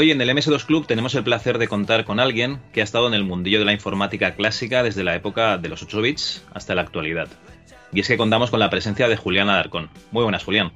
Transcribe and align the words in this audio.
Hoy 0.00 0.12
en 0.12 0.20
el 0.22 0.30
MS2 0.30 0.64
Club 0.64 0.86
tenemos 0.86 1.14
el 1.14 1.24
placer 1.24 1.58
de 1.58 1.68
contar 1.68 2.06
con 2.06 2.20
alguien 2.20 2.58
que 2.72 2.80
ha 2.80 2.84
estado 2.84 3.06
en 3.06 3.12
el 3.12 3.22
mundillo 3.22 3.58
de 3.58 3.66
la 3.66 3.74
informática 3.74 4.34
clásica 4.34 4.82
desde 4.82 5.04
la 5.04 5.14
época 5.14 5.58
de 5.58 5.68
los 5.68 5.82
8 5.82 6.00
bits 6.00 6.42
hasta 6.54 6.74
la 6.74 6.80
actualidad. 6.80 7.28
Y 7.92 8.00
es 8.00 8.08
que 8.08 8.16
contamos 8.16 8.50
con 8.50 8.60
la 8.60 8.70
presencia 8.70 9.08
de 9.08 9.18
Julián 9.18 9.50
Alarcón. 9.50 9.90
Muy 10.10 10.22
buenas, 10.22 10.42
Julián. 10.42 10.72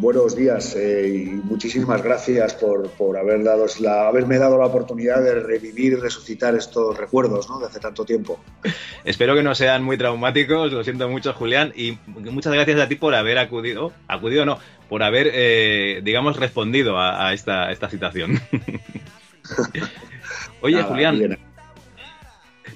Buenos 0.00 0.36
días 0.36 0.76
eh, 0.76 1.08
y 1.08 1.26
muchísimas 1.26 2.04
gracias 2.04 2.54
por, 2.54 2.88
por 2.90 3.18
haber 3.18 3.42
dado 3.42 3.66
la, 3.80 4.06
haberme 4.06 4.38
dado 4.38 4.56
la 4.56 4.66
oportunidad 4.66 5.20
de 5.20 5.40
revivir 5.40 5.94
y 5.94 5.96
resucitar 5.96 6.54
estos 6.54 6.96
recuerdos 6.96 7.50
¿no? 7.50 7.58
de 7.58 7.66
hace 7.66 7.80
tanto 7.80 8.04
tiempo. 8.04 8.38
Espero 9.02 9.34
que 9.34 9.42
no 9.42 9.56
sean 9.56 9.82
muy 9.82 9.98
traumáticos, 9.98 10.72
lo 10.72 10.84
siento 10.84 11.08
mucho, 11.08 11.32
Julián, 11.32 11.72
y 11.74 11.98
muchas 12.06 12.52
gracias 12.52 12.80
a 12.80 12.86
ti 12.86 12.94
por 12.94 13.16
haber 13.16 13.38
acudido, 13.38 13.92
acudido 14.06 14.46
no, 14.46 14.60
por 14.88 15.02
haber, 15.02 15.32
eh, 15.32 16.00
digamos, 16.04 16.36
respondido 16.36 16.96
a, 16.96 17.26
a 17.26 17.32
esta, 17.32 17.64
a 17.64 17.72
esta 17.72 17.88
citación. 17.88 18.40
Oye, 20.60 20.76
Nada, 20.76 20.88
Julián, 20.88 21.18
bien. 21.18 21.38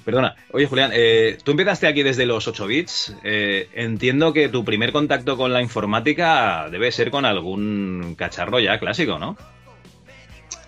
Perdona, 0.05 0.35
oye 0.51 0.65
Julián, 0.67 0.91
eh, 0.93 1.37
tú 1.43 1.51
empezaste 1.51 1.87
aquí 1.87 2.03
desde 2.03 2.25
los 2.25 2.47
8 2.47 2.67
bits. 2.67 3.15
Eh, 3.23 3.69
entiendo 3.73 4.33
que 4.33 4.49
tu 4.49 4.65
primer 4.65 4.91
contacto 4.91 5.37
con 5.37 5.53
la 5.53 5.61
informática 5.61 6.67
debe 6.69 6.91
ser 6.91 7.09
con 7.09 7.23
algún 7.25 8.15
cacharro 8.17 8.59
ya 8.59 8.79
clásico, 8.79 9.17
¿no? 9.17 9.37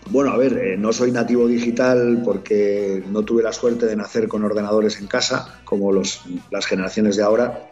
Bueno, 0.08 0.31
a 0.31 0.38
ver, 0.38 0.53
eh, 0.58 0.77
no 0.77 0.94
soy 0.94 1.11
nativo 1.11 1.47
digital 1.47 2.22
porque 2.23 3.03
no 3.11 3.23
tuve 3.23 3.42
la 3.42 3.52
suerte 3.52 3.88
de 3.88 3.95
nacer 3.95 4.27
con 4.27 4.43
ordenadores 4.43 4.99
en 4.99 5.08
casa, 5.08 5.60
como 5.65 5.92
los, 5.92 6.21
las 6.52 6.65
generaciones 6.67 7.15
de 7.17 7.23
ahora, 7.23 7.67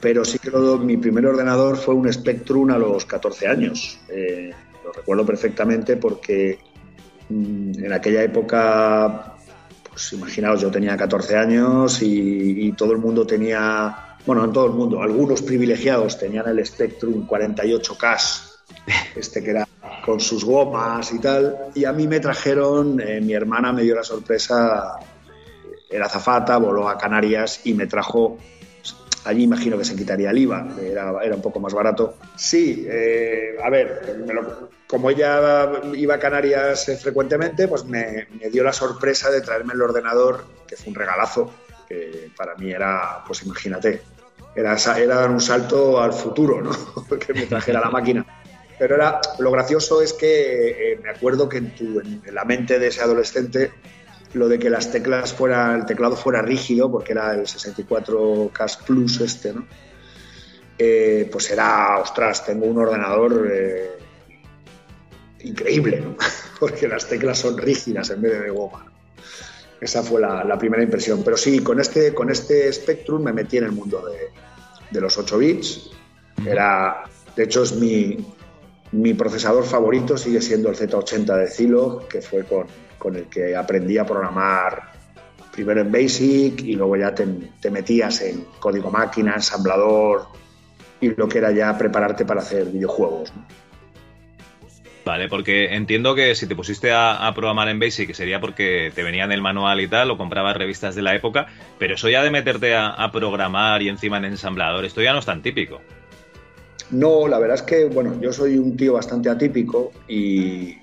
pero 0.00 0.24
sí 0.24 0.38
que 0.38 0.48
lo- 0.50 0.78
mi 0.78 0.96
primer 0.96 1.26
ordenador 1.26 1.76
fue 1.76 1.94
un 1.94 2.10
Spectrum 2.12 2.70
a 2.70 2.78
los 2.78 3.04
14 3.04 3.48
años. 3.48 3.98
Lo 4.84 4.92
recuerdo 4.92 5.26
perfectamente 5.26 5.96
porque 5.96 6.60
mm, 7.28 7.84
en 7.84 7.92
aquella 7.92 8.22
época, 8.22 9.34
pues 9.96 10.12
imaginaos, 10.12 10.60
yo 10.60 10.70
tenía 10.70 10.94
14 10.94 11.38
años 11.38 12.02
y, 12.02 12.66
y 12.66 12.72
todo 12.72 12.92
el 12.92 12.98
mundo 12.98 13.26
tenía, 13.26 14.18
bueno, 14.26 14.46
no 14.46 14.52
todo 14.52 14.66
el 14.66 14.72
mundo, 14.72 15.00
algunos 15.00 15.40
privilegiados 15.40 16.18
tenían 16.18 16.46
el 16.48 16.66
Spectrum 16.66 17.26
48K, 17.26 18.42
este 19.16 19.42
que 19.42 19.52
era 19.52 19.66
con 20.04 20.20
sus 20.20 20.44
gomas 20.44 21.10
y 21.14 21.18
tal, 21.18 21.70
y 21.74 21.86
a 21.86 21.94
mí 21.94 22.06
me 22.06 22.20
trajeron, 22.20 23.00
eh, 23.00 23.22
mi 23.22 23.32
hermana 23.32 23.72
me 23.72 23.84
dio 23.84 23.94
la 23.94 24.02
sorpresa, 24.02 24.98
era 25.88 26.10
zafata, 26.10 26.58
voló 26.58 26.90
a 26.90 26.98
Canarias 26.98 27.62
y 27.64 27.72
me 27.72 27.86
trajo 27.86 28.36
Allí 29.26 29.42
imagino 29.42 29.76
que 29.76 29.84
se 29.84 29.96
quitaría 29.96 30.30
el 30.30 30.38
IVA, 30.38 30.68
era, 30.80 31.12
era 31.22 31.34
un 31.34 31.42
poco 31.42 31.58
más 31.60 31.74
barato. 31.74 32.16
Sí, 32.36 32.86
eh, 32.88 33.56
a 33.62 33.68
ver, 33.70 34.16
me 34.24 34.32
lo- 34.32 34.70
como 34.86 35.10
ella 35.10 35.68
iba 35.94 36.14
a 36.14 36.18
Canarias 36.20 36.88
eh, 36.88 36.96
frecuentemente, 36.96 37.66
pues 37.66 37.84
me, 37.84 38.28
me 38.40 38.48
dio 38.50 38.62
la 38.62 38.72
sorpresa 38.72 39.30
de 39.30 39.40
traerme 39.40 39.74
el 39.74 39.82
ordenador, 39.82 40.44
que 40.66 40.76
fue 40.76 40.90
un 40.90 40.94
regalazo, 40.94 41.52
que 41.88 42.30
para 42.36 42.54
mí 42.54 42.70
era, 42.70 43.24
pues 43.26 43.42
imagínate, 43.42 44.00
era, 44.54 44.76
era 44.96 45.16
dar 45.16 45.30
un 45.30 45.40
salto 45.40 46.00
al 46.00 46.12
futuro, 46.12 46.62
¿no? 46.62 46.70
que 47.18 47.34
me 47.34 47.46
trajera 47.46 47.80
la 47.80 47.90
máquina. 47.90 48.24
Pero 48.78 48.94
era, 48.94 49.20
lo 49.40 49.50
gracioso 49.50 50.02
es 50.02 50.12
que 50.12 50.92
eh, 50.92 51.00
me 51.02 51.10
acuerdo 51.10 51.48
que 51.48 51.58
en, 51.58 51.74
tu- 51.74 51.98
en 52.00 52.22
la 52.34 52.44
mente 52.44 52.78
de 52.78 52.88
ese 52.88 53.00
adolescente 53.02 53.72
lo 54.36 54.48
de 54.48 54.58
que 54.58 54.68
las 54.68 54.92
teclas 54.92 55.32
fuera, 55.32 55.74
el 55.74 55.86
teclado 55.86 56.14
fuera 56.14 56.42
rígido, 56.42 56.90
porque 56.90 57.12
era 57.12 57.32
el 57.32 57.46
64K 57.46 58.84
Plus 58.84 59.20
este, 59.20 59.54
¿no? 59.54 59.66
Eh, 60.78 61.28
pues 61.32 61.50
era, 61.50 61.98
ostras, 61.98 62.44
tengo 62.44 62.66
un 62.66 62.78
ordenador 62.78 63.48
eh, 63.50 63.92
increíble, 65.40 66.02
¿no? 66.02 66.16
porque 66.60 66.86
las 66.86 67.08
teclas 67.08 67.38
son 67.38 67.56
rígidas 67.56 68.10
en 68.10 68.20
vez 68.20 68.32
de 68.32 68.40
de 68.42 68.50
goma. 68.50 68.84
¿no? 68.84 68.92
Esa 69.80 70.02
fue 70.02 70.20
la, 70.20 70.44
la 70.44 70.58
primera 70.58 70.82
impresión. 70.82 71.22
Pero 71.24 71.38
sí, 71.38 71.60
con 71.60 71.80
este, 71.80 72.12
con 72.12 72.30
este 72.30 72.70
Spectrum 72.70 73.22
me 73.22 73.32
metí 73.32 73.56
en 73.56 73.64
el 73.64 73.72
mundo 73.72 74.04
de, 74.06 74.32
de 74.90 75.00
los 75.00 75.16
8 75.16 75.38
bits. 75.38 75.90
Era, 76.46 77.04
de 77.34 77.42
hecho, 77.42 77.62
es 77.62 77.74
mi, 77.74 78.18
mi 78.92 79.14
procesador 79.14 79.64
favorito, 79.64 80.18
sigue 80.18 80.42
siendo 80.42 80.68
el 80.68 80.76
Z80 80.76 81.38
de 81.38 81.48
Zilog, 81.48 82.06
que 82.08 82.20
fue 82.20 82.44
con, 82.44 82.66
con 82.98 83.16
el 83.16 83.24
que 83.26 83.56
aprendí 83.56 83.98
a 83.98 84.04
programar 84.04 84.92
primero 85.52 85.80
en 85.80 85.90
Basic 85.90 86.60
y 86.62 86.74
luego 86.74 86.96
ya 86.96 87.14
te, 87.14 87.26
te 87.60 87.70
metías 87.70 88.20
en 88.22 88.44
código 88.58 88.90
máquina, 88.90 89.34
ensamblador 89.34 90.26
y 91.00 91.14
lo 91.14 91.28
que 91.28 91.38
era 91.38 91.50
ya 91.50 91.76
prepararte 91.76 92.24
para 92.24 92.40
hacer 92.40 92.66
videojuegos. 92.66 93.32
¿no? 93.34 93.44
Vale, 95.06 95.28
porque 95.28 95.74
entiendo 95.74 96.16
que 96.16 96.34
si 96.34 96.48
te 96.48 96.56
pusiste 96.56 96.90
a, 96.90 97.28
a 97.28 97.32
programar 97.32 97.68
en 97.68 97.78
Basic 97.78 98.12
sería 98.12 98.40
porque 98.40 98.90
te 98.92 99.04
venía 99.04 99.22
en 99.22 99.30
el 99.30 99.40
manual 99.40 99.80
y 99.80 99.86
tal, 99.86 100.10
o 100.10 100.18
comprabas 100.18 100.56
revistas 100.56 100.96
de 100.96 101.02
la 101.02 101.14
época, 101.14 101.46
pero 101.78 101.94
eso 101.94 102.08
ya 102.08 102.24
de 102.24 102.30
meterte 102.30 102.74
a, 102.74 102.88
a 102.88 103.12
programar 103.12 103.82
y 103.82 103.88
encima 103.88 104.18
en 104.18 104.24
ensamblador, 104.24 104.84
esto 104.84 105.00
ya 105.00 105.12
no 105.12 105.20
es 105.20 105.26
tan 105.26 105.42
típico. 105.42 105.80
No, 106.90 107.28
la 107.28 107.38
verdad 107.38 107.54
es 107.54 107.62
que, 107.62 107.84
bueno, 107.84 108.20
yo 108.20 108.32
soy 108.32 108.58
un 108.58 108.76
tío 108.76 108.94
bastante 108.94 109.30
atípico 109.30 109.92
y, 110.08 110.76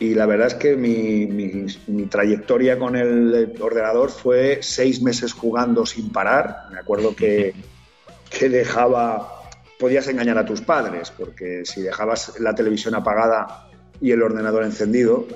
y 0.00 0.14
la 0.14 0.26
verdad 0.26 0.46
es 0.48 0.54
que 0.54 0.76
mi, 0.76 1.26
mi- 1.26 1.66
mi 1.88 2.06
trayectoria 2.06 2.78
con 2.78 2.96
el 2.96 3.54
ordenador 3.60 4.10
fue 4.10 4.58
seis 4.62 5.00
meses 5.02 5.32
jugando 5.34 5.84
sin 5.86 6.10
parar. 6.10 6.64
Me 6.72 6.78
acuerdo 6.78 7.14
que, 7.14 7.54
que 8.30 8.48
dejaba, 8.48 9.42
podías 9.78 10.08
engañar 10.08 10.38
a 10.38 10.44
tus 10.46 10.62
padres, 10.62 11.12
porque 11.16 11.62
si 11.64 11.82
dejabas 11.82 12.40
la 12.40 12.54
televisión 12.54 12.94
apagada 12.94 13.68
y 14.00 14.10
el 14.10 14.22
ordenador 14.22 14.64
encendido, 14.64 15.26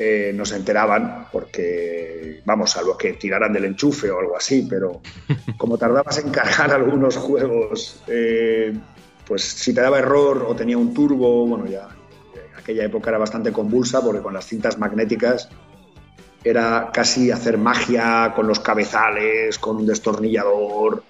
eh, 0.00 0.32
no 0.34 0.44
se 0.44 0.56
enteraban, 0.56 1.26
porque, 1.32 2.40
vamos, 2.44 2.70
salvo 2.72 2.96
que 2.98 3.14
tiraran 3.14 3.52
del 3.52 3.64
enchufe 3.64 4.10
o 4.10 4.18
algo 4.18 4.36
así, 4.36 4.66
pero 4.68 5.00
como 5.56 5.78
tardabas 5.78 6.18
en 6.18 6.30
cargar 6.30 6.72
algunos 6.72 7.16
juegos, 7.16 8.02
eh, 8.08 8.76
pues 9.26 9.42
si 9.42 9.72
te 9.72 9.80
daba 9.80 9.98
error 9.98 10.44
o 10.48 10.54
tenía 10.56 10.78
un 10.78 10.92
turbo, 10.94 11.46
bueno, 11.46 11.66
ya 11.66 11.88
aquella 12.58 12.84
época 12.84 13.10
era 13.10 13.18
bastante 13.18 13.52
convulsa 13.52 14.00
porque 14.02 14.20
con 14.22 14.34
las 14.34 14.46
cintas 14.46 14.78
magnéticas 14.78 15.48
era 16.44 16.90
casi 16.92 17.30
hacer 17.30 17.58
magia 17.58 18.32
con 18.34 18.46
los 18.46 18.60
cabezales, 18.60 19.58
con 19.58 19.76
un 19.76 19.86
destornillador. 19.86 21.02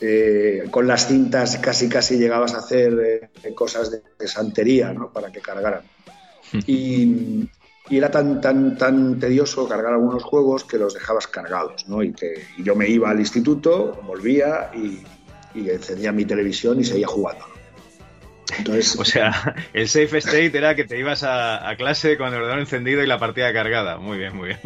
eh, 0.00 0.64
con 0.70 0.86
las 0.86 1.06
cintas 1.06 1.56
casi 1.58 1.88
casi 1.88 2.18
llegabas 2.18 2.54
a 2.54 2.58
hacer 2.58 3.30
eh, 3.44 3.54
cosas 3.54 3.90
de, 3.90 4.02
de 4.18 4.28
santería 4.28 4.92
¿no? 4.92 5.10
para 5.12 5.30
que 5.30 5.40
cargaran. 5.40 5.82
Y, 6.66 7.48
y 7.88 7.96
era 7.98 8.10
tan, 8.10 8.40
tan, 8.40 8.76
tan 8.76 9.18
tedioso 9.18 9.68
cargar 9.68 9.92
algunos 9.94 10.22
juegos 10.22 10.64
que 10.64 10.78
los 10.78 10.94
dejabas 10.94 11.26
cargados. 11.26 11.88
¿no? 11.88 12.02
Y, 12.02 12.12
que, 12.12 12.44
y 12.58 12.62
yo 12.62 12.74
me 12.74 12.88
iba 12.88 13.10
al 13.10 13.18
instituto, 13.20 14.00
volvía 14.06 14.70
y, 14.74 15.02
y 15.54 15.70
encendía 15.70 16.12
mi 16.12 16.24
televisión 16.24 16.80
y 16.80 16.84
seguía 16.84 17.06
jugando. 17.06 17.44
O 18.98 19.04
sea, 19.04 19.54
el 19.72 19.88
safe 19.88 20.18
state 20.18 20.56
era 20.56 20.74
que 20.74 20.84
te 20.84 20.98
ibas 20.98 21.22
a, 21.22 21.68
a 21.68 21.76
clase 21.76 22.16
con 22.16 22.28
el 22.28 22.34
ordenador 22.34 22.60
encendido 22.60 23.02
y 23.02 23.06
la 23.06 23.18
partida 23.18 23.52
cargada. 23.52 23.98
Muy 23.98 24.18
bien, 24.18 24.36
muy 24.36 24.48
bien. 24.48 24.60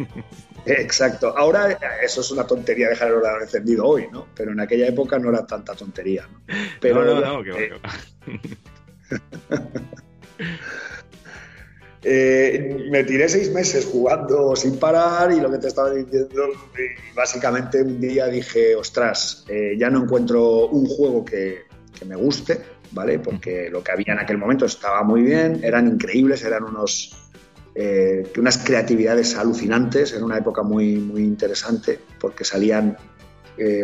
Exacto. 0.65 1.35
Ahora 1.37 1.77
eso 2.03 2.21
es 2.21 2.31
una 2.31 2.45
tontería 2.45 2.89
dejar 2.89 3.07
el 3.07 3.15
ordenador 3.15 3.43
encendido 3.43 3.85
hoy, 3.85 4.07
¿no? 4.11 4.27
Pero 4.35 4.51
en 4.51 4.59
aquella 4.59 4.87
época 4.87 5.17
no 5.17 5.29
era 5.29 5.45
tanta 5.45 5.73
tontería. 5.73 6.27
¿no? 6.29 6.41
Pero 6.79 7.03
no, 7.03 7.21
no, 7.21 7.37
no, 7.37 7.43
que 7.43 7.51
va, 7.51 7.57
eh. 7.57 8.39
Eh, 12.01 12.87
me 12.89 13.03
tiré 13.03 13.27
seis 13.27 13.51
meses 13.51 13.85
jugando 13.85 14.55
sin 14.55 14.79
parar 14.79 15.33
y 15.33 15.41
lo 15.41 15.51
que 15.51 15.57
te 15.57 15.67
estaba 15.67 15.91
diciendo, 15.91 16.43
básicamente 17.13 17.81
un 17.81 17.99
día 17.99 18.27
dije, 18.27 18.73
ostras, 18.73 19.43
eh, 19.49 19.75
ya 19.77 19.89
no 19.89 20.03
encuentro 20.03 20.67
un 20.67 20.85
juego 20.85 21.25
que, 21.25 21.63
que, 21.97 22.05
me 22.05 22.15
guste, 22.15 22.61
¿vale? 22.91 23.19
Porque 23.19 23.69
lo 23.69 23.83
que 23.83 23.91
había 23.91 24.13
en 24.13 24.19
aquel 24.19 24.37
momento 24.37 24.65
estaba 24.65 25.03
muy 25.03 25.21
bien, 25.21 25.61
eran 25.63 25.87
increíbles, 25.87 26.43
eran 26.43 26.63
unos, 26.63 27.31
eh, 27.75 28.31
unas 28.37 28.57
creatividades 28.57 29.35
alucinantes, 29.35 30.13
en 30.13 30.23
una 30.23 30.37
época 30.37 30.63
muy, 30.63 30.95
muy 30.95 31.23
interesante, 31.23 31.99
porque 32.19 32.43
salían 32.43 32.97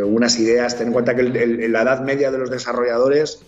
unas 0.06 0.40
ideas, 0.40 0.78
ten 0.78 0.88
en 0.88 0.94
cuenta 0.94 1.13
que 1.13 1.22
en 1.24 1.74
la 1.74 1.81
edad 1.81 2.02
media 2.02 2.31
de 2.31 2.38
los 2.38 2.50
desarrolladores 2.50 3.42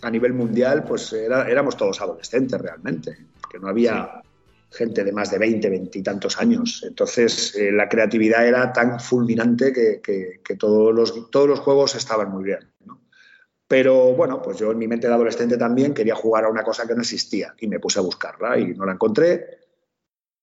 a 0.00 0.10
nivel 0.10 0.32
mundial, 0.32 0.82
pues 0.82 1.12
éramos 1.12 1.76
todos 1.76 2.00
adolescentes 2.00 2.58
realmente 2.58 3.18
que 3.54 3.60
no 3.60 3.68
había 3.68 4.22
gente 4.70 5.04
de 5.04 5.12
más 5.12 5.30
de 5.30 5.38
20, 5.38 5.70
20 5.70 5.98
y 5.98 6.02
tantos 6.02 6.38
años. 6.38 6.84
Entonces, 6.86 7.54
eh, 7.54 7.70
la 7.70 7.88
creatividad 7.88 8.46
era 8.46 8.72
tan 8.72 8.98
fulminante 8.98 9.72
que, 9.72 10.56
todos, 10.58 10.92
los, 10.92 11.30
todos 11.30 11.48
los 11.48 11.60
juegos 11.60 11.94
estaban 11.94 12.30
muy 12.32 12.44
bien. 12.44 12.58
Pero 13.74 14.12
bueno, 14.12 14.40
pues 14.40 14.56
yo 14.56 14.70
en 14.70 14.78
mi 14.78 14.86
mente 14.86 15.08
de 15.08 15.14
adolescente 15.14 15.58
también 15.58 15.94
quería 15.94 16.14
jugar 16.14 16.44
a 16.44 16.48
una 16.48 16.62
cosa 16.62 16.86
que 16.86 16.94
no 16.94 17.00
existía 17.00 17.56
y 17.58 17.66
me 17.66 17.80
puse 17.80 17.98
a 17.98 18.02
buscarla 18.02 18.56
y 18.56 18.66
no 18.66 18.86
la 18.86 18.92
encontré. 18.92 19.58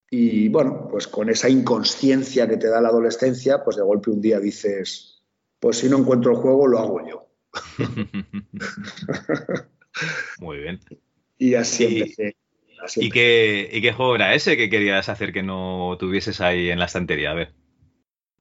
Y 0.10 0.50
bueno, 0.50 0.90
pues 0.92 1.08
con 1.08 1.30
esa 1.30 1.48
inconsciencia 1.48 2.50
que 2.50 2.58
te 2.58 2.68
da 2.68 2.82
la 2.82 2.90
adolescencia, 2.90 3.64
pues 3.64 3.78
de 3.78 3.84
golpe 3.84 4.10
un 4.10 4.20
día 4.20 4.38
dices, 4.42 5.24
pues 5.62 5.78
si 5.78 5.88
no 5.88 6.00
encuentro 6.00 6.34
el 6.34 6.40
juego, 6.40 6.68
lo 6.68 6.80
hago 6.80 7.08
yo. 7.08 7.30
Muy 10.40 10.58
bien. 10.58 10.82
Y 11.38 11.56
así 11.56 11.86
empecé. 11.86 12.36
¿Y 12.98 13.12
qué, 13.12 13.70
¿Y 13.72 13.82
qué 13.82 13.94
juego 13.94 14.16
era 14.16 14.36
ese 14.36 14.58
que 14.58 14.70
querías 14.70 15.08
hacer 15.08 15.32
que 15.32 15.42
no 15.42 15.96
tuvieses 15.98 16.42
ahí 16.42 16.70
en 16.70 16.80
la 16.80 16.86
estantería? 16.86 17.32
A 17.32 17.36
ver. 17.36 17.54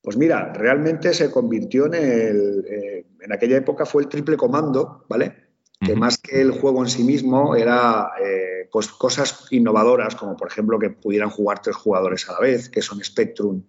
Pues 0.02 0.16
mira, 0.16 0.52
realmente 0.54 1.12
se 1.12 1.30
convirtió 1.30 1.86
en 1.86 1.94
el. 1.94 2.64
Eh, 2.68 3.06
en 3.20 3.32
aquella 3.32 3.58
época 3.58 3.84
fue 3.84 4.02
el 4.02 4.08
triple 4.08 4.36
comando, 4.36 5.04
¿vale? 5.08 5.50
Que 5.78 5.94
más 5.94 6.18
que 6.18 6.40
el 6.40 6.50
juego 6.52 6.82
en 6.82 6.90
sí 6.90 7.04
mismo 7.04 7.56
era 7.56 8.12
eh, 8.22 8.68
pues 8.70 8.88
cosas 8.88 9.46
innovadoras, 9.50 10.14
como 10.14 10.36
por 10.36 10.48
ejemplo 10.48 10.78
que 10.78 10.90
pudieran 10.90 11.30
jugar 11.30 11.62
tres 11.62 11.76
jugadores 11.76 12.28
a 12.28 12.34
la 12.34 12.40
vez, 12.40 12.68
que 12.68 12.82
son 12.82 13.02
Spectrum. 13.02 13.62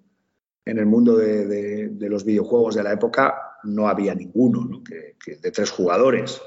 En 0.65 0.77
el 0.77 0.85
mundo 0.85 1.15
de, 1.15 1.89
los 2.01 2.25
videojuegos 2.25 2.75
de 2.75 2.83
la 2.83 2.91
época 2.91 3.57
no 3.63 3.87
había 3.87 4.13
ninguno, 4.13 4.65
¿no? 4.65 4.83
que, 4.83 5.15
de 5.35 5.51
tres 5.51 5.71
jugadores. 5.71 6.41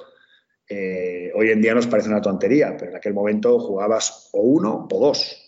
Eh, 0.68 1.32
hoy 1.34 1.50
en 1.50 1.62
día 1.62 1.74
nos 1.74 1.86
parece 1.86 2.08
una 2.08 2.20
tontería, 2.20 2.76
pero 2.76 2.90
en 2.90 2.96
aquel 2.96 3.14
momento 3.14 3.58
jugabas 3.58 4.28
o 4.32 4.42
uno 4.42 4.86
o 4.90 5.00
dos. 5.00 5.40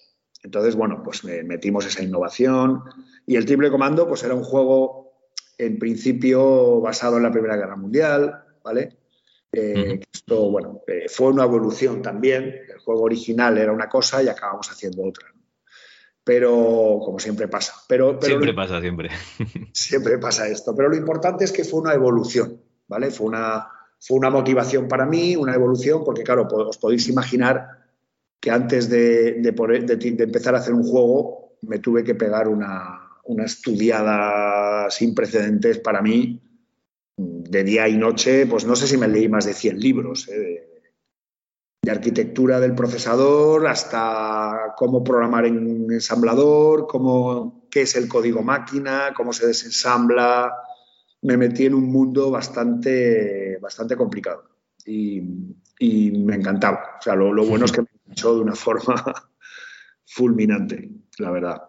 Entonces, 0.43 0.77
bueno, 0.77 1.03
pues 1.03 1.25
metimos 1.25 1.87
esa 1.87 2.03
innovación 2.03 2.83
y 3.27 3.37
el 3.37 3.45
triple 3.45 3.71
comando 3.71 4.07
pues 4.07 4.23
era 4.23 4.35
un 4.35 4.45
juego 4.45 5.13
en 5.59 5.79
principio 5.79 6.81
basado 6.81 7.17
en 7.17 7.25
la 7.25 7.33
Primera 7.33 7.57
Guerra 7.57 7.77
Mundial, 7.77 8.45
¿vale? 8.63 8.97
Eh, 9.53 10.01
esto, 10.13 10.51
bueno, 10.51 10.83
eh, 10.87 11.07
fue 11.09 11.29
una 11.29 11.45
evolución 11.45 12.03
también. 12.03 12.55
El 12.69 12.79
juego 12.79 13.03
original 13.03 13.57
era 13.59 13.73
una 13.73 13.89
cosa 13.89 14.23
y 14.23 14.29
acabamos 14.29 14.71
haciendo 14.71 15.03
otra. 15.05 15.33
Pero, 16.23 17.01
como 17.05 17.19
siempre 17.19 17.49
pasa. 17.49 17.75
Pero, 17.89 18.19
siempre 18.21 18.53
pasa, 18.53 18.81
siempre. 18.81 19.11
siempre 19.73 20.19
pasa 20.19 20.49
esto. 20.49 20.75
Pero 20.75 20.89
lo 20.89 20.97
importante 20.97 21.45
es 21.45 21.53
que 21.53 21.65
fue 21.65 21.81
una 21.81 21.95
evolución, 21.95 22.61
¿vale? 22.89 23.11
Fue 23.11 23.27
una, 23.27 23.69
fue 23.99 24.19
una 24.19 24.31
motivación 24.31 24.89
para 24.89 25.07
mí, 25.07 25.37
una 25.37 25.55
evolución, 25.55 26.05
porque 26.05 26.23
claro, 26.23 26.47
os 26.51 26.79
podéis 26.79 27.09
imaginar 27.09 27.85
que 28.41 28.51
antes 28.51 28.91
de, 28.91 29.41
empezar 29.41 30.55
a 30.55 30.59
hacer 30.59 30.75
un 30.75 30.83
juego 30.83 31.57
me 31.63 31.79
tuve 31.79 32.05
que 32.05 32.15
pegar 32.15 32.49
una, 32.49 33.06
estudiada 33.45 34.91
sin 34.91 35.15
precedentes 35.15 35.79
para 35.79 36.03
mí, 36.03 36.43
de 37.17 37.65
día 37.65 37.89
y 37.89 37.97
noche, 37.97 38.47
pues 38.47 38.67
no 38.67 38.77
sé 38.77 38.87
si 38.87 38.97
me 38.97 39.09
leí 39.09 39.29
más 39.29 39.47
de 39.47 39.55
100 39.55 39.79
libros, 39.79 40.29
¿eh? 40.29 40.69
de, 41.83 41.91
arquitectura 41.91 42.59
del 42.59 42.75
procesador 42.75 43.69
hasta 43.69 44.75
cómo 44.77 45.05
programar 45.05 45.47
en 45.47 45.87
ensamblador, 45.91 46.89
cómo, 46.89 47.69
qué 47.71 47.83
es 47.83 47.95
el 47.95 48.09
código 48.09 48.43
máquina, 48.43 49.13
cómo 49.17 49.33
se 49.33 49.47
desensambla, 49.47 50.53
me 51.23 51.37
metí 51.37 51.67
en 51.67 51.75
un 51.75 51.91
mundo 51.91 52.31
bastante, 52.31 53.59
bastante 53.61 53.97
complicado 53.97 54.49
y, 54.85 55.23
me 55.81 56.35
encantaba. 56.35 56.97
O 56.99 57.03
sea, 57.03 57.15
lo, 57.15 57.47
bueno 57.47 57.65
es 57.65 57.73
que 57.73 57.83
me 57.83 57.89
echó 58.11 58.35
de 58.35 58.41
una 58.41 58.55
forma 58.55 58.95
fulminante, 60.07 60.91
la 61.19 61.31
verdad. 61.31 61.63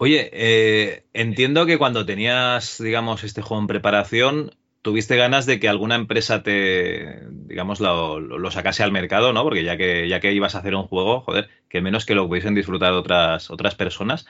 Oye, 0.00 0.30
eh, 0.32 1.04
entiendo 1.12 1.66
que 1.66 1.76
cuando 1.76 2.06
tenías, 2.06 2.80
digamos, 2.80 3.24
este 3.24 3.42
juego 3.42 3.60
en 3.60 3.66
preparación, 3.66 4.52
tuviste 4.80 5.16
ganas 5.16 5.44
de 5.44 5.58
que 5.58 5.68
alguna 5.68 5.96
empresa 5.96 6.44
te, 6.44 7.26
digamos, 7.30 7.80
lo, 7.80 8.50
sacase 8.52 8.84
al 8.84 8.92
mercado, 8.92 9.32
¿no? 9.32 9.42
Porque 9.42 9.64
ya 9.64 9.76
que, 9.76 10.08
ya 10.08 10.20
que 10.20 10.32
ibas 10.32 10.54
a 10.54 10.60
hacer 10.60 10.76
un 10.76 10.86
juego, 10.86 11.22
joder, 11.22 11.48
que 11.68 11.80
menos 11.80 12.06
que 12.06 12.14
lo 12.14 12.28
pudiesen 12.28 12.54
disfrutar 12.54 12.92
otras, 12.92 13.50
otras 13.50 13.74
personas. 13.74 14.26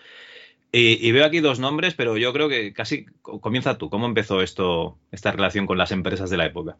Y, 0.72 1.12
veo 1.12 1.24
aquí 1.24 1.40
dos 1.40 1.60
nombres, 1.60 1.94
pero 1.94 2.16
yo 2.16 2.32
creo 2.32 2.48
que 2.48 2.72
casi 2.72 3.06
comienza 3.22 3.78
tú. 3.78 3.90
¿Cómo 3.90 4.06
empezó 4.06 4.42
esto, 4.42 4.98
esta 5.12 5.32
relación 5.32 5.66
con 5.66 5.78
las 5.78 5.92
empresas 5.92 6.28
de 6.30 6.36
la 6.38 6.46
época? 6.46 6.76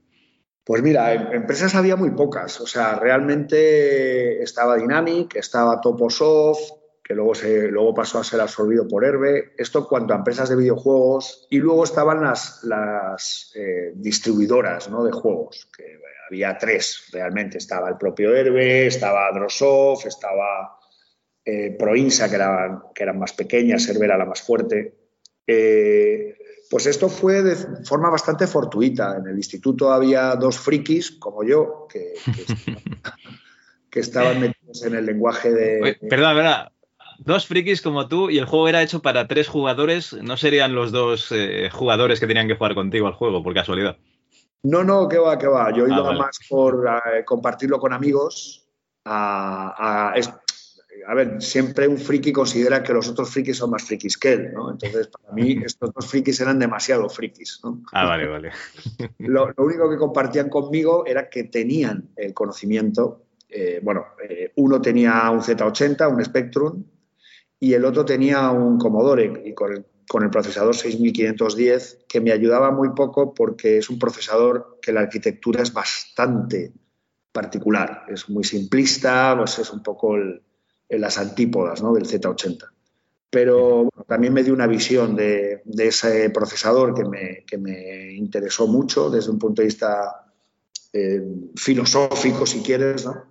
Pues 0.64 0.82
mira, 0.82 1.14
em, 1.14 1.32
empresas 1.32 1.74
había 1.74 1.96
muy 1.96 2.10
pocas. 2.10 2.60
O 2.60 2.66
sea, 2.66 2.96
realmente 2.96 4.42
estaba 4.42 4.76
Dynamic, 4.76 5.36
estaba 5.36 5.80
Toposoft, 5.80 6.77
que 7.08 7.14
luego, 7.14 7.34
se, 7.34 7.68
luego 7.68 7.94
pasó 7.94 8.18
a 8.18 8.24
ser 8.24 8.38
absorbido 8.42 8.86
por 8.86 9.02
Herbe. 9.02 9.54
Esto 9.56 9.88
cuanto 9.88 10.12
a 10.12 10.18
empresas 10.18 10.50
de 10.50 10.56
videojuegos. 10.56 11.46
Y 11.48 11.56
luego 11.56 11.84
estaban 11.84 12.22
las, 12.22 12.62
las 12.64 13.50
eh, 13.56 13.92
distribuidoras 13.94 14.90
¿no? 14.90 15.02
de 15.04 15.12
juegos, 15.12 15.70
que 15.74 15.98
había 16.28 16.58
tres 16.58 17.08
realmente. 17.10 17.56
Estaba 17.56 17.88
el 17.88 17.96
propio 17.96 18.36
Herbe, 18.36 18.86
estaba 18.86 19.32
Drosoft, 19.32 20.04
estaba 20.04 20.78
eh, 21.42 21.74
Proinsa, 21.78 22.28
que 22.28 22.34
eran, 22.34 22.82
que 22.94 23.04
eran 23.04 23.18
más 23.18 23.32
pequeñas, 23.32 23.86
Cervera 23.86 24.18
la 24.18 24.26
más 24.26 24.42
fuerte. 24.42 24.94
Eh, 25.46 26.36
pues 26.68 26.84
esto 26.84 27.08
fue 27.08 27.42
de 27.42 27.56
forma 27.86 28.10
bastante 28.10 28.46
fortuita. 28.46 29.16
En 29.16 29.28
el 29.28 29.36
instituto 29.38 29.90
había 29.90 30.36
dos 30.36 30.58
frikis, 30.58 31.12
como 31.12 31.42
yo, 31.42 31.86
que, 31.90 32.12
que, 33.90 34.00
estaban 34.00 34.42
metidos 34.42 34.84
en 34.84 34.94
el 34.94 35.06
lenguaje 35.06 35.50
de... 35.50 35.96
perdón, 36.06 36.36
verdad. 36.36 36.68
Dos 37.18 37.46
frikis 37.46 37.82
como 37.82 38.08
tú 38.08 38.30
y 38.30 38.38
el 38.38 38.46
juego 38.46 38.68
era 38.68 38.82
hecho 38.82 39.00
para 39.00 39.26
tres 39.26 39.48
jugadores. 39.48 40.12
¿No 40.12 40.36
serían 40.36 40.74
los 40.74 40.92
dos 40.92 41.32
eh, 41.32 41.68
jugadores 41.72 42.20
que 42.20 42.26
tenían 42.26 42.48
que 42.48 42.54
jugar 42.54 42.74
contigo 42.74 43.06
al 43.06 43.14
juego, 43.14 43.42
por 43.42 43.54
casualidad? 43.54 43.96
No, 44.62 44.84
no, 44.84 45.08
que 45.08 45.18
va, 45.18 45.38
que 45.38 45.46
va. 45.46 45.72
Yo 45.72 45.84
ah, 45.84 45.88
iba 45.88 46.12
más 46.12 46.38
por 46.48 46.84
compartirlo 47.24 47.78
con 47.78 47.92
amigos, 47.92 48.66
a, 49.04 50.14
a 51.06 51.14
ver, 51.14 51.40
siempre 51.40 51.88
un 51.88 51.96
friki 51.96 52.32
considera 52.32 52.82
que 52.82 52.92
los 52.92 53.08
otros 53.08 53.30
frikis 53.30 53.56
son 53.56 53.70
más 53.70 53.82
frikis 53.82 54.18
que 54.18 54.32
él, 54.32 54.52
¿no? 54.52 54.70
Entonces, 54.70 55.08
para 55.08 55.32
mí, 55.32 55.58
estos 55.64 55.92
dos 55.94 56.06
frikis 56.06 56.40
eran 56.40 56.58
demasiado 56.58 57.08
frikis, 57.08 57.60
¿no? 57.64 57.82
Ah, 57.92 58.04
vale, 58.04 58.26
vale. 58.26 58.50
Lo, 59.18 59.52
único 59.56 59.88
que 59.88 59.96
compartían 59.96 60.48
conmigo 60.48 61.06
era 61.06 61.28
que 61.28 61.44
tenían 61.44 62.10
el 62.16 62.34
conocimiento. 62.34 63.22
Eh, 63.48 63.80
bueno, 63.82 64.04
eh, 64.28 64.52
uno 64.56 64.80
tenía 64.82 65.30
un 65.30 65.40
Z80, 65.40 66.12
un 66.12 66.22
Spectrum, 66.22 66.84
y 67.60 67.74
el 67.74 67.84
otro 67.84 68.04
tenía 68.04 68.50
un 68.50 68.78
Commodore 68.78 69.42
y 69.44 69.54
con 69.54 69.72
el, 69.72 69.84
con 70.08 70.22
el 70.22 70.30
procesador 70.30 70.74
6510, 70.74 72.04
que 72.08 72.20
me 72.20 72.32
ayudaba 72.32 72.70
muy 72.70 72.90
poco 72.90 73.34
porque 73.34 73.78
es 73.78 73.90
un 73.90 73.98
procesador 73.98 74.78
que 74.80 74.92
la 74.92 75.00
arquitectura 75.00 75.62
es 75.62 75.72
bastante 75.72 76.72
particular, 77.32 78.04
es 78.08 78.28
muy 78.28 78.44
simplista, 78.44 79.34
pues 79.36 79.58
es 79.58 79.70
un 79.70 79.82
poco 79.82 80.16
el, 80.16 80.42
las 80.88 81.18
antípodas 81.18 81.82
del 81.82 82.06
Z80. 82.06 82.70
Pero 83.30 83.90
también 84.06 84.32
me 84.32 84.42
dio 84.42 84.54
una 84.54 84.66
visión 84.66 85.14
de, 85.14 85.62
ese 85.76 86.30
procesador 86.30 86.94
que 86.94 87.04
me, 87.04 87.44
que 87.46 87.58
me, 87.58 88.12
interesó 88.14 88.66
mucho 88.66 89.10
desde 89.10 89.30
un 89.30 89.38
punto 89.38 89.60
de 89.60 89.66
vista 89.66 90.32
eh, 90.94 91.22
filosófico, 91.54 92.46
si 92.46 92.62
quieres, 92.62 93.04
¿no? 93.04 93.24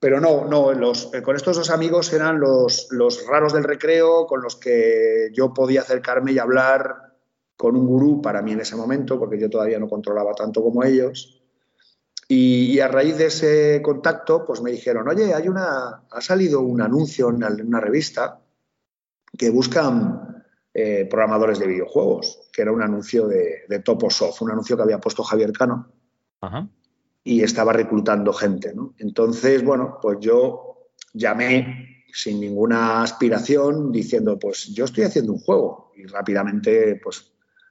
Pero 0.00 0.20
no, 0.20 0.44
no 0.44 0.72
eh, 0.72 1.22
con 1.22 1.34
estos 1.34 1.56
dos 1.56 1.70
amigos 1.70 2.12
eran 2.12 2.38
los, 2.38 2.88
los 2.90 3.26
raros 3.26 3.52
del 3.52 3.64
recreo 3.64 4.26
con 4.26 4.42
los 4.42 4.56
que 4.56 5.30
yo 5.32 5.52
podía 5.52 5.80
acercarme 5.80 6.32
y 6.32 6.38
hablar 6.38 7.16
con 7.56 7.74
un 7.74 7.86
gurú 7.86 8.22
para 8.22 8.40
mí 8.40 8.52
en 8.52 8.60
ese 8.60 8.76
momento, 8.76 9.18
porque 9.18 9.38
yo 9.38 9.50
todavía 9.50 9.80
no 9.80 9.88
controlaba 9.88 10.32
tanto 10.34 10.62
como 10.62 10.84
ellos. 10.84 11.42
Y, 12.30 12.78
a 12.78 12.88
raíz 12.88 13.16
de 13.16 13.26
ese 13.26 13.80
contacto, 13.82 14.44
pues 14.46 14.60
me 14.60 14.70
dijeron, 14.70 15.08
oye, 15.08 15.32
hay 15.32 15.48
una, 15.48 16.04
ha 16.10 16.20
salido 16.20 16.60
un 16.60 16.82
anuncio 16.82 17.30
en 17.30 17.66
una 17.66 17.80
revista 17.80 18.40
que 19.36 19.48
buscan 19.48 20.44
eh, 20.74 21.06
programadores 21.10 21.58
de 21.58 21.66
videojuegos, 21.66 22.48
que 22.52 22.62
era 22.62 22.70
un 22.70 22.82
anuncio 22.82 23.26
de, 23.26 23.64
de 23.66 23.78
Toposoft, 23.80 24.42
un 24.42 24.50
anuncio 24.50 24.76
que 24.76 24.82
había 24.82 25.00
puesto 25.00 25.24
Javier 25.24 25.52
Cano. 25.52 25.90
Y 27.28 27.42
estaba 27.42 27.74
reclutando 27.74 28.32
gente. 28.32 28.72
¿no? 28.74 28.94
Entonces, 28.96 29.62
bueno, 29.62 29.98
pues 30.00 30.16
yo 30.18 30.88
llamé 31.12 32.06
sin 32.10 32.40
ninguna 32.40 33.02
aspiración 33.02 33.92
diciendo, 33.92 34.38
pues 34.38 34.68
yo 34.68 34.86
estoy 34.86 35.04
haciendo 35.04 35.34
un 35.34 35.38
juego. 35.38 35.92
Y 35.94 36.06
rápidamente, 36.06 36.98
pues 37.02 37.30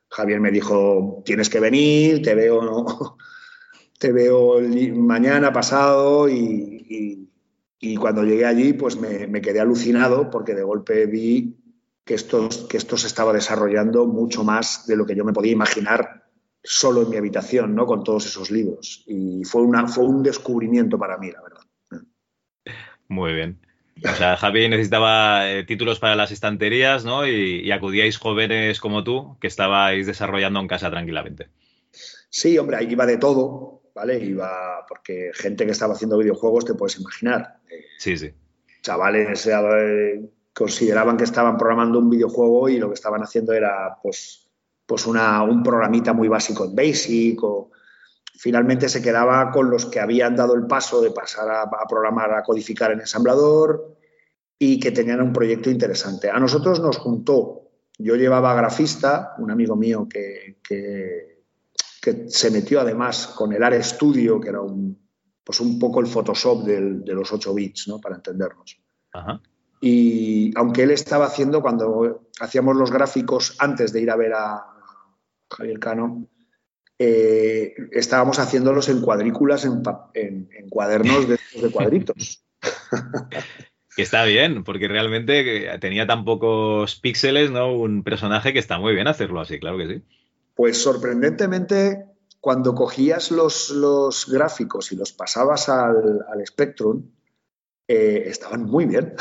Javier 0.09 0.39
me 0.39 0.51
dijo, 0.51 1.23
tienes 1.25 1.49
que 1.49 1.59
venir, 1.59 2.21
te 2.21 2.35
veo, 2.35 3.17
te 3.99 4.11
veo 4.11 4.59
mañana, 4.93 5.51
pasado 5.51 6.29
y, 6.29 7.27
cuando 7.99 8.23
llegué 8.23 8.45
allí, 8.45 8.73
pues 8.73 8.99
me, 8.99 9.25
me, 9.25 9.41
quedé 9.41 9.59
alucinado 9.59 10.29
porque 10.29 10.53
de 10.53 10.61
golpe 10.61 11.07
vi 11.07 11.57
que 12.03 12.13
esto, 12.13 12.47
que 12.69 12.77
esto 12.77 12.95
se 12.95 13.07
estaba 13.07 13.33
desarrollando 13.33 14.05
mucho 14.05 14.43
más 14.43 14.85
de 14.85 14.97
lo 14.97 15.05
que 15.05 15.15
yo 15.15 15.25
me 15.25 15.33
podía 15.33 15.53
imaginar 15.53 16.26
solo 16.67 17.03
en 17.03 17.09
mi 17.09 17.15
habitación, 17.15 17.73
¿no? 17.73 17.85
Con 17.85 18.03
todos 18.03 18.25
esos 18.25 18.51
libros. 18.51 19.03
Y 19.07 19.43
fue, 19.45 19.61
una, 19.61 19.87
fue 19.87 20.03
un 20.03 20.21
descubrimiento 20.21 20.97
para 20.99 21.17
mí, 21.17 21.31
la 21.31 21.41
verdad. 21.41 21.61
Muy 23.07 23.33
bien. 23.33 23.59
O 24.03 24.13
sea, 24.13 24.35
Javi 24.35 24.67
necesitaba 24.67 25.49
eh, 25.49 25.63
títulos 25.63 25.99
para 25.99 26.15
las 26.15 26.31
estanterías, 26.31 27.05
¿no? 27.05 27.25
Y, 27.25 27.71
acudíais 27.71 28.17
jóvenes 28.17 28.81
como 28.81 29.03
tú 29.03 29.37
que 29.39 29.47
estabais 29.47 30.05
desarrollando 30.05 30.59
en 30.59 30.67
casa 30.67 30.91
tranquilamente. 30.91 31.47
Sí, 32.29 32.57
hombre, 32.57 32.77
ahí 32.77 32.91
iba 32.91 33.05
de 33.05 33.17
todo, 33.17 33.83
¿vale? 33.95 34.19
Iba, 34.19 34.85
porque 34.87 35.31
gente 35.33 35.65
que 35.65 35.71
estaba 35.71 35.93
haciendo 35.93 36.17
videojuegos 36.17 36.65
te 36.65 36.73
puedes 36.73 36.99
imaginar. 36.99 37.59
Eh, 37.69 37.85
sí, 37.97 38.17
sí. 38.17 38.33
Chavales 38.81 39.47
eh, 39.47 40.21
consideraban 40.53 41.15
que 41.15 41.23
estaban 41.23 41.57
programando 41.57 41.99
un 41.99 42.09
videojuego 42.09 42.67
y 42.67 42.77
lo 42.77 42.89
que 42.89 42.95
estaban 42.95 43.23
haciendo 43.23 43.53
era, 43.53 43.97
pues, 44.03 44.46
pues 44.87 45.05
una, 45.05 45.43
un 45.43 45.61
programita 45.61 46.13
muy 46.13 46.29
básico 46.29 46.65
en 46.65 46.73
Basic 46.73 47.43
o 47.43 47.69
finalmente 48.37 48.87
se 48.87 49.01
quedaba 49.01 49.51
con 49.51 49.69
los 49.69 49.85
que 49.87 49.99
habían 49.99 50.35
dado 50.35 50.55
el 50.55 50.65
paso 50.65 51.01
de 51.01 51.11
pasar 51.11 51.49
a, 51.51 51.69
programar, 51.87 52.33
a 52.33 52.41
codificar 52.41 52.91
en 52.91 53.01
ensamblador 53.01 53.97
y 54.57 54.79
que 54.79 54.91
tenían 54.91 55.21
un 55.21 55.33
proyecto 55.33 55.69
interesante. 55.69 56.29
A 56.29 56.39
nosotros 56.39 56.79
nos 56.79 56.97
juntó, 56.97 57.69
yo 57.97 58.15
llevaba 58.15 58.55
grafista, 58.55 59.35
un 59.39 59.51
amigo 59.51 59.75
mío 59.75 60.07
que, 60.09 60.59
que, 60.63 61.35
se 62.29 62.51
metió 62.51 62.79
además 62.79 63.27
con 63.27 63.51
el 63.51 63.61
ARE 63.61 63.83
Studio, 63.83 64.39
que 64.39 64.47
era 64.47 64.61
un, 64.61 64.97
pues 65.43 65.59
un 65.59 65.77
poco 65.77 65.99
el 65.99 66.07
Photoshop 66.07 66.63
de 66.63 67.13
los 67.13 67.33
8 67.33 67.53
bits, 67.53 67.89
¿no? 67.89 67.99
para 67.99 68.15
entendernos. 68.15 68.79
Y 69.81 70.57
aunque 70.57 70.83
él 70.83 70.91
estaba 70.91 71.25
haciendo, 71.25 71.61
cuando 71.61 72.29
hacíamos 72.39 72.77
los 72.77 72.91
gráficos 72.91 73.57
antes 73.59 73.91
de 73.91 74.01
ir 74.01 74.09
a 74.09 74.15
ver 74.15 74.33
a, 74.33 74.76
Javier 75.49 75.79
Cano, 75.79 76.27
eh, 76.99 77.75
estábamos 77.91 78.39
haciéndolos 78.39 78.89
en 78.89 79.01
cuadrículas, 79.01 79.65
en, 79.65 79.81
cuadernos 80.69 81.27
de, 81.27 81.37
cuadritos. 81.71 82.43
Que 83.97 84.03
está 84.03 84.25
bien, 84.25 84.63
porque 84.63 84.87
realmente 84.87 85.75
tenía 85.79 86.05
tan 86.05 86.23
pocos 86.23 86.97
píxeles, 86.97 87.49
¿no? 87.49 87.73
Un 87.73 88.03
personaje 88.03 88.53
que 88.53 88.59
está 88.59 88.77
muy 88.77 88.93
bien 88.93 89.07
hacerlo 89.07 89.41
así, 89.41 89.59
claro 89.59 89.79
que 89.79 89.87
sí. 89.87 90.03
Pues 90.53 90.77
sorprendentemente, 90.77 92.05
cuando 92.39 92.75
cogías 92.75 93.31
los, 93.31 94.27
gráficos 94.31 94.91
y 94.91 94.97
los 94.97 95.13
pasabas 95.13 95.67
al, 95.69 96.23
Spectrum, 96.45 97.09
eh, 97.87 98.25
estaban 98.27 98.65
muy 98.65 98.85
bien. 98.85 99.15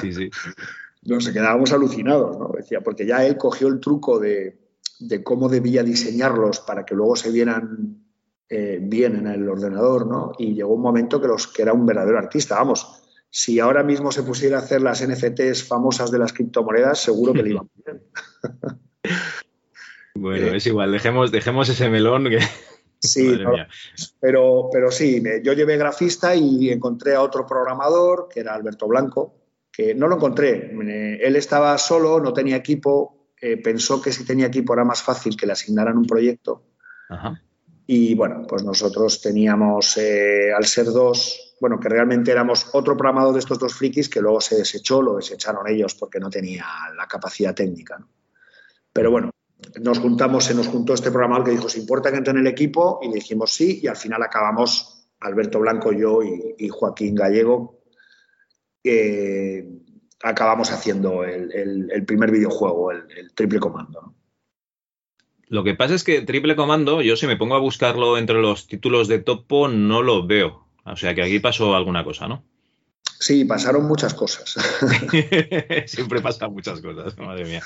Sí, 0.00 0.14
sí. 0.14 0.30
Nos 1.02 1.28
quedábamos 1.28 1.70
alucinados, 1.74 2.38
¿no? 2.38 2.50
Decía, 2.56 2.80
porque 2.80 3.04
ya 3.04 3.26
él 3.26 3.36
cogió 3.36 3.68
el 3.68 3.78
truco 3.78 4.18
de, 4.18 4.61
de 5.08 5.22
cómo 5.22 5.48
debía 5.48 5.82
diseñarlos 5.82 6.60
para 6.60 6.84
que 6.84 6.94
luego 6.94 7.16
se 7.16 7.30
vieran 7.30 8.02
eh, 8.48 8.78
bien 8.82 9.16
en 9.16 9.26
el 9.28 9.48
ordenador, 9.48 10.06
¿no? 10.06 10.32
Y 10.38 10.54
llegó 10.54 10.74
un 10.74 10.82
momento 10.82 11.20
que, 11.20 11.26
los, 11.26 11.48
que 11.48 11.62
era 11.62 11.72
un 11.72 11.86
verdadero 11.86 12.18
artista. 12.18 12.56
Vamos, 12.56 13.02
si 13.30 13.58
ahora 13.60 13.82
mismo 13.82 14.12
se 14.12 14.22
pusiera 14.22 14.58
a 14.58 14.60
hacer 14.60 14.82
las 14.82 15.02
NFTs 15.06 15.64
famosas 15.64 16.10
de 16.10 16.18
las 16.18 16.34
criptomonedas, 16.34 17.00
seguro 17.00 17.32
que 17.32 17.42
le 17.42 17.50
iban 17.50 17.70
bien. 17.82 18.02
bueno, 20.14 20.46
eh, 20.48 20.56
es 20.56 20.66
igual, 20.66 20.92
dejemos, 20.92 21.32
dejemos 21.32 21.68
ese 21.68 21.88
melón 21.88 22.28
que... 22.28 22.40
Sí, 23.04 23.36
pero, 24.20 24.68
pero 24.72 24.92
sí, 24.92 25.20
yo 25.42 25.54
llevé 25.54 25.76
grafista 25.76 26.36
y 26.36 26.70
encontré 26.70 27.16
a 27.16 27.22
otro 27.22 27.44
programador, 27.44 28.28
que 28.32 28.38
era 28.38 28.54
Alberto 28.54 28.86
Blanco, 28.86 29.34
que 29.72 29.92
no 29.92 30.06
lo 30.06 30.14
encontré. 30.14 30.70
Él 31.20 31.34
estaba 31.34 31.76
solo, 31.78 32.20
no 32.20 32.32
tenía 32.32 32.54
equipo, 32.54 33.21
eh, 33.44 33.56
pensó 33.56 34.00
que 34.00 34.12
si 34.12 34.24
tenía 34.24 34.46
equipo 34.46 34.72
era 34.72 34.84
más 34.84 35.02
fácil 35.02 35.36
que 35.36 35.46
le 35.46 35.52
asignaran 35.52 35.98
un 35.98 36.06
proyecto. 36.06 36.62
Y 37.88 38.14
bueno, 38.14 38.46
pues 38.48 38.62
nosotros 38.62 39.20
teníamos, 39.20 39.96
eh, 39.96 40.52
al 40.56 40.64
ser 40.64 40.86
dos, 40.86 41.56
bueno, 41.60 41.80
que 41.80 41.88
realmente 41.88 42.30
éramos 42.30 42.68
otro 42.72 42.96
programador 42.96 43.34
de 43.34 43.40
estos 43.40 43.58
dos 43.58 43.74
frikis 43.74 44.08
que 44.08 44.20
luego 44.20 44.40
se 44.40 44.56
desechó, 44.56 45.02
lo 45.02 45.16
desecharon 45.16 45.68
ellos 45.68 45.96
porque 45.96 46.20
no 46.20 46.30
tenía 46.30 46.64
la 46.96 47.08
capacidad 47.08 47.52
técnica. 47.52 47.98
Pero 48.92 49.10
bueno, 49.10 49.32
nos 49.80 49.98
juntamos, 49.98 50.44
se 50.44 50.54
nos 50.54 50.68
juntó 50.68 50.94
este 50.94 51.10
programador 51.10 51.44
que 51.44 51.50
dijo, 51.50 51.68
¿se 51.68 51.80
importa 51.80 52.12
que 52.12 52.18
entre 52.18 52.34
en 52.34 52.38
el 52.38 52.46
equipo? 52.46 53.00
Y 53.02 53.12
dijimos 53.12 53.52
sí, 53.52 53.80
y 53.82 53.88
al 53.88 53.96
final 53.96 54.22
acabamos 54.22 55.08
Alberto 55.18 55.58
Blanco, 55.58 55.92
yo 55.92 56.20
y, 56.22 56.68
Joaquín 56.68 57.16
Gallego, 57.16 57.80
acabamos 60.22 60.70
haciendo 60.70 61.24
el, 61.24 62.04
primer 62.06 62.30
videojuego, 62.30 62.92
el, 62.92 63.32
Triple 63.34 63.60
Comando. 63.60 64.14
Lo 65.48 65.64
que 65.64 65.74
pasa 65.74 65.94
es 65.94 66.04
que 66.04 66.22
Triple 66.22 66.56
Comando, 66.56 67.02
yo 67.02 67.16
si 67.16 67.26
me 67.26 67.36
pongo 67.36 67.54
a 67.54 67.60
buscarlo 67.60 68.16
entre 68.16 68.40
los 68.40 68.66
títulos 68.66 69.08
de 69.08 69.18
Topo, 69.18 69.68
no 69.68 70.02
lo 70.02 70.26
veo. 70.26 70.66
O 70.84 70.96
sea 70.96 71.14
que 71.14 71.22
aquí 71.22 71.38
pasó 71.38 71.74
alguna 71.74 72.04
cosa, 72.04 72.26
¿no? 72.26 72.44
Sí, 73.18 73.44
pasaron 73.44 73.86
muchas 73.86 74.14
cosas. 74.14 74.54
Siempre 75.86 76.20
pasan 76.20 76.52
muchas 76.52 76.80
cosas, 76.80 77.16
madre 77.18 77.44
mía. 77.44 77.62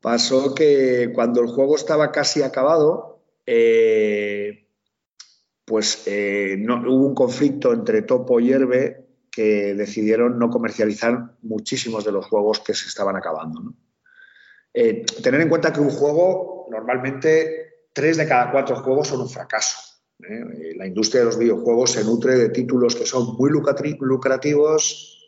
Pasó 0.00 0.54
que 0.54 1.12
cuando 1.14 1.40
el 1.40 1.48
juego 1.48 1.76
estaba 1.76 2.10
casi 2.10 2.42
acabado, 2.42 3.20
eh, 3.46 4.66
pues 5.64 6.02
eh, 6.06 6.56
no, 6.58 6.80
hubo 6.80 7.06
un 7.06 7.14
conflicto 7.14 7.72
entre 7.72 8.02
Topo 8.02 8.40
y 8.40 8.50
Herbe 8.52 9.01
que 9.32 9.74
decidieron 9.74 10.38
no 10.38 10.50
comercializar 10.50 11.36
muchísimos 11.40 12.04
de 12.04 12.12
los 12.12 12.26
juegos 12.26 12.60
que 12.60 12.74
se 12.74 12.86
estaban 12.86 13.16
acabando. 13.16 13.74
Eh, 14.74 15.04
tener 15.22 15.40
en 15.40 15.48
cuenta 15.48 15.72
que 15.72 15.80
un 15.80 15.88
juego, 15.88 16.68
normalmente, 16.70 17.86
tres 17.94 18.18
de 18.18 18.28
cada 18.28 18.52
cuatro 18.52 18.76
juegos 18.76 19.08
son 19.08 19.22
un 19.22 19.30
fracaso. 19.30 19.78
¿eh? 20.22 20.34
Eh, 20.34 20.74
la 20.76 20.86
industria 20.86 21.20
de 21.20 21.26
los 21.26 21.38
videojuegos 21.38 21.92
se 21.92 22.04
nutre 22.04 22.36
de 22.36 22.50
títulos 22.50 22.94
que 22.94 23.06
son 23.06 23.34
muy 23.36 23.50
lucrativos, 23.50 25.18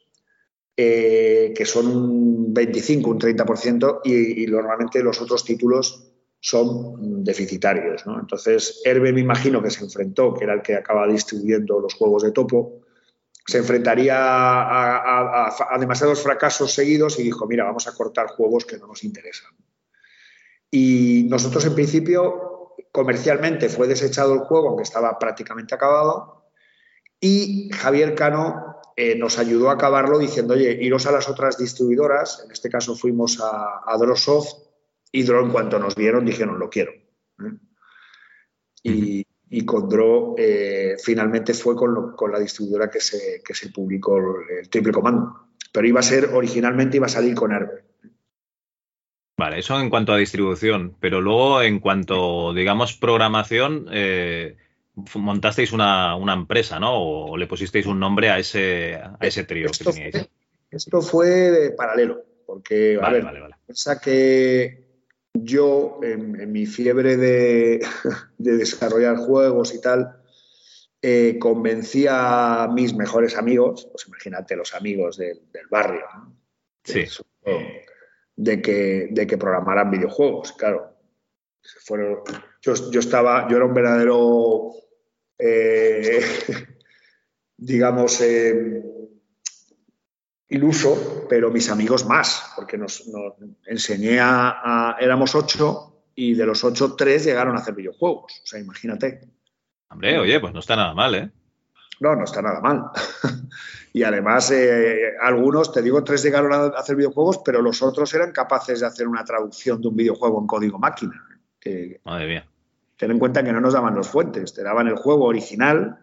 que 0.76 1.64
son 1.64 1.86
un 1.86 2.52
25, 2.52 3.10
un 3.10 3.18
30%, 3.18 4.00
y, 4.04 4.42
y, 4.42 4.46
normalmente 4.48 5.02
los 5.02 5.20
otros 5.22 5.44
títulos 5.44 6.12
son 6.40 7.24
deficitarios. 7.24 8.04
Entonces, 8.06 8.82
Herbe 8.84 9.12
me 9.12 9.20
imagino 9.20 9.62
que 9.62 9.70
se 9.70 9.84
enfrentó, 9.84 10.34
que 10.34 10.44
era 10.44 10.54
el 10.54 10.62
que 10.62 10.74
acaba 10.74 11.06
distribuyendo 11.06 11.80
los 11.80 11.94
juegos 11.94 12.24
de 12.24 12.32
topo, 12.32 12.83
se 13.46 13.58
enfrentaría 13.58 14.16
a, 14.16 15.78
demasiados 15.78 16.22
fracasos 16.22 16.72
seguidos 16.72 17.18
y 17.18 17.22
dijo, 17.22 17.46
mira, 17.46 17.64
vamos 17.64 17.86
a 17.86 17.94
cortar 17.94 18.28
juegos 18.28 18.64
que 18.64 18.78
no 18.78 18.86
nos 18.86 19.04
interesan. 19.04 19.52
Y 20.70 21.26
nosotros 21.28 21.64
en 21.66 21.74
principio, 21.74 22.74
comercialmente 22.90 23.68
fue 23.68 23.86
desechado 23.86 24.34
el 24.34 24.40
juego, 24.40 24.68
aunque 24.68 24.82
estaba 24.84 25.18
prácticamente 25.18 25.74
acabado, 25.74 26.50
y 27.20 27.70
Javier 27.72 28.14
Cano 28.14 28.76
eh, 28.96 29.16
nos 29.16 29.38
ayudó 29.38 29.70
a 29.70 29.74
acabarlo 29.74 30.18
diciendo, 30.18 30.54
oye, 30.54 30.78
iros 30.80 31.06
a 31.06 31.12
las 31.12 31.28
otras 31.28 31.58
distribuidoras, 31.58 32.42
en 32.44 32.50
este 32.50 32.70
caso 32.70 32.94
fuimos 32.94 33.40
a, 33.40 33.82
a 33.86 33.96
Drosoft, 33.98 34.64
y 35.14 35.22
Dro 35.22 35.44
en 35.44 35.52
cuanto 35.52 35.78
nos 35.78 35.94
vieron 35.94 36.24
dijeron, 36.24 36.58
lo 36.58 36.68
quiero. 36.68 36.90
¿eh? 36.90 37.56
Y, 38.82 39.26
y 39.56 39.64
Condro 39.64 40.34
eh, 40.36 40.96
finalmente 41.00 41.54
fue 41.54 41.76
con, 41.76 42.16
la 42.32 42.40
distribuidora 42.40 42.90
que 42.90 43.00
se, 43.00 43.40
se 43.48 43.70
publicó 43.70 44.18
el 44.18 44.68
triple 44.68 44.92
comando. 44.92 45.46
Pero 45.72 45.86
iba 45.86 46.00
a 46.00 46.02
ser, 46.02 46.30
originalmente 46.32 46.96
iba 46.96 47.06
a 47.06 47.08
salir 47.08 47.36
con 47.36 47.52
Herber. 47.52 47.84
Vale, 49.36 49.60
eso 49.60 49.80
en 49.80 49.90
cuanto 49.90 50.12
a 50.12 50.16
distribución, 50.16 50.96
pero 50.98 51.20
luego 51.20 51.62
en 51.62 51.78
cuanto, 51.78 52.52
digamos, 52.52 52.96
programación, 52.96 53.86
eh, 53.92 54.56
montasteis 55.14 55.72
una, 55.72 56.16
empresa, 56.32 56.80
¿no? 56.80 56.94
O 56.94 57.36
le 57.36 57.46
pusisteis 57.46 57.86
un 57.86 58.00
nombre 58.00 58.30
a 58.30 58.38
ese, 58.40 58.96
a 58.96 59.16
ese 59.20 59.44
trío 59.44 59.70
que 59.70 59.84
teníais. 59.84 60.28
esto 60.70 61.00
fue 61.00 61.74
paralelo, 61.76 62.24
porque, 62.44 62.96
vale, 62.96 63.20
vale, 63.20 63.40
vale. 63.40 63.54
piensa 63.66 64.00
que 64.00 64.83
yo, 65.34 66.00
en, 66.02 66.52
mi 66.52 66.66
fiebre 66.66 67.16
de, 67.16 67.86
desarrollar 68.38 69.16
juegos 69.16 69.74
y 69.74 69.80
tal, 69.80 70.16
eh, 71.02 71.38
convencí 71.38 72.06
a 72.08 72.68
mis 72.72 72.94
mejores 72.94 73.36
amigos, 73.36 73.88
pues 73.92 74.06
imagínate 74.08 74.56
los 74.56 74.74
amigos 74.74 75.18
del, 75.18 75.40
barrio, 75.70 76.04
sí. 76.82 77.04
de, 78.36 78.62
que, 78.62 79.08
de 79.10 79.26
que 79.26 79.36
programaran 79.36 79.90
videojuegos, 79.90 80.52
claro. 80.52 80.90
Fueron, 81.84 82.20
yo, 82.60 83.00
estaba, 83.00 83.48
yo 83.48 83.56
era 83.56 83.64
un 83.64 83.72
verdadero 83.74 84.72
eh, 85.38 86.20
digamos, 87.56 88.20
eh, 88.20 88.82
iluso, 90.48 91.26
pero 91.28 91.50
mis 91.50 91.70
amigos 91.70 92.06
más, 92.06 92.52
porque 92.56 92.76
nos, 92.78 93.06
nos 93.08 93.34
enseñé 93.66 94.20
a, 94.20 94.92
a, 94.92 94.96
Éramos 95.00 95.34
ocho 95.34 96.04
y 96.14 96.34
de 96.34 96.46
los 96.46 96.62
ocho, 96.64 96.94
tres 96.94 97.24
llegaron 97.24 97.56
a 97.56 97.60
hacer 97.60 97.74
videojuegos. 97.74 98.40
O 98.42 98.46
sea, 98.46 98.60
imagínate. 98.60 99.20
Hombre, 99.88 100.18
oye, 100.18 100.40
pues 100.40 100.52
no 100.52 100.60
está 100.60 100.76
nada 100.76 100.94
mal, 100.94 101.14
¿eh? 101.14 101.30
No, 102.00 102.14
no 102.14 102.24
está 102.24 102.42
nada 102.42 102.60
mal. 102.60 102.84
y 103.92 104.02
además, 104.02 104.50
eh, 104.50 105.14
algunos, 105.20 105.72
te 105.72 105.82
digo, 105.82 106.02
tres 106.02 106.22
llegaron 106.22 106.52
a 106.52 106.78
hacer 106.78 106.96
videojuegos, 106.96 107.40
pero 107.44 107.62
los 107.62 107.82
otros 107.82 108.12
eran 108.14 108.32
capaces 108.32 108.80
de 108.80 108.86
hacer 108.86 109.06
una 109.08 109.24
traducción 109.24 109.80
de 109.80 109.88
un 109.88 109.96
videojuego 109.96 110.40
en 110.40 110.46
código 110.46 110.78
máquina. 110.78 111.24
Que, 111.60 112.00
Madre 112.04 112.26
mía. 112.26 112.48
Ten 112.96 113.10
en 113.10 113.18
cuenta 113.18 113.42
que 113.42 113.52
no 113.52 113.60
nos 113.60 113.74
daban 113.74 113.94
los 113.94 114.08
fuentes, 114.08 114.54
te 114.54 114.62
daban 114.62 114.86
el 114.86 114.96
juego 114.96 115.24
original, 115.24 115.98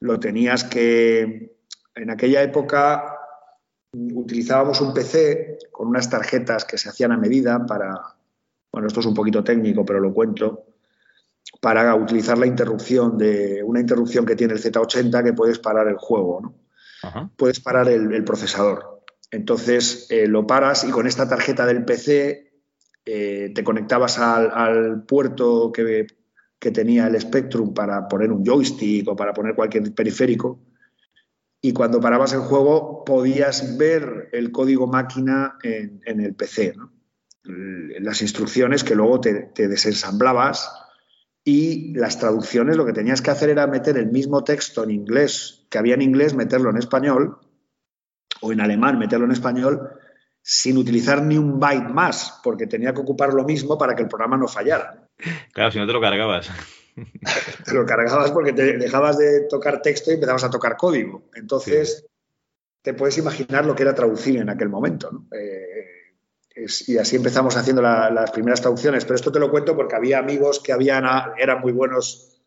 lo 0.00 0.20
tenías 0.20 0.64
que. 0.64 1.56
En 1.94 2.10
aquella 2.10 2.42
época 2.42 3.17
utilizábamos 4.28 4.80
un 4.82 4.92
PC 4.92 5.58
con 5.72 5.88
unas 5.88 6.10
tarjetas 6.10 6.66
que 6.66 6.76
se 6.76 6.90
hacían 6.90 7.12
a 7.12 7.16
medida 7.16 7.64
para. 7.64 7.94
Bueno, 8.70 8.86
esto 8.86 9.00
es 9.00 9.06
un 9.06 9.14
poquito 9.14 9.42
técnico, 9.42 9.84
pero 9.84 9.98
lo 9.98 10.12
cuento 10.12 10.66
para 11.62 11.94
utilizar 11.94 12.36
la 12.36 12.46
interrupción 12.46 13.16
de 13.16 13.62
una 13.64 13.80
interrupción 13.80 14.26
que 14.26 14.36
tiene 14.36 14.52
el 14.52 14.62
Z80 14.62 15.24
que 15.24 15.32
puedes 15.32 15.58
parar 15.58 15.88
el 15.88 15.96
juego, 15.96 16.40
¿no? 16.42 16.54
Ajá. 17.02 17.30
Puedes 17.36 17.60
parar 17.60 17.88
el, 17.88 18.12
el 18.12 18.22
procesador. 18.22 19.02
Entonces 19.30 20.06
eh, 20.10 20.26
lo 20.26 20.46
paras 20.46 20.84
y 20.84 20.90
con 20.90 21.06
esta 21.06 21.26
tarjeta 21.26 21.64
del 21.64 21.84
PC 21.86 22.52
eh, 23.06 23.52
te 23.54 23.64
conectabas 23.64 24.18
al, 24.18 24.50
al 24.52 25.04
puerto 25.04 25.72
que, 25.72 26.06
que, 26.58 26.70
tenía 26.70 27.06
el 27.06 27.18
Spectrum 27.18 27.72
para 27.72 28.06
poner 28.08 28.30
un 28.30 28.44
joystick 28.44 29.08
o 29.08 29.16
para 29.16 29.32
poner 29.32 29.54
cualquier 29.54 29.94
periférico. 29.94 30.58
Y 31.60 31.72
cuando 31.72 32.00
parabas 32.00 32.32
el 32.32 32.40
juego 32.40 33.04
podías 33.04 33.76
ver 33.76 34.28
el 34.32 34.52
código 34.52 34.86
máquina 34.86 35.58
en, 35.62 36.02
el 36.06 36.34
PC, 36.34 36.74
¿no? 36.76 36.92
las 38.00 38.22
instrucciones 38.22 38.84
que 38.84 38.94
luego 38.94 39.20
te, 39.20 39.34
te 39.54 39.68
desensamblabas 39.68 40.70
y 41.44 41.94
las 41.94 42.18
traducciones 42.18 42.76
lo 42.76 42.84
que 42.84 42.92
tenías 42.92 43.22
que 43.22 43.30
hacer 43.30 43.48
era 43.48 43.66
meter 43.66 43.96
el 43.96 44.12
mismo 44.12 44.44
texto 44.44 44.84
en 44.84 44.90
inglés 44.90 45.66
que 45.70 45.78
había 45.78 45.94
en 45.94 46.02
inglés, 46.02 46.34
meterlo 46.34 46.70
en 46.70 46.76
español 46.76 47.38
o 48.40 48.52
en 48.52 48.60
alemán, 48.60 48.98
meterlo 48.98 49.24
en 49.26 49.32
español 49.32 49.90
sin 50.42 50.78
utilizar 50.78 51.22
ni 51.22 51.36
un 51.36 51.60
byte 51.60 51.88
más, 51.88 52.40
porque 52.42 52.66
tenía 52.66 52.94
que 52.94 53.00
ocupar 53.00 53.34
lo 53.34 53.44
mismo 53.44 53.76
para 53.76 53.94
que 53.94 54.02
el 54.02 54.08
programa 54.08 54.36
no 54.36 54.48
fallara. 54.48 55.08
Claro, 55.52 55.70
si 55.70 55.78
no 55.78 55.86
te 55.86 55.92
lo 55.92 56.00
cargabas. 56.00 56.50
te 57.64 57.74
lo 57.74 57.86
cargabas 57.86 58.30
porque 58.30 58.52
te 58.52 58.76
dejabas 58.78 59.18
de 59.18 59.42
tocar 59.48 59.82
texto 59.82 60.10
y 60.10 60.14
empezabas 60.14 60.44
a 60.44 60.50
tocar 60.50 60.76
código. 60.76 61.28
Entonces, 61.34 61.98
sí. 62.00 62.06
te 62.82 62.94
puedes 62.94 63.18
imaginar 63.18 63.66
lo 63.66 63.74
que 63.74 63.82
era 63.82 63.94
traducir 63.94 64.38
en 64.38 64.48
aquel 64.48 64.68
momento. 64.68 65.10
¿no? 65.10 65.26
Eh, 65.36 65.68
y 66.86 66.98
así 66.98 67.16
empezamos 67.16 67.56
haciendo 67.56 67.82
la, 67.82 68.10
las 68.10 68.30
primeras 68.30 68.60
traducciones. 68.60 69.04
Pero 69.04 69.16
esto 69.16 69.32
te 69.32 69.38
lo 69.38 69.50
cuento 69.50 69.76
porque 69.76 69.96
había 69.96 70.18
amigos 70.18 70.60
que 70.60 70.72
habían, 70.72 71.04
eran 71.38 71.60
muy 71.60 71.72
buenos 71.72 72.38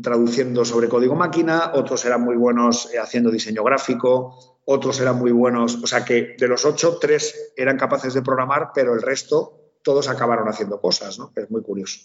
traduciendo 0.00 0.64
sobre 0.64 0.88
código 0.88 1.14
máquina, 1.14 1.72
otros 1.74 2.04
eran 2.04 2.22
muy 2.22 2.36
buenos 2.36 2.88
haciendo 3.00 3.30
diseño 3.30 3.62
gráfico, 3.62 4.60
otros 4.64 5.00
eran 5.00 5.18
muy 5.18 5.32
buenos, 5.32 5.82
o 5.82 5.86
sea 5.86 6.04
que 6.04 6.36
de 6.38 6.48
los 6.48 6.64
ocho, 6.64 6.98
tres 6.98 7.52
eran 7.56 7.76
capaces 7.76 8.14
de 8.14 8.22
programar, 8.22 8.70
pero 8.74 8.94
el 8.94 9.02
resto 9.02 9.58
todos 9.82 10.08
acabaron 10.08 10.48
haciendo 10.48 10.80
cosas, 10.80 11.18
¿no? 11.18 11.32
Es 11.34 11.50
muy 11.50 11.62
curioso. 11.62 12.00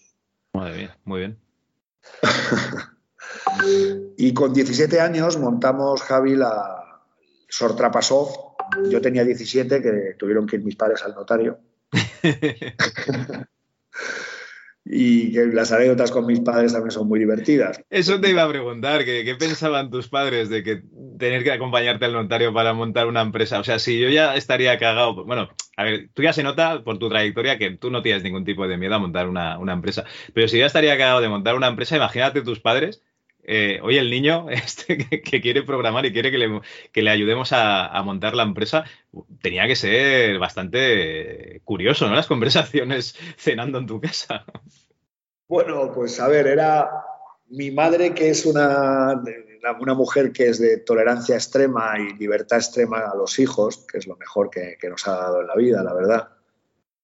Madre 0.54 0.78
mía, 0.78 0.98
muy 1.06 1.20
bien. 1.20 1.40
y 4.18 4.34
con 4.34 4.54
17 4.54 5.00
años 5.00 5.38
montamos, 5.38 6.02
Javi, 6.02 6.36
la 6.36 7.02
Sortrapasoft, 7.50 8.38
yo 8.90 9.02
tenía 9.02 9.24
17 9.24 9.82
que 9.82 10.16
tuvieron 10.18 10.46
que 10.46 10.58
ir 10.58 10.64
mis 10.64 10.76
padres 10.76 11.04
al 11.04 11.16
notario. 11.16 11.60
y 14.89 15.32
que 15.32 15.45
las 15.47 15.71
anécdotas 15.71 16.12
con 16.12 16.26
mis 16.26 16.39
padres 16.39 16.73
también 16.73 16.91
son 16.91 17.08
muy 17.08 17.19
divertidas. 17.19 17.82
Eso 17.89 18.19
te 18.19 18.30
iba 18.30 18.43
a 18.43 18.50
preguntar, 18.50 19.04
¿qué, 19.06 19.23
¿qué, 19.26 19.36
pensaban 19.36 19.89
tus 19.89 20.08
padres 20.08 20.50
de 20.50 20.63
que 20.63 20.82
tener 21.17 21.43
que 21.43 21.52
acompañarte 21.52 22.06
al 22.06 22.13
notario 22.13 22.54
para 22.54 22.73
montar 22.73 23.08
una 23.08 23.21
empresa? 23.21 23.60
O 23.60 23.63
sea, 23.63 23.80
si 23.80 24.00
yo 24.00 24.10
ya 24.10 24.36
estaría 24.36 24.78
cagado, 24.78 25.26
bueno, 25.26 25.50
a 25.76 25.84
ver, 25.84 26.10
tú 26.13 26.23
ya 26.23 26.34
se 26.34 26.43
nota 26.43 26.84
por 26.84 26.97
tu 27.00 27.10
trayectoria 27.10 27.58
que 27.58 27.71
tú 27.71 27.91
no 27.91 28.02
tienes 28.02 28.23
ningún 28.23 28.45
tipo 28.45 28.67
de 28.67 28.78
miedo 28.78 28.95
a 28.95 29.00
montar 29.00 29.28
una, 29.28 29.60
una 29.60 29.73
empresa, 29.73 30.06
pero 30.34 30.47
si 30.47 30.60
ya 30.60 30.65
estaría 30.65 30.97
cagado 30.97 31.21
de 31.21 31.30
montar 31.30 31.56
una 31.56 31.67
empresa, 31.67 31.97
imagínate 31.97 32.41
tus 32.41 32.60
padres 32.60 33.04
eh, 33.50 33.80
oye, 33.82 34.00
el 34.00 34.10
niño 34.10 34.48
este 34.52 34.98
que, 34.98 35.42
quiere 35.42 35.64
programar 35.64 36.06
y 36.06 36.12
quiere 36.12 36.32
que 36.32 37.02
le, 37.02 37.10
ayudemos 37.10 37.54
a, 37.54 38.02
montar 38.04 38.36
la 38.36 38.44
empresa, 38.44 38.84
tenía 39.42 39.66
que 39.68 39.78
ser 39.78 40.38
bastante 40.38 41.62
curioso, 41.64 42.08
¿no? 42.08 42.16
Las 42.16 42.28
conversaciones 42.28 43.16
cenando 43.38 43.80
en 43.80 43.88
tu 43.88 44.02
casa. 44.02 44.46
Bueno, 45.48 45.94
pues 45.96 46.20
a 46.20 46.28
ver, 46.28 46.46
era 46.46 46.90
mi 47.48 47.72
madre, 47.72 48.14
que 48.14 48.30
es 48.30 48.46
una, 48.46 49.24
mujer 49.96 50.34
que 50.34 50.50
es 50.50 50.60
de 50.60 50.80
tolerancia 50.80 51.36
extrema 51.36 51.98
y 51.98 52.18
libertad 52.18 52.58
extrema 52.58 53.00
a 53.00 53.16
los 53.16 53.40
hijos, 53.40 53.86
que 53.90 54.00
es 54.00 54.08
lo 54.08 54.18
mejor 54.18 54.50
que, 54.50 54.78
nos 54.90 55.08
ha 55.08 55.16
dado 55.16 55.40
en 55.40 55.48
la 55.48 55.56
vida, 55.56 55.84
la 55.84 55.94
verdad, 55.94 56.30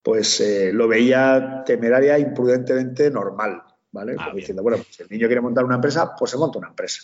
pues 0.02 0.42
eh, 0.42 0.74
lo 0.74 0.90
veía 0.90 1.64
temeraria, 1.66 2.20
imprudentemente 2.20 3.10
normal. 3.10 3.64
¿Vale? 3.94 4.16
Ah, 4.20 4.32
diciendo, 4.36 4.62
bueno, 4.64 4.78
pues 4.78 5.00
el 5.00 5.08
niño 5.10 5.28
quiere 5.28 5.40
montar 5.40 5.64
una 5.64 5.76
empresa, 5.76 6.16
pues 6.18 6.32
se 6.32 6.38
monta 6.38 6.60
una 6.60 6.70
empresa. 6.70 7.02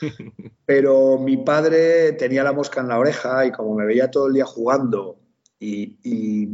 Pero 0.66 1.18
mi 1.18 1.36
padre 1.36 2.12
tenía 2.12 2.42
la 2.42 2.52
mosca 2.52 2.80
en 2.80 2.88
la 2.88 2.98
oreja 2.98 3.46
y 3.46 3.52
como 3.52 3.74
me 3.76 3.86
veía 3.86 4.10
todo 4.10 4.26
el 4.26 4.34
día 4.34 4.44
jugando 4.44 5.20
y, 5.60 5.98
y, 6.02 6.48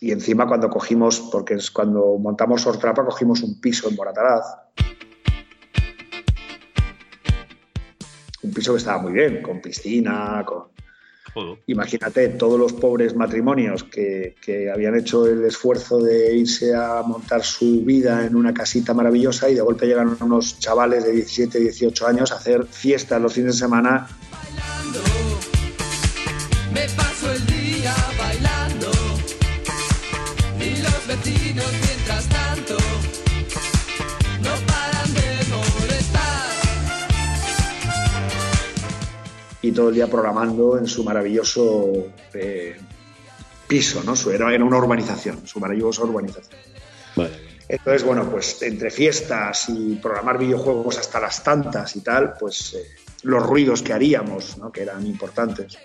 y 0.00 0.12
encima 0.12 0.46
cuando 0.46 0.70
cogimos, 0.70 1.20
porque 1.32 1.54
es 1.54 1.70
cuando 1.70 2.16
montamos 2.18 2.62
Sortrapa, 2.62 3.04
cogimos 3.04 3.42
un 3.42 3.60
piso 3.60 3.88
en 3.88 3.96
Morataraz. 3.96 4.44
Un 8.42 8.54
piso 8.54 8.72
que 8.72 8.78
estaba 8.78 9.02
muy 9.02 9.12
bien, 9.12 9.42
con 9.42 9.60
piscina, 9.60 10.44
con, 10.46 10.68
Joder. 11.34 11.58
Imagínate 11.66 12.28
todos 12.28 12.58
los 12.58 12.72
pobres 12.72 13.14
matrimonios 13.14 13.84
que, 13.84 14.34
que, 14.40 14.70
habían 14.70 14.96
hecho 14.96 15.26
el 15.26 15.44
esfuerzo 15.44 15.98
de 15.98 16.36
irse 16.36 16.74
a 16.74 17.02
montar 17.02 17.44
su 17.44 17.82
vida 17.84 18.26
en 18.26 18.34
una 18.36 18.54
casita 18.54 18.94
maravillosa 18.94 19.48
y 19.48 19.54
de 19.54 19.60
golpe 19.60 19.86
llegan 19.86 20.16
unos 20.20 20.58
chavales 20.58 21.04
de 21.04 21.12
17, 21.12 21.58
18 21.60 22.06
años 22.06 22.32
a 22.32 22.36
hacer 22.36 22.64
fiestas 22.64 23.20
los 23.20 23.32
fines 23.32 23.54
de 23.54 23.58
semana. 23.58 24.08
Bailando, 24.30 25.00
me 26.72 26.88
paso 26.96 27.32
el 27.32 27.46
día 27.46 27.94
bailando 28.18 28.90
y 30.60 30.82
los 30.82 31.06
vecinos 31.06 31.87
y 39.68 39.72
todo 39.72 39.90
el 39.90 39.94
día 39.94 40.06
programando 40.06 40.78
en 40.78 40.86
su 40.86 41.04
maravilloso 41.04 41.92
eh, 42.34 42.76
piso, 43.66 44.02
¿no? 44.04 44.14
Era, 44.30 44.52
era, 44.52 44.64
una 44.64 44.78
urbanización, 44.78 45.46
su 45.46 45.60
maravillosa 45.60 46.04
urbanización. 46.04 46.60
Vale. 47.16 47.48
Entonces, 47.68 48.02
bueno, 48.02 48.30
pues 48.30 48.62
entre 48.62 48.90
fiestas 48.90 49.68
y 49.68 49.96
programar 49.96 50.38
videojuegos 50.38 50.98
hasta 50.98 51.20
las 51.20 51.44
tantas 51.44 51.94
y 51.96 52.00
tal, 52.00 52.32
pues 52.40 52.74
eh, 52.74 52.86
los 53.24 53.44
ruidos 53.44 53.82
que 53.82 53.92
haríamos, 53.92 54.56
¿no? 54.56 54.72
que 54.72 54.82
eran 54.82 55.06
importantes. 55.06 55.76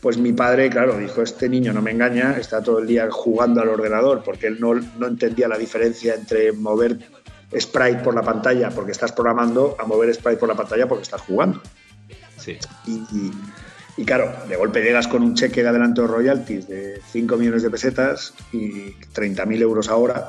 Pues 0.00 0.16
mi 0.16 0.32
padre, 0.32 0.70
claro, 0.70 0.98
dijo, 0.98 1.22
este 1.22 1.48
niño 1.48 1.72
no 1.72 1.82
me 1.82 1.90
engaña, 1.90 2.36
está 2.38 2.62
todo 2.62 2.78
el 2.78 2.86
día 2.86 3.08
jugando 3.10 3.60
al 3.60 3.68
ordenador, 3.68 4.22
porque 4.24 4.46
él 4.46 4.58
no, 4.58 4.74
no 4.74 5.06
entendía 5.06 5.48
la 5.48 5.58
diferencia 5.58 6.14
entre 6.14 6.52
mover 6.52 6.98
sprite 7.58 8.02
por 8.02 8.14
la 8.14 8.22
pantalla 8.22 8.70
porque 8.70 8.92
estás 8.92 9.12
programando 9.12 9.76
a 9.78 9.84
mover 9.84 10.12
sprite 10.14 10.38
por 10.38 10.48
la 10.48 10.54
pantalla 10.54 10.86
porque 10.86 11.02
estás 11.02 11.22
jugando. 11.22 11.60
Sí. 12.44 12.58
Y, 12.86 12.92
y, 12.92 13.32
y, 13.96 14.04
claro, 14.04 14.32
de 14.48 14.56
golpe 14.56 14.82
llegas 14.82 15.08
con 15.08 15.22
un 15.22 15.34
cheque 15.34 15.62
de 15.62 15.68
adelanto 15.68 16.02
de 16.02 16.08
royalties 16.08 16.68
de 16.68 17.00
5 17.10 17.36
millones 17.36 17.62
de 17.62 17.70
pesetas 17.70 18.34
y 18.52 18.92
30.000 19.14 19.60
euros 19.62 19.88
ahora 19.88 20.28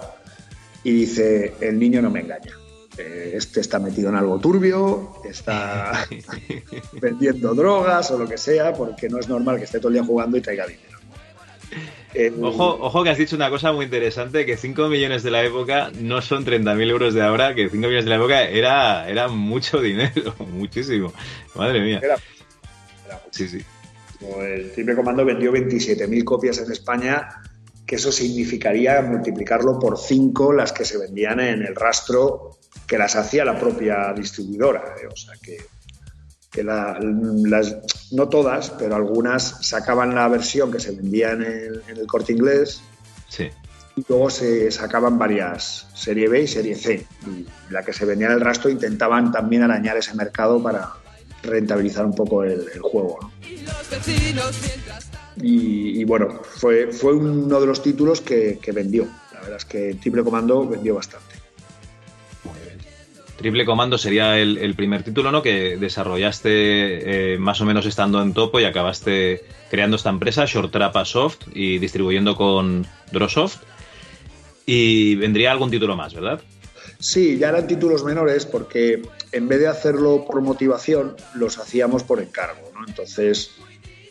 y 0.84 0.92
dice, 0.92 1.56
el 1.62 1.80
niño 1.80 2.02
no 2.02 2.12
me 2.12 2.22
engaña. 2.22 2.54
Eh, 2.98 3.34
este 3.36 3.60
está 3.60 3.80
metido 3.80 4.10
en 4.10 4.16
algo 4.16 4.40
turbio, 4.40 5.16
está 5.26 6.08
vendiendo 7.02 7.54
drogas 7.54 8.10
o 8.12 8.18
lo 8.18 8.28
que 8.28 8.38
sea, 8.38 8.72
porque 8.72 9.10
no 9.10 9.20
es 9.20 9.28
normal 9.28 9.58
que 9.58 9.66
esté 9.66 9.80
todo 9.80 9.90
el 9.90 9.96
día 9.96 10.04
jugando 10.04 10.38
y 10.38 10.42
traiga 10.42 10.66
dinero. 10.66 10.95
Eh, 12.14 12.32
ojo, 12.42 12.78
ojo 12.80 13.04
que 13.04 13.10
has 13.10 13.18
dicho 13.18 13.36
una 13.36 13.50
cosa 13.50 13.74
muy 13.74 13.86
interesante, 13.86 14.46
que 14.46 14.56
5 14.56 14.88
millones 14.88 15.22
de 15.24 15.32
la 15.32 15.44
época 15.44 15.92
no 16.00 16.22
son 16.22 16.46
30.000 16.46 16.90
euros 16.90 17.14
de 17.14 17.22
ahora, 17.22 17.54
que 17.54 17.70
5 17.70 17.76
millones 17.76 18.06
de 18.06 18.10
la 18.10 18.16
época 18.16 18.44
era, 18.44 19.10
era 19.10 19.28
mucho 19.28 19.82
dinero, 19.82 20.34
muchísimo. 20.40 21.14
Madre 21.56 21.82
mía. 21.82 22.00
Era, 22.02 22.16
era 23.06 23.22
sí, 23.32 23.50
sí. 23.50 23.62
El 24.40 24.72
triple 24.72 24.96
comando 24.96 25.26
vendió 25.26 25.52
27.000 25.52 26.24
copias 26.24 26.58
en 26.60 26.72
España, 26.72 27.28
que 27.86 27.96
eso 27.96 28.12
significaría 28.12 29.02
multiplicarlo 29.02 29.78
por 29.78 29.98
5 29.98 30.54
las 30.54 30.72
que 30.72 30.86
se 30.86 30.98
vendían 30.98 31.42
en 31.42 31.64
el 31.64 31.76
rastro 31.76 32.58
que 32.88 32.98
las 32.98 33.16
hacía 33.16 33.44
la 33.46 33.60
propia 33.60 34.14
distribuidora. 34.14 34.96
¿eh? 35.02 35.08
O 35.12 35.16
sea 35.16 35.34
que, 35.42 35.58
que 36.56 36.64
la- 36.64 36.98
las, 37.02 37.76
no 38.12 38.30
todas, 38.30 38.70
pero 38.72 38.96
algunas 38.96 39.58
sacaban 39.68 40.16
la 40.16 40.28
versión 40.30 40.72
que 40.72 40.80
se 40.80 40.92
vendía 40.92 41.34
en 41.34 41.42
el, 41.44 41.82
en 41.90 41.98
el 41.98 42.08
corte 42.08 42.32
inglés 42.32 42.82
Sí. 43.28 43.50
y 43.98 44.06
luego 44.08 44.30
se 44.30 44.72
sacaban 44.72 45.20
varias, 45.20 45.88
serie 45.94 46.30
B 46.30 46.44
y 46.44 46.48
serie 46.48 46.76
C. 46.76 47.06
Y 47.28 47.46
la 47.74 47.84
que 47.84 47.92
se 47.92 48.06
vendía 48.06 48.28
en 48.28 48.34
el 48.34 48.42
rastro 48.42 48.70
intentaban 48.70 49.32
también 49.34 49.64
arañar 49.64 49.98
ese 49.98 50.14
mercado 50.16 50.64
para 50.64 50.94
rentabilizar 51.44 52.06
un 52.06 52.16
poco 52.16 52.44
el, 52.44 52.66
el 52.74 52.80
juego. 52.82 53.20
¿no? 53.22 53.32
Y, 55.42 56.00
y 56.00 56.04
bueno, 56.06 56.40
fue, 56.44 56.88
fue 56.94 57.14
uno 57.14 57.60
de 57.60 57.68
los 57.68 57.84
títulos 57.84 58.22
que, 58.22 58.58
que 58.62 58.72
vendió. 58.72 59.08
La 59.34 59.42
verdad 59.42 59.58
es 59.58 59.66
que 59.66 59.94
Triple 59.96 60.24
Comando 60.24 60.68
vendió 60.68 60.96
bastante. 60.96 61.35
Triple 63.38 63.66
Comando 63.66 63.98
sería 63.98 64.38
el, 64.40 64.74
primer 64.76 65.04
título, 65.04 65.32
¿no? 65.32 65.42
Que 65.42 65.78
desarrollaste 65.78 67.34
eh, 67.34 67.38
más 67.38 67.60
o 67.60 67.66
menos 67.66 67.86
estando 67.86 68.22
en 68.22 68.34
topo 68.34 68.60
y 68.60 68.66
acabaste 68.66 69.44
creando 69.70 69.98
esta 69.98 70.10
empresa, 70.10 70.46
Short 70.46 70.72
Trapa 70.72 71.04
Soft, 71.04 71.48
y 71.54 71.78
distribuyendo 71.78 72.36
con 72.36 72.88
Drosoft. 73.12 73.64
Y 74.66 75.16
vendría 75.16 75.52
algún 75.52 75.70
título 75.70 75.96
más, 75.96 76.14
¿verdad? 76.14 76.42
Sí, 77.00 77.38
ya 77.38 77.50
eran 77.50 77.68
títulos 77.68 78.04
menores 78.04 78.46
porque 78.46 79.02
en 79.32 79.48
vez 79.48 79.60
de 79.60 79.68
hacerlo 79.68 80.26
por 80.26 80.42
motivación, 80.42 81.16
los 81.34 81.60
hacíamos 81.60 82.04
por 82.04 82.22
encargo, 82.22 82.72
¿no? 82.74 82.88
Entonces, 82.88 83.52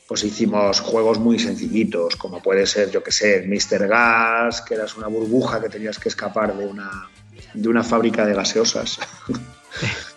pues 0.07 0.23
hicimos 0.23 0.81
juegos 0.81 1.19
muy 1.19 1.39
sencillitos, 1.39 2.17
como 2.17 2.43
puede 2.43 2.67
ser, 2.67 2.91
yo 2.91 3.03
que 3.03 3.11
sé, 3.11 3.43
Mr. 3.47 3.89
Gas, 3.89 4.61
que 4.61 4.75
eras 4.75 4.97
una 4.97 5.07
burbuja 5.07 5.63
que 5.63 5.71
tenías 5.71 5.99
que 5.99 6.11
escapar 6.11 6.57
de 6.57 6.67
una, 6.67 7.09
de 7.55 7.69
una 7.69 7.83
fábrica 7.83 8.27
de 8.27 8.35
gaseosas. 8.35 8.99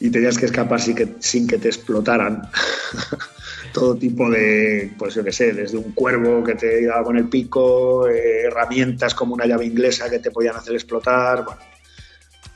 y 0.00 0.10
tenías 0.10 0.38
que 0.38 0.46
escapar 0.46 0.80
sin 0.80 0.94
que, 0.94 1.08
sin 1.18 1.46
que 1.46 1.58
te 1.58 1.68
explotaran. 1.68 2.48
Todo 3.72 3.96
tipo 3.96 4.30
de, 4.30 4.92
pues 4.98 5.14
yo 5.14 5.22
que 5.22 5.32
sé, 5.32 5.52
desde 5.52 5.76
un 5.76 5.92
cuervo 5.92 6.42
que 6.42 6.54
te 6.54 6.82
iba 6.82 7.02
con 7.02 7.16
el 7.16 7.28
pico, 7.28 8.08
eh, 8.08 8.44
herramientas 8.46 9.14
como 9.14 9.34
una 9.34 9.46
llave 9.46 9.66
inglesa 9.66 10.08
que 10.08 10.18
te 10.18 10.30
podían 10.30 10.56
hacer 10.56 10.74
explotar, 10.74 11.44
bueno. 11.44 11.60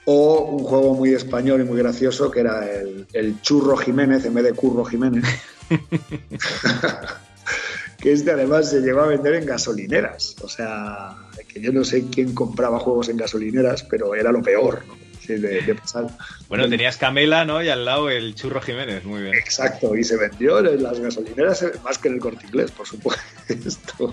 O 0.05 0.47
un 0.47 0.65
juego 0.65 0.95
muy 0.95 1.15
español 1.15 1.61
y 1.61 1.65
muy 1.65 1.79
gracioso 1.79 2.29
que 2.29 2.41
era 2.41 2.69
el, 2.69 3.07
el 3.13 3.41
Churro 3.41 3.77
Jiménez 3.77 4.25
en 4.25 4.35
vez 4.35 4.45
de 4.45 4.53
Curro 4.53 4.85
Jiménez. 4.85 5.25
que 8.01 8.13
este 8.13 8.33
además 8.33 8.69
se 8.69 8.81
llevó 8.81 9.03
a 9.03 9.07
vender 9.07 9.35
en 9.35 9.47
gasolineras. 9.47 10.35
O 10.43 10.49
sea, 10.49 11.17
que 11.53 11.61
yo 11.61 11.73
no 11.73 11.85
sé 11.85 12.05
quién 12.11 12.35
compraba 12.35 12.79
juegos 12.79 13.09
en 13.09 13.17
gasolineras, 13.17 13.83
pero 13.85 14.15
era 14.15 14.33
lo 14.33 14.43
peor, 14.43 14.85
¿no? 14.87 14.97
Sí, 15.21 15.35
de, 15.35 15.61
de 15.63 15.75
pasar. 15.77 16.07
Bueno, 16.49 16.69
tenías 16.69 16.97
Camela, 16.97 17.45
¿no? 17.45 17.63
Y 17.63 17.69
al 17.69 17.85
lado 17.85 18.11
el 18.11 18.35
Churro 18.35 18.61
Jiménez, 18.61 19.05
muy 19.05 19.23
bien. 19.23 19.35
Exacto, 19.35 19.95
y 19.95 20.03
se 20.03 20.17
vendió 20.17 20.59
en 20.59 20.83
las 20.83 20.99
gasolineras 20.99 21.65
más 21.85 21.99
que 21.99 22.09
en 22.09 22.15
el 22.15 22.21
corte 22.21 22.45
inglés, 22.47 22.73
por 22.73 22.87
supuesto. 22.87 24.13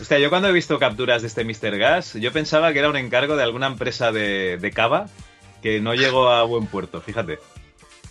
Hostia, 0.00 0.18
yo 0.18 0.30
cuando 0.30 0.48
he 0.48 0.52
visto 0.52 0.78
capturas 0.78 1.22
de 1.22 1.28
este 1.28 1.44
Mr. 1.44 1.78
Gas, 1.78 2.14
yo 2.14 2.32
pensaba 2.32 2.72
que 2.72 2.78
era 2.78 2.90
un 2.90 2.96
encargo 2.96 3.36
de 3.36 3.42
alguna 3.42 3.66
empresa 3.66 4.12
de, 4.12 4.58
de 4.60 4.70
cava 4.70 5.08
que 5.62 5.80
no 5.80 5.94
llegó 5.94 6.28
a 6.28 6.44
buen 6.44 6.66
puerto, 6.66 7.00
fíjate. 7.00 7.38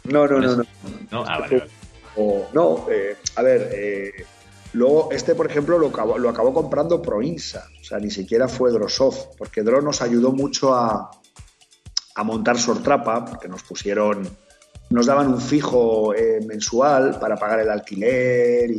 No, 0.03 0.27
no, 0.27 0.39
no, 0.39 0.57
no. 0.57 0.63
No, 1.11 1.23
ah, 1.25 1.39
vale, 1.39 1.59
vale. 1.59 1.71
O, 2.15 2.49
no, 2.53 2.87
eh, 2.91 3.15
a 3.35 3.41
ver, 3.41 3.69
eh, 3.73 4.25
luego 4.73 5.09
este, 5.11 5.35
por 5.35 5.49
ejemplo, 5.49 5.77
lo 5.77 5.87
acabó, 5.87 6.17
lo 6.17 6.29
acabó 6.29 6.53
comprando 6.53 7.01
Proinsa, 7.01 7.67
o 7.79 7.83
sea, 7.83 7.99
ni 7.99 8.11
siquiera 8.11 8.47
fue 8.47 8.71
Drosoft, 8.71 9.35
porque 9.37 9.63
Dro 9.63 9.81
nos 9.81 10.01
ayudó 10.01 10.31
mucho 10.31 10.73
a, 10.73 11.11
montar 12.23 12.57
Sortrapa, 12.59 13.25
porque 13.25 13.47
nos 13.47 13.63
pusieron, 13.63 14.27
nos 14.89 15.05
daban 15.05 15.27
un 15.27 15.41
fijo 15.41 16.13
eh, 16.13 16.39
mensual 16.45 17.19
para 17.19 17.37
pagar 17.37 17.59
el 17.61 17.69
alquiler 17.69 18.69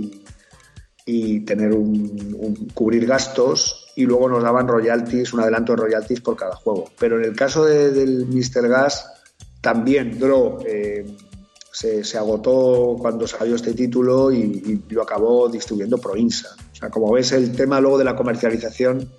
y, 1.07 1.41
tener 1.41 1.73
un, 1.73 2.71
cubrir 2.73 3.07
gastos, 3.07 3.93
y 3.97 4.05
luego 4.07 4.29
nos 4.29 4.43
daban 4.43 4.67
royalties, 4.67 5.33
un 5.33 5.41
adelanto 5.41 5.73
de 5.73 5.83
royalties 5.83 6.21
por 6.21 6.37
cada 6.37 6.57
juego. 6.57 6.91
Pero 6.99 7.19
en 7.19 7.25
el 7.25 7.37
caso 7.37 7.65
de- 7.65 7.91
del 7.91 8.27
Mr. 8.27 8.69
Gas, 8.69 9.11
también 9.61 10.19
Dro 10.19 10.59
eh, 10.67 11.07
se, 11.75 12.05
se 12.05 12.17
agotó 12.17 12.97
cuando 13.01 13.27
salió 13.27 13.57
este 13.57 13.75
título 13.75 14.31
y, 14.31 14.39
y 14.89 14.95
lo 14.95 15.03
acabó 15.03 15.49
distribuyendo 15.49 15.99
Proinsa. 15.99 16.55
O 16.73 16.75
sea, 16.77 16.89
como 16.89 17.11
ves, 17.13 17.33
el 17.33 17.51
tema 17.51 17.81
luego 17.81 17.99
de 17.99 18.05
la 18.05 18.15
comercialización 18.15 19.11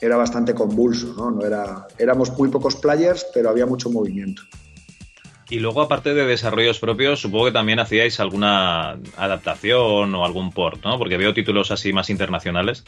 era 0.00 0.16
bastante 0.16 0.52
convulso, 0.52 1.14
¿no? 1.16 1.30
no 1.30 1.46
era, 1.46 1.86
éramos 1.98 2.36
muy 2.36 2.48
pocos 2.48 2.74
players, 2.74 3.24
pero 3.32 3.50
había 3.50 3.66
mucho 3.66 3.88
movimiento. 3.88 4.42
Y 5.48 5.60
luego, 5.60 5.80
aparte 5.80 6.12
de 6.12 6.26
desarrollos 6.26 6.80
propios, 6.80 7.20
supongo 7.20 7.44
que 7.44 7.52
también 7.52 7.78
hacíais 7.78 8.18
alguna 8.18 8.98
adaptación 9.16 10.12
o 10.12 10.24
algún 10.24 10.50
port, 10.50 10.82
¿no? 10.84 10.98
Porque 10.98 11.16
veo 11.16 11.32
títulos 11.34 11.70
así 11.70 11.92
más 11.92 12.10
internacionales. 12.10 12.82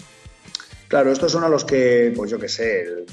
Claro, 0.89 1.13
estos 1.13 1.31
son 1.31 1.45
a 1.45 1.49
los 1.49 1.65
que, 1.65 2.13
pues 2.17 2.33
yo 2.33 2.39
qué 2.41 2.49
sé, 2.49 2.83
el, 2.83 3.07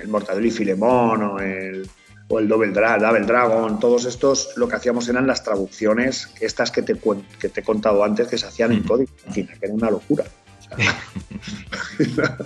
el 0.00 0.08
Mortadelo 0.08 0.46
y 0.46 0.50
Filemón 0.50 1.22
o 1.22 1.38
el, 1.40 1.86
o 2.28 2.38
el 2.38 2.48
Double, 2.48 2.72
Dra- 2.72 2.98
Double 2.98 3.26
Dragon, 3.26 3.78
todos 3.78 4.04
estos 4.06 4.50
lo 4.56 4.66
que 4.68 4.76
hacíamos 4.76 5.08
eran 5.08 5.26
las 5.26 5.42
traducciones, 5.44 6.28
estas 6.40 6.70
que 6.70 6.82
te, 6.82 6.94
que 7.38 7.48
te 7.50 7.60
he 7.60 7.64
contado 7.64 8.02
antes, 8.02 8.28
que 8.28 8.38
se 8.38 8.46
hacían 8.46 8.72
en 8.72 8.80
Mm. 8.82 8.86
código, 8.86 9.12
que 9.34 9.46
era 9.60 9.74
una 9.74 9.90
locura. 9.90 10.24
O 10.24 10.62
sea, 12.04 12.36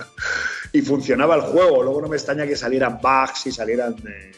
y 0.73 0.81
funcionaba 0.81 1.35
el 1.35 1.41
juego, 1.41 1.81
luego 1.81 2.01
no 2.01 2.07
me 2.09 2.17
extraña 2.17 2.45
que 2.45 2.55
salieran 2.55 2.99
bugs 3.01 3.47
y 3.47 3.51
salieran 3.51 3.95
eh, 4.07 4.31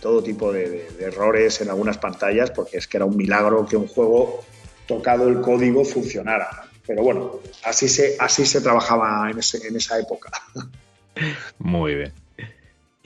todo 0.00 0.22
tipo 0.22 0.52
de, 0.52 0.68
de- 0.68 0.90
de 0.98 1.04
errores 1.06 1.60
en 1.62 1.70
algunas 1.70 1.98
pantallas, 1.98 2.50
porque 2.50 2.76
es 2.76 2.86
que 2.86 2.98
era 2.98 3.06
un 3.06 3.16
milagro 3.16 3.66
que 3.66 3.76
un 3.76 3.88
juego 3.88 4.44
tocado 4.86 5.26
el 5.28 5.40
código 5.40 5.84
funcionara. 5.84 6.64
Pero 6.86 7.02
bueno, 7.02 7.40
así 7.64 7.88
se, 7.88 8.16
así 8.20 8.46
se 8.46 8.60
trabajaba 8.60 9.28
en, 9.30 9.38
ese- 9.38 9.66
en 9.66 9.74
esa 9.76 9.98
época. 9.98 10.30
Muy 11.58 11.94
bien. 11.96 12.12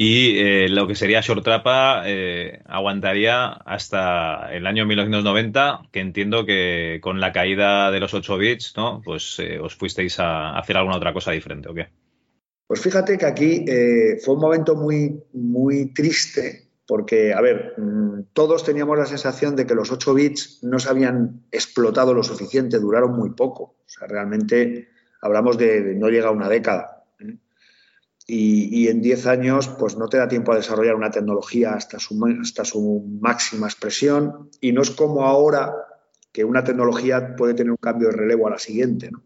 Y 0.02 0.38
eh, 0.38 0.70
lo 0.70 0.86
que 0.86 0.94
sería 0.94 1.20
Short 1.20 1.44
Trapa 1.44 2.04
eh, 2.06 2.62
aguantaría 2.64 3.48
hasta 3.48 4.50
el 4.50 4.66
año 4.66 4.86
1990, 4.86 5.90
que 5.92 6.00
entiendo 6.00 6.46
que 6.46 7.00
con 7.02 7.20
la 7.20 7.34
caída 7.34 7.90
de 7.90 8.00
los 8.00 8.14
8 8.14 8.38
bits, 8.38 8.72
¿no? 8.78 9.02
Pues 9.04 9.38
eh, 9.40 9.58
os 9.60 9.76
fuisteis 9.76 10.18
a 10.18 10.58
hacer 10.58 10.78
alguna 10.78 10.96
otra 10.96 11.12
cosa 11.12 11.32
diferente, 11.32 11.68
¿o 11.68 11.74
qué? 11.74 11.88
Pues 12.66 12.80
fíjate 12.80 13.18
que 13.18 13.26
aquí 13.26 13.66
fue 14.24 14.36
un 14.36 14.40
momento 14.40 14.74
muy, 14.74 15.22
muy 15.34 15.92
triste 15.92 16.70
porque, 16.86 17.34
a 17.34 17.42
ver, 17.42 17.74
mm, 17.76 18.32
todos 18.32 18.64
teníamos 18.64 18.96
la 18.96 19.04
sensación 19.04 19.54
de 19.54 19.66
que 19.66 19.74
los 19.74 19.92
8 19.92 20.14
bits 20.14 20.60
no 20.62 20.78
se 20.78 20.88
habían 20.88 21.42
explotado 21.52 22.14
lo 22.14 22.22
suficiente, 22.22 22.78
duraron 22.78 23.14
muy 23.14 23.32
poco. 23.32 23.76
O 23.84 23.88
sea, 23.88 24.08
realmente 24.08 24.88
hablamos 25.20 25.58
de, 25.58 25.82
de 25.82 25.94
no 25.94 26.08
llega 26.08 26.28
a 26.28 26.32
una 26.32 26.48
década. 26.48 26.99
Y, 28.32 28.82
y 28.84 28.88
en 28.88 29.00
10 29.02 29.26
años, 29.26 29.66
pues 29.66 29.96
no 29.96 30.06
te 30.08 30.18
da 30.18 30.28
tiempo 30.28 30.52
a 30.52 30.56
desarrollar 30.56 30.94
una 30.94 31.10
tecnología 31.10 31.74
hasta 31.74 31.98
su, 31.98 32.14
hasta 32.40 32.64
su 32.64 33.04
máxima 33.20 33.66
expresión. 33.66 34.50
Y 34.60 34.70
no 34.72 34.82
es 34.82 34.90
como 34.92 35.24
ahora 35.26 35.74
que 36.32 36.44
una 36.44 36.62
tecnología 36.62 37.34
puede 37.34 37.54
tener 37.54 37.72
un 37.72 37.76
cambio 37.78 38.08
de 38.08 38.16
relevo 38.16 38.46
a 38.46 38.50
la 38.50 38.58
siguiente, 38.58 39.10
¿no? 39.10 39.22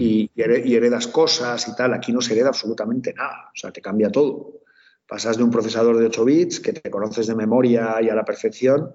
y, 0.00 0.30
y 0.34 0.42
here- 0.42 0.62
y 0.64 0.74
heredas 0.74 1.06
cosas 1.06 1.68
y 1.68 1.76
tal. 1.76 1.94
Aquí 1.94 2.12
no 2.12 2.20
se 2.20 2.32
hereda 2.32 2.48
absolutamente 2.48 3.12
nada, 3.14 3.50
o 3.54 3.56
sea, 3.56 3.70
te 3.70 3.80
cambia 3.80 4.10
todo. 4.10 4.62
Pasas 5.06 5.36
de 5.36 5.44
un 5.44 5.50
procesador 5.50 5.96
de 5.98 6.06
8 6.06 6.24
bits 6.24 6.58
que 6.58 6.72
te 6.72 6.90
conoces 6.90 7.26
de 7.28 7.34
memoria 7.36 7.98
y 8.02 8.08
a 8.08 8.14
la 8.16 8.24
perfección 8.24 8.94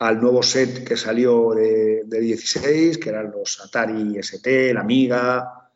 al 0.00 0.20
nuevo 0.20 0.42
set 0.42 0.84
que 0.84 0.96
salió 0.96 1.54
de, 1.54 2.02
de 2.04 2.20
16, 2.20 2.98
que 2.98 3.08
eran 3.08 3.30
los 3.30 3.60
Atari 3.64 4.18
ST, 4.18 4.70
el 4.70 4.76
Amiga, 4.76 5.70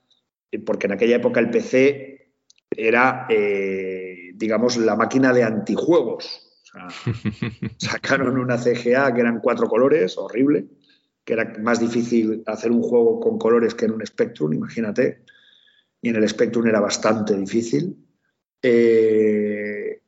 porque 0.66 0.86
en 0.86 0.92
aquella 0.92 1.16
época 1.16 1.40
el 1.40 1.50
PC 1.50 2.13
era, 2.76 3.26
eh, 3.28 4.32
digamos, 4.34 4.76
la 4.76 4.96
máquina 4.96 5.32
de 5.32 5.42
antijuegos. 5.44 6.62
O 6.62 6.66
sea, 6.66 6.88
sacaron 7.78 8.38
una 8.38 8.58
CGA 8.58 9.12
que 9.14 9.20
eran 9.20 9.40
cuatro 9.40 9.68
colores, 9.68 10.16
horrible, 10.18 10.66
que 11.24 11.32
era 11.34 11.52
más 11.62 11.80
difícil 11.80 12.42
hacer 12.46 12.70
un 12.70 12.82
juego 12.82 13.20
con 13.20 13.38
colores 13.38 13.74
que 13.74 13.86
en 13.86 13.92
un 13.92 14.06
Spectrum, 14.06 14.52
imagínate. 14.52 15.24
Y 16.02 16.10
en 16.10 16.16
el 16.16 16.28
Spectrum 16.28 16.66
era 16.66 16.80
bastante 16.80 17.34
difícil. 17.36 17.96
Eh, 18.62 20.00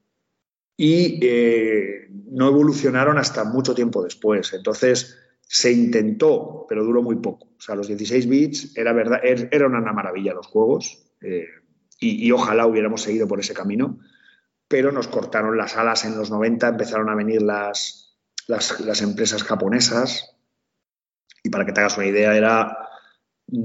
y 0.76 1.18
eh, 1.22 2.08
no 2.30 2.48
evolucionaron 2.48 3.18
hasta 3.18 3.44
mucho 3.44 3.74
tiempo 3.74 4.02
después. 4.02 4.52
Entonces 4.52 5.18
se 5.40 5.72
intentó, 5.72 6.66
pero 6.68 6.84
duró 6.84 7.02
muy 7.02 7.16
poco. 7.16 7.46
O 7.56 7.60
sea, 7.60 7.74
los 7.74 7.88
16 7.88 8.28
bits 8.28 8.76
era 8.76 8.92
verdad, 8.92 9.20
er- 9.22 9.48
era 9.52 9.66
una 9.66 9.80
maravilla 9.92 10.34
los 10.34 10.46
juegos 10.48 11.06
eh, 11.20 11.46
y, 11.98 12.26
y 12.26 12.32
ojalá 12.32 12.66
hubiéramos 12.66 13.02
seguido 13.02 13.26
por 13.26 13.40
ese 13.40 13.54
camino, 13.54 13.98
pero 14.68 14.92
nos 14.92 15.08
cortaron 15.08 15.56
las 15.56 15.76
alas 15.76 16.04
en 16.04 16.16
los 16.16 16.30
90, 16.30 16.68
empezaron 16.68 17.08
a 17.08 17.14
venir 17.14 17.42
las, 17.42 18.16
las, 18.46 18.80
las 18.80 19.02
empresas 19.02 19.42
japonesas 19.42 20.36
y 21.42 21.50
para 21.50 21.64
que 21.64 21.72
te 21.72 21.80
hagas 21.80 21.96
una 21.96 22.06
idea 22.06 22.36
era 22.36 22.76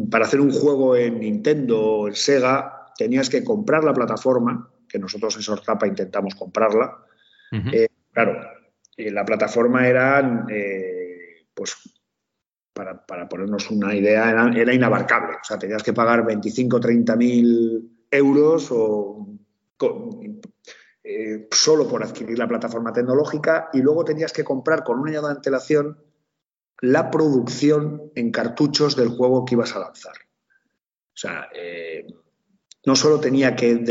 para 0.10 0.26
hacer 0.26 0.40
un 0.40 0.52
juego 0.52 0.96
en 0.96 1.20
Nintendo 1.20 1.82
o 1.82 2.08
en 2.08 2.16
Sega 2.16 2.94
tenías 2.98 3.30
que 3.30 3.44
comprar 3.44 3.84
la 3.84 3.94
plataforma 3.94 4.70
que 4.88 5.00
nosotros 5.00 5.36
en 5.36 5.42
Sortapa 5.42 5.88
intentamos 5.88 6.36
comprarla. 6.36 6.98
Eh, 7.52 7.88
claro, 8.12 8.40
la 8.98 9.26
plataforma 9.26 9.88
era, 9.88 10.46
pues, 11.54 11.76
para, 12.74 13.28
ponernos 13.28 13.72
una 13.72 13.96
idea, 13.96 14.30
era, 14.54 14.74
inabarcable. 14.74 15.38
O 15.42 15.44
sea, 15.44 15.58
tenías 15.58 15.82
que 15.82 15.94
pagar 15.94 16.26
25 16.26 16.78
o 16.78 16.80
30 16.80 17.16
mil 17.16 17.91
euros 18.12 18.68
o, 18.72 19.28
solo 21.52 21.88
por 21.88 22.04
adquirir 22.04 22.38
la 22.38 22.48
plataforma 22.48 22.94
tecnológica 22.94 23.70
y 23.74 23.82
luego 23.82 24.06
tenías 24.06 24.32
que 24.32 24.44
comprar 24.44 24.84
con 24.84 25.00
un 25.00 25.10
año 25.10 25.22
de 25.22 25.32
antelación 25.32 25.98
la 26.80 27.10
producción 27.12 28.12
en 28.16 28.32
cartuchos 28.32 28.96
del 28.96 29.10
juego 29.10 29.46
que 29.46 29.56
ibas 29.56 29.76
a 29.76 29.80
lanzar. 29.80 30.14
O 30.14 31.18
sea, 31.22 31.50
eh, 31.54 32.06
no 32.86 32.96
solo 32.96 33.20
tenía 33.20 33.56
que 33.56 33.84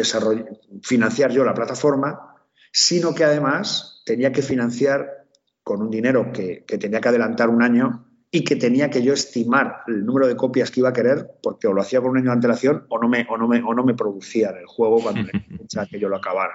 financiar 0.82 1.30
yo 1.30 1.44
la 1.44 1.54
plataforma, 1.54 2.36
sino 2.72 3.14
que 3.14 3.24
además 3.24 4.02
tenía 4.04 4.32
que 4.32 4.42
financiar 4.42 5.26
con 5.62 5.82
un 5.82 5.90
dinero 5.90 6.32
que, 6.32 6.64
tenía 6.66 7.00
que 7.00 7.08
adelantar 7.08 7.48
un 7.48 7.62
año 7.62 8.09
y 8.32 8.44
que 8.44 8.56
tenía 8.56 8.90
que 8.90 9.02
yo 9.02 9.12
estimar 9.12 9.82
el 9.88 10.04
número 10.04 10.28
de 10.28 10.36
copias 10.36 10.70
que 10.70 10.80
iba 10.80 10.90
a 10.90 10.92
querer, 10.92 11.26
porque 11.42 11.66
o 11.66 11.72
lo 11.72 11.82
hacía 11.82 12.00
con 12.00 12.10
un 12.10 12.18
año 12.18 12.26
de 12.26 12.32
antelación 12.32 12.86
o 12.88 12.98
no 12.98 13.08
me, 13.08 13.26
o 13.28 13.36
no 13.36 13.48
me, 13.48 13.60
o 13.62 13.74
no 13.74 13.84
me 13.84 13.94
producía 13.94 14.50
el 14.50 14.66
juego 14.66 15.00
cuando 15.02 15.28
pensaba 15.58 15.86
que 15.90 15.98
yo 15.98 16.08
lo 16.08 16.16
acabara. 16.16 16.54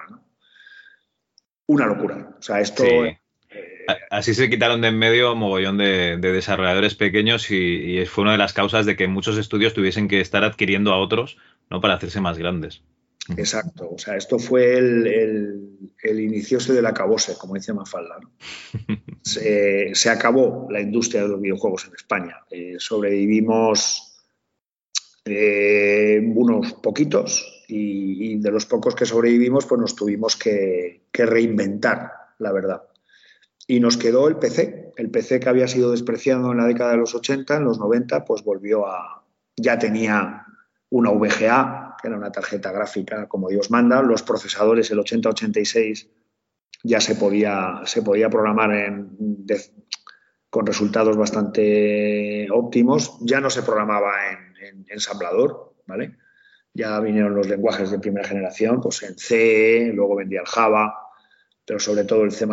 Una 1.66 1.86
locura. 1.86 2.36
O 2.38 2.42
sea, 2.42 2.60
esto 2.60 2.84
Así 4.10 4.34
se 4.34 4.50
quitaron 4.50 4.80
de 4.80 4.88
en 4.88 4.98
medio 4.98 5.32
un 5.32 5.38
mogollón 5.38 5.78
de, 5.78 6.16
desarrolladores 6.16 6.94
pequeños 6.94 7.50
y, 7.50 8.04
fue 8.06 8.22
una 8.22 8.32
de 8.32 8.38
las 8.38 8.52
causas 8.52 8.84
de 8.86 8.96
que 8.96 9.06
muchos 9.06 9.38
estudios 9.38 9.74
tuviesen 9.74 10.08
que 10.08 10.20
estar 10.20 10.44
adquiriendo 10.44 10.92
a 10.92 10.98
otros 10.98 11.38
¿no? 11.70 11.80
para 11.80 11.94
hacerse 11.94 12.20
más 12.20 12.38
grandes. 12.38 12.82
Exacto, 13.36 13.90
o 13.90 13.98
sea, 13.98 14.16
esto 14.16 14.38
fue 14.38 14.78
el, 14.78 15.06
el, 16.02 16.20
inicio 16.20 16.58
del 16.58 16.86
acabose, 16.86 17.36
como 17.36 17.54
dice 17.54 17.72
Mafalda. 17.72 18.18
se, 19.22 20.10
acabó 20.10 20.68
la 20.70 20.80
industria 20.80 21.22
de 21.22 21.28
los 21.28 21.40
videojuegos 21.40 21.86
en 21.86 21.94
España. 21.94 22.36
Eh, 22.50 22.76
sobrevivimos 22.78 24.22
eh, 25.24 26.20
unos 26.34 26.74
poquitos 26.74 27.64
y, 27.68 28.38
de 28.38 28.50
los 28.50 28.66
pocos 28.66 28.94
que 28.94 29.06
sobrevivimos, 29.06 29.66
pues 29.66 29.80
nos 29.80 29.96
tuvimos 29.96 30.36
que 30.36 31.02
reinventar, 31.12 32.12
la 32.38 32.52
verdad 32.52 32.82
y 33.66 33.80
nos 33.80 33.96
quedó 33.96 34.28
el 34.28 34.36
PC. 34.36 34.92
El 34.96 35.10
PC 35.10 35.40
que 35.40 35.48
había 35.48 35.68
sido 35.68 35.90
despreciado 35.90 36.52
en 36.52 36.58
la 36.58 36.66
década 36.66 36.92
de 36.92 36.98
los 36.98 37.14
80, 37.14 37.56
en 37.56 37.64
los 37.64 37.78
90, 37.78 38.24
pues 38.24 38.42
volvió 38.42 38.86
a... 38.86 39.24
Ya 39.56 39.78
tenía 39.78 40.46
una 40.90 41.10
VGA, 41.10 41.85
que 42.00 42.08
era 42.08 42.16
una 42.16 42.32
tarjeta 42.32 42.72
gráfica 42.72 43.26
como 43.28 43.48
Dios 43.48 43.70
manda. 43.70 44.02
Los 44.02 44.22
procesadores, 44.22 44.90
el 44.90 44.98
8086, 44.98 46.08
ya 46.82 47.00
se 47.00 47.14
podía, 47.14 47.80
se 47.84 48.02
podía 48.02 48.30
programar 48.30 48.70
con 50.50 50.66
resultados 50.66 51.16
bastante 51.16 52.48
óptimos. 52.50 53.18
Ya 53.20 53.40
no 53.40 53.50
se 53.50 53.62
programaba 53.62 54.12
en, 54.30 54.84
ensamblador, 54.88 55.74
¿vale? 55.86 56.16
Ya 56.72 57.00
vinieron 57.00 57.34
los 57.34 57.48
lenguajes 57.48 57.90
de 57.90 57.98
primera 57.98 58.26
generación, 58.26 58.80
pues 58.80 59.02
en 59.02 59.16
C, 59.16 59.90
luego 59.94 60.16
vendía 60.16 60.40
el 60.40 60.46
Java, 60.46 60.94
pero 61.64 61.78
sobre 61.78 62.04
todo 62.04 62.24
el 62.24 62.32
C++, 62.32 62.46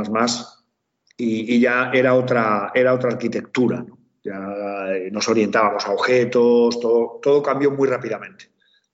y, 1.18 1.60
ya 1.60 1.92
era 1.94 2.16
otra, 2.16 2.72
era 2.74 2.94
otra 2.94 3.12
arquitectura. 3.12 3.86
Ya 4.24 4.40
nos 5.12 5.28
orientábamos 5.28 5.86
a 5.86 5.92
objetos, 5.92 6.80
todo, 6.80 7.20
todo 7.22 7.44
cambió 7.44 7.72
muy 7.72 7.88
rápidamente. 7.88 8.53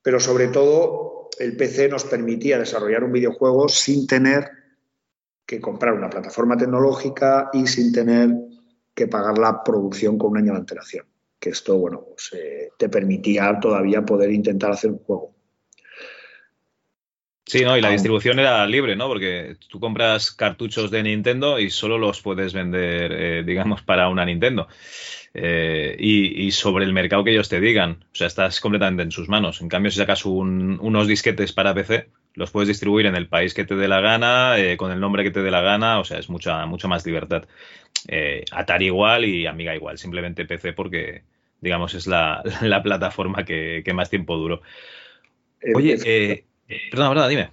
Pero 0.09 0.19
sobre 0.19 0.47
todo 0.47 1.29
el 1.37 1.55
PC 1.55 1.87
nos 1.87 2.03
permitía 2.03 2.57
desarrollar 2.57 3.03
un 3.03 3.11
videojuego 3.11 3.69
sin 3.69 4.07
tener 4.07 4.49
que 5.45 5.61
comprar 5.61 5.93
una 5.93 6.09
plataforma 6.09 6.57
tecnológica 6.57 7.51
y 7.53 7.67
sin 7.67 7.93
tener 7.93 8.31
que 8.95 9.05
pagar 9.05 9.37
la 9.37 9.63
producción 9.63 10.17
con 10.17 10.31
un 10.31 10.37
año 10.39 10.53
de 10.53 10.57
antelación. 10.61 11.05
Que 11.39 11.51
esto, 11.51 11.77
bueno, 11.77 12.07
pues, 12.09 12.31
eh, 12.33 12.69
te 12.75 12.89
permitía 12.89 13.59
todavía 13.61 14.01
poder 14.01 14.31
intentar 14.31 14.71
hacer 14.71 14.89
un 14.89 14.97
juego. 14.97 15.35
Sí, 17.45 17.63
¿no? 17.63 17.77
Y 17.77 17.81
la 17.81 17.91
distribución 17.91 18.39
era 18.39 18.65
libre, 18.65 18.95
¿no? 18.95 19.07
Porque 19.07 19.57
tú 19.67 19.79
compras 19.79 20.31
cartuchos 20.31 20.89
de 20.89 21.03
Nintendo 21.03 21.59
y 21.59 21.69
solo 21.69 21.99
los 21.99 22.19
puedes 22.19 22.51
vender, 22.51 23.11
eh, 23.11 23.43
digamos, 23.43 23.83
para 23.83 24.09
una 24.09 24.25
Nintendo. 24.25 24.67
Eh, 25.33 25.95
y, 25.99 26.51
sobre 26.51 26.85
el 26.85 26.93
mercado 26.93 27.23
que 27.23 27.31
ellos 27.31 27.49
te 27.49 27.59
digan. 27.59 28.05
O 28.11 28.15
sea, 28.15 28.27
estás 28.27 28.59
completamente 28.59 29.03
en 29.03 29.11
sus 29.11 29.29
manos. 29.29 29.61
En 29.61 29.69
cambio, 29.69 29.91
si 29.91 29.97
sacas 29.97 30.25
unos 30.25 31.07
disquetes 31.07 31.53
para 31.53 31.73
PC, 31.73 32.09
los 32.33 32.51
puedes 32.51 32.67
distribuir 32.67 33.05
en 33.05 33.15
el 33.15 33.27
país 33.27 33.53
que 33.53 33.65
te 33.65 33.75
dé 33.75 33.87
la 33.87 34.01
gana, 34.01 34.57
eh, 34.57 34.77
con 34.77 34.91
el 34.91 34.99
nombre 34.99 35.23
que 35.23 35.31
te 35.31 35.41
dé 35.41 35.51
la 35.51 35.61
gana. 35.61 35.99
O 35.99 36.03
sea, 36.03 36.19
es 36.19 36.29
mucha, 36.29 36.65
mucha 36.65 36.87
más 36.87 37.05
libertad. 37.05 37.45
Atari 38.51 38.85
igual 38.87 39.25
y 39.25 39.45
Amiga 39.45 39.75
igual. 39.75 39.97
Simplemente 39.97 40.45
PC 40.45 40.73
porque, 40.73 41.23
digamos, 41.61 41.93
es 41.93 42.07
la, 42.07 42.43
plataforma 42.83 43.45
que, 43.45 43.81
que, 43.85 43.93
más 43.93 44.09
tiempo 44.09 44.37
duró. 44.37 44.61
Oye, 45.75 45.97
eh, 46.05 46.45
Perdona, 46.91 47.09
perdona, 47.09 47.27
dime. 47.27 47.49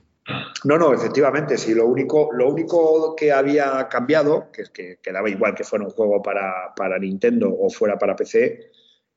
No, 0.65 0.79
no, 0.79 0.93
efectivamente, 0.93 1.57
sí. 1.57 1.75
Lo 1.75 1.87
único, 1.87 2.31
lo 2.33 2.49
único 2.49 3.15
que 3.15 3.33
había 3.33 3.89
cambiado, 3.89 4.51
que, 4.51 4.65
que, 4.73 4.99
que 5.01 5.13
daba 5.13 5.31
igual 5.31 5.55
que 5.55 5.65
fuera 5.65 5.85
un 5.85 5.91
juego 5.91 6.21
para, 6.23 6.99
Nintendo 6.99 7.55
o 7.57 7.71
fuera 7.71 7.97
para 7.97 8.17
PC, 8.17 8.71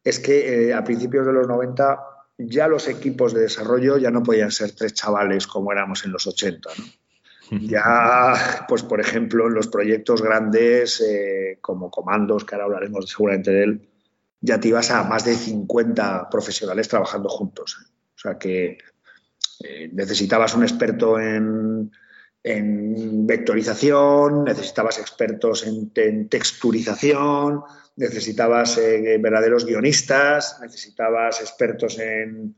es 0.04 0.20
que 0.20 0.70
eh, 0.70 0.74
a 0.74 0.84
principios 0.84 1.26
de 1.26 1.34
los 1.34 1.48
90 1.48 2.00
ya 2.38 2.68
los 2.68 2.88
equipos 2.88 3.34
de 3.34 3.42
desarrollo 3.42 3.98
ya 3.98 4.12
no 4.12 4.24
podían 4.24 4.52
ser 4.52 4.72
tres 4.72 4.94
chavales 4.94 5.46
como 5.48 5.72
éramos 5.72 6.06
en 6.06 6.12
los 6.12 6.28
80. 6.28 6.70
Ya, 7.52 8.66
pues 8.68 8.84
por 8.84 9.02
ejemplo, 9.02 9.48
en 9.48 9.56
los 9.56 9.70
proyectos 9.70 10.22
grandes 10.22 11.02
eh, 11.02 11.58
como 11.62 11.90
Comandos, 11.90 12.46
que 12.46 12.54
ahora 12.54 12.66
hablaremos 12.66 13.10
seguramente 13.10 13.50
de 13.50 13.64
él, 13.64 13.90
ya 14.40 14.60
te 14.60 14.68
ibas 14.68 14.92
a 14.92 15.04
más 15.04 15.26
de 15.26 15.34
50 15.34 16.30
profesionales 16.30 16.88
trabajando 16.88 17.28
juntos. 17.28 17.78
¿eh? 17.82 17.92
O 18.16 18.20
sea 18.20 18.38
que 18.38 18.78
eh, 19.60 19.90
necesitabas 19.92 20.56
un 20.56 20.64
experto 20.64 21.20
en, 21.20 21.92
vectorización, 22.42 24.46
necesitabas 24.46 24.98
expertos 24.98 25.68
en, 25.68 26.30
texturización, 26.30 27.64
necesitabas 27.98 28.78
eh, 28.78 29.18
verdaderos 29.20 29.66
guionistas, 29.66 30.58
necesitabas 30.62 31.42
expertos 31.42 32.00
en, 32.00 32.56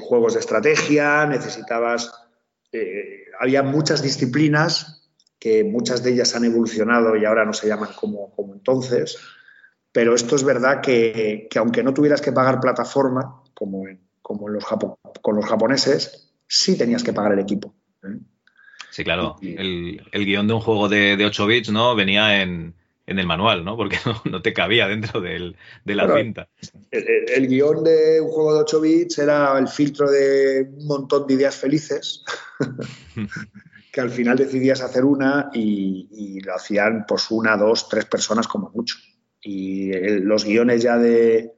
juegos 0.00 0.34
de 0.34 0.40
estrategia, 0.40 1.26
necesitabas... 1.26 2.12
Eh, 2.72 3.26
había 3.40 3.62
muchas 3.62 4.02
disciplinas 4.02 4.98
que 5.38 5.64
muchas 5.64 6.02
de 6.02 6.10
ellas 6.10 6.34
han 6.34 6.44
evolucionado 6.44 7.16
y 7.16 7.24
ahora 7.24 7.44
no 7.44 7.52
se 7.52 7.68
llaman 7.68 7.90
como, 7.94 8.30
como 8.32 8.54
entonces, 8.54 9.16
pero 9.92 10.14
esto 10.14 10.36
es 10.36 10.44
verdad 10.44 10.80
que, 10.80 11.46
que, 11.50 11.58
aunque 11.58 11.82
no 11.82 11.94
tuvieras 11.94 12.20
que 12.20 12.32
pagar 12.32 12.60
plataforma, 12.60 13.42
como 13.54 13.88
en, 13.88 14.07
como 14.28 14.46
los 14.50 14.62
con 15.22 15.36
los 15.36 15.46
japoneses, 15.46 16.34
sí 16.46 16.76
tenías 16.76 17.02
que 17.02 17.14
pagar 17.14 17.32
el 17.32 17.38
equipo. 17.38 17.74
¿eh? 18.04 18.18
Sí, 18.90 19.02
claro. 19.02 19.36
el, 19.40 20.02
guion 20.12 20.46
de 20.46 20.52
un 20.52 20.60
juego 20.60 20.90
de, 20.90 21.24
8 21.24 21.46
bits 21.46 21.70
¿no? 21.70 21.96
venía 21.96 22.42
en, 22.42 22.74
el 23.06 23.26
manual, 23.26 23.64
¿no? 23.64 23.74
Porque 23.74 23.96
no, 24.30 24.42
te 24.42 24.52
cabía 24.52 24.86
dentro 24.86 25.22
de 25.22 25.54
la 25.86 26.14
cinta. 26.14 26.48
El, 26.90 27.48
guion 27.48 27.82
de 27.84 28.20
un 28.20 28.28
juego 28.30 28.54
de 28.56 28.60
8 28.60 28.80
bits 28.82 29.18
era 29.18 29.58
el 29.58 29.66
filtro 29.66 30.10
de 30.10 30.68
un 30.76 30.86
montón 30.86 31.26
de 31.26 31.32
ideas 31.32 31.56
felices 31.56 32.22
que 33.92 34.00
al 34.02 34.10
final 34.10 34.36
decidías 34.36 34.82
hacer 34.82 35.06
una 35.06 35.48
y, 35.54 36.40
lo 36.42 36.54
hacían 36.54 37.06
pues 37.08 37.30
una, 37.30 37.56
dos, 37.56 37.88
tres 37.88 38.04
personas 38.04 38.46
como 38.46 38.70
mucho. 38.74 38.96
Y 39.40 39.90
los 40.20 40.44
guiones 40.44 40.82
ya 40.82 40.98
de, 40.98 41.57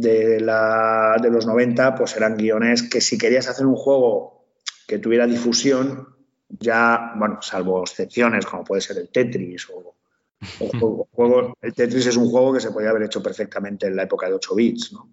de, 0.00 0.40
la, 0.40 1.16
de 1.20 1.30
los 1.30 1.46
90, 1.46 1.94
pues 1.94 2.16
eran 2.16 2.36
guiones 2.36 2.82
que 2.82 3.00
si 3.00 3.18
querías 3.18 3.48
hacer 3.48 3.66
un 3.66 3.76
juego 3.76 4.46
que 4.86 4.98
tuviera 4.98 5.26
difusión, 5.26 6.08
ya, 6.48 7.12
bueno, 7.16 7.40
salvo 7.42 7.82
excepciones 7.82 8.46
como 8.46 8.64
puede 8.64 8.80
ser 8.80 8.98
el 8.98 9.10
Tetris 9.10 9.68
o, 9.70 9.94
juego, 11.12 11.56
el 11.60 11.74
Tetris 11.74 12.06
es 12.06 12.16
un 12.16 12.30
juego 12.30 12.54
que 12.54 12.60
se 12.60 12.70
podía 12.70 12.90
haber 12.90 13.02
hecho 13.02 13.22
perfectamente 13.22 13.86
en 13.86 13.96
la 13.96 14.04
época 14.04 14.28
de 14.28 14.34
8 14.34 14.54
bits, 14.54 14.92
¿no? 14.92 15.10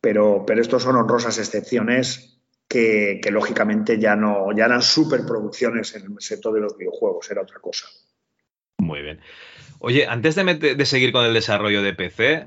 Pero, 0.00 0.44
pero 0.46 0.60
estos 0.60 0.82
son 0.82 0.96
honrosas 0.96 1.38
excepciones 1.38 2.38
que, 2.66 3.20
lógicamente 3.30 3.98
ya 3.98 4.16
no 4.16 4.48
ya 4.56 4.64
eran 4.64 4.82
superproducciones 4.82 5.94
en 5.94 6.04
el 6.04 6.20
sector 6.20 6.54
de 6.54 6.60
los 6.60 6.76
videojuegos, 6.76 7.30
era 7.30 7.42
otra 7.42 7.60
cosa. 7.60 7.86
Muy 8.78 9.02
bien. 9.02 9.20
Oye, 9.78 10.06
antes 10.06 10.34
de, 10.34 10.74
de 10.74 10.86
seguir 10.86 11.12
con 11.12 11.24
el 11.24 11.34
desarrollo 11.34 11.82
de 11.82 11.92
PC, 11.92 12.46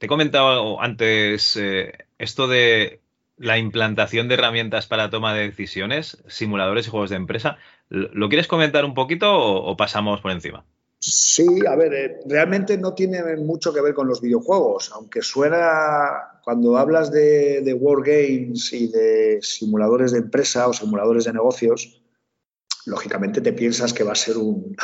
te 0.00 0.06
he 0.06 0.08
comentado 0.08 0.80
antes 0.80 1.56
eh, 1.56 1.92
esto 2.18 2.48
de 2.48 3.00
la 3.36 3.58
implantación 3.58 4.28
de 4.28 4.34
herramientas 4.34 4.86
para 4.86 5.10
toma 5.10 5.34
de 5.34 5.42
decisiones, 5.42 6.16
simuladores 6.26 6.86
y 6.86 6.90
juegos 6.90 7.10
de 7.10 7.16
empresa. 7.16 7.58
¿Lo 7.90 8.30
quieres 8.30 8.48
comentar 8.48 8.86
un 8.86 8.94
poquito 8.94 9.30
o, 9.30 9.76
pasamos 9.76 10.22
por 10.22 10.30
encima? 10.30 10.64
Sí, 11.00 11.46
a 11.68 11.76
ver, 11.76 11.92
eh, 11.92 12.20
realmente 12.26 12.78
no 12.78 12.94
tiene 12.94 13.36
mucho 13.36 13.74
que 13.74 13.82
ver 13.82 13.92
con 13.92 14.08
los 14.08 14.22
videojuegos, 14.22 14.90
aunque 14.94 15.20
suena 15.20 16.40
cuando 16.44 16.78
hablas 16.78 17.12
de, 17.12 17.60
de 17.60 17.74
Wargames 17.74 18.72
y 18.72 18.88
de 18.88 19.40
simuladores 19.42 20.12
de 20.12 20.18
empresa 20.20 20.66
o 20.66 20.72
simuladores 20.72 21.24
de 21.24 21.34
negocios, 21.34 22.02
lógicamente 22.86 23.42
te 23.42 23.52
piensas 23.52 23.92
que 23.92 24.04
va 24.04 24.12
a 24.12 24.16
ser 24.16 24.38
un, 24.38 24.74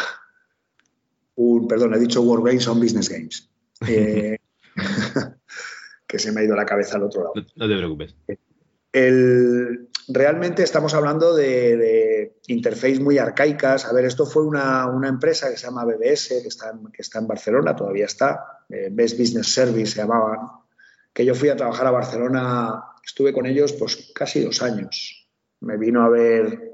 un 1.37 1.67
perdón, 1.67 1.95
he 1.95 1.99
dicho 1.99 2.21
Wargames 2.21 2.65
son 2.65 2.81
Business 2.81 3.09
Games. 3.09 3.49
Eh, 3.89 4.36
que 6.07 6.19
se 6.19 6.33
me 6.33 6.41
ha 6.41 6.45
ido 6.45 6.57
la 6.57 6.67
cabeza 6.67 6.97
al 6.97 7.05
otro 7.05 7.23
lado. 7.23 7.35
No, 7.57 7.69
te 7.69 7.77
preocupes. 7.77 8.15
El, 8.93 9.89
realmente 10.09 10.63
estamos 10.63 10.95
hablando 10.95 11.35
de, 11.35 11.77
de 11.77 12.37
interface 12.49 13.01
muy 13.01 13.19
arcaicas. 13.19 13.85
A 13.85 13.93
ver, 13.93 14.05
esto 14.05 14.27
fue 14.27 14.45
una, 14.45 14.87
una, 14.87 15.09
empresa 15.09 15.51
que 15.51 15.57
se 15.57 15.67
llama 15.67 15.85
BBS, 15.85 16.29
que 16.43 16.49
está, 16.49 16.71
en, 16.71 16.91
que 16.93 17.03
está 17.03 17.19
en 17.19 17.27
Barcelona, 17.27 17.75
todavía 17.75 18.07
está, 18.07 18.63
eh, 18.69 18.89
Best 18.91 19.19
Business 19.19 19.53
Service 19.53 19.93
se 19.93 19.99
llamaban, 19.99 20.39
que 21.13 21.25
yo 21.25 21.35
fui 21.35 21.49
a 21.49 21.57
trabajar 21.57 21.87
a 21.87 21.91
Barcelona, 21.91 22.85
estuve 23.05 23.33
con 23.33 23.47
ellos 23.47 23.73
pues 23.73 24.13
casi 24.15 24.43
dos 24.43 24.63
años. 24.63 25.29
Me 25.61 25.77
vino 25.77 26.03
a 26.03 26.09
ver 26.09 26.73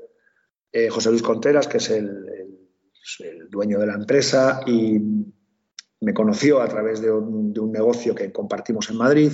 eh, 0.73 0.89
José 0.89 1.11
Luis 1.11 1.23
Contreras, 1.23 1.69
que 1.69 1.79
es 1.79 1.91
el, 1.91 2.09
el, 2.09 3.27
el, 3.27 3.51
dueño 3.51 3.79
de 3.79 3.87
la 3.87 3.95
empresa, 3.95 4.61
y 4.67 4.99
me 6.03 6.13
conoció 6.13 6.61
a 6.61 6.69
través 6.69 7.01
de 7.01 7.13
un, 7.13 7.53
de 7.53 7.61
un 7.61 7.71
negocio 7.71 8.15
que 8.15 8.33
compartimos 8.33 8.91
en 8.91 8.97
Madrid 8.97 9.33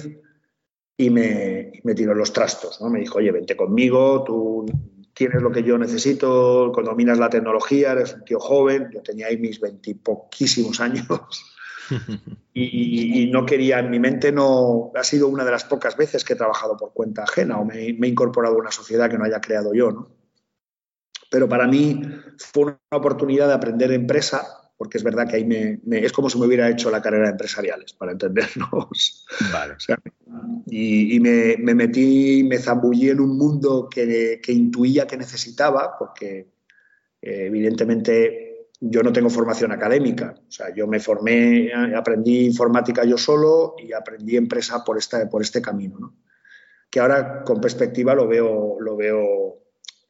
y 0.99 1.09
me, 1.09 1.73
me, 1.83 1.95
tiró 1.95 2.15
los 2.15 2.33
trastos. 2.33 2.79
¿no? 2.81 2.91
Me 2.91 3.01
dijo, 3.01 3.19
oye, 3.19 3.33
vente 3.33 3.57
conmigo, 3.57 4.23
tú 4.23 4.67
tienes 5.15 5.41
lo 5.41 5.51
que 5.51 5.63
yo 5.63 5.79
necesito, 5.79 6.71
dominas 6.71 7.19
la 7.19 7.31
tecnología, 7.31 7.93
eres 7.93 8.13
un 8.13 8.25
tío 8.25 8.39
joven, 8.39 8.91
yo 8.93 9.01
tenía 9.03 9.29
ahí 9.29 9.39
mis 9.39 9.61
veintipoquísimos 9.61 10.79
años 10.81 11.07
y, 12.53 13.23
y, 13.23 13.31
no 13.31 13.47
quería, 13.47 13.79
en 13.79 13.89
mi 13.89 13.99
mente 13.99 14.31
no, 14.31 14.93
ha 14.95 15.05
sido 15.05 15.29
una 15.29 15.47
de 15.47 15.53
las 15.53 15.65
pocas 15.65 15.97
veces 15.97 16.23
que 16.23 16.35
he 16.35 16.37
trabajado 16.37 16.77
por 16.77 16.93
cuenta 16.93 17.23
ajena 17.23 17.59
o 17.59 17.65
me, 17.65 17.95
me 17.95 18.09
he 18.09 18.11
incorporado 18.11 18.57
a 18.57 18.59
una 18.59 18.71
sociedad 18.71 19.11
que 19.11 19.17
no 19.17 19.25
haya 19.25 19.41
creado 19.41 19.73
yo. 19.73 19.91
¿no? 19.91 20.09
Pero 21.31 21.49
para 21.49 21.67
mí 21.67 22.03
fue 22.37 22.65
una 22.65 22.79
oportunidad 22.91 23.49
de 23.49 23.55
aprender 23.55 23.91
empresa 23.91 24.68
porque 24.79 24.97
es 24.97 25.05
verdad 25.05 25.29
que 25.29 25.37
ahí 25.37 25.45
me, 25.45 25.81
me, 25.85 25.99
es 26.05 26.13
como 26.13 26.31
si 26.31 26.39
me 26.39 26.47
hubiera 26.47 26.71
hecho 26.71 26.89
la 26.89 27.03
carrera 27.03 27.25
de 27.25 27.33
empresariales, 27.33 27.93
para 27.93 28.13
entendernos. 28.13 29.27
Vale. 29.53 29.75
O 29.77 29.81
sea, 29.81 29.99
y, 30.67 31.17
y 31.17 31.21
me, 31.21 31.57
me, 31.59 31.75
metí, 31.75 32.45
me 32.45 32.59
zambullí 32.59 33.11
en 33.11 33.21
un 33.21 33.37
mundo 33.37 33.89
que, 33.91 34.41
que 34.41 34.53
intuía 34.53 35.07
que 35.07 35.17
necesitaba, 35.17 35.97
porque 35.99 36.47
eh, 37.21 37.47
evidentemente 37.47 38.69
yo 38.81 39.03
no 39.03 39.13
tengo 39.13 39.31
formación 39.31 39.73
académica. 39.73 40.37
O 40.37 40.51
sea, 40.51 40.73
yo 40.73 40.87
me 40.87 41.01
formé, 41.01 41.73
aprendí 41.97 42.47
informática 42.47 43.05
yo 43.05 43.19
solo 43.19 43.75
y 43.79 43.93
aprendí 43.93 44.37
empresa 44.37 44.85
por, 44.85 44.97
esta, 44.97 45.29
por 45.29 45.43
este 45.43 45.61
camino. 45.61 45.99
¿no? 45.99 46.15
Que 46.89 47.01
ahora 47.01 47.43
con 47.43 47.61
perspectiva 47.61 48.15
lo 48.15 48.29
veo, 48.29 48.77
lo 48.81 48.97
veo 48.97 49.59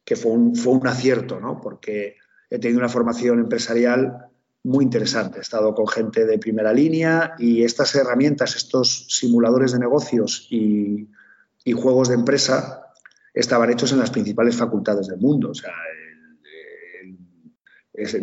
que 0.05 0.15
fue 0.15 0.31
un, 0.31 0.55
fue 0.55 0.73
un 0.73 0.87
acierto, 0.87 1.39
¿no? 1.39 1.59
porque 1.59 2.17
he 2.51 2.59
tenido 2.59 2.79
una 2.79 2.89
formación 2.89 3.39
empresarial 3.39 4.28
muy 4.63 4.83
interesante. 4.83 5.39
He 5.39 5.41
estado 5.41 5.73
con 5.73 5.87
gente 5.87 6.25
de 6.25 6.37
primera 6.37 6.73
línea 6.73 7.35
y 7.37 7.63
estas 7.63 7.95
herramientas, 7.95 8.55
estos 8.55 9.07
simuladores 9.09 9.71
de 9.71 9.79
negocios 9.79 10.47
y, 10.49 11.07
juegos 11.75 12.09
de 12.09 12.15
empresa 12.15 12.81
estaban 13.31 13.69
hechos 13.69 13.91
en 13.91 13.99
las 13.99 14.09
principales 14.09 14.55
facultades 14.55 15.07
del 15.07 15.19
mundo. 15.19 15.51
O 15.51 15.53
sea, 15.53 15.71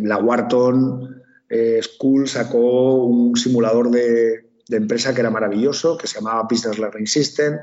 la 0.01 0.19
Wharton 0.19 1.23
eh, 1.49 1.81
School 1.81 2.27
sacó 2.27 3.05
un 3.05 3.37
simulador 3.37 3.93
de, 3.93 4.51
empresa 4.69 5.15
que 5.15 5.21
era 5.21 5.31
maravilloso, 5.31 5.97
que 5.97 6.09
se 6.09 6.17
llamaba 6.17 6.49
Business 6.51 6.81
Learning 6.81 7.07
System, 7.07 7.57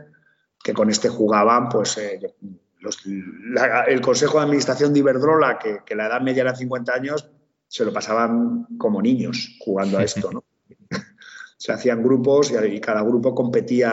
que 0.63 0.71
con 0.71 0.89
este 0.89 1.09
jugaban, 1.09 1.67
pues, 1.67 1.97
eh, 1.97 2.33
el 3.88 3.99
Consejo 3.99 4.38
de 4.38 4.45
Administración 4.45 4.93
de 4.93 4.99
Iberdrola, 4.99 5.59
que, 5.59 5.79
que 5.86 5.95
la 5.95 6.07
edad 6.07 6.21
media 6.21 6.43
era 6.43 6.55
50 6.55 6.93
años, 6.93 7.29
se 7.73 7.83
lo 7.83 7.91
pasaban 7.91 8.67
como 8.77 9.01
niños 9.01 9.57
jugando 9.59 9.97
a 9.97 10.03
esto, 10.03 10.31
¿no? 10.31 10.43
se 11.57 11.71
hacían 11.71 12.03
grupos 12.03 12.51
y, 12.51 12.79
cada 12.79 13.01
grupo 13.01 13.33
competía, 13.33 13.91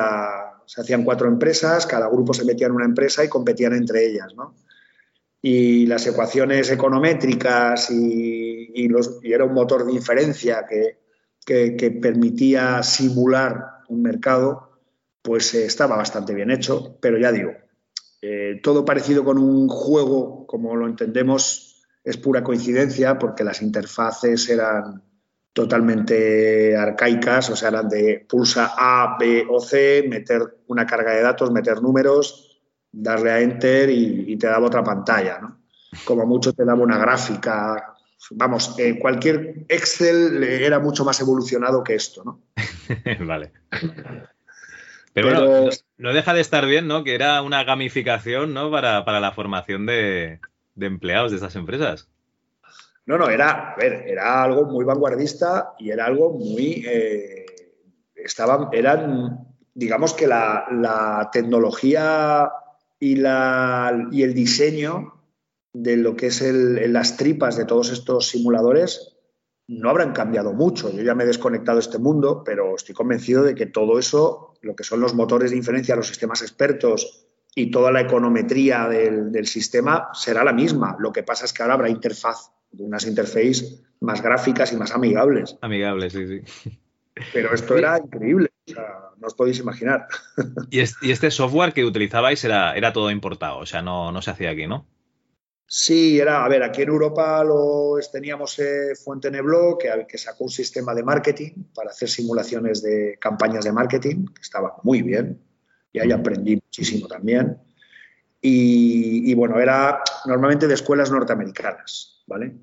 se 0.66 0.82
hacían 0.82 1.02
cuatro 1.02 1.28
empresas, 1.28 1.86
cada 1.86 2.06
grupo 2.10 2.34
se 2.34 2.44
metía 2.44 2.66
en 2.66 2.74
una 2.74 2.84
empresa 2.84 3.24
y 3.24 3.30
competían 3.30 3.72
entre 3.72 4.04
ellas, 4.04 4.34
¿no? 4.36 4.54
Y 5.40 5.86
las 5.86 6.06
ecuaciones 6.06 6.70
econométricas 6.70 7.90
y, 7.90 8.70
y, 8.74 8.88
los, 8.88 9.18
y 9.22 9.32
era 9.32 9.46
un 9.46 9.54
motor 9.54 9.86
de 9.86 9.94
inferencia 9.94 10.66
que, 10.68 10.98
que, 11.46 11.74
que 11.74 11.90
permitía 11.90 12.82
simular 12.82 13.78
un 13.88 14.02
mercado, 14.02 14.78
pues 15.22 15.54
eh, 15.54 15.64
estaba 15.64 15.96
bastante 15.96 16.34
bien 16.34 16.50
hecho, 16.50 16.98
pero 17.00 17.16
ya 17.16 17.32
digo, 17.32 17.52
eh, 18.20 18.60
todo 18.62 18.84
parecido 18.84 19.24
con 19.24 19.38
un 19.38 19.70
juego, 19.70 20.46
como 20.46 20.76
lo 20.76 20.86
entendemos, 20.86 21.69
es 22.02 22.16
pura 22.16 22.42
coincidencia 22.42 23.18
porque 23.18 23.44
las 23.44 23.62
interfaces 23.62 24.48
eran 24.48 25.02
totalmente 25.52 26.76
arcaicas, 26.76 27.50
o 27.50 27.56
sea, 27.56 27.68
eran 27.70 27.88
de 27.88 28.24
pulsa 28.28 28.74
A, 28.76 29.16
B 29.18 29.46
o 29.48 29.60
C, 29.60 30.04
meter 30.08 30.62
una 30.68 30.86
carga 30.86 31.12
de 31.12 31.22
datos, 31.22 31.50
meter 31.50 31.82
números, 31.82 32.60
darle 32.90 33.30
a 33.30 33.40
Enter 33.40 33.90
y, 33.90 34.32
y 34.32 34.36
te 34.36 34.46
daba 34.46 34.66
otra 34.66 34.84
pantalla, 34.84 35.38
¿no? 35.40 35.60
Como 36.04 36.24
mucho 36.24 36.52
te 36.52 36.64
daba 36.64 36.80
una 36.80 36.98
gráfica. 36.98 37.94
Vamos, 38.32 38.78
eh, 38.78 38.98
cualquier 38.98 39.64
Excel 39.68 40.42
era 40.44 40.78
mucho 40.78 41.04
más 41.04 41.20
evolucionado 41.20 41.82
que 41.82 41.94
esto, 41.94 42.22
¿no? 42.24 42.42
vale. 43.26 43.52
Pero, 45.12 45.28
Pero, 45.28 45.50
bueno, 45.50 45.70
no 45.98 46.12
deja 46.12 46.32
de 46.32 46.40
estar 46.40 46.64
bien, 46.66 46.86
¿no? 46.86 47.02
Que 47.02 47.16
era 47.16 47.42
una 47.42 47.64
gamificación, 47.64 48.54
¿no? 48.54 48.70
Para, 48.70 49.04
para 49.04 49.18
la 49.18 49.32
formación 49.32 49.84
de, 49.84 50.38
de 50.80 50.86
empleados 50.86 51.30
de 51.30 51.36
estas 51.36 51.54
empresas. 51.54 52.08
No, 53.06 53.18
no, 53.18 53.28
era, 53.28 53.74
ver, 53.78 54.04
era 54.06 54.42
algo 54.42 54.64
muy 54.64 54.84
vanguardista 54.84 55.74
y 55.78 55.90
era 55.90 56.06
algo 56.06 56.32
muy... 56.32 56.84
Eh, 56.86 57.46
estaban, 58.16 58.68
eran, 58.72 59.46
digamos 59.74 60.14
que 60.14 60.26
la, 60.26 60.66
la 60.70 61.30
tecnología 61.32 62.50
y, 62.98 63.16
la, 63.16 64.08
y, 64.10 64.22
el 64.22 64.34
diseño 64.34 65.14
de 65.72 65.96
lo 65.96 66.16
que 66.16 66.26
es 66.26 66.42
el, 66.42 66.92
las 66.92 67.16
tripas 67.16 67.56
de 67.56 67.64
todos 67.64 67.90
estos 67.90 68.28
simuladores 68.28 69.16
no 69.66 69.88
habrán 69.88 70.12
cambiado 70.12 70.52
mucho. 70.52 70.90
Yo 70.90 71.02
ya 71.02 71.14
me 71.14 71.24
he 71.24 71.28
desconectado 71.28 71.76
de 71.76 71.82
este 71.82 71.98
mundo, 71.98 72.42
pero 72.44 72.74
estoy 72.74 72.94
convencido 72.94 73.42
de 73.42 73.54
que 73.54 73.66
todo 73.66 73.98
eso, 73.98 74.54
lo 74.62 74.74
que 74.74 74.84
son 74.84 75.00
los 75.00 75.14
motores 75.14 75.52
de 75.52 75.56
inferencia, 75.56 75.96
los 75.96 76.08
sistemas 76.08 76.42
expertos 76.42 77.29
y 77.54 77.70
toda 77.70 77.90
la 77.90 78.02
econometría 78.02 78.88
del, 78.88 79.32
del, 79.32 79.46
sistema 79.46 80.08
será 80.12 80.44
la 80.44 80.52
misma. 80.52 80.96
Lo 80.98 81.12
que 81.12 81.22
pasa 81.22 81.44
es 81.44 81.52
que 81.52 81.62
ahora 81.62 81.74
habrá 81.74 81.88
interfaz, 81.88 82.52
unas 82.78 83.06
interfaces 83.06 83.82
más 84.00 84.22
gráficas 84.22 84.72
y 84.72 84.76
más 84.76 84.92
amigables. 84.92 85.56
Amigables, 85.60 86.12
sí, 86.12 86.26
sí. 86.26 86.70
Pero 87.32 87.52
esto 87.52 87.76
era 87.76 87.98
increíble, 87.98 88.50
o 88.68 88.72
sea, 88.72 89.10
no 89.18 89.26
os 89.26 89.34
podéis 89.34 89.58
imaginar. 89.58 90.06
Y, 90.70 90.80
es, 90.80 90.96
y 91.02 91.10
este 91.10 91.30
software 91.30 91.72
que 91.72 91.84
utilizabais 91.84 92.42
era, 92.44 92.74
era 92.76 92.92
todo 92.92 93.10
importado, 93.10 93.58
o 93.58 93.66
sea, 93.66 93.82
no, 93.82 94.12
no, 94.12 94.22
se 94.22 94.30
hacía 94.30 94.50
aquí, 94.50 94.66
¿no? 94.66 94.86
Sí, 95.66 96.18
era, 96.18 96.44
a 96.44 96.48
ver, 96.48 96.62
aquí 96.62 96.82
en 96.82 96.88
Europa 96.88 97.44
lo 97.44 97.96
teníamos 98.10 98.58
eh, 98.58 98.94
Fuente 98.96 99.30
Neblo, 99.30 99.76
que, 99.78 100.06
que, 100.08 100.18
sacó 100.18 100.44
un 100.44 100.50
sistema 100.50 100.94
de 100.94 101.04
marketing 101.04 101.64
para 101.74 101.90
hacer 101.90 102.08
simulaciones 102.08 102.82
de 102.82 103.18
campañas 103.20 103.64
de 103.64 103.72
marketing, 103.72 104.26
que 104.26 104.42
estaba 104.42 104.76
muy 104.82 105.02
bien, 105.02 105.40
y 105.92 106.00
ahí 106.00 106.10
aprendí 106.10 106.59
muchísimo 106.70 107.08
también. 107.08 107.58
Y, 108.40 109.30
y, 109.30 109.34
bueno, 109.34 109.60
era 109.60 110.02
normalmente 110.24 110.66
de 110.66 110.74
escuelas 110.74 111.10
norteamericanas, 111.10 112.22
¿vale? 112.26 112.56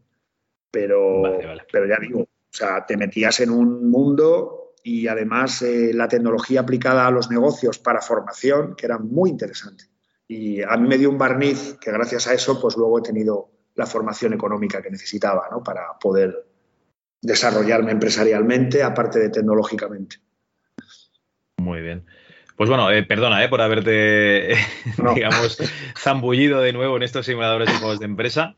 Pero, 0.72 1.22
vale, 1.22 1.46
vale. 1.46 1.64
pero 1.72 1.86
ya 1.86 1.98
digo, 2.00 2.22
o 2.22 2.28
sea, 2.50 2.86
te 2.86 2.98
metías 2.98 3.40
en 3.42 3.52
un 3.52 3.90
mundo 3.90 4.74
y 4.84 5.08
además 5.08 5.62
eh, 5.62 5.92
la 5.94 6.08
tecnología 6.08 6.62
aplicada 6.62 7.06
a 7.06 7.12
los 7.12 7.30
negocios 7.30 7.78
para 7.78 8.02
formación, 8.02 8.76
que 8.76 8.86
era 8.86 8.98
muy 8.98 9.30
interesante. 9.30 9.86
Y 10.28 10.62
a 10.62 10.76
mí 10.78 10.88
me 10.88 10.98
dio 10.98 11.10
un 11.10 11.18
barniz 11.18 11.78
que 11.80 11.92
gracias 11.92 12.28
a 12.28 12.34
eso, 12.34 12.60
pues 12.60 12.76
luego 12.76 13.00
he 13.00 13.02
tenido 13.02 13.52
la 13.76 13.86
formación 13.86 14.34
económica 14.34 14.82
que 14.82 14.90
necesitaba, 14.90 15.48
¿no? 15.52 15.64
Para 15.64 15.98
poder 16.00 16.48
desarrollarme 17.22 17.92
empresarialmente, 17.92 18.82
aparte 18.82 19.20
de 19.20 19.30
tecnológicamente. 19.30 20.18
Muy 21.58 21.82
bien. 21.82 22.06
Pues 22.58 22.72
bueno, 22.72 22.90
eh, 22.90 23.04
perdona 23.04 23.44
eh, 23.44 23.50
por 23.50 23.62
haberte, 23.62 24.56
no. 24.98 25.14
digamos, 25.14 25.60
zambullido 25.96 26.60
de 26.60 26.74
nuevo 26.74 26.98
en 26.98 27.04
estos 27.04 27.28
simuladores 27.28 27.72
de 27.72 27.78
juegos 27.78 28.00
de 28.00 28.06
empresa. 28.06 28.56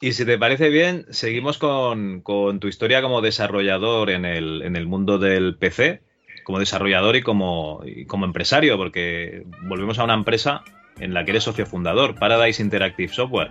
Y 0.00 0.14
si 0.14 0.24
te 0.24 0.38
parece 0.38 0.70
bien, 0.70 1.04
seguimos 1.10 1.58
con, 1.58 2.22
con 2.22 2.58
tu 2.58 2.68
historia 2.68 3.02
como 3.02 3.20
desarrollador 3.20 4.08
en 4.08 4.24
el, 4.24 4.62
en 4.62 4.76
el, 4.76 4.86
mundo 4.86 5.18
del 5.18 5.56
PC, 5.56 6.00
como 6.42 6.58
desarrollador 6.58 7.16
y 7.16 7.22
como, 7.22 7.82
y 7.84 8.06
como 8.06 8.24
empresario, 8.24 8.78
porque 8.78 9.44
volvemos 9.64 9.98
a 9.98 10.04
una 10.04 10.14
empresa 10.14 10.64
en 10.98 11.12
la 11.12 11.26
que 11.26 11.32
eres 11.32 11.44
socio 11.44 11.66
fundador, 11.66 12.14
Paradise 12.14 12.62
Interactive 12.62 13.12
Software. 13.12 13.50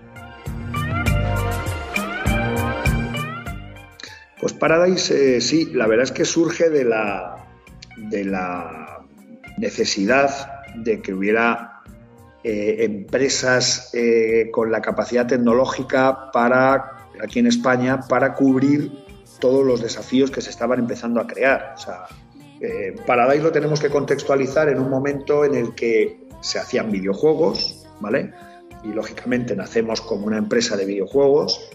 Pues 4.41 4.53
Paradise, 4.53 5.37
eh, 5.37 5.41
sí, 5.41 5.69
la 5.71 5.85
verdad 5.85 6.05
es 6.05 6.11
que 6.11 6.25
surge 6.25 6.71
de 6.71 6.85
la, 6.85 7.45
de 7.95 8.25
la 8.25 8.98
necesidad 9.59 10.63
de 10.75 11.01
que 11.01 11.13
hubiera 11.13 11.81
eh, 12.43 12.85
empresas 12.85 13.89
eh, 13.93 14.49
con 14.51 14.71
la 14.71 14.81
capacidad 14.81 15.27
tecnológica 15.27 16.31
para, 16.31 17.07
aquí 17.21 17.39
en 17.39 17.47
España, 17.47 17.99
para 18.07 18.33
cubrir 18.33 18.91
todos 19.39 19.65
los 19.65 19.81
desafíos 19.81 20.31
que 20.31 20.41
se 20.41 20.49
estaban 20.49 20.79
empezando 20.79 21.19
a 21.19 21.27
crear. 21.27 21.73
O 21.75 21.79
sea, 21.79 22.05
eh, 22.61 22.95
Paradise 23.05 23.43
lo 23.43 23.51
tenemos 23.51 23.81
que 23.81 23.89
contextualizar 23.89 24.69
en 24.69 24.79
un 24.79 24.89
momento 24.89 25.43
en 25.43 25.55
el 25.55 25.75
que 25.75 26.21
se 26.41 26.59
hacían 26.59 26.91
videojuegos, 26.91 27.85
¿vale? 27.99 28.33
Y 28.83 28.93
lógicamente 28.93 29.53
nacemos 29.55 29.99
como 29.99 30.25
una 30.25 30.37
empresa 30.37 30.77
de 30.77 30.85
videojuegos, 30.85 31.69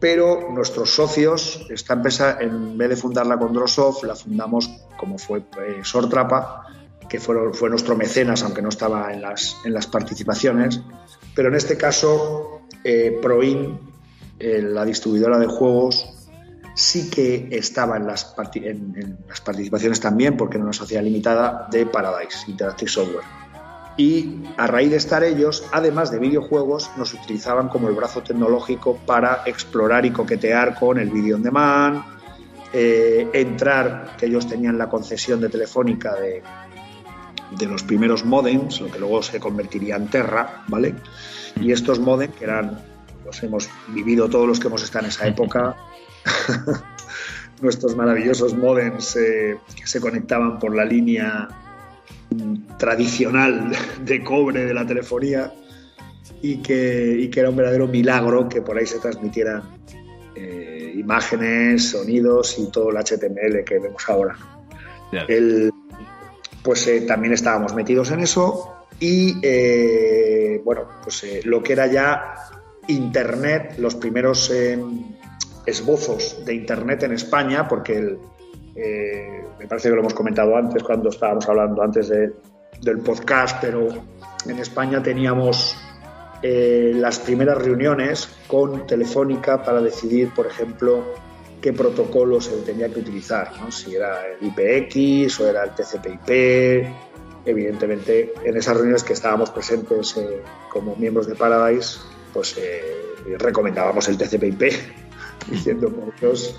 pero 0.00 0.50
nuestros 0.50 0.90
socios, 0.90 1.66
esta 1.70 1.94
empresa, 1.94 2.36
en 2.40 2.76
vez 2.76 2.90
de 2.90 2.96
fundarla 2.96 3.38
con 3.38 3.54
Drosoft, 3.54 4.04
la 4.04 4.14
fundamos 4.14 4.70
como 4.98 5.16
fue 5.16 5.42
Sortrapa, 5.82 6.67
que 7.08 7.18
fue, 7.20 7.52
fue 7.52 7.70
nuestro 7.70 7.96
mecenas, 7.96 8.42
aunque 8.42 8.62
no 8.62 8.68
estaba 8.68 9.12
en 9.12 9.22
las, 9.22 9.56
en 9.64 9.72
las 9.72 9.86
participaciones. 9.86 10.80
Pero 11.34 11.48
en 11.48 11.54
este 11.54 11.76
caso, 11.76 12.62
eh, 12.84 13.18
Proin, 13.22 13.78
eh, 14.38 14.62
la 14.62 14.84
distribuidora 14.84 15.38
de 15.38 15.46
juegos, 15.46 16.28
sí 16.74 17.10
que 17.10 17.48
estaba 17.50 17.96
en 17.96 18.06
las, 18.06 18.34
en, 18.54 19.18
las 19.26 19.40
participaciones 19.40 20.00
también, 20.00 20.36
porque 20.36 20.56
era 20.56 20.64
una 20.64 20.72
sociedad 20.72 21.02
limitada 21.02 21.66
de 21.70 21.86
Paradise 21.86 22.48
Interactive 22.48 22.90
Software. 22.90 23.24
Y 23.96 24.44
a 24.56 24.68
raíz 24.68 24.90
de 24.90 24.96
estar 24.96 25.24
ellos, 25.24 25.64
además 25.72 26.12
de 26.12 26.20
videojuegos, 26.20 26.88
nos 26.96 27.14
utilizaban 27.14 27.68
como 27.68 27.88
el 27.88 27.96
brazo 27.96 28.22
tecnológico 28.22 28.96
para 29.04 29.42
explorar 29.44 30.06
y 30.06 30.12
coquetear 30.12 30.78
con 30.78 31.00
el 31.00 31.10
video 31.10 31.34
on 31.34 31.42
demand, 31.42 32.04
eh, 32.72 33.28
entrar, 33.32 34.16
que 34.16 34.26
ellos 34.26 34.46
tenían 34.46 34.78
la 34.78 34.88
concesión 34.88 35.40
de 35.40 35.48
Telefónica 35.48 36.14
de, 36.14 36.42
de 37.56 37.66
los 37.66 37.82
primeros 37.82 38.24
modems, 38.24 38.80
lo 38.80 38.90
que 38.90 38.98
luego 38.98 39.22
se 39.22 39.40
convertiría 39.40 39.96
en 39.96 40.08
Terra, 40.08 40.64
¿vale? 40.68 40.94
Y 41.60 41.72
estos 41.72 41.98
modems, 41.98 42.36
que 42.36 42.44
eran, 42.44 42.78
los 43.24 43.42
hemos 43.42 43.68
vivido 43.88 44.28
todos 44.28 44.46
los 44.46 44.60
que 44.60 44.68
hemos 44.68 44.82
estado 44.82 45.06
en 45.06 45.10
esa 45.10 45.26
época, 45.26 45.76
nuestros 47.62 47.96
maravillosos 47.96 48.54
modems 48.56 49.16
eh, 49.16 49.58
que 49.74 49.86
se 49.86 50.00
conectaban 50.00 50.58
por 50.58 50.74
la 50.74 50.84
línea 50.84 51.48
tradicional 52.78 53.72
de 54.04 54.22
cobre 54.22 54.66
de 54.66 54.74
la 54.74 54.86
telefonía 54.86 55.52
y 56.42 56.58
que, 56.58 57.28
que 57.32 57.40
era 57.40 57.50
un 57.50 57.56
verdadero 57.56 57.88
milagro 57.88 58.48
que 58.48 58.60
por 58.60 58.78
ahí 58.78 58.86
se 58.86 58.98
transmitieran 58.98 59.62
eh, 60.34 60.92
imágenes, 60.96 61.90
sonidos 61.90 62.58
y 62.58 62.70
todo 62.70 62.90
el 62.90 62.96
HTML 62.96 63.64
que 63.64 63.78
vemos 63.78 64.08
ahora. 64.08 64.36
El, 65.26 65.72
pues 66.68 66.86
eh, 66.86 67.00
también 67.00 67.32
estábamos 67.32 67.74
metidos 67.74 68.10
en 68.10 68.20
eso 68.20 68.84
y 69.00 69.38
eh, 69.42 70.60
bueno, 70.62 70.82
pues 71.02 71.24
eh, 71.24 71.40
lo 71.44 71.62
que 71.62 71.72
era 71.72 71.86
ya 71.86 72.34
Internet, 72.88 73.76
los 73.78 73.94
primeros 73.94 74.52
esbozos 75.64 76.44
de 76.44 76.52
Internet 76.52 77.04
en 77.04 77.12
España, 77.12 77.66
porque 77.66 78.18
me 78.76 79.66
parece 79.66 79.88
que 79.88 79.94
lo 79.94 80.02
hemos 80.02 80.12
comentado 80.12 80.54
antes 80.58 80.82
cuando 80.82 81.08
estábamos 81.08 81.48
hablando 81.48 81.82
antes 81.82 82.10
del 82.10 82.98
podcast, 82.98 83.62
pero 83.62 83.88
en 84.46 84.58
España 84.58 85.02
teníamos 85.02 85.74
las 86.42 87.18
primeras 87.20 87.56
reuniones 87.56 88.28
con 88.46 88.86
Telefónica 88.86 89.62
para 89.62 89.80
decidir, 89.80 90.34
por 90.34 90.46
ejemplo, 90.46 91.14
qué 91.60 91.72
protocolo 91.72 92.40
se 92.40 92.56
tenía 92.58 92.88
que 92.88 93.00
utilizar, 93.00 93.52
¿no? 93.60 93.70
si 93.70 93.96
era 93.96 94.26
el 94.26 94.46
IPX 94.46 95.40
o 95.40 95.48
era 95.48 95.64
el 95.64 95.70
TCP/IP. 95.70 96.88
Evidentemente, 97.44 98.32
en 98.44 98.56
esas 98.56 98.76
reuniones 98.76 99.04
que 99.04 99.14
estábamos 99.14 99.50
presentes 99.50 100.16
eh, 100.16 100.42
como 100.70 100.94
miembros 100.96 101.26
de 101.26 101.34
Paradise, 101.34 102.00
pues 102.32 102.56
eh, 102.58 102.82
recomendábamos 103.38 104.08
el 104.08 104.18
TCP/IP, 104.18 104.72
diciendo 105.50 105.88
por 105.88 106.14
Dios 106.20 106.58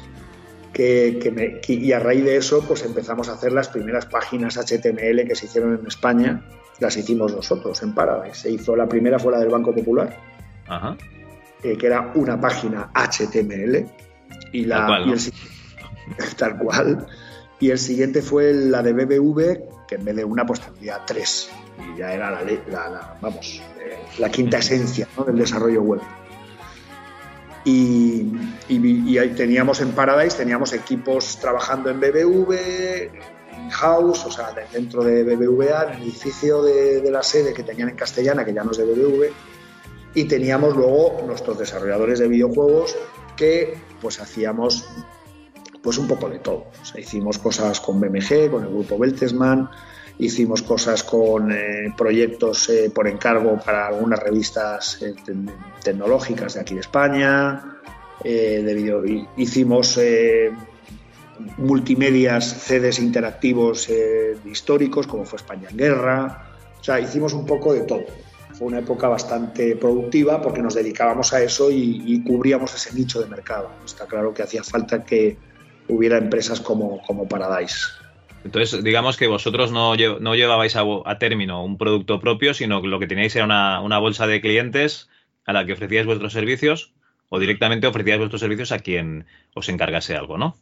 que, 0.74 1.32
me, 1.34 1.60
y 1.68 1.92
a 1.92 2.00
raíz 2.00 2.24
de 2.24 2.38
eso, 2.38 2.64
pues 2.66 2.84
empezamos 2.84 3.30
a 3.30 3.34
hacer 3.34 3.52
las 3.52 3.68
primeras 3.68 4.06
páginas 4.06 4.58
HTML 4.58 5.28
que 5.28 5.36
se 5.36 5.46
hicieron 5.46 5.78
en 5.80 5.88
España, 5.88 6.46
las 6.80 6.96
hicimos 6.96 7.34
nosotros 7.34 7.82
en 7.84 7.94
Paradise. 7.94 8.42
Se 8.42 8.52
hizo 8.52 8.76
la 8.76 8.88
primera 8.88 9.20
fuera 9.20 9.40
del 9.40 9.50
Banco 9.50 9.74
Popular, 9.74 10.16
eh, 11.64 11.78
que 11.78 11.86
era 11.86 12.12
una 12.16 12.40
página 12.40 12.92
HTML 12.94 13.86
y 14.52 14.66
la, 14.66 14.78
tal, 14.78 14.88
cual, 14.88 15.14
el, 15.14 16.36
tal 16.38 16.58
cual. 16.58 17.08
Y 17.60 17.72
el 17.72 17.80
siguiente 17.80 18.22
fue 18.22 18.54
la 18.54 18.82
de 18.82 18.94
BBV, 18.94 19.88
que 19.88 19.96
en 19.96 20.06
vez 20.06 20.16
de 20.16 20.24
una, 20.24 20.46
pues 20.46 20.62
tendría 20.62 21.04
tres. 21.06 21.50
Y 21.78 22.00
ya 22.00 22.14
era 22.14 22.32
la, 22.32 22.42
la, 22.70 23.18
vamos, 23.22 23.62
eh, 23.80 23.98
la 24.18 24.30
quinta 24.30 24.60
esencia 24.60 25.08
del 25.26 25.38
desarrollo 25.38 25.82
web. 25.82 26.02
Y, 27.66 28.32
y, 28.70 29.18
ahí 29.18 29.34
teníamos 29.36 29.82
en 29.82 29.92
Paradise, 29.92 30.38
teníamos 30.38 30.72
equipos 30.72 31.38
trabajando 31.40 31.90
en 31.90 32.00
BBV, 32.00 32.54
en 32.54 33.70
house, 33.70 34.26
o 34.26 34.32
sea, 34.32 34.56
dentro 34.72 35.04
de 35.04 35.24
BBVA, 35.24 35.84
en 35.84 35.98
el 35.98 36.04
edificio 36.04 36.64
de, 36.64 37.02
de, 37.02 37.12
la 37.12 37.22
sede 37.22 37.54
que 37.54 37.64
tenían 37.64 37.90
en 37.90 37.96
Castellana, 37.96 38.46
que 38.46 38.54
ya 38.54 38.64
no 38.64 38.72
es 38.72 38.78
de 38.78 38.86
BBV, 38.86 39.34
y 40.16 40.24
teníamos 40.24 40.76
luego 40.76 41.22
nuestros 41.28 41.60
desarrolladores 41.60 42.20
de 42.20 42.30
videojuegos 42.30 42.96
que 43.40 43.74
pues 44.02 44.20
hacíamos 44.20 44.86
pues 45.82 45.98
un 45.98 46.08
poco 46.08 46.30
de 46.30 46.40
todo. 46.40 46.66
hicimos 46.98 47.38
cosas 47.38 47.80
con 47.80 48.02
BMG, 48.02 48.52
con 48.52 48.64
el 48.64 48.70
grupo 48.70 49.00
Beltesman, 49.00 49.70
hicimos 50.18 50.62
cosas 50.62 51.04
con 51.04 51.50
eh, 51.54 51.94
proyectos 51.98 52.70
eh, 52.70 52.92
por 52.94 53.08
encargo 53.08 53.58
para 53.58 53.88
algunas 53.88 54.20
revistas 54.20 55.02
eh, 55.02 55.16
tecnológicas 55.82 56.56
de 56.56 56.60
aquí 56.60 56.74
de 56.74 56.82
España, 56.82 57.78
de 58.22 58.74
video, 58.74 59.02
hicimos 59.38 59.98
multimedias, 61.58 62.44
CDs 62.68 63.00
interactivos 63.00 63.88
históricos, 64.44 65.08
como 65.08 65.24
fue 65.24 65.38
España 65.38 65.70
en 65.70 65.78
Guerra, 65.78 66.50
o 66.78 66.84
sea, 66.84 67.00
hicimos 67.00 67.32
un 67.32 67.46
poco 67.46 67.74
de 67.74 67.84
todo 67.84 68.04
fue 68.60 68.68
una 68.68 68.80
época 68.80 69.08
bastante 69.08 69.78
productiva 69.78 70.42
porque 70.42 70.62
nos 70.62 70.76
dedicábamos 70.76 71.32
a 71.32 71.42
eso 71.42 71.72
y, 71.72 72.22
cubríamos 72.28 72.76
ese 72.76 72.94
nicho 72.94 73.22
de 73.22 73.28
mercado. 73.28 73.72
Está 73.86 74.06
claro 74.06 74.34
que 74.34 74.44
hacía 74.44 74.64
falta 74.66 75.06
que 75.06 75.38
hubiera 75.88 76.18
empresas 76.18 76.60
como, 76.60 77.02
como 77.04 77.26
Paradise. 77.26 77.88
Entonces, 78.44 78.84
digamos 78.84 79.16
que 79.16 79.28
vosotros 79.28 79.72
no, 79.72 79.96
no 79.96 80.36
llevabais 80.36 80.76
a, 80.76 80.84
término 81.20 81.64
un 81.64 81.78
producto 81.78 82.20
propio, 82.20 82.54
sino 82.54 82.82
que 82.82 82.90
lo 82.90 83.00
que 83.00 83.08
teníais 83.08 83.34
era 83.34 83.46
una, 83.46 83.82
una, 83.82 83.98
bolsa 83.98 84.28
de 84.28 84.42
clientes 84.42 85.08
a 85.46 85.54
la 85.54 85.66
que 85.66 85.72
ofrecíais 85.72 86.06
vuestros 86.06 86.34
servicios 86.34 86.94
o 87.30 87.40
directamente 87.40 87.88
ofrecíais 87.88 88.20
vuestros 88.20 88.42
servicios 88.42 88.74
a 88.74 88.80
quien 88.80 89.26
os 89.56 89.70
encargase 89.70 90.18
algo, 90.18 90.38
¿no? 90.38 90.58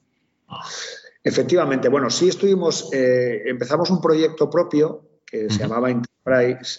Efectivamente, 1.24 1.90
bueno, 1.90 2.12
sí 2.12 2.30
estuvimos, 2.30 2.94
eh, 2.94 3.42
empezamos 3.48 3.90
un 3.90 4.02
proyecto 4.02 4.52
propio 4.52 5.02
que 5.26 5.50
se 5.50 5.60
llamaba 5.60 5.90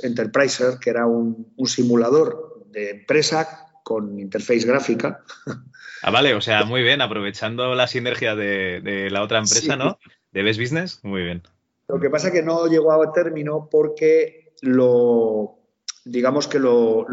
Enterpriser, 0.03 0.78
que 0.80 0.90
era 0.90 1.07
un, 1.07 1.53
simulador 1.66 2.66
de 2.70 2.90
empresa 2.90 3.66
con 3.82 4.18
interface 4.18 4.66
gráfica. 4.66 5.22
Ah, 6.01 6.12
vale, 6.12 6.32
o 6.34 6.40
sea, 6.40 6.64
muy 6.64 6.84
bien, 6.84 7.01
aprovechando 7.01 7.74
la 7.74 7.88
sinergia 7.88 8.36
de, 8.36 9.09
la 9.11 9.20
otra 9.20 9.40
empresa, 9.40 9.74
¿no? 9.74 9.99
De 10.30 10.44
Best 10.44 10.61
Business, 10.61 11.01
muy 11.03 11.24
bien. 11.24 11.42
Lo 11.88 11.99
que 11.99 12.09
pasa 12.09 12.28
es 12.28 12.34
que 12.34 12.42
no 12.44 12.68
llegó 12.68 12.92
a 12.92 13.12
término 13.12 13.68
porque 13.68 14.53
lo, 14.62 15.59
digamos 16.05 16.46
que 16.46 16.59
lo, 16.59 17.05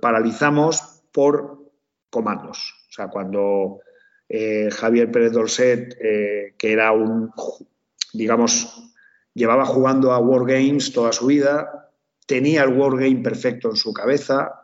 paralizamos 0.00 1.02
por 1.12 1.70
comandos. 2.10 2.74
O 2.88 2.92
sea, 2.92 3.06
cuando 3.06 3.80
eh, 4.28 4.68
Javier 4.72 5.10
Pérez 5.12 5.30
Dolcet, 5.30 5.96
eh, 6.00 6.54
que 6.58 6.72
era 6.72 6.90
un, 6.90 7.30
digamos, 8.12 8.94
llevaba 9.36 9.66
jugando 9.66 10.12
a 10.12 10.18
Wargames 10.18 10.92
toda 10.92 11.12
su 11.12 11.26
vida, 11.26 11.92
tenía 12.26 12.64
el 12.64 12.72
Wargame 12.72 13.22
perfecto 13.22 13.68
en 13.68 13.76
su 13.76 13.92
cabeza, 13.92 14.62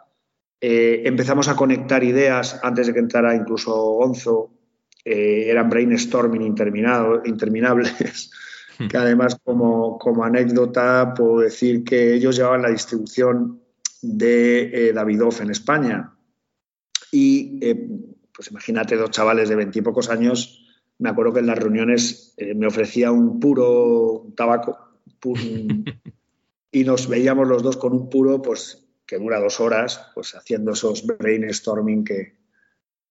eh, 0.61 1.03
empezamos 1.05 1.49
a 1.49 1.57
conectar 1.57 2.03
ideas 2.03 2.59
antes 2.63 2.87
de 2.87 2.95
que 2.95 3.01
entrara 3.01 3.37
incluso 3.37 3.75
Onzo, 3.75 4.51
eh, 5.05 5.45
eran 5.51 5.69
brainstorming 5.69 6.43
interminables, 6.43 8.31
hmm. 8.79 8.87
que 8.89 8.97
además 8.97 9.37
como, 9.45 9.99
anécdota 10.25 11.13
puedo 11.15 11.41
decir 11.41 11.85
que 11.85 12.15
ellos 12.15 12.37
llevaban 12.37 12.63
la 12.63 12.71
distribución 12.71 13.61
de 14.01 14.89
eh, 14.89 14.93
Davidoff 14.95 15.43
en 15.43 15.51
España. 15.51 16.15
Y 17.11 17.61
pues 18.35 18.51
imagínate 18.51 18.97
dos 18.97 19.11
chavales 19.11 19.51
de 19.51 19.55
veintipocos 19.55 20.09
años 20.09 20.62
me 21.03 21.11
acuerdo 21.11 21.35
que 21.35 21.41
en 21.41 21.47
las 21.47 21.59
reuniones 21.59 22.35
eh, 22.37 22.55
me 22.55 22.67
ofrecía 22.67 23.11
un 23.11 23.41
puro 23.41 24.27
tabaco 24.37 24.79
y 26.73 26.85
nos 26.85 27.09
veíamos 27.09 27.47
los 27.49 27.63
dos 27.63 27.77
con 27.77 27.93
un 27.93 28.09
puro 28.09 28.41
pues 28.41 28.87
que 29.07 29.19
dura 29.19 29.41
dos 29.41 29.61
horas, 29.61 30.11
pues 30.15 30.35
haciendo 30.35 30.73
esos 30.73 31.07
brainstorming 31.07 32.05
que, 32.05 32.39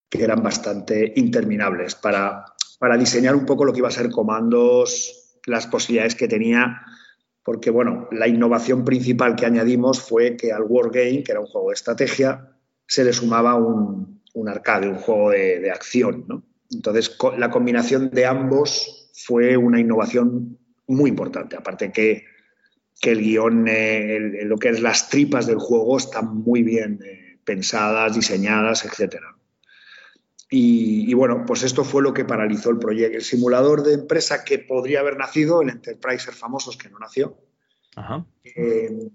que 0.08 0.24
eran 0.24 0.42
bastante 0.42 1.12
interminables 1.16 1.94
para, 1.94 2.44
para 2.78 2.96
diseñar 2.96 3.36
un 3.36 3.46
poco 3.46 3.64
lo 3.64 3.72
que 3.72 3.78
iba 3.78 3.88
a 3.88 3.92
ser 3.92 4.10
comandos, 4.10 5.38
las 5.46 5.66
posibilidades 5.68 6.16
que 6.16 6.26
tenía 6.26 6.82
porque 7.44 7.70
bueno, 7.70 8.08
la 8.12 8.28
innovación 8.28 8.84
principal 8.84 9.34
que 9.34 9.46
añadimos 9.46 10.00
fue 10.00 10.36
que 10.36 10.52
al 10.52 10.62
Wargame, 10.62 11.22
que 11.24 11.32
era 11.32 11.40
un 11.40 11.46
juego 11.46 11.68
de 11.68 11.74
estrategia, 11.74 12.56
se 12.86 13.04
le 13.04 13.12
sumaba 13.12 13.54
un, 13.54 14.20
arcade, 14.46 14.88
un 14.88 14.96
juego 14.96 15.30
de, 15.30 15.70
acción. 15.70 16.24
¿no? 16.28 16.44
Entonces, 16.72 17.16
la 17.36 17.50
combinación 17.50 18.10
de 18.10 18.26
ambos 18.26 19.10
fue 19.14 19.56
una 19.56 19.80
innovación 19.80 20.58
muy 20.86 21.10
importante. 21.10 21.56
Aparte 21.56 21.92
que, 21.92 22.24
que 23.00 23.10
el 23.10 23.20
guion, 23.20 23.66
eh, 23.68 24.44
lo 24.44 24.56
que 24.58 24.70
es 24.70 24.80
las 24.80 25.08
tripas 25.08 25.46
del 25.46 25.58
juego, 25.58 25.96
están 25.98 26.36
muy 26.38 26.62
bien 26.62 27.00
eh, 27.04 27.38
pensadas, 27.44 28.14
diseñadas, 28.14 28.84
etcétera. 28.84 29.36
Y, 30.54 31.14
bueno, 31.14 31.44
pues 31.46 31.62
esto 31.62 31.82
fue 31.82 32.02
lo 32.02 32.12
que 32.12 32.26
paralizó 32.26 32.68
el 32.68 32.78
proyecto. 32.78 33.16
El 33.16 33.24
simulador 33.24 33.82
de 33.82 33.94
empresa 33.94 34.44
que 34.44 34.58
podría 34.58 35.00
haber 35.00 35.16
nacido, 35.16 35.62
el 35.62 35.70
Enterpriser 35.70 36.34
famosos 36.34 36.76
que 36.76 36.90
no 36.90 36.98
nació, 36.98 37.38
eh, 38.44 39.08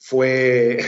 fue 0.00 0.78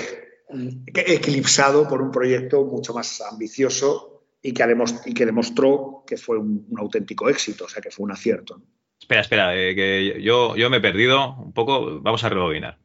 eclipsado 0.87 1.87
por 1.87 2.01
un 2.01 2.11
proyecto 2.11 2.65
mucho 2.65 2.95
más 2.95 3.21
ambicioso 3.21 4.14
y 4.47 4.53
que, 4.53 4.77
y 5.07 5.15
que 5.15 5.25
demostró 5.25 6.05
que 6.07 6.19
fue 6.19 6.37
un, 6.37 6.67
auténtico 6.77 7.31
éxito, 7.31 7.65
o 7.65 7.69
sea, 7.69 7.81
que 7.81 7.91
fue 7.91 8.05
un 8.05 8.13
acierto. 8.13 8.61
Espera, 9.01 9.23
espera, 9.23 9.57
eh, 9.57 9.75
que 9.75 10.23
yo, 10.23 10.55
yo 10.55 10.69
me 10.69 10.77
he 10.77 10.81
perdido 10.81 11.35
un 11.37 11.55
poco, 11.55 12.01
vamos 12.01 12.23
a 12.25 12.29
rebobinar. 12.29 12.77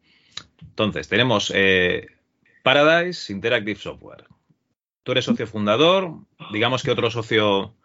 Entonces, 0.61 1.09
tenemos 1.09 1.51
eh, 1.53 2.07
Paradise 2.63 3.33
Interactive 3.33 3.77
Software. 3.77 4.23
Tú 5.03 5.11
eres 5.11 5.25
socio 5.25 5.47
fundador, 5.47 6.19
digamos 6.53 6.81
que 6.81 6.91
otro 6.91 7.11
socio 7.11 7.75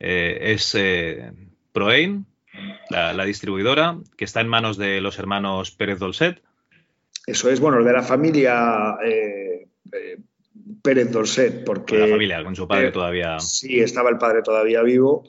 eh, 0.00 0.54
es 0.54 0.76
Proain, 1.72 2.26
la, 2.88 3.24
distribuidora, 3.26 3.98
que 4.16 4.24
está 4.24 4.40
en 4.40 4.48
manos 4.48 4.78
de 4.78 5.02
los 5.02 5.18
hermanos 5.18 5.70
Pérez 5.70 5.98
Dolcet. 5.98 6.42
Eso 7.26 7.50
es, 7.50 7.60
bueno, 7.60 7.84
de 7.84 7.92
la 7.92 8.02
familia 8.02 8.96
eh, 9.04 9.68
Pérez 10.82 11.10
Dolcet, 11.10 11.64
porque... 11.64 11.98
la 11.98 12.08
familia, 12.08 12.44
con 12.44 12.54
su 12.54 12.66
padre 12.66 12.90
todavía... 12.90 13.38
Sí, 13.40 13.80
estaba 13.80 14.10
el 14.10 14.18
padre 14.18 14.42
todavía 14.42 14.82
vivo. 14.82 15.24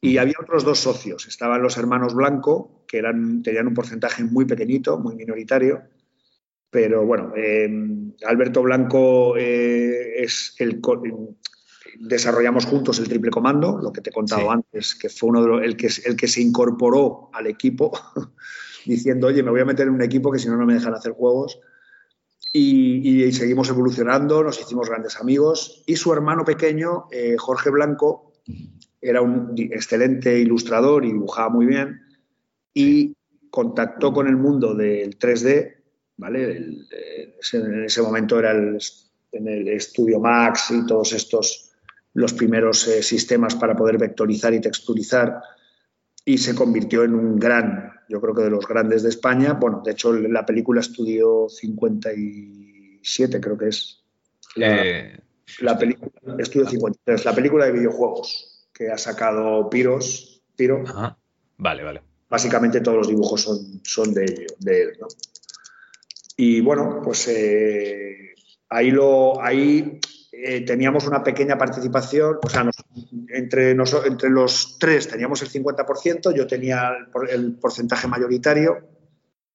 Y 0.00 0.18
había 0.18 0.34
otros 0.40 0.64
dos 0.64 0.80
socios. 0.80 1.26
Estaban 1.26 1.62
los 1.62 1.78
hermanos 1.78 2.14
Blanco, 2.14 2.84
que 2.86 2.98
eran, 2.98 3.42
tenían 3.42 3.66
un 3.66 3.74
porcentaje 3.74 4.22
muy 4.22 4.44
pequeñito, 4.44 4.98
muy 4.98 5.14
minoritario, 5.14 5.82
pero 6.74 7.06
bueno, 7.06 7.32
eh, 7.36 7.70
Alberto 8.26 8.60
Blanco 8.60 9.36
eh, 9.36 10.24
es 10.24 10.56
el 10.58 10.80
desarrollamos 12.00 12.66
juntos 12.66 12.98
el 12.98 13.08
triple 13.08 13.30
comando, 13.30 13.78
lo 13.80 13.92
que 13.92 14.00
te 14.00 14.10
he 14.10 14.12
contado 14.12 14.50
antes, 14.50 14.96
que 14.96 15.08
fue 15.08 15.28
uno 15.28 15.40
de 15.40 15.48
los, 15.48 15.62
el 15.62 15.76
que 15.76 15.88
el 16.04 16.16
que 16.16 16.26
se 16.26 16.42
incorporó 16.42 17.30
al 17.32 17.46
equipo 17.46 17.92
diciendo, 18.86 19.28
oye, 19.28 19.44
me 19.44 19.52
voy 19.52 19.60
a 19.60 19.64
meter 19.64 19.86
en 19.86 19.94
un 19.94 20.02
equipo 20.02 20.32
que 20.32 20.40
si 20.40 20.48
no 20.48 20.56
no 20.56 20.66
me 20.66 20.74
dejan 20.74 20.94
hacer 20.94 21.12
juegos. 21.12 21.60
Y, 22.56 23.32
seguimos 23.32 23.68
evolucionando, 23.68 24.44
nos 24.44 24.60
hicimos 24.60 24.88
grandes 24.88 25.16
amigos. 25.16 25.82
Y 25.86 25.96
su 25.96 26.12
hermano 26.12 26.44
pequeño, 26.44 27.06
eh, 27.10 27.34
Jorge 27.36 27.68
Blanco, 27.70 28.32
era 29.00 29.20
un 29.20 29.54
excelente 29.56 30.38
ilustrador 30.38 31.04
y 31.04 31.08
dibujaba 31.12 31.48
muy 31.48 31.66
bien. 31.66 32.00
Y 32.72 33.16
contactó 33.50 34.12
con 34.12 34.28
el 34.28 34.36
mundo 34.36 34.72
del 34.72 35.18
3D 35.18 35.74
¿vale? 36.16 36.56
en 37.52 37.84
ese 37.84 38.02
momento 38.02 38.38
era 38.38 38.52
el, 38.52 38.78
en 39.32 39.48
el 39.48 39.80
Studio 39.80 40.20
Max 40.20 40.70
y 40.70 40.86
todos 40.86 41.12
estos 41.12 41.72
los 42.14 42.32
primeros 42.32 42.86
eh, 42.86 43.02
sistemas 43.02 43.56
para 43.56 43.74
poder 43.74 43.98
vectorizar 43.98 44.54
y 44.54 44.60
texturizar 44.60 45.40
y 46.24 46.38
se 46.38 46.54
convirtió 46.54 47.04
en 47.04 47.14
un 47.14 47.38
gran, 47.38 47.92
yo 48.08 48.20
creo 48.20 48.34
que 48.34 48.42
de 48.42 48.50
los 48.50 48.66
grandes 48.66 49.02
de 49.02 49.10
España. 49.10 49.52
Bueno, 49.54 49.82
de 49.84 49.92
hecho 49.92 50.12
la 50.12 50.46
película 50.46 50.80
Estudio 50.80 51.48
57 51.48 53.40
creo 53.40 53.58
que 53.58 53.68
es. 53.68 54.02
La, 54.56 54.84
eh, 54.84 55.20
película 55.78 56.10
Estudio 56.38 56.68
53, 56.68 57.24
la 57.24 57.34
película 57.34 57.66
de 57.66 57.72
videojuegos 57.72 58.68
que 58.72 58.90
ha 58.90 58.98
sacado 58.98 59.68
Piros, 59.68 60.42
Piro. 60.56 60.84
Vale, 61.58 61.82
vale. 61.82 62.02
Básicamente 62.28 62.80
todos 62.80 62.98
los 62.98 63.08
dibujos 63.08 63.42
son, 63.42 63.80
son 63.84 64.14
de, 64.14 64.46
de 64.58 64.82
él, 64.82 64.96
¿no? 65.00 65.08
Y 66.36 66.60
bueno, 66.60 67.00
pues 67.02 67.28
eh, 67.28 68.34
ahí, 68.68 68.90
lo, 68.90 69.40
ahí 69.40 70.00
eh, 70.42 70.60
teníamos 70.62 71.06
una 71.06 71.22
pequeña 71.22 71.56
participación, 71.56 72.38
o 72.42 72.48
sea, 72.48 72.68
entre, 73.28 73.70
entre 73.70 74.30
los 74.30 74.78
tres 74.78 75.08
teníamos 75.08 75.42
el 75.42 75.50
50%, 75.50 76.34
yo 76.34 76.46
tenía 76.46 76.90
el, 77.30 77.54
porcentaje 77.56 78.08
mayoritario, 78.08 78.88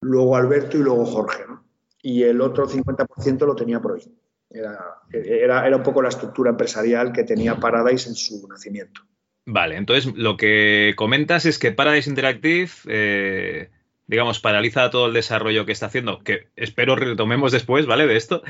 luego 0.01 0.35
Alberto 0.35 0.77
y 0.77 0.81
luego 0.81 1.05
Jorge, 1.05 1.43
¿no? 1.47 1.63
Y 2.01 2.23
el 2.23 2.39
otro 2.41 2.67
50% 2.67 3.45
lo 3.45 3.55
tenía 3.55 3.81
Proy. 3.81 4.01
Era, 4.49 4.77
era, 5.11 5.67
era 5.67 5.77
un 5.77 5.83
poco 5.83 6.01
la 6.01 6.09
estructura 6.09 6.49
empresarial 6.49 7.11
que 7.11 7.23
tenía 7.23 7.57
Paradise 7.57 8.09
en 8.09 8.15
su 8.15 8.47
nacimiento. 8.47 9.01
Vale, 9.45 9.75
entonces 9.75 10.13
lo 10.15 10.37
que 10.37 10.93
comentas 10.95 11.45
es 11.45 11.59
que 11.59 11.71
Paradise 11.71 12.09
Interactive 12.09 12.71
eh, 12.87 13.69
digamos, 14.09 14.39
paraliza 14.39 14.89
todo 14.89 15.05
el 15.05 15.13
desarrollo 15.13 15.67
que 15.67 15.71
está 15.71 15.85
haciendo, 15.85 16.23
que 16.23 16.47
espero 16.55 16.95
retomemos 16.95 17.51
después, 17.51 17.85
¿vale? 17.85 18.07
De 18.07 18.17
esto. 18.17 18.41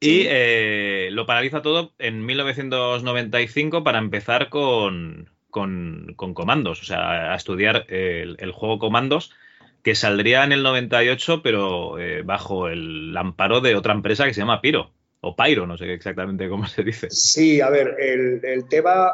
Y 0.00 0.24
eh, 0.28 1.08
lo 1.12 1.24
paraliza 1.24 1.62
todo 1.62 1.92
en 1.98 2.24
1995 2.26 3.82
para 3.82 3.98
empezar 3.98 4.50
con, 4.50 5.30
con, 5.50 6.14
comandos, 6.34 6.82
o 6.82 6.84
sea, 6.84 7.32
a 7.32 7.36
estudiar 7.36 7.86
el, 7.88 8.52
juego 8.52 8.78
comandos, 8.78 9.32
que 9.82 9.94
saldría 9.94 10.44
en 10.44 10.52
el 10.52 10.62
98, 10.62 11.40
pero 11.42 11.98
eh, 11.98 12.22
bajo 12.22 12.68
el 12.68 13.16
amparo 13.16 13.60
de 13.60 13.74
otra 13.74 13.94
empresa 13.94 14.26
que 14.26 14.34
se 14.34 14.40
llama 14.40 14.60
Piro, 14.60 14.92
o 15.20 15.34
Pyro, 15.34 15.66
no 15.66 15.78
sé 15.78 15.92
exactamente 15.94 16.48
cómo 16.48 16.66
se 16.66 16.82
dice. 16.82 17.08
Sí, 17.10 17.62
a 17.62 17.70
ver, 17.70 17.96
el, 17.98 18.40
el 18.44 18.68
tema, 18.68 19.12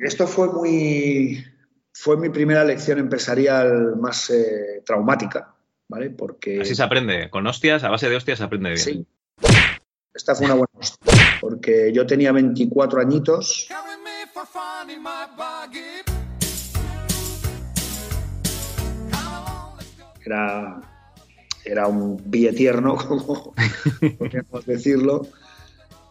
esto 0.00 0.26
fue 0.26 0.52
muy, 0.52 1.44
fue 1.92 2.16
mi 2.16 2.28
primera 2.28 2.64
lección 2.64 2.98
empresarial 2.98 3.96
más 3.96 4.30
eh, 4.30 4.82
traumática, 4.84 5.54
¿vale? 5.86 6.10
Porque... 6.10 6.60
Así 6.60 6.74
se 6.74 6.82
aprende, 6.82 7.30
con 7.30 7.46
hostias, 7.46 7.84
a 7.84 7.90
base 7.90 8.10
de 8.10 8.16
hostias 8.16 8.38
se 8.38 8.44
aprende 8.44 8.70
bien. 8.70 8.80
Sí. 8.80 9.06
Esta 10.16 10.34
fue 10.34 10.46
una 10.46 10.54
buena 10.54 10.72
hostia, 10.78 11.12
porque 11.42 11.92
yo 11.92 12.06
tenía 12.06 12.32
24 12.32 13.00
añitos. 13.02 13.68
Era, 20.24 20.80
era 21.66 21.86
un 21.86 22.16
pie 22.16 22.74
como 23.08 23.54
podríamos 24.18 24.64
decirlo. 24.64 25.26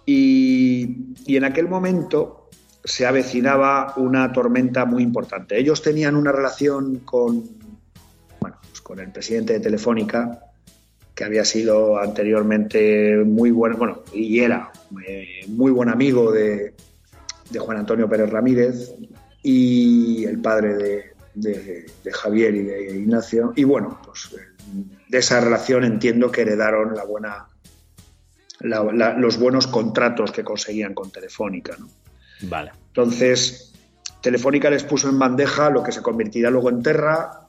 Y, 0.06 1.16
y 1.26 1.38
en 1.38 1.43
aquel 1.43 1.68
momento 1.68 2.49
se 2.84 3.08
avecinaba 3.08 3.95
una 3.97 4.32
tormenta 4.32 4.86
muy 4.86 5.01
importante. 5.01 5.58
Ellos 5.58 5.82
tenían 5.82 6.16
una 6.16 6.32
relación 6.32 6.99
con, 6.99 7.43
bueno, 8.39 8.58
pues 8.70 8.82
con 8.82 8.99
el 8.99 9.12
presidente 9.12 9.53
de 9.53 9.62
Telefónica, 9.62 10.45
que 11.16 11.24
había 11.24 11.45
sido 11.45 11.97
anteriormente 11.97 13.18
muy 13.26 13.49
bueno, 13.49 13.78
bueno, 13.78 14.03
y 14.13 14.39
era 14.39 14.72
eh, 15.07 15.45
muy 15.47 15.72
buen 15.72 15.89
amigo 15.89 16.32
de, 16.32 16.74
Juan 17.57 17.78
Antonio 17.78 18.09
Pérez 18.09 18.30
Ramírez 18.30 18.93
y 19.41 20.26
el 20.26 20.39
padre 20.39 21.13
de, 21.34 21.86
Javier 22.11 22.55
y 22.55 22.63
de 22.63 22.97
Ignacio. 22.97 23.53
Y 23.55 23.63
bueno, 23.63 24.01
pues 24.03 24.30
de 25.07 25.18
esa 25.18 25.39
relación 25.39 25.86
entiendo 25.86 26.32
que 26.32 26.41
heredaron 26.41 26.95
la 26.95 27.05
buena, 27.05 27.47
los 28.59 29.39
buenos 29.39 29.68
contratos 29.68 30.32
que 30.32 30.43
conseguían 30.43 30.93
con 30.93 31.11
Telefónica. 31.11 31.78
¿no? 31.80 31.88
Vale. 32.41 32.72
Entonces, 32.88 33.74
Telefónica 34.22 34.70
les 34.70 34.84
puso 34.84 35.07
en 35.07 35.20
bandeja 35.20 35.70
lo 35.70 35.84
que 35.84 35.93
se 35.93 36.01
convertirá 36.01 36.49
luego 36.49 36.70
en 36.70 36.82
Terra, 36.82 37.45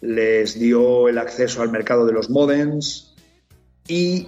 les 0.00 0.58
dio 0.58 1.08
el 1.08 1.18
acceso 1.18 1.62
al 1.62 1.70
mercado 1.70 2.06
de 2.06 2.12
los 2.12 2.30
modems 2.30 3.14
y 3.86 4.26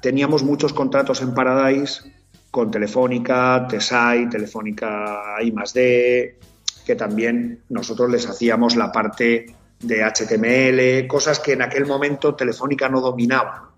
teníamos 0.00 0.42
muchos 0.42 0.72
contratos 0.72 1.20
en 1.22 1.34
Paradise 1.34 2.02
con 2.50 2.70
Telefónica, 2.70 3.66
Tesai, 3.68 4.28
Telefónica 4.28 5.36
I+D, 5.40 6.38
que 6.84 6.96
también 6.96 7.62
nosotros 7.68 8.10
les 8.10 8.26
hacíamos 8.28 8.76
la 8.76 8.90
parte 8.90 9.46
de 9.78 10.04
HTML, 10.04 11.06
cosas 11.06 11.38
que 11.38 11.52
en 11.52 11.62
aquel 11.62 11.86
momento 11.86 12.34
Telefónica 12.34 12.88
no 12.88 13.00
dominaba. 13.00 13.70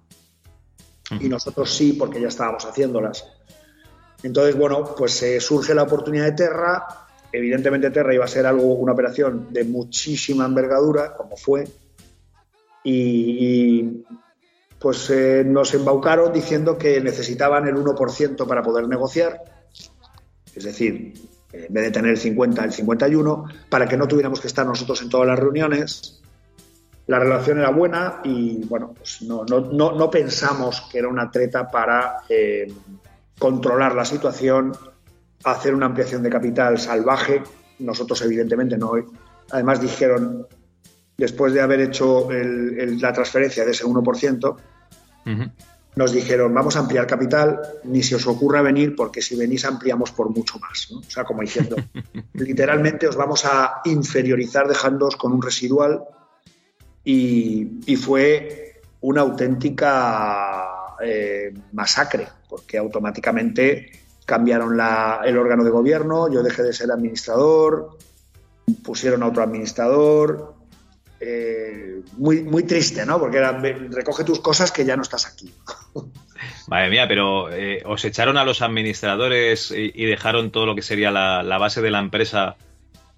Y 1.21 1.29
nosotros 1.29 1.71
sí, 1.71 1.93
porque 1.93 2.21
ya 2.21 2.29
estábamos 2.29 2.65
haciéndolas. 2.65 3.25
Entonces, 4.23 4.57
bueno, 4.57 4.95
pues 4.97 5.23
eh, 5.23 5.41
surge 5.41 5.75
la 5.75 5.83
oportunidad 5.83 6.25
de 6.25 6.33
Terra. 6.33 7.02
Evidentemente 7.33 7.91
Terra 7.91 8.15
iba 8.15 8.25
a 8.25 8.29
ser 8.29 8.47
algo, 8.47 8.75
una 8.75 8.93
operación 8.93 9.49
de 9.51 9.65
muchísima 9.65 10.45
envergadura, 10.45 11.15
como 11.15 11.37
fue. 11.37 11.67
Y, 12.85 14.05
pues 14.79 15.09
eh, 15.11 15.45
nos 15.47 15.73
embaucaron 15.75 16.33
diciendo 16.33 16.77
que 16.77 17.01
necesitaban 17.01 17.67
el 17.69 17.77
1% 17.77 18.47
para 18.47 18.63
poder 18.63 18.89
negociar. 18.89 19.41
Es 20.55 20.65
decir, 20.65 21.15
en 21.53 21.73
vez 21.73 21.85
de 21.85 21.91
tener 21.91 22.11
el 22.11 22.19
50, 22.19 22.65
el 22.65 22.73
51, 22.73 23.45
para 23.69 23.87
que 23.87 23.97
no 23.97 24.09
tuviéramos 24.09 24.41
que 24.41 24.49
estar 24.49 24.67
nosotros 24.67 25.01
en 25.03 25.09
todas 25.09 25.29
las 25.29 25.39
reuniones. 25.39 26.21
la 27.07 27.19
relación 27.19 27.59
era 27.59 27.71
buena 27.71 28.21
y 28.25 28.65
bueno, 28.67 28.95
pues 28.97 29.23
no, 29.23 29.45
no, 29.45 29.61
no, 29.61 29.93
no 29.93 30.11
pensamos 30.11 30.89
que 30.91 30.99
era 30.99 31.09
una 31.09 31.31
treta 31.31 31.71
para 31.71 32.19
eh, 32.29 32.73
controlar 33.39 33.95
la 33.95 34.05
situación, 34.05 34.73
hacer 35.45 35.75
una 35.75 35.87
ampliación 35.87 36.23
de 36.23 36.31
capital 36.31 36.79
salvaje. 36.79 37.43
Nosotros, 37.79 38.21
evidentemente, 38.23 38.77
no. 38.77 38.93
Además, 39.51 39.81
dijeron, 39.81 40.47
después 41.17 41.53
de 41.53 41.61
haber 41.61 41.81
hecho 41.81 42.31
el- 42.31 42.79
el- 42.79 43.01
la 43.01 43.13
transferencia 43.13 43.65
de 43.65 43.71
ese 43.73 43.85
1%, 43.85 44.57
Ujú. 45.27 45.51
nos 45.97 46.13
dijeron, 46.13 46.55
vamos 46.55 46.77
a 46.77 46.81
ampliar 46.81 47.07
capital, 47.07 47.61
ni 47.85 48.03
se 48.03 48.15
os 48.17 48.27
ocurra 48.27 48.63
venir, 48.63 48.97
porque 48.97 49.21
si 49.21 49.37
venís 49.37 49.65
ampliamos 49.65 50.11
por 50.13 50.31
mucho 50.31 50.59
más. 50.59 50.89
¿no? 50.91 50.99
O 51.01 51.03
sea, 51.11 51.25
como 51.25 51.43
diciendo, 51.43 51.77
literalmente 52.35 53.07
os 53.07 53.17
vamos 53.17 53.45
a 53.45 53.83
inferiorizar 53.85 54.67
dejándoos 54.69 55.17
con 55.17 55.33
un 55.33 55.43
residual 55.43 56.03
y, 57.05 57.81
y 57.87 57.97
fue 57.97 58.81
una 59.03 59.21
auténtica 59.23 60.65
eh, 61.05 61.53
masacre, 61.73 62.29
porque 62.49 62.79
automáticamente 62.79 63.91
cambiaron 64.27 64.77
la- 64.77 65.21
el 65.25 65.37
órgano 65.37 65.65
de 65.65 65.71
gobierno, 65.71 66.33
yo 66.33 66.43
dejé 66.43 66.63
de 66.63 66.73
ser 66.73 66.91
administrador, 66.91 67.97
pusieron 68.85 69.23
a 69.23 69.27
otro 69.29 69.43
administrador, 69.43 70.55
eh, 71.21 72.01
muy, 72.17 72.43
muy 72.43 72.65
triste, 72.65 73.05
¿no? 73.07 73.19
Porque 73.19 73.39
era, 73.39 73.53
"Ve, 73.53 73.89
recoge 73.91 74.25
tus 74.25 74.41
cosas 74.41 74.73
que 74.73 74.85
ya 74.85 74.97
no 74.97 75.03
estás 75.03 75.27
aquí. 75.27 75.53
Madre 76.69 76.91
mía, 76.91 77.07
pero 77.07 77.51
eh, 77.53 77.83
¿os 77.87 78.05
echaron 78.05 78.37
a 78.37 78.45
los 78.45 78.63
administradores 78.63 79.71
y, 79.71 79.93
y 79.95 80.07
dejaron 80.07 80.51
todo 80.51 80.67
lo 80.67 80.75
que 80.75 80.83
sería 80.83 81.11
la, 81.11 81.43
la 81.43 81.59
base 81.59 81.81
de 81.83 81.91
la 81.91 81.99
empresa 82.01 82.57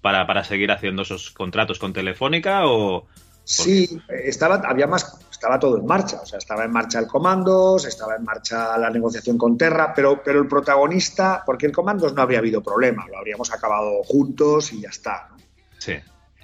para, 0.01 0.27
para 0.27 0.43
seguir 0.43 0.71
haciendo 0.71 1.01
esos 1.03 1.31
contratos 1.31 1.79
con 1.79 1.93
Telefónica 1.93 2.65
o...? 2.67 3.05
Sí, 3.45 4.01
estaba, 4.09 4.55
había 4.55 4.87
más, 4.87 5.19
estaba 5.31 5.59
todo 5.59 5.77
en 5.77 5.85
marcha. 5.85 6.19
O 6.21 6.25
sea, 6.25 6.39
estaba 6.39 6.65
en 6.65 6.71
marcha 6.71 6.97
el 6.99 7.05
Comandos, 7.07 7.85
estaba 7.85 8.15
en 8.15 8.23
marcha 8.23 8.75
la 8.77 8.89
negociación 8.89 9.37
con 9.37 9.55
Terra, 9.57 9.93
pero, 9.95 10.21
pero 10.23 10.39
el 10.41 10.47
protagonista, 10.47 11.43
porque 11.45 11.67
el 11.67 11.71
Comandos 11.71 12.13
no 12.13 12.23
habría 12.23 12.39
habido 12.39 12.63
problema, 12.63 13.07
lo 13.07 13.17
habríamos 13.19 13.53
acabado 13.53 14.03
juntos 14.03 14.73
y 14.73 14.81
ya 14.81 14.89
está. 14.89 15.29
¿no? 15.29 15.37
Sí, 15.77 15.93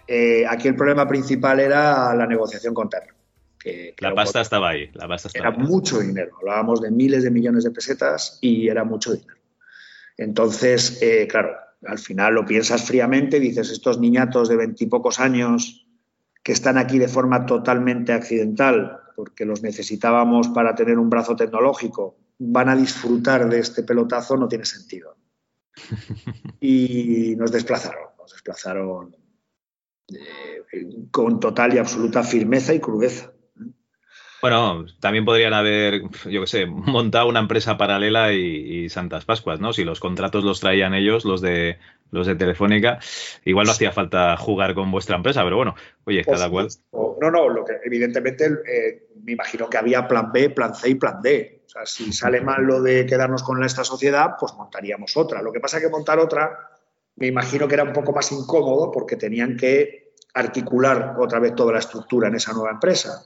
Eh, 0.07 0.45
aquí 0.47 0.67
el 0.67 0.75
problema 0.75 1.07
principal 1.07 1.59
era 1.59 2.13
la 2.13 2.27
negociación 2.27 2.73
con 2.73 2.87
Terra. 2.89 3.15
Que, 3.57 3.93
que 3.97 4.05
la 4.05 4.13
pasta 4.13 4.41
estaba 4.41 4.69
ahí, 4.69 4.89
la 4.93 5.07
pasta 5.07 5.27
estaba 5.27 5.49
era 5.49 5.57
ahí. 5.57 5.67
mucho 5.67 5.99
dinero. 5.99 6.31
Hablábamos 6.39 6.81
de 6.81 6.91
miles 6.91 7.23
de 7.23 7.31
millones 7.31 7.63
de 7.63 7.71
pesetas 7.71 8.37
y 8.41 8.67
era 8.69 8.83
mucho 8.83 9.13
dinero. 9.13 9.35
Entonces, 10.17 10.99
eh, 11.01 11.27
claro, 11.27 11.55
al 11.87 11.97
final 11.97 12.35
lo 12.35 12.45
piensas 12.45 12.83
fríamente, 12.83 13.39
dices, 13.39 13.69
estos 13.71 13.99
niñatos 13.99 14.49
de 14.49 14.55
veintipocos 14.57 15.19
años 15.19 15.80
que 16.43 16.51
están 16.51 16.77
aquí 16.77 16.97
de 16.99 17.07
forma 17.07 17.45
totalmente 17.45 18.13
accidental, 18.13 18.99
porque 19.15 19.45
los 19.45 19.61
necesitábamos 19.61 20.49
para 20.49 20.75
tener 20.75 20.97
un 20.97 21.09
brazo 21.09 21.35
tecnológico, 21.35 22.17
van 22.39 22.69
a 22.69 22.75
disfrutar 22.75 23.47
de 23.47 23.59
este 23.59 23.83
pelotazo, 23.83 24.37
no 24.37 24.47
tiene 24.47 24.65
sentido. 24.65 25.15
Y 26.59 27.35
nos 27.37 27.51
desplazaron, 27.51 28.09
nos 28.19 28.31
desplazaron 28.31 29.15
eh, 30.09 31.07
con 31.09 31.39
total 31.39 31.73
y 31.73 31.79
absoluta 31.79 32.23
firmeza 32.23 32.73
y 32.73 32.79
crudeza. 32.79 33.31
Bueno, 34.41 34.85
también 34.99 35.23
podrían 35.23 35.53
haber, 35.53 36.01
yo 36.25 36.41
qué 36.41 36.47
sé, 36.47 36.65
montado 36.65 37.27
una 37.27 37.39
empresa 37.39 37.77
paralela 37.77 38.33
y, 38.33 38.83
y 38.85 38.89
Santas 38.89 39.25
Pascuas, 39.25 39.59
¿no? 39.59 39.71
Si 39.73 39.83
los 39.83 39.99
contratos 39.99 40.43
los 40.43 40.59
traían 40.59 40.93
ellos, 40.93 41.25
los 41.25 41.41
de 41.41 41.77
los 42.11 42.27
de 42.27 42.35
Telefónica, 42.35 42.99
igual 43.45 43.65
no 43.65 43.71
hacía 43.71 43.91
falta 43.91 44.35
jugar 44.37 44.75
con 44.75 44.91
vuestra 44.91 45.15
empresa, 45.15 45.43
pero 45.43 45.55
bueno, 45.55 45.75
oye, 46.03 46.23
cada 46.23 46.49
cual. 46.49 46.67
No, 46.91 47.31
no, 47.31 47.49
lo 47.49 47.63
que 47.63 47.79
evidentemente 47.83 48.45
eh, 48.45 49.07
me 49.23 49.33
imagino 49.33 49.69
que 49.69 49.77
había 49.77 50.07
plan 50.07 50.31
B, 50.31 50.49
plan 50.49 50.75
C 50.75 50.89
y 50.89 50.95
plan 50.95 51.21
D. 51.21 51.63
O 51.65 51.69
sea, 51.69 51.85
si 51.85 52.11
sale 52.11 52.41
mal 52.41 52.63
lo 52.63 52.81
de 52.81 53.05
quedarnos 53.05 53.43
con 53.43 53.63
esta 53.63 53.83
sociedad, 53.83 54.31
pues 54.37 54.53
montaríamos 54.55 55.15
otra. 55.15 55.41
Lo 55.41 55.53
que 55.53 55.61
pasa 55.61 55.77
es 55.77 55.83
que 55.83 55.89
montar 55.89 56.19
otra, 56.19 56.69
me 57.15 57.27
imagino 57.27 57.67
que 57.67 57.75
era 57.75 57.83
un 57.83 57.93
poco 57.93 58.11
más 58.11 58.29
incómodo 58.31 58.91
porque 58.91 59.15
tenían 59.15 59.55
que 59.55 60.13
articular 60.33 61.15
otra 61.17 61.39
vez 61.39 61.55
toda 61.55 61.73
la 61.73 61.79
estructura 61.79 62.27
en 62.27 62.35
esa 62.35 62.51
nueva 62.51 62.71
empresa. 62.71 63.23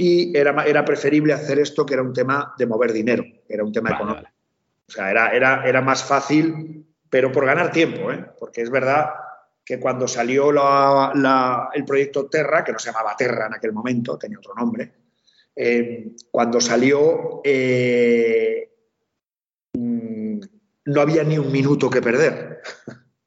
Y 0.00 0.34
era, 0.36 0.64
era 0.64 0.84
preferible 0.84 1.32
hacer 1.32 1.58
esto 1.58 1.84
que 1.84 1.94
era 1.94 2.02
un 2.04 2.12
tema 2.12 2.54
de 2.56 2.66
mover 2.66 2.92
dinero, 2.92 3.24
era 3.48 3.64
un 3.64 3.72
tema 3.72 3.90
Vale, 3.90 3.96
económico. 3.96 4.22
vale. 4.24 4.34
O 4.86 4.90
sea, 4.92 5.10
era, 5.10 5.30
era, 5.32 5.68
era 5.68 5.82
más 5.82 6.04
fácil, 6.04 6.86
pero 7.10 7.32
por 7.32 7.44
ganar 7.44 7.72
tiempo, 7.72 8.12
¿eh? 8.12 8.24
porque 8.38 8.62
es 8.62 8.70
verdad 8.70 9.10
que 9.64 9.80
cuando 9.80 10.06
salió 10.06 10.52
la- 10.52 11.10
la- 11.16 11.68
el 11.74 11.84
proyecto 11.84 12.26
Terra, 12.28 12.62
que 12.64 12.72
no 12.72 12.78
se 12.78 12.90
llamaba 12.92 13.16
Terra 13.16 13.48
en 13.48 13.54
aquel 13.54 13.72
momento, 13.72 14.16
tenía 14.16 14.38
otro 14.38 14.54
nombre, 14.54 14.92
eh, 15.56 16.12
cuando 16.30 16.60
salió 16.60 17.40
eh, 17.42 18.70
mm, 19.74 20.40
no 20.86 21.00
había 21.00 21.24
ni 21.24 21.38
un 21.38 21.50
minuto 21.50 21.90
que 21.90 22.00
perder. 22.00 22.60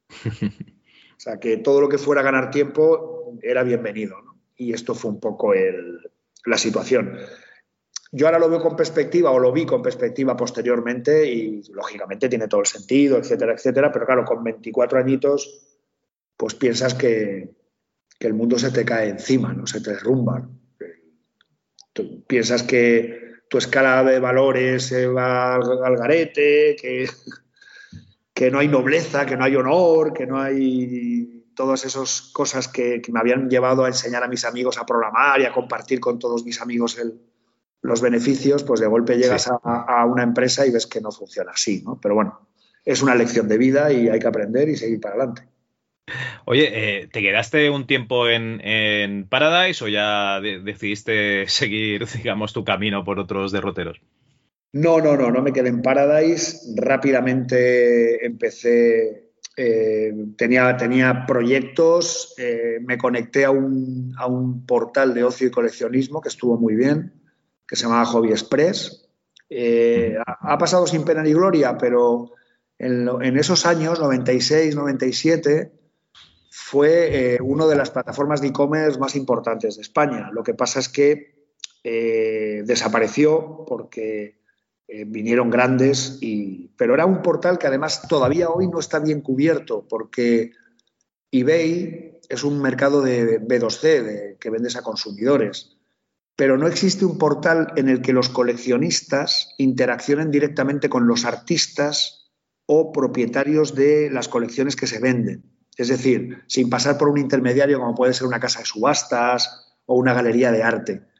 o 0.25 1.19
sea, 1.19 1.37
que 1.37 1.57
todo 1.57 1.81
lo 1.81 1.89
que 1.89 1.97
fuera 1.97 2.21
ganar 2.21 2.49
tiempo 2.49 3.37
era 3.41 3.61
bienvenido. 3.63 4.21
¿no? 4.21 4.39
Y 4.55 4.73
esto 4.73 4.95
fue 4.95 5.11
un 5.11 5.19
poco 5.19 5.53
el- 5.53 5.99
la 6.45 6.57
situación. 6.57 7.17
Yo 8.11 8.25
ahora 8.25 8.39
lo 8.39 8.49
veo 8.49 8.61
con 8.61 8.75
perspectiva 8.75 9.31
o 9.31 9.39
lo 9.39 9.53
vi 9.53 9.65
con 9.65 9.81
perspectiva 9.81 10.35
posteriormente 10.35 11.25
y 11.25 11.63
lógicamente 11.71 12.27
tiene 12.27 12.47
todo 12.47 12.61
el 12.61 12.67
sentido, 12.67 13.17
etcétera, 13.17 13.53
etcétera, 13.53 13.91
pero 13.91 14.05
claro, 14.05 14.25
con 14.25 14.43
24 14.43 14.99
añitos 14.99 15.67
pues 16.35 16.55
piensas 16.55 16.93
que, 16.93 17.55
que 18.19 18.27
el 18.27 18.33
mundo 18.33 18.57
se 18.59 18.71
te 18.71 18.83
cae 18.83 19.09
encima, 19.09 19.53
no 19.53 19.65
se 19.65 19.79
te 19.79 19.91
derrumba. 19.91 20.49
Tú 21.93 22.23
piensas 22.25 22.63
que 22.63 23.41
tu 23.47 23.57
escala 23.57 24.03
de 24.03 24.19
valores 24.19 24.87
se 24.87 25.07
va 25.07 25.55
al, 25.55 25.83
al 25.83 25.97
garete, 25.97 26.75
que, 26.81 27.07
que 28.33 28.51
no 28.51 28.59
hay 28.59 28.67
nobleza, 28.67 29.25
que 29.25 29.37
no 29.37 29.43
hay 29.43 29.55
honor, 29.55 30.13
que 30.13 30.25
no 30.25 30.39
hay 30.39 31.40
todas 31.55 31.85
esas 31.85 32.21
cosas 32.33 32.67
que, 32.67 33.01
que 33.01 33.11
me 33.11 33.19
habían 33.19 33.49
llevado 33.49 33.83
a 33.85 33.87
enseñar 33.87 34.23
a 34.23 34.27
mis 34.27 34.45
amigos 34.45 34.77
a 34.77 34.85
programar 34.85 35.39
y 35.41 35.45
a 35.45 35.53
compartir 35.53 35.99
con 35.99 36.19
todos 36.19 36.43
mis 36.45 36.61
amigos 36.61 36.97
el, 36.97 37.19
los 37.81 38.01
beneficios, 38.01 38.63
pues 38.63 38.79
de 38.79 38.87
golpe 38.87 39.17
llegas 39.17 39.43
Sí. 39.43 39.49
a, 39.63 40.01
a 40.01 40.05
una 40.05 40.23
empresa 40.23 40.65
y 40.65 40.71
ves 40.71 40.87
que 40.87 41.01
no 41.01 41.11
funciona 41.11 41.51
así, 41.51 41.81
¿no? 41.83 41.99
Pero 42.01 42.15
bueno, 42.15 42.47
es 42.85 43.01
una 43.01 43.15
lección 43.15 43.47
de 43.47 43.57
vida 43.57 43.91
y 43.91 44.09
hay 44.09 44.19
que 44.19 44.27
aprender 44.27 44.69
y 44.69 44.75
seguir 44.77 44.99
para 44.99 45.15
adelante. 45.15 45.47
Oye, 46.45 47.01
eh, 47.03 47.07
¿te 47.07 47.21
quedaste 47.21 47.69
un 47.69 47.87
tiempo 47.87 48.27
en, 48.27 48.59
en 48.65 49.27
Paradise 49.27 49.83
o 49.83 49.87
ya 49.87 50.39
de- 50.41 50.59
decidiste 50.59 51.47
seguir, 51.47 52.05
digamos, 52.07 52.53
tu 52.53 52.63
camino 52.63 53.03
por 53.03 53.19
otros 53.19 53.51
derroteros? 53.51 54.01
No, 54.73 54.99
no, 55.01 55.17
no, 55.17 55.31
no 55.31 55.41
me 55.41 55.51
quedé 55.51 55.69
en 55.69 55.81
Paradise. 55.81 56.73
Rápidamente 56.77 58.25
empecé, 58.25 59.20
eh, 59.57 60.13
tenía, 60.37 60.77
tenía 60.77 61.25
proyectos, 61.27 62.33
eh, 62.37 62.79
me 62.81 62.97
conecté 62.97 63.43
a 63.43 63.51
un, 63.51 64.13
a 64.17 64.25
un 64.25 64.65
portal 64.65 65.13
de 65.13 65.23
ocio 65.23 65.47
y 65.47 65.51
coleccionismo 65.51 66.21
que 66.21 66.29
estuvo 66.29 66.57
muy 66.57 66.75
bien, 66.75 67.13
que 67.67 67.75
se 67.75 67.83
llamaba 67.83 68.05
Hobby 68.05 68.31
Express. 68.31 69.09
Eh, 69.49 70.17
ha, 70.25 70.53
ha 70.53 70.57
pasado 70.57 70.87
sin 70.87 71.03
pena 71.03 71.21
ni 71.21 71.33
gloria, 71.33 71.77
pero 71.77 72.31
en, 72.79 73.09
en 73.21 73.37
esos 73.37 73.65
años, 73.65 73.99
96, 73.99 74.75
97, 74.75 75.71
fue 76.49 77.37
una 77.41 77.65
de 77.65 77.75
las 77.75 77.91
plataformas 77.91 78.41
de 78.41 78.47
e-commerce 78.47 78.99
más 78.99 79.15
importantes 79.15 79.75
de 79.75 79.81
España. 79.81 80.29
Lo 80.31 80.43
que 80.43 80.53
pasa 80.53 80.79
es 80.79 80.87
que 80.87 81.35
desapareció 81.83 83.65
porque 83.67 84.40
eh, 84.93 85.05
vinieron 85.07 85.49
grandes, 85.49 86.17
y, 86.19 86.69
pero 86.75 86.93
era 86.93 87.05
un 87.05 87.21
portal 87.21 87.57
que 87.57 87.65
además 87.65 88.09
todavía 88.09 88.49
hoy 88.49 88.67
no 88.67 88.77
está 88.77 88.99
bien 88.99 89.21
cubierto 89.21 89.87
porque 89.87 90.51
eBay 91.31 92.19
es 92.27 92.43
un 92.43 92.61
mercado 92.61 93.01
de 93.01 93.39
B2C, 93.39 93.81
de, 94.03 94.37
que 94.37 94.49
vendes 94.49 94.75
a 94.75 94.81
consumidores, 94.81 95.77
pero 96.35 96.57
no 96.57 96.67
existe 96.67 97.05
un 97.05 97.17
portal 97.17 97.71
en 97.77 97.87
el 97.87 98.01
que 98.01 98.11
los 98.11 98.27
coleccionistas 98.27 99.55
interaccionen 99.57 100.29
directamente 100.29 100.89
con 100.89 101.07
los 101.07 101.23
artistas 101.23 102.33
o 102.65 102.91
propietarios 102.91 103.73
de 103.73 104.09
las 104.11 104.27
colecciones 104.27 104.75
que 104.75 104.87
se 104.87 104.99
venden. 104.99 105.45
Es 105.77 105.87
decir, 105.87 106.43
sin 106.47 106.69
pasar 106.69 106.97
por 106.97 107.07
un 107.07 107.17
intermediario 107.17 107.79
como 107.79 107.95
puede 107.95 108.13
ser 108.13 108.27
una 108.27 108.41
casa 108.41 108.59
de 108.59 108.65
subastas 108.65 109.71
o 109.85 109.95
una 109.95 110.13
galería 110.13 110.51
de 110.51 110.63
arte. 110.63 111.10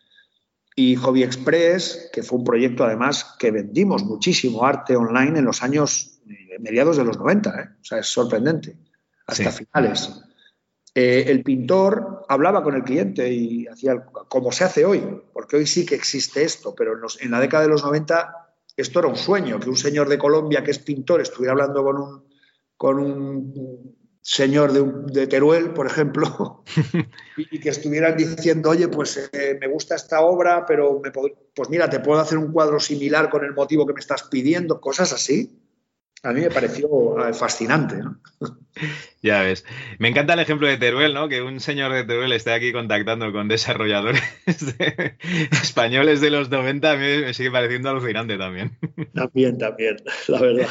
Y 0.76 0.96
Hobby 0.96 1.24
Express, 1.24 2.10
que 2.14 2.24
fue 2.24 2.40
un 2.40 2.46
proyecto 2.46 2.84
además 2.86 3.36
que 3.38 3.52
vendimos 3.52 4.04
muchísimo 4.04 4.66
arte 4.66 4.96
online 4.96 5.40
en 5.40 5.46
los 5.46 5.62
años 5.64 6.22
eh, 6.30 6.58
mediados 6.60 6.98
de 6.98 7.04
los 7.04 7.18
90, 7.18 7.50
¿eh? 7.62 7.70
o 7.82 7.84
sea, 7.84 8.00
es 8.00 8.08
sorprendente, 8.08 8.78
hasta 9.28 9.52
Sí. 9.52 9.66
finales. 9.66 10.10
Eh, 10.94 11.26
el 11.28 11.42
pintor 11.44 12.26
hablaba 12.28 12.64
con 12.64 12.76
el 12.76 12.84
cliente 12.84 13.32
y 13.32 13.66
hacía 13.68 14.04
como 14.28 14.52
se 14.52 14.64
hace 14.66 14.84
hoy, 14.86 15.04
porque 15.34 15.56
hoy 15.58 15.66
sí 15.66 15.86
que 15.86 15.96
existe 15.96 16.44
esto, 16.44 16.74
pero 16.76 16.94
en, 16.94 17.02
los- 17.02 17.22
en 17.22 17.32
la 17.32 17.40
década 17.40 17.64
de 17.64 17.70
los 17.70 17.84
90 17.84 18.34
esto 18.78 19.00
era 19.00 19.08
un 19.10 19.16
sueño, 19.18 19.60
que 19.60 19.70
un 19.70 19.78
señor 19.78 20.08
de 20.10 20.18
Colombia 20.18 20.64
que 20.64 20.72
es 20.72 20.80
pintor 20.80 21.22
estuviera 21.22 21.52
hablando 21.52 21.84
con 21.84 21.98
un, 21.98 22.24
con 22.78 23.00
un 23.00 23.96
señor 24.22 24.72
de, 24.72 25.28
Teruel, 25.28 25.72
por 25.72 25.88
ejemplo, 25.88 26.64
y, 27.38 27.60
que 27.60 27.70
estuvieran 27.70 28.16
diciendo, 28.16 28.70
oye, 28.70 28.88
pues 28.88 29.30
eh, 29.34 29.58
me 29.60 29.68
gusta 29.68 29.96
esta 29.96 30.22
obra, 30.22 30.66
pero 30.66 31.00
me 31.04 31.12
pues 31.12 31.70
mira, 31.70 31.90
te 31.90 32.00
puedo 32.00 32.20
hacer 32.20 32.38
un 32.38 32.52
cuadro 32.52 32.80
similar 32.80 33.30
con 33.30 33.44
el 33.44 33.54
motivo 33.54 33.86
que 33.86 33.94
me 33.94 34.00
estás 34.00 34.24
pidiendo, 34.24 34.80
cosas 34.80 35.12
así. 35.14 35.58
A 36.24 36.34
mí 36.34 36.42
me 36.42 36.52
pareció 36.52 37.28
eh, 37.28 37.34
fascinante. 37.34 37.98
Ya 39.24 39.42
ves. 39.44 39.66
Me 40.00 40.08
encanta 40.08 40.34
el 40.34 40.40
ejemplo 40.40 40.66
de 40.66 40.78
Teruel, 40.78 41.14
¿no? 41.14 41.30
Que 41.30 41.44
un 41.44 41.60
señor 41.60 41.94
de 41.94 42.06
Teruel 42.06 42.32
esté 42.32 42.54
aquí 42.54 42.72
contactando 42.72 43.32
con 43.32 43.48
desarrolladores 43.48 44.24
españoles 45.62 46.22
de 46.22 46.32
los 46.32 46.50
90, 46.50 46.92
a 46.92 46.96
mí 46.96 47.02
me 47.02 47.34
sigue 47.36 47.52
pareciendo 47.52 47.90
alucinante 47.90 48.38
también. 48.38 48.80
También, 49.14 49.58
también, 49.60 49.98
la 50.30 50.40
verdad. 50.40 50.70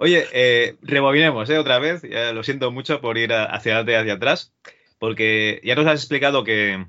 Oye, 0.00 0.26
eh, 0.32 0.76
rebobinemos 0.80 1.50
¿eh? 1.50 1.58
otra 1.58 1.80
vez. 1.80 2.02
lo 2.32 2.44
siento 2.44 2.70
mucho 2.70 3.00
por 3.00 3.18
ir 3.18 3.32
hacia 3.32 3.72
adelante 3.72 3.92
y 3.92 3.94
hacia 3.96 4.12
atrás, 4.14 4.52
porque 5.00 5.60
ya 5.64 5.74
nos 5.74 5.86
has 5.86 6.00
explicado 6.00 6.44
que, 6.44 6.86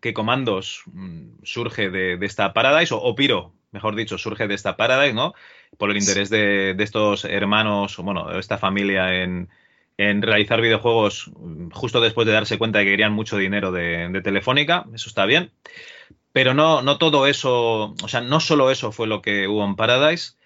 que 0.00 0.14
Comandos 0.14 0.82
mm, 0.86 1.42
surge 1.42 1.90
de, 1.90 2.16
esta 2.24 2.52
Paradise, 2.52 2.94
o, 2.96 3.14
Piro, 3.16 3.54
mejor 3.72 3.96
dicho, 3.96 4.18
surge 4.18 4.46
de 4.46 4.54
esta 4.54 4.76
Paradise, 4.76 5.14
¿no? 5.14 5.34
Por 5.76 5.90
el 5.90 5.96
interés 5.96 6.30
de, 6.30 6.76
estos 6.78 7.24
hermanos, 7.24 7.98
o 7.98 8.04
bueno, 8.04 8.38
esta 8.38 8.56
familia 8.56 9.24
en, 9.24 9.48
realizar 9.98 10.60
videojuegos 10.60 11.32
mm, 11.36 11.70
justo 11.70 12.00
después 12.00 12.24
de 12.28 12.34
darse 12.34 12.56
cuenta 12.56 12.78
de 12.78 12.84
que 12.84 12.92
querían 12.92 13.12
mucho 13.12 13.36
dinero 13.36 13.72
de, 13.72 14.08
de 14.10 14.22
Telefónica, 14.22 14.86
eso 14.94 15.08
está 15.08 15.26
bien. 15.26 15.50
Pero 16.32 16.54
no, 16.54 16.82
no 16.82 16.98
todo 16.98 17.26
eso, 17.26 17.96
o 18.00 18.08
sea, 18.08 18.20
no 18.20 18.38
solo 18.38 18.70
eso 18.70 18.92
fue 18.92 19.08
lo 19.08 19.22
que 19.22 19.48
hubo 19.48 19.64
en 19.64 19.74
Paradise, 19.74 20.36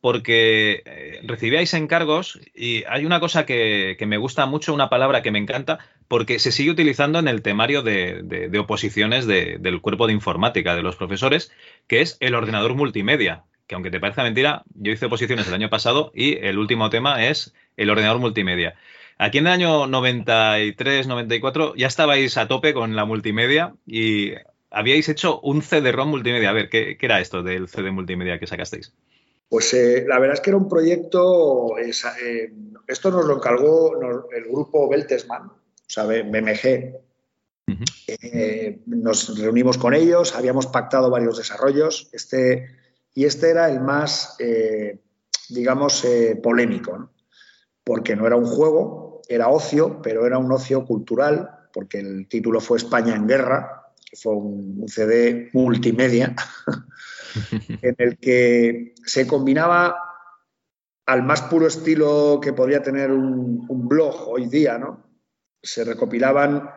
porque 0.00 0.82
eh, 0.86 1.20
recibíais 1.24 1.74
encargos 1.74 2.40
y 2.54 2.84
hay 2.84 3.04
una 3.04 3.20
cosa 3.20 3.44
que, 3.44 3.96
me 4.06 4.16
gusta 4.16 4.46
mucho, 4.46 4.72
una 4.72 4.88
palabra 4.88 5.22
que 5.22 5.30
me 5.30 5.38
encanta, 5.38 5.78
porque 6.08 6.38
se 6.38 6.52
sigue 6.52 6.70
utilizando 6.70 7.18
en 7.18 7.28
el 7.28 7.42
temario 7.42 7.82
de, 7.82 8.50
oposiciones 8.58 9.26
del 9.26 9.80
cuerpo 9.80 10.06
de 10.06 10.14
informática 10.14 10.74
de 10.74 10.82
los 10.82 10.96
profesores, 10.96 11.52
que 11.86 12.00
es 12.00 12.16
el 12.20 12.34
ordenador 12.34 12.74
multimedia, 12.74 13.44
que 13.66 13.74
aunque 13.74 13.90
te 13.90 14.00
parezca 14.00 14.22
mentira, 14.22 14.64
yo 14.74 14.92
hice 14.92 15.06
oposiciones 15.06 15.46
el 15.48 15.54
año 15.54 15.70
pasado 15.70 16.10
y 16.14 16.38
el 16.44 16.58
último 16.58 16.90
tema 16.90 17.26
es 17.26 17.54
el 17.76 17.90
ordenador 17.90 18.18
multimedia. 18.18 18.74
Aquí 19.18 19.36
en 19.36 19.46
el 19.48 19.52
año 19.52 19.86
93, 19.86 21.06
94 21.06 21.74
ya 21.76 21.86
estabais 21.86 22.38
a 22.38 22.48
tope 22.48 22.72
con 22.72 22.96
la 22.96 23.04
multimedia 23.04 23.74
y 23.86 24.32
habíais 24.70 25.10
hecho 25.10 25.40
un 25.40 25.60
CD-ROM 25.60 26.08
multimedia. 26.08 26.48
A 26.48 26.54
ver, 26.54 26.70
¿qué, 26.70 26.96
¿qué, 26.96 27.06
era 27.06 27.20
esto 27.20 27.42
del 27.42 27.68
CD 27.68 27.90
multimedia 27.90 28.38
que 28.38 28.46
sacasteis? 28.46 28.94
Pues 29.50 29.74
eh, 29.74 30.04
la 30.06 30.20
verdad 30.20 30.34
es 30.36 30.40
que 30.40 30.50
era 30.50 30.56
un 30.56 30.68
proyecto, 30.68 31.76
eh, 31.76 32.52
esto 32.86 33.10
nos 33.10 33.26
lo 33.26 33.34
encargó 33.34 34.00
el 34.30 34.44
grupo 34.44 34.88
Beltesman, 34.88 35.48
o 35.48 35.58
sea, 35.88 36.04
BMG. 36.04 36.94
Eh, 38.06 38.80
nos 38.86 39.36
reunimos 39.36 39.76
con 39.76 39.92
ellos, 39.92 40.36
habíamos 40.36 40.68
pactado 40.68 41.10
varios 41.10 41.36
desarrollos, 41.36 42.08
este, 42.12 42.68
y 43.12 43.24
este 43.24 43.50
era 43.50 43.68
el 43.68 43.80
más, 43.80 44.36
digamos, 45.48 46.06
polémico, 46.40 47.10
porque 47.82 48.14
no 48.14 48.28
era 48.28 48.36
un 48.36 48.46
juego, 48.46 49.20
era 49.28 49.48
ocio, 49.48 50.00
pero 50.00 50.26
era 50.26 50.38
un 50.38 50.52
ocio 50.52 50.84
cultural, 50.84 51.68
porque 51.72 51.98
el 51.98 52.28
título 52.28 52.60
fue 52.60 52.78
España 52.78 53.16
en 53.16 53.26
Guerra, 53.26 53.92
que 54.08 54.16
fue 54.16 54.32
un 54.32 54.88
CD 54.88 55.50
multimedia. 55.52 56.36
en 57.82 57.94
el 57.98 58.18
que 58.18 58.94
se 59.04 59.26
combinaba 59.26 59.96
al 61.06 61.22
más 61.24 61.42
puro 61.42 61.66
estilo 61.66 62.38
que 62.40 62.52
podría 62.52 62.82
tener 62.82 63.10
un, 63.10 63.88
blog 63.88 64.28
hoy 64.28 64.46
día, 64.46 64.78
¿no? 64.78 65.04
Se 65.60 65.84
recopilaban 65.84 66.70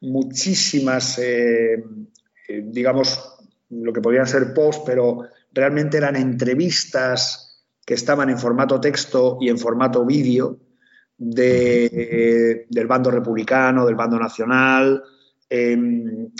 muchísimas, 0.00 1.18
eh, 1.18 1.82
eh, 2.48 2.62
digamos, 2.64 3.38
lo 3.70 3.92
que 3.92 4.00
podrían 4.00 4.26
ser 4.26 4.54
posts, 4.54 4.84
pero 4.86 5.22
realmente 5.52 5.96
eran 5.96 6.16
entrevistas 6.16 7.64
que 7.84 7.94
estaban 7.94 8.30
en 8.30 8.38
formato 8.38 8.80
texto 8.80 9.38
y 9.40 9.48
en 9.48 9.58
formato 9.58 10.06
vídeo 10.06 10.58
del 11.18 12.86
bando 12.86 13.10
republicano, 13.10 13.84
del 13.84 13.96
bando 13.96 14.18
nacional, 14.18 15.02
em, 15.48 16.30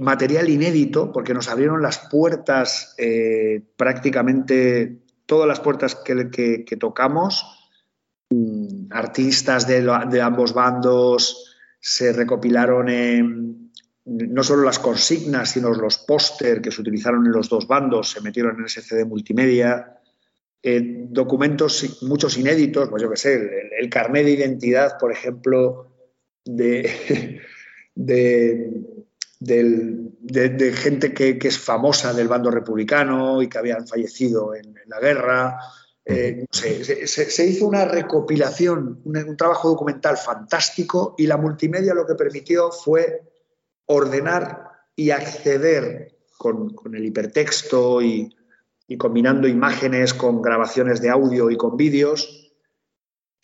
material 0.00 0.48
inédito, 0.48 1.12
porque 1.12 1.34
nos 1.34 1.48
abrieron 1.48 1.82
las 1.82 1.98
puertas, 2.10 2.94
eh, 2.98 3.62
prácticamente 3.76 4.98
todas 5.26 5.48
las 5.48 5.60
puertas 5.60 5.94
que, 5.94 6.76
tocamos, 6.78 7.44
mm, 8.30 8.86
artistas 8.90 9.66
de, 9.66 10.20
ambos 10.20 10.52
bandos, 10.52 11.54
se 11.80 12.12
recopilaron 12.12 13.70
no 14.04 14.42
solo 14.44 14.62
las 14.62 14.78
consignas, 14.78 15.50
sino 15.50 15.72
los 15.72 15.98
póster 15.98 16.60
que 16.60 16.70
se 16.70 16.80
utilizaron 16.80 17.26
en 17.26 17.32
los 17.32 17.48
dos 17.48 17.66
bandos, 17.66 18.10
se 18.10 18.20
metieron 18.20 18.58
en 18.58 18.66
ese 18.66 18.82
CD 18.82 19.04
multimedia, 19.04 19.98
eh, 20.62 20.80
documentos, 21.08 22.02
muchos 22.02 22.38
inéditos, 22.38 22.88
pues 22.88 23.02
yo 23.02 23.10
qué 23.10 23.16
sé, 23.16 23.34
el, 23.34 23.50
el, 23.80 23.90
carnet 23.90 24.24
de 24.24 24.32
identidad, 24.32 24.96
por 24.98 25.12
ejemplo, 25.12 25.92
de 26.44 27.40
de, 29.40 30.72
gente 30.74 31.12
que, 31.12 31.38
es 31.42 31.58
famosa 31.58 32.12
del 32.12 32.28
bando 32.28 32.50
republicano 32.50 33.42
y 33.42 33.48
que 33.48 33.58
habían 33.58 33.86
fallecido 33.86 34.54
en, 34.54 34.74
la 34.86 35.00
guerra. 35.00 35.58
Eh, 36.04 36.46
se, 36.50 37.46
hizo 37.46 37.66
una 37.66 37.84
recopilación, 37.84 39.00
un, 39.04 39.36
trabajo 39.36 39.68
documental 39.70 40.16
fantástico 40.16 41.14
y 41.18 41.26
la 41.26 41.36
multimedia 41.36 41.94
lo 41.94 42.06
que 42.06 42.14
permitió 42.14 42.70
fue 42.70 43.22
ordenar 43.86 44.70
y 44.94 45.10
acceder 45.10 46.16
con, 46.38 46.74
el 46.94 47.04
hipertexto 47.04 48.00
y, 48.02 48.34
y 48.86 48.96
combinando 48.96 49.48
imágenes 49.48 50.14
con 50.14 50.40
grabaciones 50.40 51.00
de 51.00 51.10
audio 51.10 51.50
y 51.50 51.56
con 51.56 51.76
vídeos, 51.76 52.45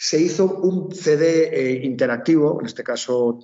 se 0.03 0.21
hizo 0.21 0.57
un 0.57 0.93
CD 0.93 1.49
eh, 1.53 1.85
interactivo, 1.85 2.59
en 2.59 2.67
este 2.67 2.83
caso 2.83 3.39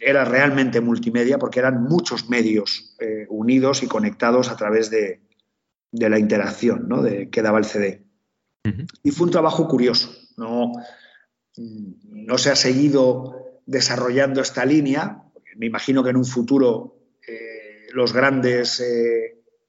era 0.00 0.24
realmente 0.24 0.80
multimedia 0.80 1.38
porque 1.38 1.60
eran 1.60 1.84
muchos 1.84 2.28
medios 2.28 2.96
eh, 2.98 3.26
unidos 3.28 3.84
y 3.84 3.86
conectados 3.86 4.48
a 4.48 4.56
través 4.56 4.90
de, 4.90 5.20
la 5.92 6.18
interacción 6.18 6.88
de, 7.04 7.30
que 7.30 7.40
daba 7.40 7.58
el 7.58 7.66
CD. 7.66 8.04
Y 9.04 9.12
fue 9.12 9.26
un 9.26 9.30
trabajo 9.30 9.68
curioso. 9.68 10.12
No, 10.36 10.72
no 11.56 12.36
se 12.36 12.50
ha 12.50 12.56
seguido 12.56 13.60
desarrollando 13.64 14.40
esta 14.40 14.64
línea. 14.64 15.22
Me 15.56 15.66
imagino 15.66 16.02
que 16.02 16.10
en 16.10 16.16
un 16.16 16.24
futuro 16.24 16.98
eh, 17.28 17.86
los 17.92 18.12
grandes 18.12 18.82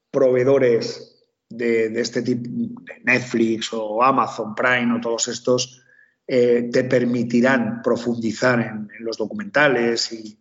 proveedores 0.09 1.14
de, 1.49 1.99
este 1.99 2.21
tipo, 2.21 2.81
Netflix 3.03 3.73
o 3.73 4.03
Amazon 4.03 4.55
Prime 4.55 4.95
o 4.95 5.01
todos 5.01 5.27
estos, 5.27 5.83
eh, 6.27 6.69
te 6.71 6.83
permitirán 6.85 7.81
profundizar 7.83 8.59
en, 8.59 8.87
los 8.99 9.17
documentales 9.17 10.11
y 10.11 10.39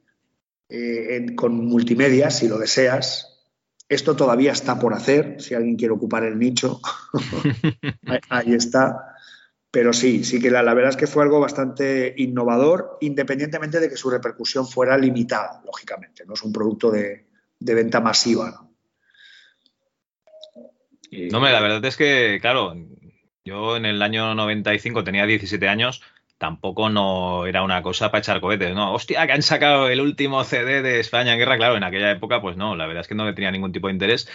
eh, 0.68 1.26
con 1.36 1.66
multimedia, 1.66 2.30
si 2.30 2.48
lo 2.48 2.58
deseas. 2.58 3.30
Esto 3.88 4.16
todavía 4.16 4.52
está 4.52 4.78
por 4.78 4.94
hacer, 4.94 5.36
si 5.42 5.54
alguien 5.54 5.76
quiere 5.76 5.92
ocupar 5.92 6.24
el 6.24 6.38
nicho, 6.38 6.80
ahí 8.30 8.54
está. 8.54 9.10
Pero 9.70 9.92
sí, 9.92 10.24
sí 10.24 10.40
que 10.40 10.50
la, 10.50 10.62
verdad 10.72 10.90
es 10.90 10.96
que 10.96 11.06
fue 11.06 11.24
algo 11.24 11.40
bastante 11.40 12.14
innovador, 12.16 12.96
independientemente 13.00 13.80
de 13.80 13.90
que 13.90 13.96
su 13.96 14.08
repercusión 14.08 14.66
fuera 14.66 14.96
limitada, 14.96 15.60
lógicamente. 15.66 16.24
No 16.24 16.34
es 16.34 16.42
un 16.42 16.52
producto 16.52 16.90
de, 16.90 17.26
de 17.58 17.74
venta 17.74 18.00
masiva. 18.00 18.50
¿no? 18.50 18.63
No, 21.30 21.40
la 21.40 21.60
verdad 21.60 21.84
es 21.84 21.96
que, 21.96 22.38
claro, 22.40 22.74
yo 23.44 23.76
en 23.76 23.86
el 23.86 24.02
año 24.02 24.34
95 24.34 25.04
tenía 25.04 25.26
17 25.26 25.68
años, 25.68 26.02
tampoco 26.38 26.90
no 26.90 27.46
era 27.46 27.62
una 27.62 27.82
cosa 27.82 28.10
para 28.10 28.20
echar 28.20 28.40
cohetes, 28.40 28.74
¿no? 28.74 28.92
Hostia, 28.92 29.26
que 29.26 29.32
han 29.32 29.42
sacado 29.42 29.88
el 29.88 30.00
último 30.00 30.42
CD 30.44 30.82
de 30.82 31.00
España 31.00 31.32
en 31.32 31.38
guerra, 31.38 31.56
claro, 31.56 31.76
en 31.76 31.84
aquella 31.84 32.10
época, 32.10 32.40
pues 32.40 32.56
no, 32.56 32.76
la 32.76 32.86
verdad 32.86 33.02
es 33.02 33.08
que 33.08 33.14
no 33.14 33.24
le 33.24 33.32
tenía 33.32 33.50
ningún 33.50 33.72
tipo 33.72 33.88
de 33.88 33.94
interés. 33.94 34.28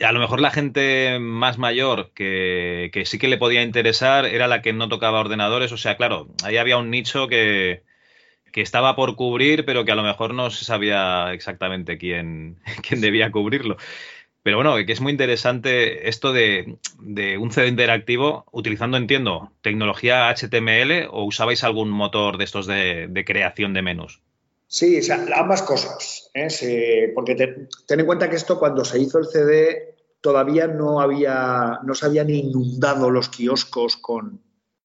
A 0.00 0.12
lo 0.12 0.20
mejor 0.20 0.40
la 0.40 0.50
gente 0.50 1.18
más 1.20 1.58
mayor 1.58 2.12
que, 2.14 2.90
que 2.92 3.06
sí 3.06 3.18
que 3.18 3.28
le 3.28 3.38
podía 3.38 3.62
interesar 3.62 4.26
era 4.26 4.46
la 4.46 4.60
que 4.60 4.72
no 4.72 4.88
tocaba 4.88 5.20
ordenadores, 5.20 5.72
o 5.72 5.76
sea, 5.76 5.96
claro, 5.96 6.28
ahí 6.44 6.56
había 6.58 6.76
un 6.76 6.90
nicho 6.90 7.28
que, 7.28 7.82
que 8.52 8.62
estaba 8.62 8.96
por 8.96 9.16
cubrir, 9.16 9.64
pero 9.64 9.84
que 9.84 9.92
a 9.92 9.96
lo 9.96 10.02
mejor 10.02 10.34
no 10.34 10.50
se 10.50 10.64
sabía 10.64 11.32
exactamente 11.32 11.98
quién, 11.98 12.58
quién 12.88 13.00
debía 13.00 13.30
cubrirlo. 13.30 13.76
Pero 14.46 14.58
bueno, 14.58 14.76
que 14.86 14.92
es 14.92 15.00
muy 15.00 15.10
interesante 15.10 16.08
esto 16.08 16.32
de, 16.32 16.78
un 17.00 17.50
CD 17.50 17.66
interactivo 17.66 18.44
utilizando, 18.52 18.96
entiendo, 18.96 19.50
tecnología 19.60 20.32
HTML 20.32 21.08
o 21.10 21.24
usabais 21.24 21.64
algún 21.64 21.90
motor 21.90 22.38
de 22.38 22.44
estos 22.44 22.68
de, 22.68 23.24
creación 23.26 23.74
de 23.74 23.82
menús. 23.82 24.22
Sí, 24.68 25.00
ambas 25.34 25.62
cosas. 25.62 26.30
¿eh? 26.32 27.10
porque 27.12 27.34
ten 27.34 27.98
en 27.98 28.06
cuenta 28.06 28.30
que 28.30 28.36
esto 28.36 28.56
cuando 28.56 28.84
se 28.84 29.00
hizo 29.00 29.18
el 29.18 29.24
CD 29.24 29.96
todavía 30.20 30.68
no 30.68 31.00
había, 31.00 31.80
no 31.82 31.94
se 31.96 32.06
habían 32.06 32.30
inundado 32.30 33.10
los 33.10 33.28
kioscos 33.28 33.96
con, 33.96 34.40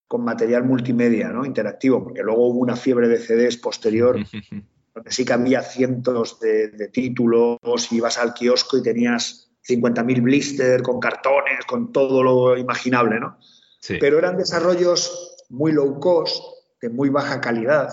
con 0.08 0.24
material 0.24 0.64
multimedia, 0.64 1.28
¿no? 1.28 1.46
Interactivo, 1.46 2.04
porque 2.04 2.24
luego 2.24 2.48
hubo 2.48 2.62
una 2.62 2.76
fiebre 2.76 3.08
de 3.08 3.20
CDs 3.20 3.58
posterior, 3.58 4.18
donde 4.96 5.12
sí 5.12 5.24
que 5.24 5.34
había 5.34 5.62
cientos 5.62 6.40
de, 6.40 6.90
títulos, 6.92 7.60
y 7.92 7.98
ibas 7.98 8.18
al 8.18 8.34
kiosco 8.34 8.80
y 8.80 8.82
tenías 8.82 9.50
50.000 9.68 10.22
blisters 10.22 10.84
con 10.84 11.00
cartones, 11.00 11.66
con 11.68 11.92
todo 11.92 12.24
lo 12.24 12.58
imaginable, 12.58 13.20
¿no? 13.20 13.38
Pero 14.00 14.20
eran 14.20 14.38
desarrollos 14.38 15.36
muy 15.50 15.72
low 15.72 16.00
cost, 16.00 16.44
de 16.82 16.90
muy 16.90 17.10
baja 17.10 17.42
calidad, 17.42 17.90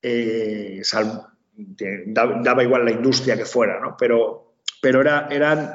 eh, 0.00 0.82
daba 2.06 2.62
igual 2.62 2.84
la 2.84 2.90
industria 2.90 3.36
que 3.36 3.44
fuera, 3.44 3.80
¿no? 3.80 3.96
Pero, 3.98 4.54
pero 4.80 5.00
era, 5.00 5.28
eran, 5.30 5.72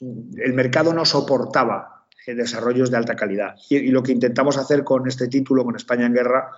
el 0.00 0.52
mercado 0.52 0.92
no 0.92 1.04
soportaba 1.04 1.96
desarrollos 2.34 2.90
de 2.90 2.96
alta 2.96 3.14
calidad. 3.14 3.54
Y, 3.68 3.88
lo 3.90 4.02
que 4.02 4.12
intentamos 4.12 4.56
hacer 4.56 4.82
con 4.84 5.06
este 5.06 5.28
título, 5.28 5.64
con 5.64 5.76
España 5.76 6.06
en 6.06 6.14
Guerra, 6.14 6.50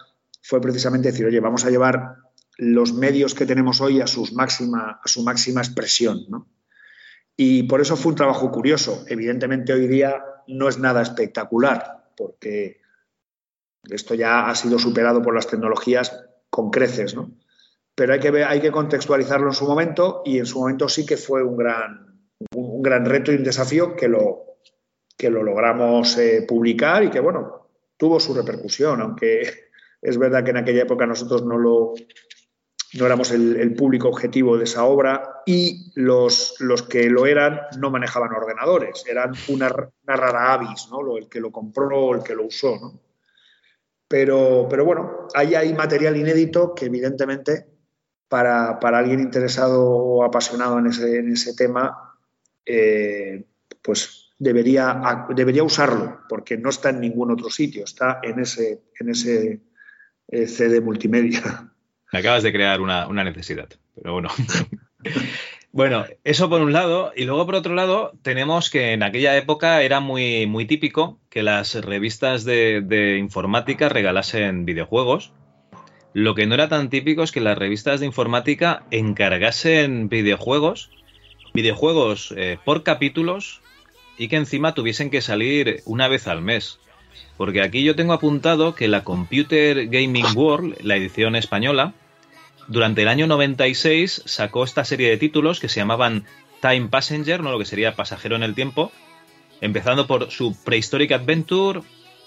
fue 0.43 0.61
precisamente 0.61 1.11
decir, 1.11 1.26
oye, 1.26 1.41
vamos 1.41 1.64
a 1.64 1.70
llevar 1.70 2.16
los 2.57 2.93
medios 2.93 3.34
que 3.34 3.47
tenemos 3.47 3.80
hoy 3.80 4.01
a, 4.01 4.07
sus 4.07 4.32
máxima, 4.32 5.01
a 5.03 5.09
su 5.09 5.22
máxima 5.22 5.61
expresión. 5.61 6.24
¿no? 6.28 6.47
Y 7.41 7.62
por 7.62 7.80
eso 7.80 7.97
fue 7.97 8.11
un 8.11 8.16
trabajo 8.16 8.51
curioso. 8.51 9.05
Evidentemente 9.07 9.72
hoy 9.72 9.86
día 9.86 10.24
no 10.49 10.68
es 10.68 10.80
nada 10.80 11.03
espectacular, 11.03 12.09
porque 12.16 12.80
esto 13.84 14.14
ya 14.14 14.49
ha 14.51 14.55
sido 14.57 14.76
superado 14.80 15.22
por 15.22 15.36
las 15.36 15.47
tecnologías 15.47 16.20
con 16.51 16.70
creces, 16.70 17.14
¿no? 17.14 17.30
Pero 17.95 18.12
hay 18.12 18.18
que, 18.18 18.32
ver, 18.32 18.45
hay 18.45 18.61
que 18.61 18.72
contextualizarlo 18.72 19.47
en 19.47 19.53
su 19.53 19.66
momento 19.66 20.22
y 20.24 20.39
en 20.39 20.47
su 20.47 20.59
momento 20.59 20.89
sí 20.89 21.07
que 21.07 21.16
fue 21.16 21.45
un 21.45 21.57
gran, 21.57 22.28
un 22.57 22.82
gran 22.82 23.05
reto 23.05 23.30
y 23.30 23.36
un 23.36 23.45
desafío 23.45 23.95
que 23.95 24.09
lo, 24.09 24.57
que 25.16 25.30
lo 25.30 25.45
logramos 25.45 26.18
eh, 26.18 26.45
publicar 26.47 27.05
y 27.05 27.11
que, 27.11 27.20
bueno, 27.20 27.68
tuvo 27.97 28.18
su 28.18 28.34
repercusión, 28.34 29.01
aunque 29.01 29.43
es 30.03 30.18
verdad 30.18 30.43
que 30.43 30.51
en 30.51 30.57
aquella 30.57 30.82
época 30.82 31.07
nosotros 31.07 31.45
no 31.45 31.57
lo 31.57 31.95
no 32.95 33.07
éramos 33.07 33.30
el, 33.32 33.74
público 33.74 34.09
objetivo 34.09 34.57
de 34.57 34.64
esa 34.64 34.84
obra 34.84 35.43
y 35.45 35.93
los, 35.95 36.55
los, 36.61 36.82
que 36.82 37.11
lo 37.11 37.26
eran 37.26 37.61
no 37.78 37.91
manejaban 37.91 38.32
ordenadores, 38.32 39.05
eran 39.07 39.32
una, 39.49 39.68
rara 40.07 40.55
avis, 40.55 40.89
¿no? 40.91 41.16
el 41.16 41.28
que 41.28 41.41
lo 41.41 41.53
compró, 41.53 42.14
el 42.14 42.22
que 42.22 42.34
lo 42.34 42.47
usó. 42.47 42.78
¿no? 42.80 43.01
Pero, 44.09 44.66
pero 44.70 44.84
bueno, 44.86 45.28
ahí 45.34 45.55
hay 45.55 45.74
material 45.74 46.16
inédito 46.16 46.74
que 46.74 46.86
evidentemente 46.86 47.66
para, 48.28 48.78
para 48.80 48.99
alguien 48.99 49.20
interesado 49.20 49.84
o 49.84 50.24
apasionado 50.24 50.78
en 50.78 50.86
ese, 50.86 51.18
en 51.18 51.32
ese 51.32 51.55
tema, 51.55 52.16
eh, 52.64 53.45
pues 53.82 54.30
debería, 54.39 55.26
debería 55.34 55.62
usarlo, 55.62 56.20
porque 56.28 56.57
no 56.57 56.70
está 56.70 56.91
en 56.91 57.01
ningún 57.01 57.30
otro 57.30 57.51
sitio, 57.51 57.84
está 57.84 58.20
en 58.22 58.41
ese, 58.41 58.82
en 58.99 59.11
ese 59.11 59.61
eh, 60.28 60.47
CD 60.47 60.80
multimedia. 60.80 61.72
Me 62.13 62.21
acabas 62.21 62.43
de 62.43 62.53
crear 62.53 62.81
una, 62.81 63.07
necesidad, 63.25 63.69
pero 63.95 64.13
bueno. 64.13 64.29
bueno, 65.73 66.07
eso 66.25 66.49
por 66.49 66.63
un 66.63 66.73
lado, 66.73 67.13
y 67.15 67.25
luego 67.25 67.47
por 67.47 67.55
otro 67.57 67.75
lado, 67.75 68.13
tenemos 68.23 68.71
que 68.71 68.93
en 68.93 69.03
aquella 69.03 69.37
época 69.37 69.83
era 69.83 70.01
muy, 70.01 70.47
muy 70.47 70.65
típico 70.65 71.19
que 71.29 71.43
las 71.43 71.75
revistas 71.75 72.45
de, 72.45 72.81
de 72.81 73.19
informática 73.19 73.89
regalasen 73.89 74.65
videojuegos. 74.65 75.33
Lo 76.15 76.35
que 76.35 76.47
no 76.47 76.55
era 76.55 76.69
tan 76.69 76.89
típico 76.89 77.23
es 77.23 77.33
que 77.33 77.41
las 77.41 77.59
revistas 77.59 78.01
de 78.01 78.07
informática 78.07 78.85
encargasen 78.91 80.09
videojuegos, 80.09 80.91
videojuegos 81.53 82.33
eh, 82.37 82.59
por 82.65 82.83
capítulos 82.83 83.61
y 84.17 84.29
que 84.29 84.37
encima 84.37 84.75
tuviesen 84.75 85.11
que 85.11 85.21
salir 85.21 85.83
una 85.85 86.09
vez 86.09 86.27
al 86.27 86.43
mes. 86.43 86.81
Porque 87.37 87.62
aquí 87.62 87.85
yo 87.85 87.95
tengo 87.95 88.12
apuntado 88.12 88.75
que 88.75 88.89
la 88.89 89.05
Computer 89.05 89.87
Gaming 89.89 90.37
World, 90.37 90.77
la 90.83 90.97
edición 90.97 91.37
española, 91.37 91.95
durante 92.66 93.03
el 93.03 93.09
año 93.09 93.27
96 93.27 94.23
sacó 94.27 94.64
esta 94.64 94.85
serie 94.85 95.09
de 95.09 95.16
títulos 95.16 95.61
que 95.61 95.69
se 95.69 95.81
llamaban 95.81 96.25
Time 96.61 96.89
Passenger, 96.89 97.43
no 97.43 97.51
lo 97.51 97.59
que 97.59 97.64
sería 97.64 97.97
pasajero 97.97 98.37
en 98.37 98.43
el 98.43 98.55
tiempo, 98.55 98.93
empezando 99.61 100.07
por 100.07 100.31
su 100.31 100.57
Prehistoric 100.64 101.12
Adventure, 101.12 101.81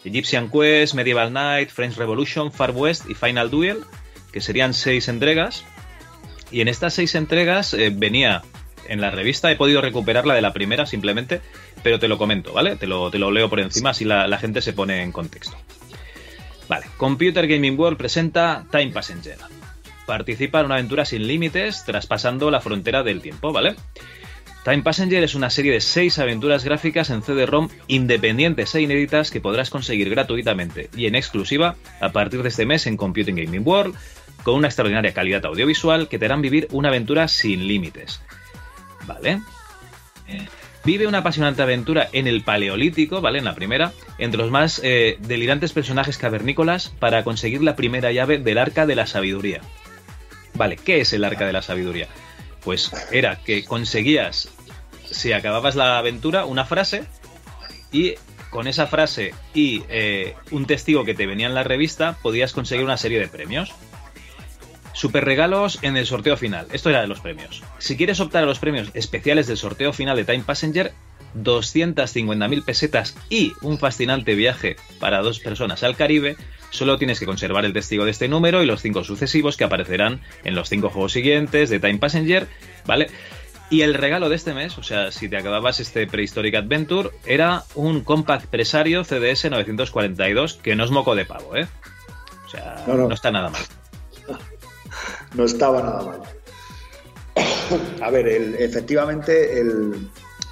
Egyptian 0.04 0.50
Quest, 0.50 0.96
Medieval 0.96 1.30
Knight, 1.30 1.70
French 1.70 1.96
Revolution, 1.96 2.52
Far 2.52 2.72
West 2.72 3.10
y 3.10 3.14
Final 3.14 3.50
Duel, 3.52 3.82
que 4.32 4.42
serían 4.42 4.74
seis 4.74 5.08
entregas. 5.08 5.64
Y 6.52 6.62
en 6.62 6.68
estas 6.68 6.94
seis 6.94 7.16
entregas 7.16 7.74
eh, 7.74 7.92
venía 7.94 8.42
en 8.88 9.00
la 9.00 9.12
revista, 9.12 9.52
he 9.52 9.56
podido 9.56 9.82
recuperarla 9.82 10.34
de 10.34 10.42
la 10.42 10.54
primera 10.54 10.86
simplemente, 10.86 11.42
pero 11.84 12.00
te 12.00 12.08
lo 12.08 12.18
comento, 12.18 12.54
¿vale? 12.54 12.76
Te 12.76 12.88
lo, 12.88 13.10
te 13.12 13.20
lo 13.20 13.32
leo 13.32 13.50
por 13.50 13.60
encima, 13.60 13.94
si 13.94 14.06
la, 14.06 14.38
gente 14.38 14.62
se 14.62 14.74
pone 14.74 15.04
en 15.04 15.12
contexto. 15.12 15.56
Vale, 16.68 16.86
Computer 16.98 17.48
Gaming 17.48 17.78
World 17.78 17.98
presenta 17.98 18.66
Time 18.72 18.92
Passenger. 18.92 19.38
Participa 20.06 20.60
en 20.60 20.68
una 20.68 20.76
aventura 20.76 21.06
sin 21.06 21.28
límites, 21.28 21.84
traspasando 21.86 22.50
la 22.52 22.62
frontera 22.62 23.04
del 23.04 23.22
tiempo, 23.22 23.52
¿vale? 23.52 23.76
Time 24.64 24.84
Passenger 24.84 25.24
es 25.24 25.34
una 25.34 25.50
serie 25.50 25.72
de 25.72 25.82
seis 25.82 26.20
aventuras 26.20 26.64
gráficas 26.64 27.10
en 27.10 27.24
CD-ROM 27.24 27.70
independientes 27.88 28.76
e 28.76 28.82
inéditas 28.82 29.32
que 29.32 29.42
podrás 29.42 29.72
conseguir 29.72 30.10
gratuitamente 30.10 30.90
y 30.96 31.08
en 31.08 31.16
exclusiva 31.16 31.76
a 32.00 32.12
partir 32.12 32.44
de 32.44 32.50
este 32.50 32.68
mes 32.68 32.86
en 32.86 32.96
Computing 32.96 33.36
Gaming 33.36 33.68
World, 33.68 33.96
con 34.44 34.56
una 34.56 34.68
extraordinaria 34.68 35.14
calidad 35.14 35.46
audiovisual 35.46 36.08
que 36.08 36.20
te 36.20 36.26
harán 36.26 36.44
vivir 36.44 36.68
una 36.72 36.90
aventura 36.90 37.28
sin 37.28 37.68
límites. 37.68 38.22
¿Vale? 39.08 39.42
Vive 40.84 41.06
una 41.06 41.20
apasionante 41.20 41.62
aventura 41.62 42.10
en 42.12 42.28
el 42.28 42.44
Paleolítico, 42.44 43.22
¿vale? 43.22 43.38
En 43.38 43.46
la 43.46 43.54
primera, 43.54 43.92
entre 44.18 44.40
los 44.40 44.50
más 44.50 44.82
eh, 44.84 45.18
delirantes 45.20 45.74
personajes 45.74 46.18
cavernícolas 46.18 46.90
para 47.00 47.24
conseguir 47.24 47.62
la 47.62 47.76
primera 47.76 48.12
llave 48.12 48.40
del 48.40 48.58
Arca 48.58 48.88
de 48.88 48.96
la 48.96 49.06
Sabiduría. 49.06 49.62
Vale, 50.56 50.78
¿qué 50.78 51.02
es 51.02 51.14
el 51.14 51.24
Arca 51.24 51.46
de 51.46 51.54
la 51.54 51.62
Sabiduría? 51.62 52.08
Pues 52.64 52.92
era 53.12 53.38
que 53.38 53.64
conseguías, 53.64 54.50
si 55.10 55.34
acababas 55.34 55.76
la 55.76 56.00
aventura, 56.00 56.46
una 56.46 56.66
frase 56.66 57.04
y 57.92 58.16
con 58.50 58.68
esa 58.68 58.88
frase 58.88 59.34
y 59.54 59.84
eh, 59.90 60.36
un 60.52 60.66
testigo 60.66 61.06
que 61.06 61.14
te 61.14 61.26
venía 61.26 61.48
en 61.48 61.54
la 61.54 61.64
revista 61.64 62.18
podías 62.22 62.54
conseguir 62.54 62.86
una 62.86 62.98
serie 62.98 63.20
de 63.20 63.28
premios. 63.28 63.72
Super 65.02 65.26
regalos 65.26 65.80
en 65.82 65.98
el 65.98 66.06
sorteo 66.06 66.38
final. 66.38 66.68
Esto 66.74 66.92
era 66.92 67.02
de 67.02 67.08
los 67.08 67.22
premios. 67.22 67.64
Si 67.80 67.98
quieres 67.98 68.20
optar 68.20 68.44
a 68.44 68.46
los 68.46 68.60
premios 68.60 68.92
especiales 68.94 69.48
del 69.48 69.58
sorteo 69.58 69.94
final 69.94 70.16
de 70.16 70.26
Time 70.26 70.44
Passenger, 70.46 70.94
250.000 71.36 72.64
pesetas 72.64 73.18
y 73.28 73.54
un 73.64 73.80
fascinante 73.80 74.36
viaje 74.36 74.76
para 75.00 75.24
dos 75.24 75.40
personas 75.40 75.82
al 75.82 75.96
Caribe, 75.96 76.38
solo 76.70 77.00
tienes 77.00 77.20
que 77.20 77.26
conservar 77.26 77.66
el 77.66 77.74
testigo 77.74 78.06
de 78.06 78.12
este 78.12 78.28
número 78.28 78.62
y 78.62 78.68
los 78.68 78.84
cinco 78.84 79.04
sucesivos 79.04 79.58
que 79.58 79.64
aparecerán 79.64 80.22
en 80.44 80.54
los 80.54 80.70
cinco 80.70 80.92
juegos 80.92 81.14
siguientes 81.14 81.72
de 81.72 81.80
Time 81.80 81.98
Passenger, 81.98 82.48
¿vale? 82.86 83.10
Y 83.72 83.82
el 83.82 83.96
regalo 83.96 84.30
de 84.30 84.36
este 84.36 84.54
mes, 84.54 84.78
o 84.78 84.84
sea, 84.84 85.12
si 85.12 85.28
te 85.28 85.38
acababas 85.38 85.80
este 85.80 86.06
Prehistoric 86.06 86.54
Adventure, 86.54 87.10
era 87.26 87.64
un 87.74 88.02
Compact 88.02 88.46
Presario 88.46 89.04
CDS 89.04 89.50
942, 89.50 90.60
que 90.62 90.76
no 90.76 90.84
es 90.84 90.92
moco 90.92 91.16
de 91.16 91.26
pavo, 91.26 91.56
¿eh? 91.56 91.68
O 92.46 92.50
sea, 92.50 92.84
no 92.86 93.12
está 93.12 93.32
nada 93.32 93.50
mal 93.50 93.64
no 95.36 95.46
estaba 95.46 95.82
nada 95.82 96.02
mal. 96.04 96.22
A 98.02 98.10
ver, 98.10 98.28
efectivamente, 98.28 99.64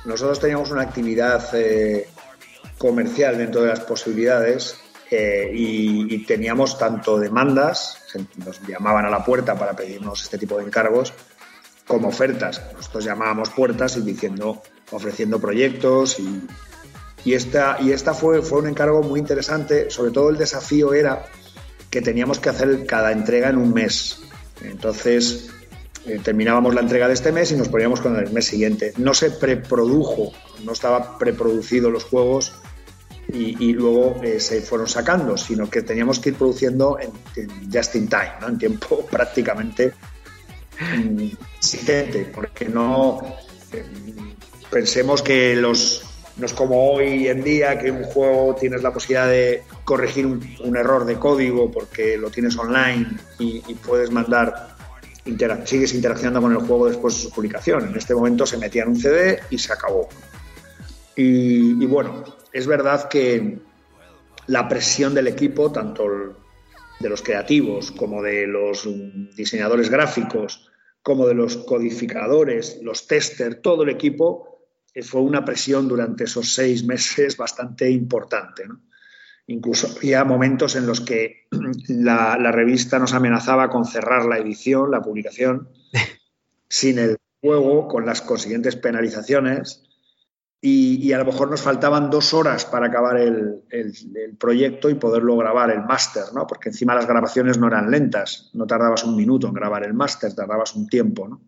nosotros 0.05 0.39
teníamos 0.39 0.71
una 0.71 0.83
actividad 0.83 1.43
eh, 1.53 2.07
comercial 2.77 3.37
dentro 3.37 3.61
de 3.61 3.67
las 3.67 3.81
posibilidades 3.81 4.77
eh, 5.11 5.51
y, 5.53 6.25
teníamos 6.25 6.77
tanto 6.77 7.17
demandas, 7.17 7.97
nos 8.45 8.61
llamaban 8.67 9.05
a 9.05 9.09
la 9.09 9.25
puerta 9.25 9.57
para 9.57 9.75
pedirnos 9.75 10.21
este 10.21 10.37
tipo 10.37 10.57
de 10.57 10.65
encargos, 10.65 11.13
como 11.87 12.09
ofertas. 12.09 12.61
Nosotros 12.75 13.03
llamábamos 13.03 13.49
puertas 13.49 13.97
y 13.97 14.01
diciendo, 14.01 14.61
ofreciendo 14.91 15.39
proyectos 15.39 16.19
y, 16.19 16.47
y 17.25 17.33
esta, 17.33 17.77
y 17.81 17.91
esta 17.91 18.13
fue, 18.13 18.43
fue 18.43 18.59
un 18.59 18.67
encargo 18.67 19.01
muy 19.01 19.19
interesante. 19.19 19.89
Sobre 19.89 20.11
todo 20.11 20.29
el 20.29 20.37
desafío 20.37 20.93
era 20.93 21.25
que 21.89 22.01
teníamos 22.01 22.39
que 22.39 22.49
hacer 22.49 22.85
cada 22.85 23.11
entrega 23.11 23.49
en 23.49 23.57
un 23.57 23.73
mes. 23.73 24.21
Entonces, 24.63 25.49
eh, 26.05 26.19
terminábamos 26.23 26.73
la 26.73 26.81
entrega 26.81 27.07
de 27.07 27.13
este 27.13 27.31
mes 27.31 27.51
y 27.51 27.55
nos 27.55 27.67
poníamos 27.67 28.01
con 28.01 28.17
el 28.17 28.31
mes 28.31 28.45
siguiente. 28.45 28.93
No 28.97 29.13
se 29.13 29.31
preprodujo, 29.31 30.31
no 30.63 30.71
estaba 30.71 31.17
preproducido 31.17 31.89
los 31.89 32.05
juegos 32.05 32.53
y, 33.31 33.73
luego 33.73 34.19
eh, 34.23 34.39
se 34.39 34.61
fueron 34.61 34.87
sacando, 34.87 35.37
sino 35.37 35.69
que 35.69 35.83
teníamos 35.83 36.19
que 36.19 36.29
ir 36.29 36.35
produciendo 36.35 36.97
en, 36.99 37.11
just 37.71 37.95
in 37.95 38.07
time, 38.07 38.31
¿no? 38.41 38.47
en 38.47 38.57
tiempo 38.57 39.05
prácticamente 39.11 39.93
mm, 40.79 41.27
porque 42.33 42.69
no 42.69 43.21
eh, 43.71 43.85
pensemos 44.71 45.21
que 45.21 45.55
los 45.55 46.08
no 46.39 46.45
es 46.45 46.53
como 46.53 46.91
hoy 46.91 47.27
en 47.27 47.43
día 47.43 47.77
que 47.77 47.91
un 47.91 48.03
juego 48.03 48.55
tienes 48.55 48.81
la 48.81 48.93
posibilidad 48.93 49.27
de 49.27 49.63
corregir 49.83 50.25
un, 50.25 50.77
error 50.77 51.05
de 51.05 51.15
código 51.15 51.69
porque 51.69 52.17
lo 52.17 52.29
tienes 52.29 52.57
online 52.57 53.07
y, 53.39 53.59
puedes 53.85 54.09
mandar, 54.09 54.75
sigues 55.65 55.93
interaccionando 55.93 56.41
con 56.41 56.51
el 56.53 56.59
juego 56.59 56.87
después 56.87 57.15
de 57.15 57.21
su 57.23 57.31
publicación. 57.31 57.89
En 57.89 57.95
este 57.97 58.15
momento 58.15 58.45
se 58.45 58.57
metía 58.57 58.83
en 58.83 58.89
un 58.89 58.95
CD 58.95 59.39
y 59.49 59.57
se 59.57 59.73
acabó. 59.73 60.07
Y, 61.15 61.85
bueno, 61.85 62.23
es 62.53 62.65
verdad 62.65 63.09
que 63.09 63.59
la 64.47 64.69
presión 64.69 65.13
del 65.13 65.27
equipo, 65.27 65.71
tanto 65.71 66.05
de 66.99 67.09
los 67.09 67.21
creativos 67.21 67.91
como 67.91 68.23
de 68.23 68.47
los 68.47 68.87
diseñadores 69.35 69.89
gráficos, 69.89 70.69
como 71.03 71.27
de 71.27 71.33
los 71.33 71.57
codificadores, 71.57 72.79
los 72.81 73.07
testers, 73.07 73.61
todo 73.61 73.83
el 73.83 73.89
equipo, 73.89 74.58
fue 75.03 75.21
una 75.21 75.45
presión 75.45 75.87
durante 75.87 76.25
esos 76.25 76.53
seis 76.53 76.83
meses 76.83 77.37
bastante 77.37 77.89
importante. 77.89 78.63
Incluso 79.47 79.87
había 79.97 80.23
momentos 80.23 80.75
en 80.75 80.85
los 80.85 81.01
que 81.01 81.47
la, 81.87 82.37
la, 82.39 82.51
revista 82.51 82.99
nos 82.99 83.13
amenazaba 83.13 83.69
con 83.69 83.85
cerrar 83.85 84.25
la 84.25 84.37
edición, 84.37 84.91
la 84.91 85.01
publicación, 85.01 85.69
sin 86.69 86.99
el 86.99 87.17
juego, 87.41 87.87
con 87.87 88.05
las 88.05 88.21
consiguientes 88.21 88.75
penalizaciones 88.75 89.89
y, 90.61 91.13
a 91.13 91.17
lo 91.17 91.25
mejor 91.25 91.49
nos 91.49 91.61
faltaban 91.61 92.09
dos 92.09 92.33
horas 92.33 92.65
para 92.65 92.87
acabar 92.87 93.17
el, 93.17 93.63
proyecto 94.37 94.89
y 94.89 94.95
poderlo 94.95 95.37
grabar, 95.37 95.71
el 95.71 95.83
máster, 95.83 96.23
¿no? 96.33 96.45
Porque 96.47 96.69
encima 96.69 96.95
las 96.95 97.07
grabaciones 97.07 97.57
no 97.57 97.67
eran 97.67 97.89
lentas, 97.89 98.49
no 98.53 98.67
tardabas 98.67 99.05
un 99.05 99.15
minuto 99.15 99.47
en 99.47 99.53
grabar 99.53 99.85
el 99.85 99.93
máster, 99.93 100.33
tardabas 100.35 100.75
un 100.75 100.87
tiempo, 100.87 101.29
¿no? 101.29 101.41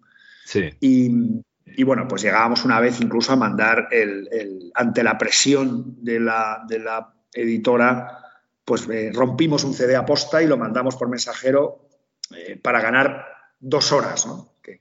Sí. 0.45 0.69
Y, 0.79 1.41
bueno, 1.83 2.07
pues 2.07 2.21
llegábamos 2.21 2.65
una 2.65 2.79
vez 2.79 2.99
incluso 3.01 3.33
a 3.33 3.35
mandar 3.35 3.87
el, 3.91 4.71
ante 4.75 5.03
la 5.03 5.17
presión 5.17 6.03
de 6.03 6.19
la, 6.19 6.63
de 6.67 6.79
la 6.79 7.13
editora, 7.33 8.19
pues 8.65 8.87
eh, 8.89 9.11
rompimos 9.13 9.63
un 9.63 9.73
CD 9.73 9.95
a 9.95 10.05
posta 10.05 10.41
y 10.41 10.47
lo 10.47 10.57
mandamos 10.57 10.95
por 10.95 11.09
mensajero 11.09 11.89
eh, 12.35 12.59
para 12.61 12.81
ganar 12.81 13.25
dos 13.59 13.91
horas, 13.91 14.25
¿no? 14.25 14.50
Que, 14.61 14.79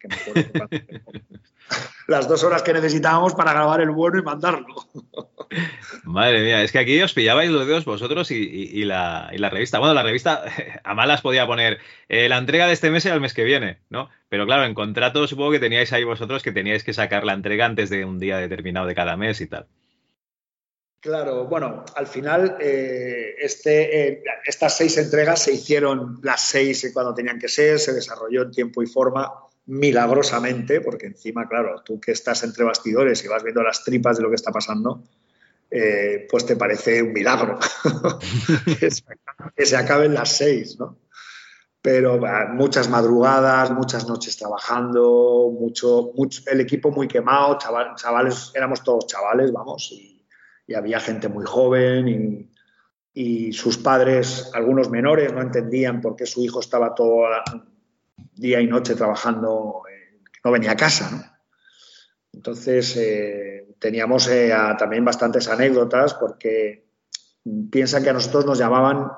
las 2.06 2.28
dos 2.28 2.42
horas 2.42 2.62
que 2.62 2.72
necesitábamos 2.72 3.34
para 3.34 3.52
grabar 3.52 3.80
el 3.80 3.90
bueno 3.90 4.18
y 4.18 4.22
mandarlo. 4.22 4.74
Madre 6.04 6.42
mía, 6.42 6.62
es 6.62 6.72
que 6.72 6.78
aquí 6.78 7.00
os 7.02 7.12
pillabais 7.12 7.50
los 7.50 7.66
dedos 7.66 7.84
vosotros 7.84 8.30
y, 8.30 8.84
la, 8.84 9.30
revista. 9.50 9.78
Bueno, 9.78 9.94
la 9.94 10.02
revista 10.02 10.44
a 10.84 10.94
malas 10.94 11.22
podía 11.22 11.46
poner 11.46 11.78
eh, 12.08 12.28
la 12.28 12.38
entrega 12.38 12.66
de 12.66 12.72
este 12.72 12.90
mes 12.90 13.04
y 13.06 13.08
al 13.08 13.20
mes 13.20 13.34
que 13.34 13.44
viene, 13.44 13.78
¿no? 13.90 14.08
Pero 14.28 14.46
claro, 14.46 14.64
en 14.64 14.74
contrato 14.74 15.26
supongo 15.26 15.52
que 15.52 15.60
teníais 15.60 15.92
ahí 15.92 16.04
vosotros 16.04 16.42
que 16.42 16.52
teníais 16.52 16.84
que 16.84 16.92
sacar 16.92 17.24
la 17.24 17.32
entrega 17.32 17.66
antes 17.66 17.90
de 17.90 18.04
un 18.04 18.18
día 18.18 18.38
determinado 18.38 18.86
de 18.86 18.94
cada 18.94 19.16
mes 19.16 19.40
y 19.40 19.46
tal. 19.46 19.66
Claro, 21.00 21.46
bueno, 21.46 21.84
al 21.96 22.06
final 22.06 22.58
eh, 22.60 23.34
este, 23.38 24.08
eh, 24.08 24.22
estas 24.44 24.76
seis 24.76 24.98
entregas 24.98 25.42
se 25.42 25.54
hicieron 25.54 26.18
las 26.22 26.42
seis 26.42 26.90
cuando 26.92 27.14
tenían 27.14 27.38
que 27.38 27.48
ser, 27.48 27.78
se 27.78 27.94
desarrolló 27.94 28.42
en 28.42 28.50
tiempo 28.50 28.82
y 28.82 28.86
forma 28.86 29.32
milagrosamente, 29.70 30.80
porque 30.80 31.06
encima, 31.06 31.48
claro, 31.48 31.82
tú 31.84 32.00
que 32.00 32.10
estás 32.10 32.42
entre 32.42 32.64
bastidores 32.64 33.24
y 33.24 33.28
vas 33.28 33.44
viendo 33.44 33.62
las 33.62 33.84
tripas 33.84 34.16
de 34.16 34.24
lo 34.24 34.28
que 34.28 34.34
está 34.34 34.50
pasando, 34.50 35.04
eh, 35.70 36.26
pues 36.28 36.44
te 36.44 36.56
parece 36.56 37.00
un 37.00 37.12
milagro 37.12 37.56
que, 38.80 38.90
se, 39.64 39.76
acaben 39.76 40.14
las 40.14 40.36
seis, 40.36 40.76
¿no? 40.76 40.98
Pero 41.80 42.20
muchas 42.52 42.90
madrugadas, 42.90 43.70
muchas 43.70 44.08
noches 44.08 44.36
trabajando, 44.36 45.54
mucho, 45.58 46.10
mucho, 46.16 46.42
el 46.50 46.60
equipo 46.60 46.90
muy 46.90 47.06
quemado, 47.06 47.56
chavales, 47.56 48.50
éramos 48.54 48.82
todos 48.82 49.06
chavales, 49.06 49.52
vamos, 49.52 49.92
y, 49.92 50.16
había 50.74 51.00
gente 51.00 51.28
muy 51.28 51.44
joven 51.44 52.08
y, 52.08 52.50
y, 53.14 53.52
sus 53.52 53.78
padres, 53.78 54.50
algunos 54.52 54.90
menores, 54.90 55.32
no 55.32 55.40
entendían 55.40 56.00
por 56.00 56.14
qué 56.14 56.26
su 56.26 56.44
hijo 56.44 56.60
estaba 56.60 56.94
todo 56.94 57.26
día 58.40 58.60
y 58.60 58.66
noche 58.66 58.94
trabajando, 58.94 59.82
no 60.44 60.50
venía 60.50 60.72
a 60.72 60.76
casa. 60.76 61.10
¿no? 61.10 61.22
Entonces, 62.32 62.96
eh, 62.96 63.74
teníamos 63.78 64.28
eh, 64.28 64.52
también 64.78 65.04
bastantes 65.04 65.48
anécdotas 65.48 66.14
porque 66.14 66.86
piensan 67.70 68.02
que 68.02 68.10
a 68.10 68.14
nosotros 68.14 68.46
nos 68.46 68.58
llamaban 68.58 69.08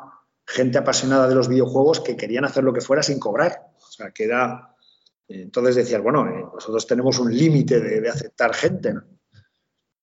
gente 0.46 0.78
apasionada 0.78 1.28
de 1.28 1.34
los 1.34 1.48
videojuegos 1.48 2.00
que 2.00 2.16
querían 2.16 2.44
hacer 2.44 2.64
lo 2.64 2.72
que 2.72 2.80
fuera 2.80 3.02
sin 3.02 3.18
cobrar. 3.18 3.70
O 3.76 3.92
sea. 3.92 4.12
Entonces 5.28 5.76
decías, 5.76 6.02
bueno, 6.02 6.26
eh, 6.28 6.44
nosotros 6.52 6.86
tenemos 6.86 7.18
un 7.18 7.34
límite 7.34 7.80
de, 7.80 8.08
aceptar 8.08 8.54
gente. 8.54 8.92
¿no? 8.92 9.04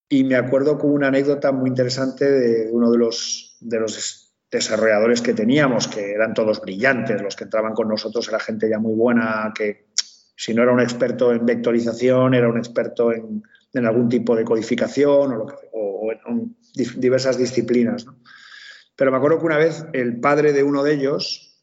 Y 0.07 0.23
me 0.23 0.35
acuerdo 0.35 0.77
con 0.77 0.91
una 0.91 1.07
anécdota 1.07 1.51
muy 1.51 1.69
interesante 1.69 2.29
de 2.29 2.69
uno 2.71 2.89
de 2.91 2.97
los, 2.97 3.57
de 3.59 3.79
los 3.79 4.28
desarrolladores 4.51 5.21
que 5.21 5.33
teníamos, 5.33 5.87
que 5.87 6.11
eran 6.11 6.33
todos 6.33 6.61
brillantes, 6.61 7.21
los 7.21 7.35
que 7.35 7.43
entraban 7.43 7.73
con 7.73 7.87
nosotros 7.87 8.27
era 8.27 8.39
gente 8.39 8.69
ya 8.69 8.79
muy 8.79 8.95
buena, 8.95 9.51
que 9.55 9.89
si 10.35 10.53
no 10.53 10.63
era 10.63 10.71
un 10.71 10.79
experto 10.79 11.31
en 11.31 11.45
vectorización, 11.45 12.33
era 12.33 12.49
un 12.49 12.57
experto 12.57 13.11
en, 13.11 13.43
algún 13.85 14.09
tipo 14.09 14.35
de 14.35 14.43
codificación 14.43 15.33
o, 15.73 16.11
en 16.11 16.55
diversas 16.97 17.37
disciplinas. 17.37 18.05
Pero 18.95 19.11
me 19.11 19.17
acuerdo 19.17 19.39
que 19.39 19.45
una 19.45 19.57
vez 19.57 19.85
el 19.93 20.19
padre 20.19 20.51
de 20.53 20.63
uno 20.63 20.83
de 20.83 20.93
ellos 20.93 21.61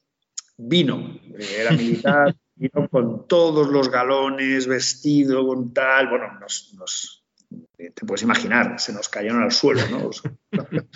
vino, 0.56 1.18
era 1.58 1.72
militar, 1.72 2.36
vino 2.54 2.88
con 2.88 3.26
todos 3.26 3.68
los 3.68 3.90
galones, 3.90 4.66
vestido 4.66 5.46
con 5.46 5.72
tal, 5.74 6.08
bueno, 6.08 6.38
nos 6.38 7.25
te 7.76 8.06
puedes 8.06 8.22
imaginar, 8.22 8.80
se 8.80 8.92
nos 8.92 9.08
cayeron 9.08 9.42
al 9.42 9.52
suelo, 9.52 9.82
¿no? 9.90 10.10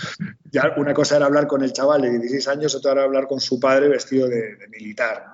ya 0.50 0.74
una 0.78 0.94
cosa 0.94 1.16
era 1.16 1.26
hablar 1.26 1.46
con 1.46 1.62
el 1.62 1.72
chaval 1.72 2.02
de 2.02 2.10
16 2.10 2.48
años, 2.48 2.74
otra 2.74 2.92
era 2.92 3.04
hablar 3.04 3.26
con 3.26 3.40
su 3.40 3.60
padre 3.60 3.88
vestido 3.88 4.28
de, 4.28 4.56
militar. 4.70 5.24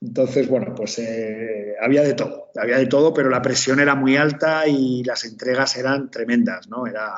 Entonces, 0.00 0.48
bueno, 0.48 0.74
pues 0.74 0.98
eh, 0.98 1.76
había 1.80 2.02
de 2.02 2.14
todo, 2.14 2.50
había 2.56 2.78
de 2.78 2.86
todo, 2.86 3.14
pero 3.14 3.30
la 3.30 3.40
presión 3.40 3.78
era 3.78 3.94
muy 3.94 4.16
alta 4.16 4.66
y 4.66 5.04
las 5.04 5.24
entregas 5.24 5.76
eran 5.76 6.10
tremendas, 6.10 6.68
¿no? 6.68 6.86
Era, 6.86 7.14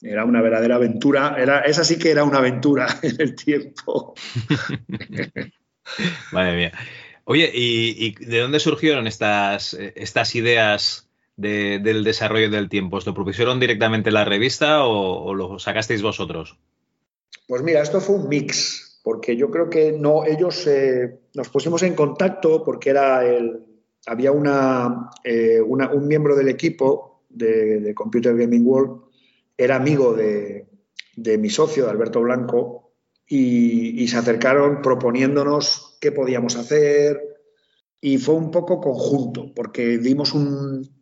era 0.00 0.24
una 0.24 0.40
verdadera 0.40 0.76
aventura, 0.76 1.36
era, 1.38 1.60
esa 1.60 1.84
sí 1.84 1.98
que 1.98 2.12
era 2.12 2.24
una 2.24 2.38
aventura 2.38 2.86
en 3.02 3.20
el 3.20 3.34
tiempo. 3.34 4.14
Madre 6.32 6.56
mía. 6.56 6.72
Oye, 7.24 7.50
¿y, 7.52 8.06
¿y, 8.06 8.24
de 8.24 8.38
dónde 8.38 8.60
surgieron 8.60 9.06
estas, 9.06 9.74
estas 9.74 10.34
ideas 10.34 11.09
del 11.40 12.04
desarrollo 12.04 12.50
del 12.50 12.68
tiempo? 12.68 12.96
¿Os 12.96 13.06
lo 13.06 13.14
propusieron 13.14 13.60
directamente 13.60 14.10
la 14.10 14.24
revista 14.24 14.84
o, 14.84 15.34
lo 15.34 15.58
sacasteis 15.58 16.02
vosotros? 16.02 16.58
Pues 17.46 17.62
mira, 17.62 17.82
esto 17.82 18.00
fue 18.00 18.16
un 18.16 18.28
mix, 18.28 19.00
porque 19.02 19.36
yo 19.36 19.50
creo 19.50 19.70
que 19.70 19.92
no, 19.92 20.24
ellos 20.24 20.66
eh, 20.66 21.20
nos 21.34 21.48
pusimos 21.48 21.82
en 21.82 21.94
contacto 21.94 22.62
porque 22.62 22.90
era 22.90 23.26
el, 23.26 23.64
había 24.06 24.30
eh, 25.24 25.60
una, 25.60 25.90
un 25.92 26.06
miembro 26.06 26.36
del 26.36 26.48
equipo 26.48 27.22
de, 27.28 27.92
Computer 27.94 28.36
Gaming 28.36 28.66
World, 28.66 29.02
era 29.56 29.76
amigo 29.76 30.14
de, 30.14 30.66
mi 31.38 31.50
socio, 31.50 31.84
de 31.84 31.90
Alberto 31.90 32.20
Blanco, 32.20 32.92
y, 33.26 34.06
se 34.08 34.16
acercaron 34.16 34.82
proponiéndonos 34.82 35.96
qué 36.00 36.12
podíamos 36.12 36.56
hacer, 36.56 37.20
y 38.00 38.18
fue 38.18 38.34
un 38.34 38.50
poco 38.50 38.80
conjunto, 38.80 39.52
porque 39.54 39.98
dimos 39.98 40.32
un, 40.32 40.99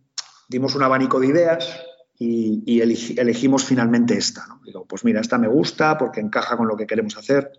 dimos 0.48 0.74
un 0.74 0.82
abanico 0.82 1.20
de 1.20 1.28
ideas 1.28 1.80
y, 2.18 2.80
elegimos 2.80 3.64
finalmente 3.64 4.16
esta. 4.16 4.46
Digo, 4.64 4.84
pues 4.86 5.04
mira, 5.04 5.20
esta 5.20 5.38
me 5.38 5.48
gusta 5.48 5.96
porque 5.96 6.20
encaja 6.20 6.56
con 6.56 6.66
lo 6.66 6.76
que 6.76 6.86
queremos 6.86 7.16
hacer. 7.16 7.52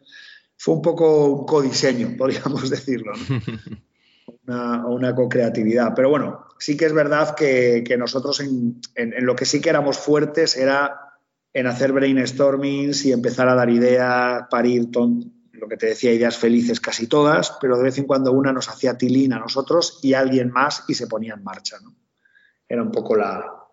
Fue 0.57 0.75
un 0.75 0.81
poco 0.81 1.25
un 1.27 1.45
codiseño, 1.45 2.15
podríamos 2.17 2.69
decirlo, 2.69 3.13
una, 4.47 4.85
una 4.85 5.15
co-creatividad. 5.15 5.93
Pero 5.95 6.09
bueno, 6.09 6.45
sí 6.57 6.75
que 6.75 6.85
es 6.85 6.93
verdad 6.93 7.35
que, 7.35 7.95
nosotros 7.97 8.41
en, 8.41 8.81
lo 9.25 9.35
que 9.35 9.45
sí 9.45 9.61
que 9.61 9.69
éramos 9.69 9.97
fuertes 9.97 10.57
era 10.57 10.99
en 11.53 11.65
hacer 11.65 11.93
brainstormings 11.93 13.05
y 13.05 13.11
empezar 13.11 13.47
a 13.47 13.55
dar 13.55 13.69
ideas, 13.69 14.43
parir, 14.51 14.89
lo 14.93 15.67
que 15.67 15.77
te 15.77 15.87
decía, 15.87 16.11
ideas 16.11 16.37
felices 16.37 16.79
casi 16.79 17.07
todas, 17.07 17.57
pero 17.59 17.77
de 17.77 17.83
vez 17.83 17.97
en 17.97 18.05
cuando 18.05 18.31
una 18.31 18.53
nos 18.53 18.69
hacía 18.69 18.97
tilín 18.97 19.33
a 19.33 19.39
nosotros 19.39 19.99
y 20.03 20.13
alguien 20.13 20.51
más 20.51 20.83
y 20.87 20.93
se 20.93 21.07
ponía 21.07 21.33
en 21.33 21.43
marcha. 21.43 21.77
¿no? 21.81 21.95
Era 22.70 22.84
un 22.84 22.91
poco 22.91 23.15
la, 23.15 23.65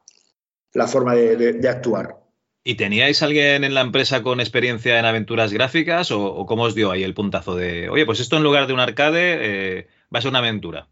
forma 0.86 1.14
de, 1.14 1.68
actuar. 1.68 2.16
¿Y 2.64 2.74
teníais 2.74 3.22
alguien 3.22 3.62
en 3.62 3.74
la 3.74 3.82
empresa 3.82 4.22
con 4.22 4.40
experiencia 4.40 4.98
en 4.98 5.04
aventuras 5.04 5.52
gráficas 5.52 6.10
o, 6.10 6.46
cómo 6.46 6.64
os 6.64 6.74
dio 6.74 6.90
ahí 6.90 7.04
el 7.04 7.14
puntazo 7.14 7.54
de, 7.54 7.88
oye, 7.90 8.06
pues 8.06 8.18
esto 8.18 8.38
en 8.38 8.42
lugar 8.42 8.66
de 8.66 8.72
un 8.72 8.80
arcade 8.80 9.78
eh, 9.78 9.88
va 10.12 10.18
a 10.18 10.22
ser 10.22 10.30
una 10.30 10.40
aventura? 10.40 10.88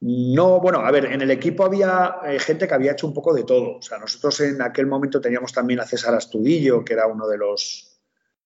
No, 0.00 0.60
bueno, 0.60 0.80
a 0.80 0.90
ver, 0.90 1.06
en 1.06 1.20
el 1.20 1.30
equipo 1.30 1.64
había 1.64 2.16
eh, 2.24 2.38
gente 2.38 2.66
que 2.66 2.74
había 2.74 2.92
hecho 2.92 3.06
un 3.06 3.14
poco 3.14 3.34
de 3.34 3.44
todo. 3.44 3.76
O 3.76 3.82
sea, 3.82 3.98
nosotros 3.98 4.40
en 4.40 4.62
aquel 4.62 4.86
momento 4.86 5.20
teníamos 5.20 5.52
también 5.52 5.80
a 5.80 5.86
César 5.86 6.14
Astudillo, 6.14 6.84
que 6.84 6.94
era 6.94 7.06
uno 7.06 7.28
de 7.28 7.36
los, 7.36 8.00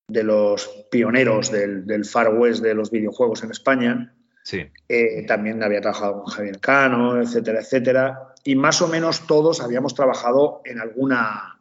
de 0.09 0.25
los 0.25 0.67
pioneros 0.91 1.51
del, 1.51 1.87
del 1.87 2.05
Far 2.05 2.35
West 2.35 2.63
de 2.63 2.75
los 2.75 2.91
videojuegos 2.91 3.45
en 3.45 3.51
España. 3.51 4.15
Sí. 4.43 4.67
Eh, 4.89 5.25
también 5.27 5.63
había 5.63 5.81
trabajado 5.81 6.23
con 6.23 6.33
Javier 6.33 6.59
Cano, 6.61 7.21
etcétera, 7.21 7.61
etcétera. 7.61 8.35
Y 8.45 8.57
más 8.57 8.83
o 8.83 8.89
menos 8.89 9.27
todos 9.27 9.61
habíamos 9.61 9.95
trabajado 9.95 10.63
en 10.65 10.81
alguna, 10.81 11.61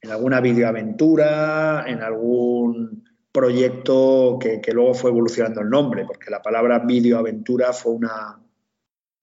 en 0.00 0.10
alguna 0.10 0.40
videoaventura, 0.40 1.84
en 1.86 2.02
algún 2.02 3.04
proyecto 3.32 4.38
que, 4.40 4.60
luego 4.72 4.94
fue 4.94 5.10
evolucionando 5.10 5.62
el 5.62 5.70
nombre, 5.70 6.04
porque 6.04 6.30
la 6.30 6.42
palabra 6.42 6.78
videoaventura 6.80 7.72
fue 7.72 7.92
una. 7.92 8.38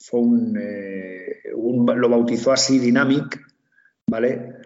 Fue 0.02 0.20
un, 0.22 0.58
eh, 0.58 1.41
lo 1.54 2.10
bautizó 2.10 2.54
así 2.54 2.80
Dynamic, 2.80 3.38
¿vale? 4.08 4.60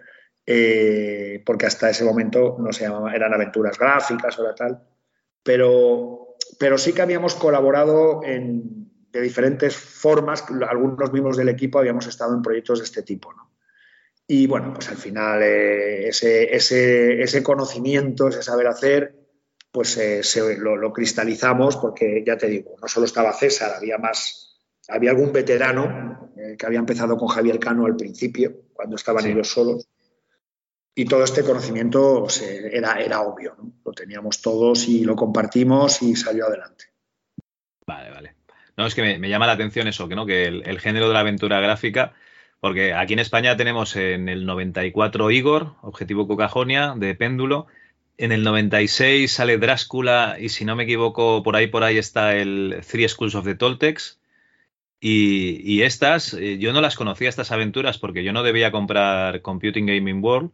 eh, 0.46 1.42
porque 1.44 1.66
hasta 1.66 1.90
ese 1.90 2.04
momento 2.04 2.56
no 2.58 2.72
se 2.72 2.84
llamaban, 2.84 3.14
eran 3.14 3.32
aventuras 3.32 3.78
gráficas 3.78 4.38
o 4.38 4.54
tal, 4.54 4.82
pero, 5.42 6.33
pero 6.58 6.78
sí 6.78 6.92
que 6.92 7.02
habíamos 7.02 7.34
colaborado 7.34 8.22
en, 8.24 8.90
de 9.14 9.20
diferentes 9.20 9.76
formas, 9.76 10.44
algunos 10.68 11.12
miembros 11.12 11.36
del 11.36 11.48
equipo 11.48 11.78
habíamos 11.78 12.06
estado 12.06 12.34
en 12.34 12.42
proyectos 12.42 12.80
de 12.80 12.84
este 12.84 13.02
tipo. 13.02 13.32
¿no? 13.32 13.52
Y 14.26 14.46
bueno, 14.46 14.72
pues 14.74 14.88
al 14.88 14.96
final 14.96 15.42
eh, 15.42 16.08
ese, 16.08 16.54
ese, 16.54 17.22
ese, 17.22 17.42
conocimiento, 17.42 18.28
ese 18.28 18.42
saber 18.42 18.66
hacer, 18.66 19.14
pues 19.70 19.96
eh, 19.98 20.22
se, 20.22 20.56
lo, 20.56 20.76
lo, 20.76 20.92
cristalizamos 20.92 21.76
porque 21.76 22.24
ya 22.26 22.36
te 22.36 22.48
digo, 22.48 22.76
no 22.80 22.88
solo 22.88 23.06
estaba 23.06 23.32
César, 23.32 23.74
había 23.76 23.98
más, 23.98 24.58
había 24.88 25.10
algún 25.10 25.32
veterano 25.32 26.32
eh, 26.36 26.56
que 26.58 26.66
había 26.66 26.78
empezado 26.78 27.16
con 27.16 27.28
Javier 27.28 27.58
Cano 27.58 27.86
al 27.86 27.96
principio, 27.96 28.62
cuando 28.72 28.96
estaban 28.96 29.22
sí. 29.22 29.30
ellos 29.30 29.48
solos. 29.48 29.86
Y 30.94 31.06
todo 31.06 31.24
este 31.24 31.42
conocimiento 31.42 32.28
se, 32.28 32.76
era, 32.76 33.00
era 33.00 33.22
obvio, 33.22 33.56
¿no? 33.58 33.72
lo 33.84 33.92
teníamos 33.92 34.40
todos 34.40 34.88
y 34.88 35.04
lo 35.04 35.16
compartimos 35.16 36.02
y 36.02 36.14
salió 36.14 36.46
adelante. 36.46 36.86
Vale, 37.86 38.10
vale. 38.10 38.34
No, 38.76 38.86
es 38.86 38.94
que 38.94 39.18
me, 39.18 39.28
llama 39.28 39.46
la 39.46 39.52
atención 39.52 39.88
eso, 39.88 40.08
que, 40.08 40.14
¿no? 40.14 40.26
que 40.26 40.46
el, 40.46 40.80
género 40.80 41.08
de 41.08 41.14
la 41.14 41.20
aventura 41.20 41.60
gráfica 41.60 42.14
porque 42.64 42.94
aquí 42.94 43.12
en 43.12 43.18
España 43.18 43.58
tenemos 43.58 43.94
en 43.94 44.26
el 44.26 44.46
94 44.46 45.30
Igor, 45.30 45.74
Objetivo 45.82 46.26
Cocajonia, 46.26 46.94
de 46.96 47.14
péndulo. 47.14 47.66
En 48.16 48.32
el 48.32 48.42
96 48.42 49.30
sale 49.30 49.58
Drácula 49.58 50.38
y 50.40 50.48
si 50.48 50.64
no 50.64 50.74
me 50.74 50.84
equivoco, 50.84 51.42
por 51.42 51.56
ahí 51.56 51.66
por 51.66 51.84
ahí 51.84 51.98
está 51.98 52.34
el 52.34 52.80
Three 52.90 53.06
Schools 53.06 53.34
of 53.34 53.44
the 53.44 53.54
Toltecs. 53.54 54.18
Y, 54.98 55.60
y, 55.62 55.82
estas, 55.82 56.32
eh, 56.32 56.56
yo 56.56 56.72
no 56.72 56.80
las 56.80 56.96
conocía, 56.96 57.28
estas 57.28 57.52
aventuras, 57.52 57.98
porque 57.98 58.24
yo 58.24 58.32
no 58.32 58.42
debía 58.42 58.72
comprar 58.72 59.42
Computing 59.42 59.84
Gaming 59.84 60.24
World, 60.24 60.50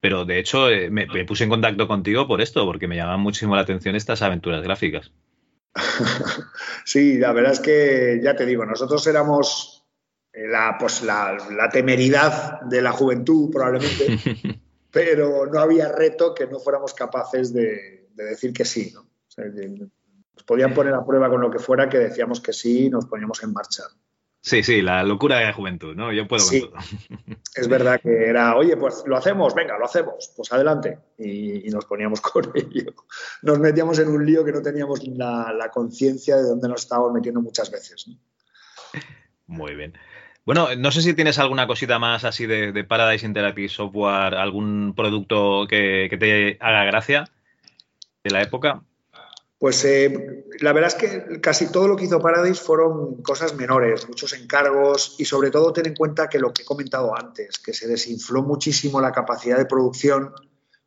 pero 0.00 0.24
de 0.24 0.38
hecho 0.38 0.68
eh, 0.68 0.90
me, 0.90 1.06
me, 1.06 1.24
puse 1.24 1.44
en 1.44 1.50
contacto 1.50 1.88
contigo 1.88 2.26
por 2.26 2.40
esto, 2.40 2.64
porque 2.64 2.88
me 2.88 2.96
llamaban 2.96 3.20
muchísimo 3.20 3.56
la 3.56 3.62
atención 3.62 3.96
estas 3.96 4.22
aventuras 4.22 4.62
gráficas. 4.62 5.12
Sí, 6.84 7.16
la 7.16 7.32
verdad 7.32 7.52
es 7.52 7.60
que 7.60 8.20
ya 8.22 8.36
te 8.36 8.44
digo, 8.44 8.66
nosotros 8.66 9.06
éramos 9.06 9.86
la, 10.34 10.76
pues 10.78 11.02
la, 11.02 11.36
la, 11.50 11.68
temeridad 11.70 12.60
de 12.60 12.82
la 12.82 12.92
juventud 12.92 13.50
probablemente, 13.50 14.60
pero 14.90 15.46
no 15.46 15.60
había 15.60 15.90
reto 15.90 16.34
que 16.34 16.46
no 16.46 16.58
fuéramos 16.58 16.92
capaces 16.92 17.54
de, 17.54 18.08
de 18.14 18.24
decir 18.24 18.52
que 18.52 18.64
sí. 18.64 18.92
¿no? 18.92 19.00
O 19.00 19.30
sea, 19.30 19.44
nos 19.46 20.44
podían 20.44 20.74
poner 20.74 20.94
a 20.94 21.04
prueba 21.04 21.30
con 21.30 21.40
lo 21.40 21.50
que 21.50 21.58
fuera 21.58 21.88
que 21.88 21.98
decíamos 21.98 22.40
que 22.40 22.52
sí 22.52 22.86
y 22.86 22.90
nos 22.90 23.06
poníamos 23.06 23.42
en 23.42 23.52
marcha. 23.52 23.84
Sí, 24.44 24.62
sí, 24.62 24.82
la 24.82 25.02
locura 25.04 25.38
de 25.38 25.46
la 25.46 25.54
juventud, 25.54 25.96
¿no? 25.96 26.12
Yo 26.12 26.28
puedo 26.28 26.42
sí, 26.42 26.60
con 26.60 26.72
todo. 26.72 26.80
Es 27.54 27.66
verdad 27.66 27.98
que 27.98 28.26
era, 28.26 28.54
oye, 28.56 28.76
pues 28.76 29.02
lo 29.06 29.16
hacemos, 29.16 29.54
venga, 29.54 29.78
lo 29.78 29.86
hacemos, 29.86 30.34
pues 30.36 30.52
adelante. 30.52 30.98
Y, 31.16 31.66
y 31.66 31.70
nos 31.70 31.86
poníamos 31.86 32.20
con 32.20 32.52
ello. 32.54 32.92
Nos 33.40 33.58
metíamos 33.58 33.98
en 34.00 34.08
un 34.08 34.26
lío 34.26 34.44
que 34.44 34.52
no 34.52 34.60
teníamos 34.60 35.02
la, 35.06 35.50
la 35.50 35.70
conciencia 35.70 36.36
de 36.36 36.42
dónde 36.42 36.68
nos 36.68 36.82
estábamos 36.82 37.14
metiendo 37.14 37.40
muchas 37.40 37.70
veces. 37.70 38.06
¿no? 38.06 38.18
Muy 39.46 39.74
bien. 39.76 39.94
Bueno, 40.44 40.68
no 40.76 40.90
sé 40.90 41.00
si 41.00 41.14
tienes 41.14 41.38
alguna 41.38 41.66
cosita 41.66 41.98
más 41.98 42.24
así 42.24 42.44
de, 42.44 42.70
de 42.72 42.84
Paradise 42.84 43.24
Interactive 43.24 43.70
Software, 43.70 44.34
algún 44.34 44.92
producto 44.94 45.66
que, 45.66 46.08
que, 46.10 46.18
te 46.18 46.58
haga 46.60 46.84
gracia 46.84 47.24
de 48.22 48.30
la 48.30 48.42
época. 48.42 48.82
Pues 49.58 49.84
eh, 49.84 50.44
la 50.60 50.72
verdad 50.72 50.88
es 50.88 50.94
que 50.94 51.40
casi 51.40 51.70
todo 51.70 51.88
lo 51.88 51.96
que 51.96 52.04
hizo 52.04 52.20
Paradise 52.20 52.60
fueron 52.60 53.22
cosas 53.22 53.54
menores, 53.54 54.06
muchos 54.08 54.32
encargos 54.32 55.16
y 55.18 55.24
sobre 55.24 55.50
todo 55.50 55.72
ten 55.72 55.86
en 55.86 55.94
cuenta 55.94 56.28
que 56.28 56.38
lo 56.38 56.52
que 56.52 56.62
he 56.62 56.66
comentado 56.66 57.16
antes, 57.16 57.58
que 57.58 57.72
se 57.72 57.88
desinfló 57.88 58.42
muchísimo 58.42 59.00
la 59.00 59.12
capacidad 59.12 59.56
de 59.56 59.66
producción 59.66 60.32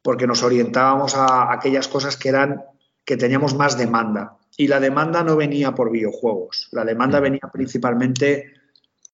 porque 0.02 0.28
nos 0.28 0.44
orientábamos 0.44 1.16
a 1.16 1.52
aquellas 1.52 1.88
cosas 1.88 2.18
que 2.18 2.30
eran 2.30 2.64
que 3.04 3.18
teníamos 3.18 3.56
más 3.56 3.78
demanda. 3.78 4.38
Y 4.58 4.68
la 4.68 4.80
demanda 4.80 5.24
no 5.24 5.38
venía 5.38 5.74
por 5.74 5.92
videojuegos, 5.92 6.68
la 6.72 6.84
demanda 6.84 7.20
venía 7.20 7.50
principalmente 7.54 8.54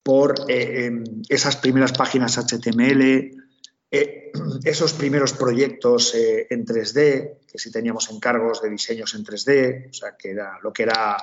por 0.01 0.33
eh, 0.49 0.87
eh, 0.87 1.03
esas 1.29 1.57
primeras 1.57 1.93
páginas 1.93 2.37
HTML, 2.37 3.42
eh, 3.93 4.31
esos 4.63 4.93
primeros 4.93 5.33
proyectos 5.33 6.15
eh, 6.15 6.47
en 6.49 6.65
3D, 6.65 7.37
que 7.49 7.59
sí 7.59 7.71
teníamos 7.71 8.09
encargos 8.09 8.61
de 8.61 8.69
diseños 8.71 9.13
en 9.13 9.23
3D, 9.23 9.89
o 9.91 9.93
sea, 9.93 10.15
que 10.17 10.31
era 10.31 10.57
lo 10.63 10.73
que 10.73 10.83
era 10.83 11.15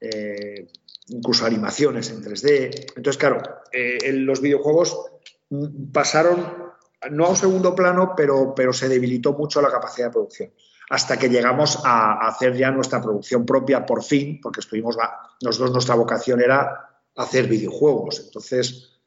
eh, 0.00 0.66
incluso 1.08 1.46
animaciones 1.46 2.10
en 2.10 2.22
3D. 2.22 2.94
Entonces, 2.96 3.16
claro, 3.16 3.40
los 4.12 4.40
videojuegos 4.40 4.98
pasaron 5.92 6.68
no 7.10 7.26
a 7.26 7.30
un 7.30 7.36
segundo 7.36 7.74
plano, 7.76 8.14
pero, 8.16 8.52
pero 8.54 8.72
se 8.72 8.88
debilitó 8.88 9.34
mucho 9.34 9.62
la 9.62 9.70
capacidad 9.70 10.08
de 10.08 10.12
producción 10.12 10.50
hasta 10.90 11.18
que 11.18 11.28
llegamos 11.28 11.80
a, 11.84 12.26
hacer 12.26 12.56
ya 12.56 12.70
nuestra 12.70 13.00
producción 13.00 13.44
propia 13.44 13.84
por 13.84 14.02
fin, 14.02 14.40
porque 14.42 14.60
estuvimos, 14.60 14.96
nosotros 15.42 15.70
nuestra 15.72 15.94
vocación 15.94 16.40
era 16.40 16.88
hacer 17.16 17.46
videojuegos. 17.46 18.22
Entonces, 18.26 18.98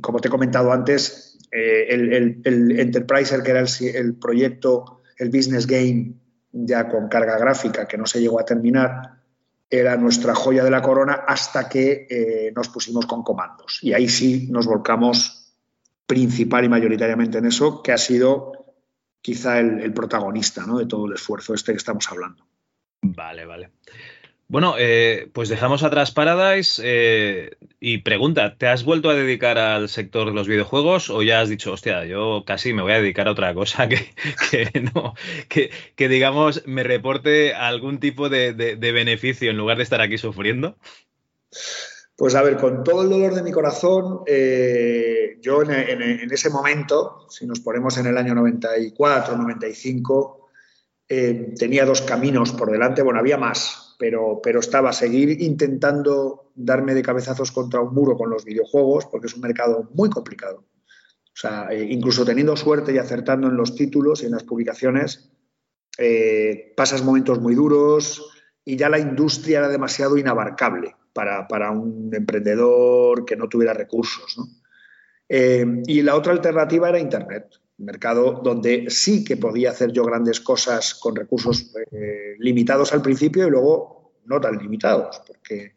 como 0.00 0.20
te 0.20 0.28
he 0.28 0.30
comentado 0.30 0.72
antes, 0.72 1.31
eh, 1.52 1.86
el, 1.90 2.12
el, 2.12 2.40
el, 2.44 2.80
Enterpriser, 2.80 3.42
que 3.42 3.50
era 3.50 3.60
el, 3.60 3.68
el, 3.94 4.14
proyecto, 4.14 5.02
el 5.18 5.28
business 5.28 5.66
game 5.66 6.14
ya 6.50 6.88
con 6.88 7.08
carga 7.08 7.38
gráfica, 7.38 7.86
que 7.86 7.98
no 7.98 8.06
se 8.06 8.20
llegó 8.20 8.40
a 8.40 8.44
terminar, 8.44 9.22
era 9.68 9.96
nuestra 9.96 10.34
joya 10.34 10.64
de 10.64 10.70
la 10.70 10.82
corona 10.82 11.24
hasta 11.26 11.68
que 11.68 12.06
eh, 12.08 12.52
nos 12.54 12.68
pusimos 12.68 13.06
con 13.06 13.22
comandos. 13.22 13.78
Y 13.82 13.94
ahí 13.94 14.08
sí 14.08 14.48
nos 14.50 14.66
volcamos 14.66 15.54
principal 16.06 16.64
y 16.64 16.68
mayoritariamente 16.68 17.38
en 17.38 17.46
eso, 17.46 17.82
que 17.82 17.92
ha 17.92 17.98
sido 17.98 18.52
quizá 19.22 19.60
el, 19.60 19.94
protagonista 19.94 20.66
de 20.66 20.86
todo 20.86 21.06
el 21.06 21.14
esfuerzo 21.14 21.54
este 21.54 21.72
que 21.72 21.78
estamos 21.78 22.06
hablando. 22.10 22.46
Vale, 23.00 23.46
vale. 23.46 23.70
Bueno, 24.52 24.74
eh, 24.78 25.30
pues 25.32 25.48
dejamos 25.48 25.82
atrás 25.82 26.10
Paradise 26.10 26.82
eh, 26.84 27.56
y 27.80 28.02
pregunta, 28.02 28.54
¿te 28.58 28.66
has 28.66 28.84
vuelto 28.84 29.08
a 29.08 29.14
dedicar 29.14 29.56
al 29.56 29.88
sector 29.88 30.26
de 30.26 30.34
los 30.34 30.46
videojuegos 30.46 31.08
o 31.08 31.22
ya 31.22 31.40
has 31.40 31.48
dicho, 31.48 31.72
hostia, 31.72 32.04
yo 32.04 32.44
casi 32.46 32.74
me 32.74 32.82
voy 32.82 32.92
a 32.92 33.00
dedicar 33.00 33.28
a 33.28 33.30
otra 33.30 33.54
cosa 33.54 33.88
que, 33.88 34.12
que 34.50 34.82
no, 34.94 35.14
que, 35.48 35.70
digamos 36.06 36.66
me 36.66 36.82
reporte 36.82 37.54
algún 37.54 37.98
tipo 37.98 38.28
de, 38.28 38.52
de, 38.52 38.92
beneficio 38.92 39.50
en 39.50 39.56
lugar 39.56 39.78
de 39.78 39.84
estar 39.84 40.02
aquí 40.02 40.18
sufriendo? 40.18 40.76
Pues 42.14 42.34
a 42.34 42.42
ver, 42.42 42.58
con 42.58 42.84
todo 42.84 43.04
el 43.04 43.08
dolor 43.08 43.34
de 43.34 43.42
mi 43.42 43.52
corazón, 43.52 44.20
eh, 44.26 45.38
yo 45.40 45.62
en, 45.62 46.30
ese 46.30 46.50
momento, 46.50 47.26
si 47.30 47.46
nos 47.46 47.60
ponemos 47.60 47.96
en 47.96 48.04
el 48.04 48.18
año 48.18 48.34
94, 48.34 49.34
95, 49.34 50.50
eh, 51.08 51.54
tenía 51.58 51.86
dos 51.86 52.02
caminos 52.02 52.52
por 52.52 52.70
delante, 52.70 53.00
bueno, 53.00 53.18
había 53.18 53.38
más, 53.38 53.81
pero, 54.02 54.40
pero 54.42 54.58
estaba 54.58 54.92
seguir 54.92 55.40
intentando 55.42 56.50
darme 56.56 56.92
de 56.92 57.04
cabezazos 57.04 57.52
contra 57.52 57.80
un 57.80 57.94
muro 57.94 58.16
con 58.16 58.30
los 58.30 58.44
videojuegos, 58.44 59.06
porque 59.06 59.28
es 59.28 59.34
un 59.36 59.42
mercado 59.42 59.88
muy 59.94 60.10
complicado. 60.10 60.64
O 61.26 61.36
sea, 61.36 61.68
eh, 61.70 61.86
incluso 61.88 62.24
teniendo 62.24 62.56
suerte 62.56 62.92
y 62.92 62.98
acertando 62.98 63.46
en 63.46 63.56
los 63.56 63.76
títulos 63.76 64.20
y 64.20 64.26
en 64.26 64.32
las 64.32 64.42
publicaciones, 64.42 65.30
eh, 65.98 66.74
pasas 66.76 67.04
momentos 67.04 67.38
muy 67.38 67.54
duros 67.54 68.28
y 68.64 68.74
ya 68.74 68.88
la 68.88 68.98
industria 68.98 69.60
era 69.60 69.68
demasiado 69.68 70.18
inabarcable 70.18 70.96
para, 71.12 71.46
para 71.46 71.70
un 71.70 72.10
emprendedor 72.12 73.24
que 73.24 73.36
no 73.36 73.48
tuviera 73.48 73.72
recursos. 73.72 74.36
¿no? 74.36 74.48
Eh, 75.28 75.64
y 75.86 76.02
la 76.02 76.16
otra 76.16 76.32
alternativa 76.32 76.88
era 76.88 76.98
Internet 76.98 77.61
mercado 77.78 78.40
donde 78.42 78.86
sí 78.88 79.24
que 79.24 79.36
podía 79.36 79.70
hacer 79.70 79.92
yo 79.92 80.04
grandes 80.04 80.40
cosas 80.40 80.94
con 80.94 81.16
recursos 81.16 81.72
eh, 81.90 82.36
limitados 82.38 82.92
al 82.92 83.02
principio 83.02 83.46
y 83.46 83.50
luego 83.50 84.12
no 84.24 84.40
tan 84.40 84.56
limitados, 84.58 85.22
porque 85.26 85.74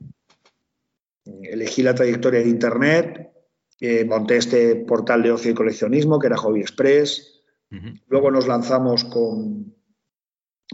elegí 1.26 1.82
la 1.82 1.96
trayectoria 1.96 2.42
de 2.42 2.50
Internet, 2.50 3.32
eh, 3.80 4.06
monté 4.06 4.38
este 4.38 4.76
portal 4.76 5.24
de 5.24 5.32
ocio 5.32 5.52
y 5.52 5.56
coleccionismo 5.56 6.20
que 6.20 6.28
era 6.28 6.38
Hobby 6.38 6.62
Express, 6.62 7.44
uh 7.72 7.76
-huh. 7.76 8.02
luego 8.08 8.30
nos 8.30 8.48
lanzamos 8.48 9.04
con, 9.06 9.76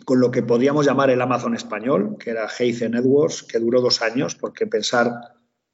con 0.05 0.19
lo 0.19 0.31
que 0.31 0.43
podíamos 0.43 0.85
llamar 0.85 1.09
el 1.09 1.21
Amazon 1.21 1.55
español, 1.55 2.17
que 2.19 2.31
era 2.31 2.47
Heize 2.59 2.89
Networks, 2.89 3.43
que 3.43 3.59
duró 3.59 3.81
dos 3.81 4.01
años, 4.01 4.35
porque 4.35 4.67
pensar 4.67 5.11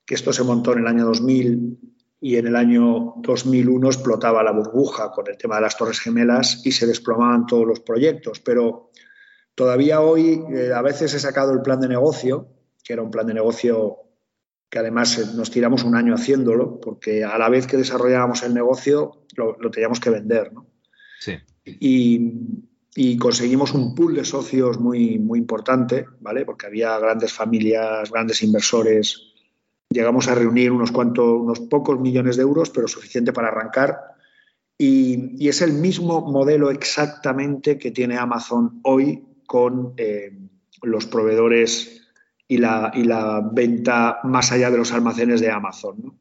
que 0.06 0.16
esto 0.16 0.32
se 0.32 0.44
montó 0.44 0.74
en 0.74 0.80
el 0.80 0.88
año 0.88 1.06
2000 1.06 1.97
y 2.20 2.36
en 2.38 2.48
el 2.48 2.56
año 2.56 3.14
2001 3.18 3.88
explotaba 3.88 4.44
la 4.44 4.52
burbuja 4.52 5.12
con 5.12 5.28
el 5.28 5.38
tema 5.38 5.56
de 5.56 5.62
las 5.62 5.78
Torres 5.78 6.00
Gemelas 6.00 6.66
y 6.66 6.72
se 6.72 6.88
desplomaban 6.88 7.46
todos 7.46 7.68
los 7.68 7.80
proyectos. 7.82 8.40
Pero 8.40 8.92
todavía 9.54 10.02
hoy 10.02 10.44
eh, 10.52 10.72
a 10.74 10.82
veces 10.82 11.14
he 11.14 11.20
sacado 11.20 11.54
el 11.54 11.62
plan 11.62 11.80
de 11.80 11.88
negocio, 11.88 12.50
que 12.84 12.94
era 12.94 13.04
un 13.04 13.12
plan 13.12 13.28
de 13.28 13.36
negocio 13.36 13.98
que 14.70 14.80
además 14.80 15.18
eh, 15.20 15.26
nos 15.36 15.52
tiramos 15.52 15.84
un 15.84 15.96
año 15.96 16.16
haciéndolo, 16.16 16.80
porque 16.80 17.24
a 17.24 17.38
la 17.38 17.50
vez 17.50 17.68
que 17.68 17.78
desarrollábamos 17.78 18.42
el 18.44 18.54
negocio 18.54 19.26
lo, 19.36 19.56
lo 19.60 19.70
teníamos 19.70 20.00
que 20.00 20.10
vender. 20.10 20.52
¿no? 20.54 20.66
Sí. 21.20 21.34
Y, 21.66 22.32
y, 22.96 23.18
conseguimos 23.18 23.74
un 23.74 23.94
pool 23.94 24.16
de 24.16 24.26
socios 24.26 24.80
muy, 24.80 25.20
muy 25.20 25.38
importante, 25.38 26.06
¿vale? 26.20 26.46
porque 26.46 26.66
había 26.66 26.98
grandes 26.98 27.32
familias, 27.32 28.10
grandes 28.10 28.42
inversores 28.42 29.37
llegamos 29.90 30.28
a 30.28 30.36
reunir 30.36 30.72
unos 30.72 30.92
cuantos, 30.92 31.42
unos 31.42 31.60
pocos 31.62 32.00
millones 32.00 32.36
de 32.38 32.44
euros, 32.44 32.70
pero 32.70 32.88
suficiente 32.88 33.34
para 33.34 33.48
arrancar. 33.50 33.98
Y, 34.78 35.48
es 35.48 35.62
el 35.62 35.74
mismo 35.74 36.22
modelo 36.22 36.70
exactamente 36.70 37.78
que 37.78 37.92
tiene 37.92 38.18
Amazon 38.18 38.80
hoy 38.84 39.24
con 39.48 39.94
eh, 39.98 40.38
los 40.84 41.06
proveedores 41.08 42.02
y 42.48 42.58
la, 42.58 42.92
y 42.94 43.04
la, 43.04 43.42
venta 43.52 44.20
más 44.24 44.52
allá 44.52 44.70
de 44.70 44.78
los 44.78 44.92
almacenes 44.94 45.42
de 45.42 45.52
Amazon. 45.52 46.18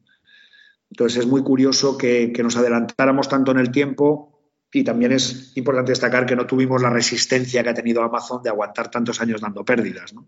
Entonces 0.89 1.19
es 1.19 1.27
muy 1.27 1.43
curioso 1.43 1.97
que, 1.97 2.31
que, 2.33 2.43
nos 2.43 2.57
adelantáramos 2.57 3.29
tanto 3.29 3.51
en 3.51 3.59
el 3.59 3.71
tiempo 3.71 4.37
y 4.71 4.83
también 4.83 5.11
es 5.11 5.55
importante 5.55 5.91
destacar 5.91 6.25
que 6.25 6.35
no 6.35 6.47
tuvimos 6.47 6.81
la 6.81 6.89
resistencia 6.89 7.61
que 7.63 7.69
ha 7.69 7.73
tenido 7.73 8.01
Amazon 8.01 8.41
de 8.41 8.49
aguantar 8.49 8.89
tantos 8.89 9.21
años 9.21 9.41
dando 9.41 9.63
pérdidas. 9.63 10.13
¿no? 10.13 10.27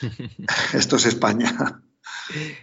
Esto 0.72 0.96
es 0.96 1.06
España. 1.06 1.82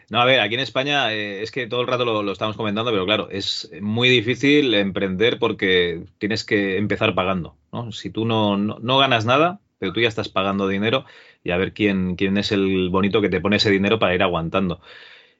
No, 0.09 0.21
a 0.21 0.25
ver, 0.25 0.39
aquí 0.39 0.55
en 0.55 0.59
España 0.59 1.13
eh, 1.13 1.41
es 1.41 1.51
que 1.51 1.67
todo 1.67 1.81
el 1.81 1.87
rato 1.87 2.05
lo, 2.05 2.31
estamos 2.31 2.55
comentando, 2.55 2.91
pero 2.91 3.05
claro, 3.05 3.29
es 3.31 3.71
muy 3.81 4.09
difícil 4.09 4.73
emprender 4.73 5.39
porque 5.39 6.03
tienes 6.17 6.43
que 6.43 6.77
empezar 6.77 7.15
pagando. 7.15 7.55
¿no? 7.71 7.91
Si 7.91 8.09
tú 8.09 8.25
no, 8.25 8.57
no, 8.57 8.97
ganas 8.97 9.25
nada, 9.25 9.59
pero 9.79 9.93
tú 9.93 10.01
ya 10.01 10.07
estás 10.07 10.29
pagando 10.29 10.67
dinero 10.67 11.05
y 11.43 11.51
a 11.51 11.57
ver 11.57 11.73
quién, 11.73 12.15
quién 12.15 12.37
es 12.37 12.51
el 12.51 12.89
bonito 12.89 13.21
que 13.21 13.29
te 13.29 13.41
pone 13.41 13.57
ese 13.57 13.71
dinero 13.71 13.99
para 13.99 14.15
ir 14.15 14.23
aguantando. 14.23 14.81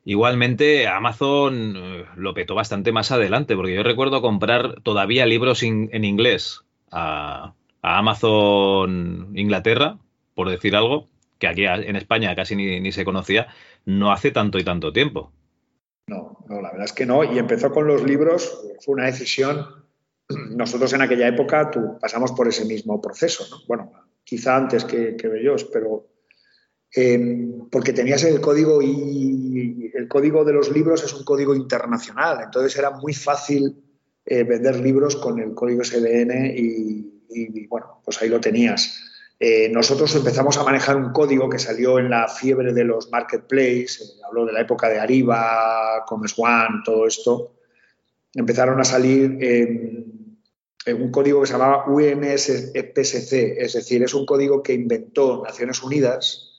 Igualmente, 0.04 0.88
Amazon 0.88 1.74
eh, 1.76 2.06
lo 2.16 2.34
petó 2.34 2.56
bastante 2.56 2.92
más 2.92 3.12
adelante, 3.12 3.56
porque 3.56 3.76
yo 3.76 3.84
recuerdo 3.84 4.22
comprar 4.22 4.82
todavía 4.82 5.26
libros 5.26 5.64
en 5.64 6.04
inglés 6.04 6.62
a, 6.92 7.54
a 7.86 8.00
Amazon 8.00 9.32
Inglaterra, 9.36 9.98
por 10.34 10.50
decir 10.50 10.76
algo, 10.76 11.08
que 11.54 11.66
aquí 11.66 11.88
en 11.88 11.96
España 11.96 12.36
casi 12.36 12.56
ni, 12.56 12.92
se 12.92 13.06
conocía, 13.06 13.48
no 13.86 14.12
hace 14.12 14.32
tanto 14.32 14.58
y 14.58 14.64
tanto 14.64 14.92
tiempo. 14.92 15.32
No, 16.08 16.38
no, 16.48 16.62
la 16.62 16.72
verdad 16.72 16.86
es 16.86 16.94
que 16.94 17.06
no. 17.06 17.24
Y 17.24 17.38
empezó 17.38 17.72
con 17.72 17.88
los 17.88 18.04
libros, 18.04 18.66
fue 18.84 18.94
una 18.96 19.06
decisión. 19.06 19.66
Nosotros 20.30 20.94
en 20.94 21.02
aquella 21.02 21.28
época 21.28 21.72
tú, 21.72 21.98
pasamos 22.00 22.32
por 22.32 22.48
ese 22.48 22.66
mismo 22.66 23.02
proceso, 23.02 23.46
¿no? 23.50 23.58
Bueno, 23.68 23.92
quizá 24.24 24.56
antes 24.56 24.86
que, 24.86 25.16
ellos, 25.40 25.66
pero 25.72 26.08
eh, 26.96 27.48
porque 27.72 27.94
tenías 27.94 28.24
el 28.24 28.42
código 28.42 28.82
y 28.82 29.92
el 29.94 30.08
código 30.08 30.44
de 30.44 30.54
los 30.54 30.72
libros 30.72 31.04
es 31.04 31.14
un 31.14 31.24
código 31.24 31.56
internacional, 31.56 32.40
entonces 32.44 32.78
era 32.78 32.92
muy 32.92 33.14
fácil 33.14 33.76
eh, 34.26 34.44
vender 34.44 34.80
libros 34.80 35.16
con 35.16 35.40
el 35.40 35.54
código 35.54 35.84
SDN 35.84 36.54
y, 36.58 37.68
bueno, 37.68 38.02
pues 38.04 38.20
ahí 38.22 38.30
lo 38.30 38.40
tenías. 38.40 39.15
Eh, 39.40 39.70
nosotros 39.70 40.16
empezamos 40.16 40.58
a 40.58 40.64
manejar 40.64 40.96
un 40.96 41.12
código 41.12 41.50
que 41.50 41.60
salió 41.60 42.00
en 42.00 42.10
la 42.10 42.28
fiebre 42.28 42.74
de 42.74 42.86
los 42.86 43.12
marketplaces, 43.12 44.02
eh, 44.02 44.22
hablo 44.26 44.46
de 44.46 44.54
la 44.54 44.62
época 44.62 44.88
de 44.88 45.00
Ariba, 45.00 46.04
Commerce 46.08 46.36
One, 46.38 46.82
todo 46.86 47.06
esto. 47.06 47.56
Empezaron 48.34 48.80
a 48.80 48.84
salir 48.84 49.38
un 50.88 51.12
código 51.12 51.42
que 51.42 51.48
se 51.48 51.54
llamaba 51.54 51.86
UNSPSC, 51.88 53.34
es 53.58 53.74
decir, 53.74 54.04
es 54.04 54.14
un 54.14 54.26
código 54.26 54.62
que 54.62 54.74
inventó 54.74 55.44
Naciones 55.44 55.82
Unidas 55.82 56.52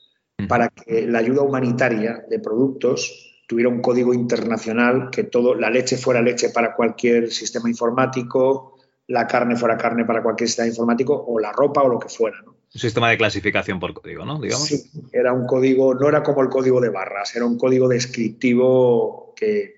para 0.47 0.69
que 0.69 1.07
la 1.07 1.19
ayuda 1.19 1.41
humanitaria 1.41 2.25
de 2.29 2.39
productos 2.39 3.27
tuviera 3.47 3.69
un 3.69 3.81
código 3.81 4.13
internacional, 4.13 5.09
que 5.09 5.23
todo, 5.23 5.55
la 5.55 5.69
leche 5.69 5.97
fuera 5.97 6.21
leche 6.21 6.49
para 6.49 6.75
cualquier 6.75 7.31
sistema 7.31 7.69
informático, 7.69 8.77
la 9.07 9.25
carne 9.25 9.55
fuera 9.55 9.77
carne 9.77 10.03
para 10.03 10.21
cualquier 10.21 10.49
sistema 10.49 10.67
informático, 10.67 11.25
o 11.27 11.39
la 11.39 11.53
ropa 11.53 11.81
o 11.81 11.87
lo 11.87 11.97
que 11.97 12.09
fuera. 12.09 12.41
¿no? 12.41 12.56
Un 12.73 12.81
sistema 12.81 13.09
de 13.09 13.17
clasificación 13.17 13.79
por 13.79 13.93
código, 13.93 14.25
¿no? 14.25 14.39
Digamos. 14.39 14.67
Sí, 14.67 14.91
era 15.13 15.31
un 15.33 15.47
código, 15.47 15.93
no 15.95 16.09
era 16.09 16.21
como 16.21 16.41
el 16.41 16.49
código 16.49 16.81
de 16.81 16.89
barras, 16.89 17.35
era 17.35 17.45
un 17.45 17.57
código 17.57 17.87
descriptivo 17.87 19.33
que, 19.35 19.77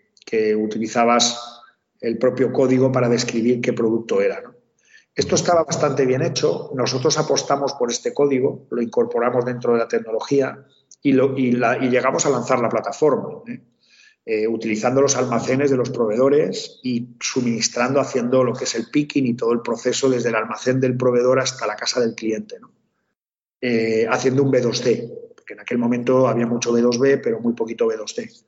utilizabas 0.56 1.64
el 1.99 2.20
propio 2.20 2.53
código 2.53 2.91
para 2.91 3.10
describir 3.10 3.61
qué 3.61 3.74
producto 3.74 4.22
era. 4.22 4.44
Esto 5.16 5.34
estaba 5.34 5.64
bastante 5.64 6.06
bien 6.06 6.22
hecho, 6.22 6.72
nosotros 6.76 7.18
apostamos 7.18 7.74
por 7.74 7.90
este 7.90 8.14
código, 8.14 8.68
lo 8.70 8.82
incorporamos 8.82 9.44
dentro 9.44 9.74
de 9.74 9.80
la 9.80 9.88
tecnología 9.88 10.66
y, 11.02 11.14
llegamos 11.14 12.26
a 12.28 12.30
lanzar 12.30 12.60
la 12.60 12.70
plataforma. 12.70 13.41
¿eh? 13.48 13.60
Eh, 14.32 14.48
utilizando 14.48 15.02
los 15.02 15.16
almacenes 15.16 15.72
de 15.72 15.78
los 15.78 15.90
proveedores 15.90 16.80
y 16.84 17.16
suministrando, 17.20 17.99
haciendo 17.99 18.44
lo 18.44 18.53
que 18.53 18.66
es 18.66 18.76
el 18.76 18.86
picking 18.91 19.26
y 19.26 19.34
todo 19.34 19.52
el 19.53 19.61
proceso 19.61 20.07
desde 20.07 20.30
el 20.30 20.36
almacén 20.36 20.80
del 20.80 20.95
proveedor 20.95 21.40
hasta 21.40 21.66
la 21.66 21.76
casa 21.76 21.99
del 21.99 22.14
cliente. 22.14 22.60
¿no? 22.60 22.70
Eh, 23.61 24.07
haciendo 24.10 24.44
un 24.44 24.52
B2C, 24.52 25.34
porque 25.36 25.53
en 25.53 25.60
aquel 25.60 25.77
momento 25.77 26.27
había 26.27 26.48
mucho 26.48 26.72
B2B, 26.72 27.19
pero 27.22 27.41
muy 27.41 27.53
poquito 27.53 27.88
B2C. 27.88 28.45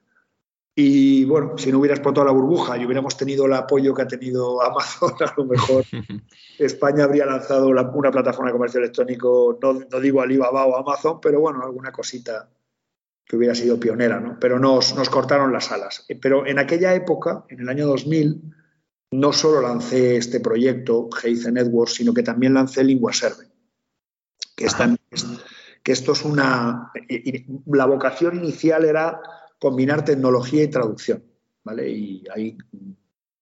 Y 0.73 1.25
bueno, 1.25 1.57
si 1.57 1.69
no 1.69 1.79
hubiera 1.79 1.95
explotado 1.95 2.25
la 2.25 2.31
burbuja 2.31 2.77
y 2.77 2.85
hubiéramos 2.85 3.17
tenido 3.17 3.45
el 3.45 3.53
apoyo 3.53 3.93
que 3.93 4.03
ha 4.03 4.07
tenido 4.07 4.61
Amazon, 4.63 5.13
a 5.19 5.33
lo 5.35 5.45
mejor 5.45 5.83
España 6.59 7.03
habría 7.03 7.25
lanzado 7.25 7.67
una 7.67 8.11
plataforma 8.11 8.49
de 8.49 8.53
comercio 8.53 8.79
electrónico, 8.79 9.59
no, 9.61 9.73
no, 9.73 9.99
digo 9.99 10.21
Alibaba 10.21 10.65
o 10.65 10.77
Amazon, 10.77 11.19
pero 11.21 11.41
bueno, 11.41 11.61
alguna 11.61 11.91
cosita 11.91 12.49
que 13.25 13.35
hubiera 13.35 13.55
sido 13.55 13.79
pionera, 13.79 14.19
¿no? 14.19 14.37
Pero 14.39 14.59
nos, 14.59 14.95
nos 14.95 15.09
cortaron 15.09 15.51
las 15.51 15.71
alas. 15.71 16.05
Pero 16.21 16.45
en 16.45 16.57
aquella 16.57 16.93
época, 16.95 17.45
en 17.49 17.61
el 17.61 17.69
año 17.69 17.85
2000, 17.87 18.41
no 19.11 19.33
solo 19.33 19.61
lancé 19.61 20.15
este 20.15 20.39
proyecto, 20.39 21.09
Heize 21.21 21.51
Networks, 21.51 21.95
sino 21.95 22.13
que 22.13 22.23
también 22.23 22.53
lancé 22.53 22.83
LinguaServe, 22.83 23.50
que, 24.61 25.17
que 25.83 25.91
esto 25.91 26.11
es 26.13 26.25
una... 26.25 26.91
La 27.67 27.85
vocación 27.85 28.37
inicial 28.37 28.85
era 28.85 29.19
combinar 29.59 30.03
tecnología 30.03 30.63
y 30.63 30.69
traducción, 30.69 31.23
¿vale? 31.63 31.89
Y 31.89 32.23
ahí 32.33 32.57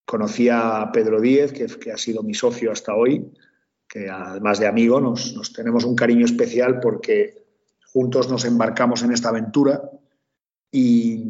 conocí 0.06 0.50
a 0.50 0.90
Pedro 0.92 1.22
Díez, 1.22 1.54
que, 1.54 1.92
ha 1.92 1.98
sido 1.98 2.24
mi 2.24 2.34
socio 2.34 2.72
hasta 2.72 2.96
hoy, 2.96 3.32
que 3.88 4.10
además 4.10 4.60
de 4.60 4.68
amigo 4.68 5.00
nos, 5.00 5.34
nos 5.36 5.54
tenemos 5.54 5.84
un 5.84 5.96
cariño 5.96 6.26
especial 6.26 6.80
porque 6.80 7.46
juntos 7.86 8.30
nos 8.30 8.44
embarcamos 8.46 9.04
en 9.04 9.12
esta 9.12 9.30
aventura. 9.30 9.82
Y, 10.72 11.24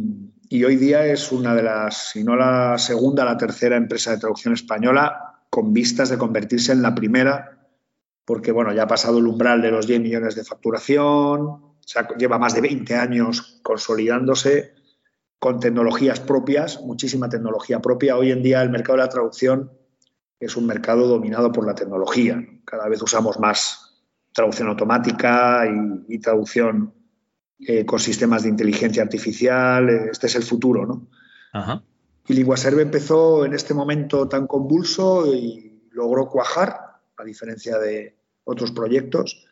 hoy 0.65 0.77
día 0.77 1.05
es 1.05 1.31
una 1.31 1.53
de 1.53 1.63
las, 1.63 2.11
si 2.11 2.23
no 2.23 2.35
la 2.35 2.77
segunda, 2.77 3.23
la 3.23 3.37
tercera 3.37 3.77
empresa 3.77 4.11
de 4.11 4.17
traducción 4.17 4.53
española 4.53 5.43
con 5.49 5.73
vistas 5.73 6.09
de 6.09 6.17
convertirse 6.17 6.71
en 6.71 6.81
la 6.81 6.95
primera, 6.95 7.59
porque 8.30 8.51
bueno, 8.51 8.72
ya 8.72 8.84
ha 8.84 8.88
pasado 8.88 9.18
el 9.18 9.26
umbral 9.26 9.60
de 9.60 9.72
los 9.72 9.88
10 9.88 10.01
millones 10.01 10.35
de 10.35 10.43
facturación, 10.43 11.64
lleva 12.15 12.38
más 12.38 12.53
de 12.53 12.61
20 12.61 12.95
años 12.95 13.60
consolidándose 13.64 14.76
con 15.39 15.60
tecnologías 15.60 16.19
propias, 16.19 16.80
muchísima 16.80 17.27
tecnología 17.27 17.80
propia. 17.80 18.18
Hoy 18.18 18.30
en 18.30 18.43
día 18.43 18.61
el 18.61 18.69
mercado 18.69 18.99
de 18.99 19.03
la 19.06 19.10
traducción 19.10 19.72
es 20.39 20.56
un 20.56 20.68
mercado 20.68 21.07
dominado 21.07 21.51
por 21.51 21.65
la 21.65 21.73
tecnología. 21.73 22.39
Cada 22.65 22.88
vez 22.88 23.01
usamos 23.01 23.39
más 23.39 23.99
traducción 24.31 24.68
automática 24.68 25.64
y, 26.07 26.19
traducción 26.19 26.93
eh, 27.57 27.84
con 27.84 27.97
sistemas 27.97 28.43
de 28.43 28.49
inteligencia 28.49 29.01
artificial. 29.01 29.89
Este 29.89 30.27
es 30.27 30.35
el 30.35 30.43
futuro, 30.43 30.85
¿no? 30.85 31.07
Ajá. 31.53 31.81
Y 32.27 32.34
LinguaServe 32.35 32.84
empezó 32.84 33.43
en 33.43 33.53
este 33.53 33.73
momento 33.73 34.30
tan 34.30 34.45
convulso 34.45 35.26
y 35.34 35.89
logró 35.93 36.30
cuajar, 36.30 36.77
a 37.18 37.23
diferencia 37.23 37.80
de 37.80 38.18
otros 38.49 38.71
proyectos, 38.71 39.45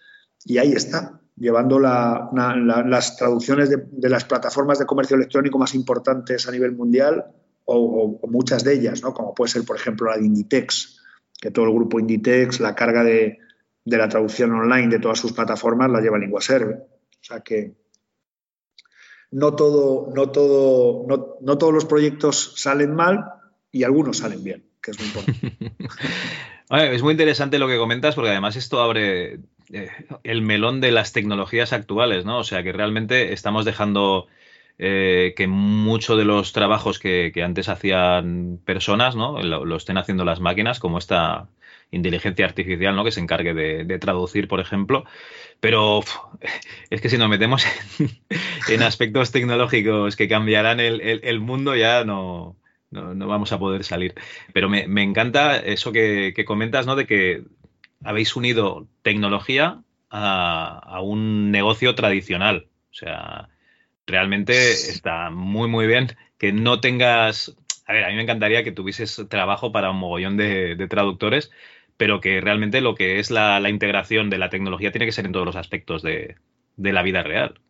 y 0.44 0.58
ahí 0.58 0.72
está, 0.74 1.22
llevando 1.36 1.80
las 1.80 3.18
traducciones 3.18 3.70
de, 3.70 4.10
las 4.10 4.26
plataformas 4.26 4.80
de 4.80 4.86
comercio 4.86 5.16
electrónico 5.16 5.60
más 5.60 5.76
importantes 5.76 6.48
a 6.48 6.52
nivel 6.52 6.74
mundial, 6.74 7.26
o, 7.66 8.20
muchas 8.30 8.64
de 8.64 8.74
ellas, 8.74 9.02
¿no? 9.02 9.14
como 9.14 9.34
puede 9.34 9.52
ser, 9.52 9.64
por 9.66 9.76
ejemplo, 9.76 10.10
la 10.10 10.18
de 10.18 10.26
Inditex, 10.26 11.02
que 11.40 11.52
todo 11.52 11.66
el 11.66 11.74
grupo 11.74 12.00
Inditex, 12.00 12.60
la 12.60 12.76
carga 12.76 13.04
de, 13.04 13.40
la 13.86 14.10
traducción 14.10 14.52
online 14.52 14.88
de 14.88 15.00
todas 15.00 15.20
sus 15.20 15.34
plataformas 15.34 15.92
la 15.92 16.02
lleva 16.02 16.18
LinguaServe. 16.18 16.76
O 16.76 17.24
sea 17.24 17.42
que 17.42 17.76
no, 19.32 19.56
todo, 19.56 20.12
no, 20.14 20.32
todo, 20.32 21.06
no, 21.42 21.58
todos 21.58 21.74
los 21.74 21.86
proyectos 21.86 22.54
salen 22.56 22.96
mal 22.96 23.26
y 23.72 23.84
algunos 23.84 24.18
salen 24.18 24.44
bien, 24.44 24.66
que 24.82 24.92
es 24.92 25.00
muy 25.00 25.08
importante. 25.08 25.76
es 26.70 27.02
muy 27.02 27.12
interesante 27.12 27.60
lo 27.60 27.68
que 27.68 27.78
comentas 27.78 28.16
porque 28.16 28.32
además 28.32 28.56
esto 28.56 28.82
abre 28.82 29.40
eh, 29.72 29.90
el 30.24 30.42
melón 30.42 30.82
de 30.82 30.92
las 30.92 31.14
tecnologías 31.14 31.74
actuales, 31.74 32.26
¿no? 32.26 32.40
O 32.40 32.44
sea 32.44 32.64
que 32.64 32.74
realmente 32.74 33.34
estamos 33.34 33.66
dejando 33.66 34.28
eh, 34.80 35.34
que 35.36 35.48
muchos 35.48 36.18
de 36.18 36.26
los 36.26 36.54
trabajos 36.54 37.00
que, 37.00 37.32
antes 37.44 37.68
hacían 37.68 38.60
personas, 38.64 39.16
¿no? 39.16 39.42
lo, 39.42 39.76
estén 39.76 39.98
haciendo 39.98 40.24
las 40.24 40.40
máquinas, 40.40 40.80
como 40.80 41.00
esta 41.00 41.50
inteligencia 41.92 42.46
artificial, 42.46 42.96
¿no? 42.96 43.04
Que 43.04 43.12
se 43.12 43.20
encargue 43.20 43.54
de, 43.54 44.00
traducir, 44.00 44.48
por 44.48 44.60
ejemplo. 44.60 45.06
Pero 45.60 46.02
es 46.90 47.02
que 47.02 47.10
si 47.10 47.18
nos 47.18 47.30
metemos 47.30 47.66
en, 48.70 48.84
aspectos 48.84 49.32
tecnológicos 49.32 50.16
que 50.16 50.28
cambiarán 50.28 50.80
el, 50.80 51.40
mundo, 51.40 51.76
ya 51.76 52.04
no, 52.04 52.56
no, 52.92 53.28
vamos 53.28 53.52
a 53.52 53.60
poder 53.60 53.84
salir. 53.84 54.16
Pero 54.54 54.70
me, 54.70 55.04
encanta 55.04 55.58
eso 55.58 55.92
que, 55.92 56.34
comentas, 56.46 56.86
¿no? 56.86 56.96
De 56.96 57.06
que 57.06 57.44
habéis 58.04 58.36
unido 58.36 58.88
tecnología 59.02 59.82
a, 60.10 60.80
a, 60.84 61.02
un 61.02 61.52
negocio 61.52 61.96
tradicional. 61.96 62.68
O 62.92 62.94
sea, 62.94 63.50
realmente 64.06 64.72
está 64.72 65.30
muy, 65.30 65.68
muy 65.68 65.88
bien 65.88 66.16
que 66.38 66.52
no 66.52 66.80
tengas 66.80 67.56
a 67.88 67.94
ver, 67.94 68.04
a 68.04 68.10
mí 68.10 68.16
me 68.16 68.24
encantaría 68.24 68.64
que 68.64 68.74
tuvieses 68.74 69.26
trabajo 69.30 69.72
para 69.72 69.92
un 69.92 69.98
mogollón 69.98 70.36
de, 70.36 70.88
traductores, 70.90 71.52
pero 71.96 72.20
que 72.20 72.42
realmente 72.42 72.82
lo 72.82 72.96
que 72.96 73.20
es 73.20 73.32
la, 73.32 73.62
integración 73.70 74.30
de 74.30 74.38
la 74.38 74.50
tecnología 74.50 74.92
tiene 74.92 75.06
que 75.06 75.14
ser 75.14 75.26
en 75.26 75.32
todos 75.32 75.46
los 75.46 75.56
aspectos 75.56 76.04
de, 76.04 76.36
la 76.76 77.02
vida 77.02 77.24
real. 77.24 77.62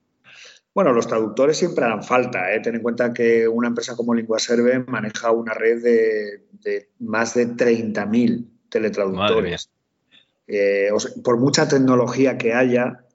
Bueno, 0.78 0.94
los 0.94 1.08
traductores 1.08 1.58
siempre 1.58 1.86
harán 1.86 2.04
falta. 2.04 2.54
¿eh? 2.54 2.60
Ten 2.60 2.76
en 2.76 2.84
cuenta 2.84 3.12
que 3.12 3.48
una 3.48 3.70
empresa 3.70 3.96
como 3.96 4.14
LinguaServe 4.14 4.78
maneja 4.86 5.32
una 5.32 5.56
red 5.56 5.82
de, 5.82 6.90
más 7.00 7.34
de 7.34 7.48
30.000 7.48 8.48
teletraductores. 8.70 9.72
Eh, 10.46 10.90
por 11.24 11.40
mucha 11.40 11.68
tecnología 11.68 12.38
que 12.38 12.54
haya, 12.54 13.08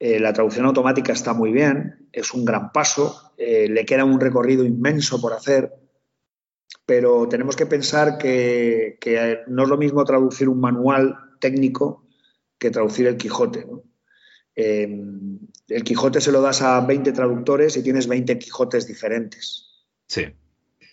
eh, 0.00 0.18
la 0.18 0.32
traducción 0.32 0.66
automática 0.66 1.12
está 1.12 1.32
muy 1.32 1.52
bien, 1.52 2.08
es 2.10 2.34
un 2.34 2.44
gran 2.44 2.72
paso, 2.72 3.32
eh, 3.36 3.68
le 3.68 3.86
queda 3.86 4.04
un 4.04 4.18
recorrido 4.18 4.64
inmenso 4.64 5.20
por 5.20 5.32
hacer, 5.32 5.72
pero 6.86 7.28
tenemos 7.28 7.54
que 7.54 7.66
pensar 7.66 8.18
que, 8.18 8.98
no 9.46 9.62
es 9.62 9.68
lo 9.68 9.76
mismo 9.76 10.04
traducir 10.04 10.48
un 10.48 10.58
manual 10.58 11.14
técnico 11.38 12.04
que 12.58 12.72
traducir 12.72 13.06
el 13.06 13.16
Quijote. 13.16 13.64
El 15.68 15.84
Quijote 15.84 16.20
se 16.20 16.32
lo 16.32 16.40
das 16.40 16.62
a 16.62 16.80
20 16.80 17.12
traductores 17.12 17.76
y 17.76 17.82
tienes 17.82 18.06
20 18.06 18.38
Quijotes 18.38 18.86
diferentes. 18.86 19.86
Sí. 20.06 20.26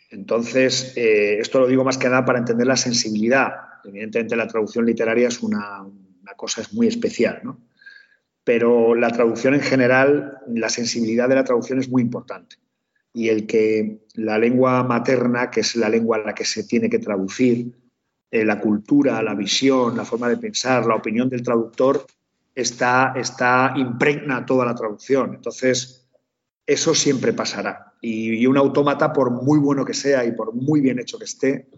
Entonces, 0.09 0.93
esto 0.95 1.59
lo 1.59 1.67
digo 1.67 1.83
más 1.83 1.97
que 1.97 2.09
nada 2.09 2.23
para 2.25 2.39
entender 2.39 2.67
la 2.67 2.77
sensibilidad 2.77 3.53
Evidentemente 3.83 4.35
la 4.35 4.47
traducción 4.47 4.85
literaria 4.85 5.27
es 5.27 5.41
una, 5.41 5.85
cosa 6.35 6.61
es 6.61 6.73
muy 6.73 6.87
especial, 6.87 7.41
¿no? 7.43 7.59
Pero 8.43 8.95
la 8.95 9.09
traducción 9.09 9.53
en 9.53 9.61
general, 9.61 10.39
la 10.47 10.69
sensibilidad 10.69 11.29
de 11.29 11.35
la 11.35 11.43
traducción 11.43 11.79
es 11.79 11.89
muy 11.89 12.01
importante. 12.01 12.57
Y 13.13 13.29
el 13.29 13.45
que 13.45 14.05
la 14.15 14.37
lengua 14.37 14.83
materna, 14.83 15.49
que 15.49 15.61
es 15.61 15.75
la 15.75 15.87
lengua 15.87 16.17
en 16.17 16.25
la 16.25 16.35
que 16.35 16.43
se 16.43 16.63
tiene 16.63 16.89
que 16.89 16.99
traducir, 16.99 17.71
eh, 18.31 18.43
la 18.43 18.59
cultura, 18.59 19.21
la 19.21 19.35
visión, 19.35 19.95
la 19.95 20.03
forma 20.03 20.27
de 20.27 20.37
pensar, 20.37 20.85
la 20.85 20.95
opinión 20.95 21.29
del 21.29 21.43
traductor, 21.43 22.05
está, 22.55 23.13
está 23.15 23.73
impregna 23.75 24.45
toda 24.45 24.65
la 24.65 24.75
traducción. 24.75 25.33
Entonces, 25.35 26.07
eso 26.65 26.95
siempre 26.95 27.33
pasará. 27.33 27.93
Y, 28.01 28.45
un 28.45 28.57
autómata, 28.57 29.13
por 29.13 29.31
muy 29.31 29.59
bueno 29.59 29.85
que 29.85 29.93
sea 29.93 30.25
y 30.25 30.31
por 30.33 30.53
muy 30.53 30.81
bien 30.81 30.99
hecho 30.99 31.17
que 31.17 31.25
esté, 31.25 31.69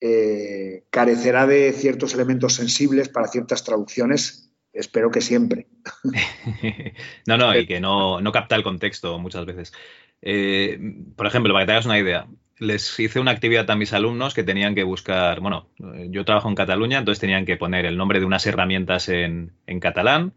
eh, 0.00 0.84
carecerá 0.90 1.46
de 1.46 1.72
ciertos 1.72 2.14
elementos 2.14 2.54
sensibles 2.54 3.08
para 3.08 3.28
ciertas 3.28 3.64
traducciones, 3.64 4.50
espero 4.72 5.10
que 5.10 5.20
siempre. 5.20 5.68
no, 7.26 7.36
no, 7.36 7.56
y 7.56 7.66
que 7.66 7.80
no, 7.80 8.20
capta 8.32 8.56
el 8.56 8.62
contexto 8.62 9.18
muchas 9.18 9.46
veces. 9.46 9.72
Eh, 10.22 10.78
por 11.14 11.26
ejemplo, 11.26 11.52
para 11.52 11.64
que 11.64 11.66
te 11.66 11.72
hagas 11.72 11.86
una 11.86 11.98
idea, 11.98 12.26
les 12.58 12.98
hice 12.98 13.20
una 13.20 13.32
actividad 13.32 13.70
a 13.70 13.76
mis 13.76 13.92
alumnos 13.92 14.34
que 14.34 14.44
tenían 14.44 14.74
que 14.74 14.82
buscar, 14.82 15.40
bueno, 15.40 15.68
yo 15.78 16.24
trabajo 16.24 16.48
en 16.48 16.54
Cataluña, 16.54 16.98
entonces 16.98 17.20
tenían 17.20 17.44
que 17.44 17.56
poner 17.56 17.86
el 17.86 17.96
nombre 17.96 18.20
de 18.20 18.26
unas 18.26 18.46
herramientas 18.46 19.08
en 19.08 19.52
catalán, 19.80 20.32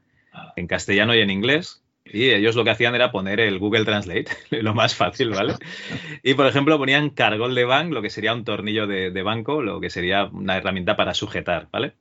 en 0.55 0.67
castellano 0.67 1.15
y 1.15 1.21
en 1.21 1.29
inglés, 1.29 1.81
y 2.11 2.31
ellos 2.31 2.55
lo 2.55 2.63
que 2.63 2.71
hacían 2.71 2.95
era 2.95 3.11
poner 3.11 3.39
el 3.39 3.59
Google 3.59 3.85
Translate, 3.85 4.27
lo 4.61 4.73
más 4.73 4.95
fácil, 4.95 5.29
¿vale? 5.29 5.53
Y 6.23 6.33
por 6.33 6.47
ejemplo 6.47 6.77
ponían 6.77 7.09
cargol 7.09 7.55
de 7.55 7.65
bank, 7.65 7.91
lo 7.91 8.01
que 8.01 8.09
sería 8.09 8.33
un 8.33 8.43
tornillo 8.43 8.87
de, 8.87 9.23
banco, 9.23 9.61
lo 9.61 9.79
que 9.79 9.89
sería 9.89 10.25
una 10.25 10.57
herramienta 10.57 10.95
para 10.95 11.13
sujetar, 11.13 11.67
¿vale? 11.71 11.93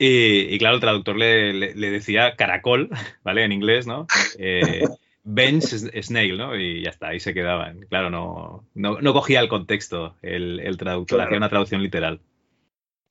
Y, 0.00 0.56
claro, 0.58 0.76
el 0.76 0.80
traductor 0.80 1.16
le, 1.16 1.74
decía 1.74 2.36
caracol, 2.36 2.88
¿vale? 3.24 3.44
En 3.44 3.52
inglés, 3.52 3.86
¿no? 3.86 4.06
Eh, 4.38 4.84
bench 5.28 5.66
snail, 6.02 6.36
¿no? 6.36 6.56
Y 6.56 6.82
ya 6.84 6.90
está, 6.90 7.08
ahí 7.08 7.20
se 7.20 7.34
quedaban. 7.34 7.86
Claro, 7.88 8.10
no, 8.10 8.64
no, 8.74 9.12
cogía 9.12 9.40
el 9.40 9.48
contexto 9.48 10.16
el, 10.22 10.76
traductor, 10.78 11.20
hacía 11.20 11.36
una 11.36 11.48
traducción 11.48 11.82
literal. 11.82 12.20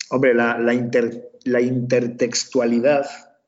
Hombre, 0.09 0.33
la, 0.33 0.57
la 0.57 1.61
intertextualidad 1.61 3.05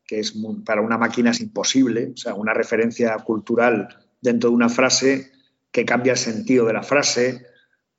que 0.10 0.20
es 0.20 0.34
para 0.66 0.82
una 0.82 0.98
máquina 0.98 1.30
es 1.30 1.40
imposible, 1.40 2.14
o 2.16 2.18
sea, 2.18 2.34
una 2.34 2.52
referencia 2.52 3.16
cultural 3.18 3.90
dentro 4.20 4.50
de 4.50 4.56
una 4.56 4.68
frase 4.68 5.32
que 5.72 5.86
cambia 5.86 6.14
el 6.14 6.18
sentido 6.18 6.66
de 6.66 6.74
la 6.74 6.82
frase, 6.82 7.46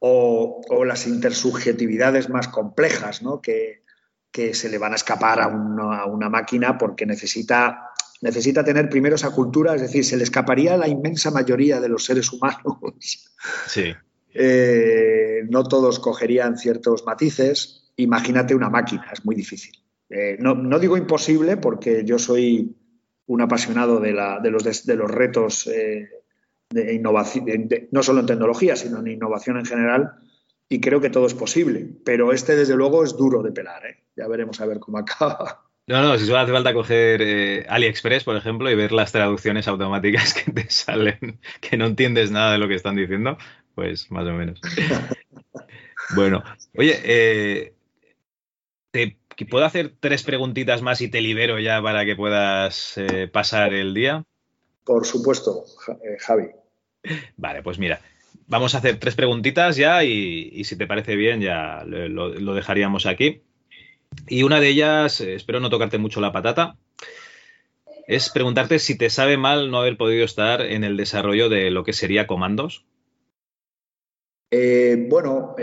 o, 0.01 0.60
las 0.84 1.06
intersubjetividades 1.06 2.28
más 2.28 2.48
complejas, 2.48 3.22
¿no? 3.22 3.40
que, 3.40 3.84
se 4.32 4.68
le 4.70 4.78
van 4.78 4.92
a 4.92 4.97
escapar 4.97 5.40
a 5.40 5.47
una, 5.47 6.28
máquina 6.28 6.78
porque 6.78 7.06
necesita, 7.06 7.89
necesita 8.20 8.64
tener 8.64 8.88
primero 8.88 9.16
esa 9.16 9.30
cultura, 9.30 9.74
es 9.74 9.82
decir, 9.82 10.05
se 10.05 10.16
le 10.16 10.24
escaparía 10.24 10.74
a 10.74 10.76
la 10.76 10.88
inmensa 10.88 11.30
mayoría 11.30 11.80
de 11.80 11.88
los 11.88 12.05
seres 12.05 12.32
humanos. 12.32 13.32
Sí. 13.66 13.94
Eh, 14.32 15.42
no 15.48 15.64
todos 15.64 15.98
cogerían 15.98 16.56
ciertos 16.59 17.05
matices. 17.05 17.90
Imagínate 17.97 18.55
una 18.55 18.70
máquina, 18.70 19.09
es 19.12 19.24
muy 19.24 19.34
difícil. 19.34 19.74
Eh, 20.09 20.36
no, 20.40 20.78
digo 20.78 20.97
imposible 20.97 21.56
porque 21.56 22.05
yo 22.05 22.18
soy 22.18 22.76
un 23.26 23.40
apasionado 23.40 24.01
de, 24.01 24.12
los, 24.12 24.84
de 24.84 24.97
los, 24.97 25.10
retos 25.10 25.68
eh, 25.68 26.09
de 26.70 26.94
innovación, 26.94 27.68
no 27.92 28.02
solo 28.02 28.20
en 28.20 28.26
tecnología, 28.26 28.74
sino 28.74 28.98
en 28.98 29.06
innovación 29.06 29.59
en 29.59 29.66
general, 29.66 30.14
y 30.68 30.80
creo 30.80 31.01
que 31.01 31.10
todo 31.10 31.26
es 31.26 31.34
posible. 31.34 31.88
Pero 32.05 32.32
este, 32.32 32.56
desde 32.56 32.76
luego, 32.76 33.05
es 33.05 33.16
duro 33.16 33.42
de 33.42 33.52
pelar. 33.52 33.86
¿eh? 33.86 34.05
Ya 34.16 34.26
veremos 34.26 34.60
a 34.60 34.66
ver 34.66 34.80
cómo 34.80 34.98
acaba. 34.98 35.69
No, 35.90 36.02
no, 36.02 36.16
si 36.16 36.24
solo 36.24 36.38
hace 36.38 36.52
falta 36.52 36.72
coger 36.72 37.66
AliExpress, 37.68 38.24
por 38.24 38.36
ejemplo, 38.36 38.70
y 38.70 38.74
ver 38.74 38.92
las 38.92 39.12
traducciones 39.12 39.68
automáticas 39.68 40.34
que 40.44 40.52
te 40.52 40.70
salen, 40.70 41.40
que 41.60 41.76
no 41.76 41.86
entiendes 41.86 42.30
nada 42.30 42.52
de 42.52 42.58
lo 42.58 42.68
que 42.68 42.76
están 42.76 42.96
diciendo, 42.96 43.36
pues 43.74 44.10
más 44.10 44.26
o 44.26 44.32
menos. 44.32 44.60
bueno, 46.14 46.42
oye, 46.76 47.74
te 48.90 49.20
¿Puedo 49.46 49.64
hacer 49.64 49.94
tres 49.98 50.22
preguntitas 50.22 50.82
más 50.82 51.00
y 51.00 51.08
te 51.08 51.20
libero 51.20 51.58
ya 51.58 51.80
para 51.80 52.04
que 52.04 52.16
puedas 52.16 52.98
eh, 52.98 53.28
pasar 53.28 53.72
el 53.72 53.94
día? 53.94 54.24
Por 54.84 55.06
supuesto, 55.06 55.64
eh, 55.88 56.18
Javi. 56.18 56.48
Vale, 57.36 57.62
pues 57.62 57.78
mira, 57.78 58.00
vamos 58.46 58.74
a 58.74 58.78
hacer 58.78 58.98
tres 58.98 59.14
preguntitas 59.14 59.76
ya 59.76 60.04
y, 60.04 60.62
si 60.64 60.76
te 60.76 60.86
parece 60.86 61.16
bien 61.16 61.40
ya 61.40 61.84
lo, 61.86 62.54
dejaríamos 62.54 63.06
aquí. 63.06 63.42
Y 64.28 64.42
una 64.42 64.60
de 64.60 64.68
ellas, 64.68 65.20
eh, 65.20 65.34
espero 65.34 65.60
no 65.60 65.70
tocarte 65.70 65.98
mucho 65.98 66.20
la 66.20 66.32
patata, 66.32 66.76
es 68.06 68.30
preguntarte 68.30 68.78
si 68.78 68.97
te 68.98 69.10
sabe 69.10 69.36
mal 69.36 69.70
no 69.70 69.78
haber 69.78 69.97
podido 69.97 70.24
estar 70.24 70.60
en 70.62 70.84
el 70.84 70.97
desarrollo 70.97 71.48
de 71.48 71.70
lo 71.70 71.84
que 71.84 71.92
sería 71.92 72.26
comandos. 72.26 72.84
bueno, 74.51 75.55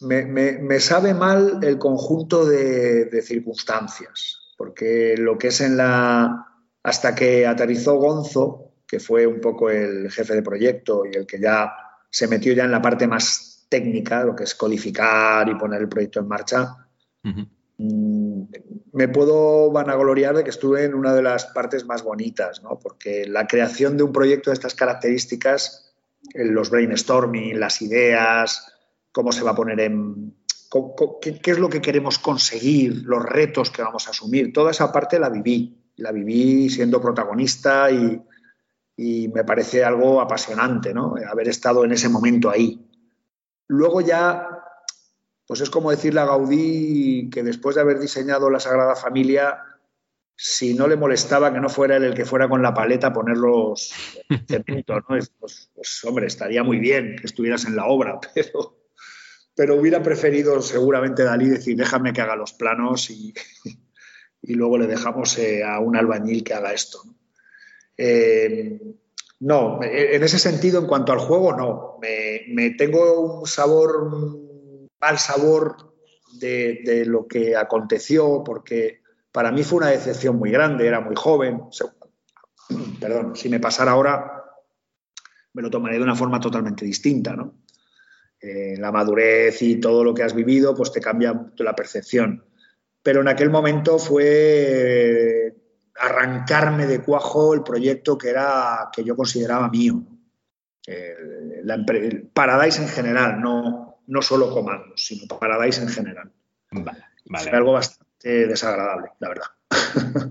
me, 0.00 0.80
sabe 0.80 1.14
mal 1.14 1.60
el 1.62 1.78
conjunto 1.78 2.46
de, 2.46 3.22
circunstancias, 3.22 4.54
porque 4.56 5.14
lo 5.18 5.38
que 5.38 5.48
es 5.48 5.60
en 5.60 5.76
la... 5.76 6.46
Hasta 6.82 7.14
que 7.14 7.46
aterrizó 7.46 7.96
Gonzo, 7.96 8.72
que 8.86 9.00
fue 9.00 9.26
un 9.26 9.40
poco 9.40 9.68
el 9.68 10.10
jefe 10.10 10.34
de 10.34 10.42
proyecto 10.42 11.04
y 11.04 11.14
el 11.14 11.26
que 11.26 11.38
ya 11.38 11.70
se 12.08 12.26
metió 12.26 12.54
ya 12.54 12.64
en 12.64 12.70
la 12.70 12.80
parte 12.80 13.06
más 13.06 13.66
técnica, 13.68 14.24
lo 14.24 14.34
que 14.34 14.44
es 14.44 14.54
codificar 14.54 15.46
y 15.48 15.56
poner 15.56 15.82
el 15.82 15.88
proyecto 15.90 16.20
en 16.20 16.28
marcha, 16.28 16.89
mm, 17.22 18.42
me 18.92 19.08
puedo 19.08 19.70
vanagloriar 19.70 20.36
de 20.36 20.44
que 20.44 20.50
estuve 20.50 20.84
en 20.84 20.94
una 20.94 21.14
de 21.14 21.22
las 21.22 21.46
partes 21.46 21.86
más 21.86 22.02
bonitas, 22.02 22.62
¿no? 22.62 22.78
porque 22.78 23.26
la 23.26 23.46
creación 23.46 23.96
de 23.96 24.02
un 24.02 24.12
proyecto 24.12 24.50
de 24.50 24.54
estas 24.54 24.74
características, 24.74 25.94
los 26.34 26.70
brainstorming, 26.70 27.58
las 27.58 27.80
ideas, 27.82 28.72
cómo 29.12 29.32
se 29.32 29.42
va 29.42 29.52
a 29.52 29.54
poner 29.54 29.80
en... 29.80 30.34
Qué, 31.20 31.50
es 31.50 31.58
lo 31.58 31.68
que 31.68 31.80
queremos 31.80 32.18
conseguir, 32.18 33.02
los 33.04 33.24
retos 33.24 33.70
que 33.70 33.82
vamos 33.82 34.06
a 34.06 34.10
asumir. 34.10 34.52
Toda 34.52 34.70
esa 34.70 34.92
parte 34.92 35.18
la 35.18 35.28
viví, 35.28 35.76
la 35.96 36.12
viví 36.12 36.70
siendo 36.70 37.00
protagonista 37.00 37.90
y, 37.90 38.22
me 39.32 39.44
parece 39.44 39.82
algo 39.82 40.20
apasionante, 40.20 40.92
¿no? 40.92 41.14
Haber 41.26 41.48
estado 41.48 41.84
en 41.84 41.92
ese 41.92 42.10
momento 42.10 42.50
ahí. 42.50 42.86
Luego 43.66 44.02
ya, 44.02 44.46
pues 45.50 45.62
es 45.62 45.70
como 45.70 45.90
decirle 45.90 46.20
a 46.20 46.26
Gaudí 46.26 47.28
que 47.28 47.42
después 47.42 47.74
de 47.74 47.82
haber 47.82 47.98
diseñado 47.98 48.50
la 48.50 48.60
Sagrada 48.60 48.94
Familia, 48.94 49.58
si 50.36 50.74
no 50.74 50.86
le 50.86 50.94
molestaba 50.94 51.52
que 51.52 51.58
no 51.58 51.68
fuera 51.68 51.96
él 51.96 52.04
el 52.04 52.14
que 52.14 52.24
fuera 52.24 52.48
con 52.48 52.62
la 52.62 52.72
paleta 52.72 53.08
a 53.08 53.12
ponerlos 53.12 53.92
de 54.28 54.60
punto, 54.60 54.94
¿no? 55.00 55.06
Pues, 55.08 55.32
pues, 55.74 56.04
hombre, 56.04 56.28
estaría 56.28 56.62
muy 56.62 56.78
bien 56.78 57.16
que 57.16 57.26
estuvieras 57.26 57.64
en 57.64 57.74
la 57.74 57.86
obra, 57.86 58.20
pero 58.32 58.78
pero 59.56 59.74
hubiera 59.74 60.00
preferido 60.04 60.62
seguramente 60.62 61.24
Dalí 61.24 61.48
decir, 61.48 61.76
déjame 61.76 62.12
que 62.12 62.20
haga 62.20 62.36
los 62.36 62.52
planos 62.52 63.10
y, 63.10 63.34
luego 64.54 64.78
le 64.78 64.86
dejamos 64.86 65.36
eh, 65.36 65.64
a 65.64 65.80
un 65.80 65.96
albañil 65.96 66.44
que 66.44 66.54
haga 66.54 66.72
esto. 66.72 67.02
no, 69.40 69.82
eh, 69.82 70.14
en 70.14 70.22
ese 70.22 70.38
sentido, 70.38 70.78
en 70.78 70.86
cuanto 70.86 71.10
al 71.10 71.18
juego, 71.18 71.56
no. 71.56 71.98
Me, 72.00 72.70
tengo 72.70 73.40
un 73.40 73.48
sabor, 73.48 74.49
mal 75.00 75.18
sabor 75.18 75.94
de, 76.32 77.04
lo 77.06 77.26
que 77.26 77.56
aconteció, 77.56 78.42
porque 78.44 79.02
para 79.32 79.52
mí 79.52 79.62
fue 79.62 79.78
una 79.78 79.88
decepción 79.88 80.36
muy 80.36 80.50
grande, 80.50 80.86
era 80.86 81.00
muy 81.00 81.16
joven. 81.16 81.62
Perdón, 83.00 83.34
si 83.34 83.48
me 83.48 83.60
pasara 83.60 83.92
ahora, 83.92 84.44
me 85.52 85.62
lo 85.62 85.70
tomaría 85.70 85.98
de 85.98 86.04
una 86.04 86.14
forma 86.14 86.40
totalmente 86.40 86.84
distinta, 86.84 87.34
¿no? 87.34 87.54
Eh, 88.40 88.76
la 88.78 88.90
madurez 88.90 89.60
y 89.62 89.80
todo 89.80 90.02
lo 90.02 90.14
que 90.14 90.22
has 90.22 90.34
vivido, 90.34 90.74
pues 90.74 90.92
te 90.92 91.00
cambia 91.00 91.48
la 91.58 91.74
percepción. 91.74 92.44
Pero 93.02 93.20
en 93.20 93.28
aquel 93.28 93.50
momento 93.50 93.98
fue 93.98 95.54
arrancarme 95.96 96.86
de 96.86 97.02
cuajo 97.02 97.52
el 97.52 97.62
proyecto 97.62 98.16
que 98.16 98.30
era 98.30 98.88
que 98.92 99.04
yo 99.04 99.16
consideraba 99.16 99.68
mío. 99.68 100.02
el 100.86 102.30
Paradise 102.32 102.80
en 102.80 102.88
general, 102.88 103.40
no, 103.40 103.89
no 104.10 104.22
solo 104.22 104.50
comandos, 104.50 105.00
sino 105.00 105.26
Paradise 105.38 105.80
en 105.80 105.88
general. 105.88 106.30
Vale, 106.72 107.00
Fue 107.48 107.56
algo 107.56 107.72
bastante 107.72 108.46
desagradable, 108.46 109.10
la 109.20 109.28
verdad. 109.28 109.46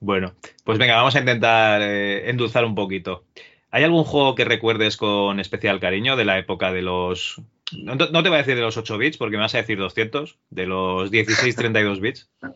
bueno, 0.00 0.34
pues 0.64 0.78
venga, 0.78 0.94
vamos 0.94 1.16
a 1.16 1.20
intentar 1.20 1.82
eh, 1.82 2.30
endulzar 2.30 2.64
un 2.64 2.76
poquito. 2.76 3.24
¿Hay 3.70 3.82
algún 3.82 4.04
juego 4.04 4.36
que 4.36 4.44
recuerdes 4.44 4.96
con 4.96 5.40
especial 5.40 5.80
cariño 5.80 6.16
de 6.16 6.24
la 6.24 6.38
época 6.38 6.72
de 6.72 6.82
los... 6.82 7.42
No, 7.72 7.98
te 7.98 8.28
voy 8.28 8.34
a 8.36 8.42
decir 8.42 8.54
de 8.54 8.62
los 8.62 8.76
8 8.76 8.96
bits, 8.96 9.16
porque 9.16 9.36
me 9.36 9.42
vas 9.42 9.56
a 9.56 9.58
decir 9.58 9.76
200, 9.76 10.38
de 10.50 10.66
los 10.66 11.10
16-32 11.10 12.00
bits. 12.00 12.30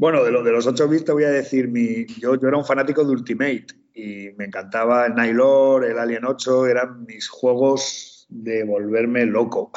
Bueno, 0.00 0.22
de, 0.22 0.30
de 0.30 0.52
los 0.52 0.64
8 0.64 0.88
bits 0.88 1.06
te 1.06 1.10
voy 1.10 1.24
a 1.24 1.30
decir, 1.30 1.66
mi, 1.66 2.06
yo, 2.20 2.36
yo 2.36 2.46
era 2.46 2.56
un 2.56 2.64
fanático 2.64 3.04
de 3.04 3.10
Ultimate 3.10 3.66
y 3.94 4.28
me 4.36 4.44
encantaba 4.44 5.06
el 5.06 5.16
Nylor, 5.16 5.84
el 5.84 5.98
Alien 5.98 6.24
8, 6.24 6.68
eran 6.68 7.04
mis 7.04 7.28
juegos 7.28 8.17
de 8.28 8.64
volverme 8.64 9.24
loco. 9.26 9.72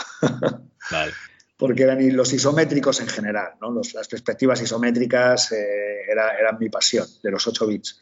Vale. 0.92 1.12
Porque 1.58 1.84
eran 1.84 2.00
los 2.18 2.34
isométricos 2.34 3.02
en 3.02 3.08
general, 3.08 3.52
¿no? 3.62 3.80
las 3.94 4.08
perspectivas 4.08 4.60
isométricas 4.64 5.52
eh, 5.52 6.08
eran 6.10 6.58
mi 6.60 6.70
pasión, 6.70 7.06
de 7.22 7.30
los 7.30 7.46
8 7.46 7.68
bits. 7.68 8.02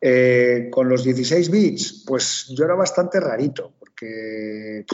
Eh, 0.00 0.68
con 0.72 0.88
los 0.88 1.04
16 1.04 1.50
bits, 1.50 2.04
pues 2.04 2.46
yo 2.48 2.64
era 2.64 2.74
bastante 2.74 3.20
rarito, 3.20 3.74
porque 3.78 4.84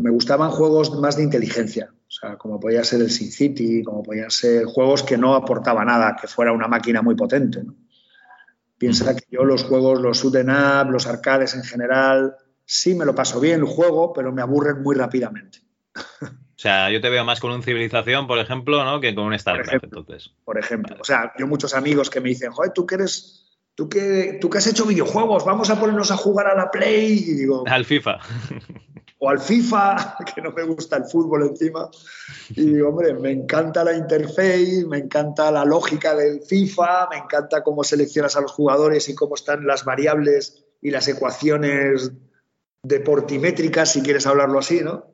me 0.00 0.10
gustaban 0.10 0.50
juegos 0.50 0.96
más 0.98 1.16
de 1.16 1.24
inteligencia, 1.24 1.92
o 1.92 2.10
sea, 2.10 2.36
como 2.36 2.60
podía 2.60 2.84
ser 2.84 3.00
el 3.00 3.10
Sin 3.10 3.32
City, 3.32 3.82
como 3.82 4.02
podían 4.02 4.30
ser 4.30 4.64
juegos 4.64 5.02
que 5.02 5.18
no 5.18 5.34
aportaba 5.34 5.84
nada, 5.84 6.16
que 6.18 6.28
fuera 6.28 6.52
una 6.52 6.68
máquina 6.68 7.02
muy 7.02 7.16
potente. 7.16 7.62
Piensa 8.78 9.14
que 9.16 9.24
yo 9.28 9.44
los 9.44 9.64
juegos, 9.64 10.00
los 10.00 10.22
shoot 10.22 10.36
up, 10.36 10.90
los 10.90 11.08
arcades 11.08 11.54
en 11.56 11.64
general, 11.64 12.36
sí 12.68 12.94
me 12.94 13.06
lo 13.06 13.14
paso 13.14 13.40
bien 13.40 13.60
el 13.60 13.66
juego, 13.66 14.12
pero 14.12 14.30
me 14.30 14.42
aburren 14.42 14.82
muy 14.82 14.94
rápidamente. 14.94 15.60
O 16.20 16.60
sea, 16.60 16.90
yo 16.90 17.00
te 17.00 17.08
veo 17.08 17.24
más 17.24 17.40
con 17.40 17.52
un 17.52 17.62
civilización, 17.62 18.26
por 18.26 18.38
ejemplo, 18.38 18.84
¿no? 18.84 19.00
Que 19.00 19.14
con 19.14 19.24
un 19.24 19.38
StarCraft, 19.38 19.84
entonces. 19.84 20.32
Por 20.44 20.58
ejemplo. 20.58 20.96
O 21.00 21.04
sea, 21.04 21.32
yo 21.38 21.46
muchos 21.46 21.72
amigos 21.72 22.10
que 22.10 22.20
me 22.20 22.28
dicen, 22.28 22.50
joder, 22.50 22.72
tú 22.72 22.84
que 22.84 22.96
eres 22.96 23.48
¿Tú 23.78 23.88
que, 23.88 24.38
tú 24.40 24.50
que 24.50 24.58
has 24.58 24.66
hecho 24.66 24.84
videojuegos, 24.86 25.44
vamos 25.44 25.70
a 25.70 25.78
ponernos 25.78 26.10
a 26.10 26.16
jugar 26.16 26.48
a 26.48 26.56
la 26.56 26.68
Play. 26.68 27.12
Y 27.12 27.34
digo, 27.34 27.62
al 27.64 27.84
FIFA. 27.84 28.18
O 29.18 29.30
al 29.30 29.38
FIFA, 29.38 30.16
que 30.34 30.42
no 30.42 30.50
me 30.50 30.64
gusta 30.64 30.96
el 30.96 31.04
fútbol 31.04 31.44
encima. 31.44 31.88
Y 32.56 32.74
digo, 32.74 32.88
hombre, 32.88 33.14
me 33.14 33.30
encanta 33.30 33.84
la 33.84 33.92
interface, 33.92 34.84
me 34.84 34.98
encanta 34.98 35.52
la 35.52 35.64
lógica 35.64 36.16
del 36.16 36.40
FIFA, 36.40 37.08
me 37.10 37.18
encanta 37.18 37.62
cómo 37.62 37.84
seleccionas 37.84 38.36
a 38.36 38.40
los 38.40 38.50
jugadores 38.50 39.08
y 39.08 39.14
cómo 39.14 39.36
están 39.36 39.64
las 39.64 39.84
variables 39.84 40.64
y 40.82 40.90
las 40.90 41.06
ecuaciones 41.06 42.10
deportimétricas, 42.82 43.92
si 43.92 44.02
quieres 44.02 44.26
hablarlo 44.26 44.58
así, 44.58 44.80
¿no? 44.80 45.12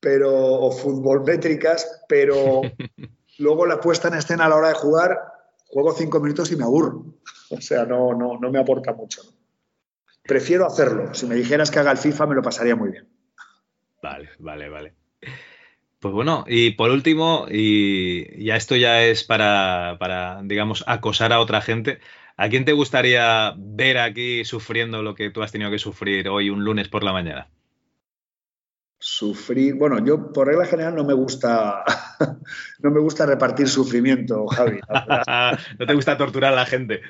Pero, 0.00 0.32
o 0.32 1.20
métricas, 1.24 2.02
pero 2.08 2.62
luego 3.38 3.66
la 3.66 3.80
puesta 3.80 4.08
en 4.08 4.14
escena 4.14 4.46
a 4.46 4.48
la 4.48 4.56
hora 4.56 4.68
de 4.68 4.74
jugar, 4.74 5.18
juego 5.68 5.92
cinco 5.92 6.20
minutos 6.20 6.50
y 6.50 6.56
me 6.56 6.64
aburro. 6.64 7.14
O 7.50 7.60
sea, 7.60 7.84
no, 7.84 8.14
no, 8.14 8.38
no 8.38 8.50
me 8.50 8.58
aporta 8.58 8.92
mucho. 8.92 9.22
Prefiero 10.22 10.66
hacerlo. 10.66 11.14
Si 11.14 11.26
me 11.26 11.34
dijeras 11.34 11.70
que 11.70 11.78
haga 11.78 11.92
el 11.92 11.98
FIFA, 11.98 12.26
me 12.26 12.34
lo 12.34 12.42
pasaría 12.42 12.76
muy 12.76 12.90
bien. 12.90 13.08
Vale, 14.02 14.30
vale, 14.38 14.68
vale. 14.68 14.94
Pues 16.00 16.12
bueno, 16.12 16.44
y 16.48 16.72
por 16.72 16.90
último, 16.90 17.46
y 17.48 18.44
ya 18.44 18.56
esto 18.56 18.74
ya 18.74 19.04
es 19.04 19.22
para, 19.22 19.96
para, 20.00 20.40
digamos, 20.42 20.82
acosar 20.88 21.32
a 21.32 21.38
otra 21.38 21.60
gente. 21.60 22.00
¿A 22.36 22.48
quién 22.48 22.64
te 22.64 22.72
gustaría 22.72 23.54
ver 23.56 23.98
aquí 23.98 24.44
sufriendo 24.44 25.02
lo 25.02 25.14
que 25.14 25.30
tú 25.30 25.42
has 25.42 25.52
tenido 25.52 25.70
que 25.70 25.78
sufrir 25.78 26.28
hoy 26.28 26.50
un 26.50 26.64
lunes 26.64 26.88
por 26.88 27.04
la 27.04 27.12
mañana? 27.12 27.48
Sufrir, 28.98 29.74
bueno, 29.74 30.04
yo 30.04 30.32
por 30.32 30.46
regla 30.46 30.64
general 30.64 30.94
no 30.94 31.04
me 31.04 31.12
gusta, 31.12 31.82
no 32.80 32.90
me 32.90 33.00
gusta 33.00 33.26
repartir 33.26 33.68
sufrimiento, 33.68 34.46
Javi. 34.46 34.80
no 35.78 35.86
te 35.86 35.94
gusta 35.94 36.16
torturar 36.16 36.52
a 36.52 36.56
la 36.56 36.66
gente. 36.66 37.00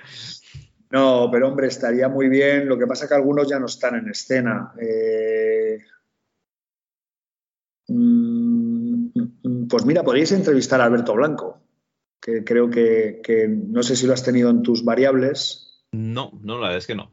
No, 0.93 1.31
pero 1.33 1.49
hombre, 1.49 1.69
estaría 1.69 2.09
muy 2.09 2.29
bien. 2.29 2.69
Lo 2.69 2.79
que 2.79 2.87
pasa 2.87 3.05
es 3.05 3.09
que 3.09 3.15
algunos 3.15 3.49
ya 3.49 3.59
no 3.59 3.67
están 3.67 3.95
en 3.97 4.11
escena. 4.11 4.75
Eh, 4.79 5.79
mm, 7.89 9.67
pues 9.69 9.87
mira, 9.87 10.03
podríais 10.03 10.33
entrevistar 10.33 10.83
a 10.83 10.85
Alberto 10.85 11.15
Blanco, 11.15 11.62
que 12.23 12.45
creo 12.45 12.71
que, 12.71 13.21
que, 13.23 13.49
no 13.49 13.83
sé 13.83 13.97
si 13.97 14.07
lo 14.07 14.15
has 14.15 14.23
tenido 14.23 14.49
en 14.49 14.63
tus 14.63 14.85
variables. 14.85 15.83
No, 15.93 16.31
no, 16.43 16.55
la 16.55 16.69
verdad 16.69 16.79
es 16.79 16.87
que 16.87 16.95
no. 16.95 17.13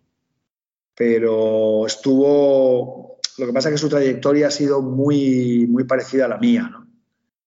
Pero 0.96 1.86
estuvo 1.86 3.20
lo 3.40 3.48
que 3.48 3.54
pasa 3.54 3.70
es 3.70 3.76
que 3.76 3.80
su 3.80 3.90
trayectoria 3.90 4.48
ha 4.48 4.52
sido 4.52 4.82
muy, 4.82 5.66
muy 5.68 5.86
parecida 5.86 6.26
a 6.26 6.28
la 6.28 6.38
mía, 6.38 6.70
¿no? 6.70 6.88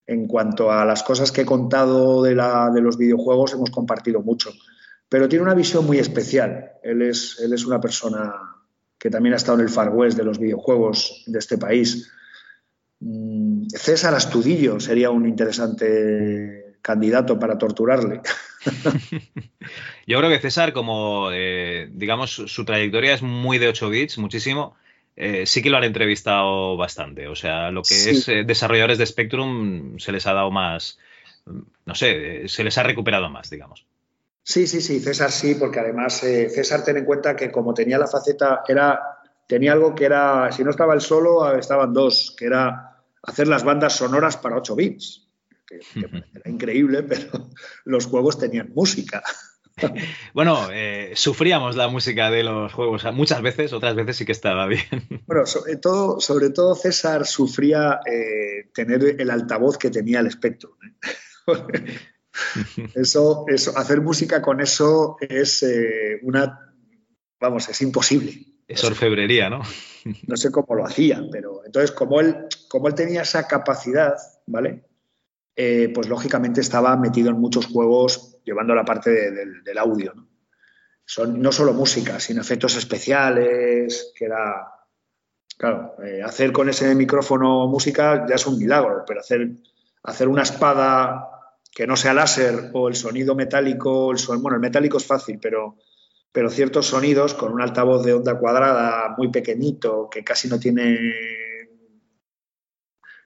En 0.07 0.27
cuanto 0.27 0.73
a 0.73 0.85
las 0.85 1.03
cosas 1.03 1.31
que 1.31 1.43
he 1.43 1.47
contado 1.47 2.23
de, 2.23 2.35
la, 2.35 2.71
de 2.75 2.81
los 2.81 2.97
videojuegos, 2.97 3.53
hemos 3.53 3.71
compartido 3.71 4.21
mucho. 4.21 4.51
Pero 5.09 5.29
tiene 5.29 5.45
una 5.45 5.55
visión 5.55 5.87
muy 5.87 5.99
especial. 5.99 6.73
Él 6.83 7.03
es, 7.03 7.39
él 7.41 7.53
es 7.53 7.65
una 7.67 7.81
persona 7.81 8.35
que 8.99 9.11
también 9.11 9.35
ha 9.35 9.37
estado 9.37 9.59
en 9.59 9.65
el 9.65 9.71
Far 9.71 9.91
West 9.91 10.17
de 10.17 10.25
los 10.25 10.39
videojuegos 10.39 11.25
de 11.27 11.39
este 11.39 11.59
país. 11.59 12.11
Mm, 13.01 13.67
César 13.69 14.15
Astudillo 14.15 14.81
sería 14.81 15.11
un 15.11 15.27
interesante 15.29 16.62
candidato 16.83 17.39
para 17.39 17.57
torturarle. 17.57 18.21
Yo 20.07 20.19
creo 20.19 20.29
que 20.29 20.41
César, 20.41 20.73
como 20.73 21.31
eh, 21.33 21.89
digamos, 21.93 22.33
su 22.33 22.65
trayectoria 22.65 23.15
es 23.15 23.23
muy 23.23 23.59
de 23.59 23.69
8 23.69 23.89
bits, 23.89 24.19
muchísimo. 24.19 24.77
Eh, 25.15 25.47
sí 25.47 25.63
que 25.63 25.71
lo 25.71 25.77
han 25.77 25.85
entrevistado 25.85 26.77
bastante. 26.77 27.29
O 27.29 27.37
sea, 27.37 27.71
lo 27.71 27.83
que 27.83 27.95
es 27.95 28.29
eh, 28.29 28.45
desarrolladores 28.45 28.99
de 28.99 29.07
Spectrum 29.07 29.99
se 29.99 30.11
les 30.11 30.27
ha 30.27 30.33
dado 30.33 30.51
más, 30.51 30.99
no 31.87 31.95
sé, 31.95 32.49
se 32.49 32.65
les 32.65 32.77
ha 32.79 32.83
recuperado 32.83 33.31
más, 33.31 33.49
digamos. 33.49 33.87
Sí, 34.43 34.67
sí, 34.67 34.81
sí, 34.81 34.99
César 34.99 35.31
sí, 35.31 35.55
porque 35.55 35.79
además 35.79 36.19
César 36.19 36.83
ten 36.85 36.97
en 36.97 37.05
cuenta 37.05 37.37
que 37.37 37.53
como 37.53 37.73
tenía 37.75 37.97
la 37.97 38.09
faceta, 38.09 38.63
era, 38.67 39.01
tenía 39.47 39.73
algo 39.73 39.95
que 39.95 40.05
era, 40.05 40.51
si 40.51 40.65
no 40.65 40.71
estaba 40.71 40.95
el 40.95 41.01
solo, 41.01 41.57
estaban 41.57 41.93
dos, 41.93 42.35
que 42.37 42.47
era 42.47 42.97
hacer 43.23 43.47
las 43.47 43.63
bandas 43.63 43.93
sonoras 43.93 44.37
para 44.37 44.57
8 44.57 44.75
bits. 44.75 45.29
Que 45.67 45.81
era 46.01 46.51
increíble, 46.51 47.03
pero 47.03 47.51
los 47.85 48.07
juegos 48.07 48.39
tenían 48.39 48.73
música. 48.75 49.23
bueno, 50.35 50.69
eh, 50.73 51.13
sufríamos 51.15 51.77
la 51.77 51.89
música 51.89 52.31
de 52.31 52.43
los 52.43 52.73
juegos 52.73 53.05
muchas 53.13 53.43
veces, 53.43 53.73
otras 53.73 53.95
veces 53.95 54.17
sí 54.17 54.25
que 54.25 54.33
estaba 54.33 54.67
bien. 54.67 54.83
Bueno, 55.27 55.47
sobre 55.47 55.77
todo, 55.77 56.21
sobre 56.21 56.51
todo 56.51 56.75
César 56.75 57.27
sufría 57.27 58.01
eh, 58.07 58.71
tener 58.75 59.21
el 59.21 59.31
altavoz 59.31 59.79
que 59.79 59.91
tenía 59.91 60.21
el 60.21 60.27
espectro. 60.27 60.77
¿eh? 60.83 61.99
eso, 62.95 63.45
eso, 63.49 63.77
hacer 63.79 64.01
música 64.03 64.43
con 64.43 64.61
eso 64.61 65.17
es 65.21 65.65
una, 66.23 66.75
vamos, 67.41 67.69
es 67.69 67.81
imposible. 67.81 68.47
Es 68.69 68.85
orfebrería, 68.85 69.49
¿no? 69.49 69.63
no 70.27 70.37
sé 70.37 70.51
cómo 70.51 70.75
lo 70.75 70.85
hacía, 70.85 71.23
pero 71.31 71.65
entonces 71.65 71.93
como 71.93 72.21
él, 72.21 72.47
como 72.69 72.89
él 72.89 72.95
tenía 72.95 73.23
esa 73.23 73.47
capacidad, 73.47 74.15
¿vale? 74.47 74.85
Pues 75.55 76.09
lógicamente 76.09 76.61
estaba 76.61 76.97
metido 76.97 77.31
en 77.31 77.41
muchos 77.41 77.67
juegos 77.67 78.39
llevando 78.45 78.75
la 78.75 78.85
parte 78.85 79.11
del 79.31 79.79
audio. 79.79 80.13
¿no? 80.15 80.33
Son 81.05 81.41
no 81.41 81.53
solo 81.53 81.73
música, 81.73 82.21
sino 82.21 82.41
efectos 82.41 82.77
especiales, 82.77 84.13
que 84.17 84.25
era, 84.25 84.67
claro, 85.59 85.97
eh, 86.03 86.23
hacer 86.23 86.53
con 86.53 86.69
ese 86.69 86.95
micrófono 86.95 87.67
música 87.67 88.27
ya 88.27 88.37
es 88.37 88.47
un 88.47 88.59
milagro, 88.59 89.05
pero 89.07 89.21
hacer, 89.21 89.51
hacer 90.05 90.29
una 90.29 90.43
espada 90.43 91.29
que 91.71 91.87
no 91.87 91.97
sea 91.97 92.15
láser 92.15 92.71
o 92.73 92.89
el 92.89 92.95
sonido 92.95 93.35
metálico, 93.35 94.13
el 94.13 94.19
bueno, 94.39 94.57
el 94.57 94.61
metálico 94.61 94.99
es 94.99 95.07
fácil, 95.07 95.39
pero, 95.41 95.77
pero 96.31 96.51
ciertos 96.51 96.87
sonidos 96.87 97.35
con 97.35 97.53
un 97.53 97.63
altavoz 97.63 98.05
de 98.05 98.15
onda 98.15 98.39
cuadrada 98.39 99.15
muy 99.17 99.31
pequeñito, 99.31 100.09
que 100.11 100.23
casi 100.23 100.49
no 100.49 100.59
tiene 100.59 100.99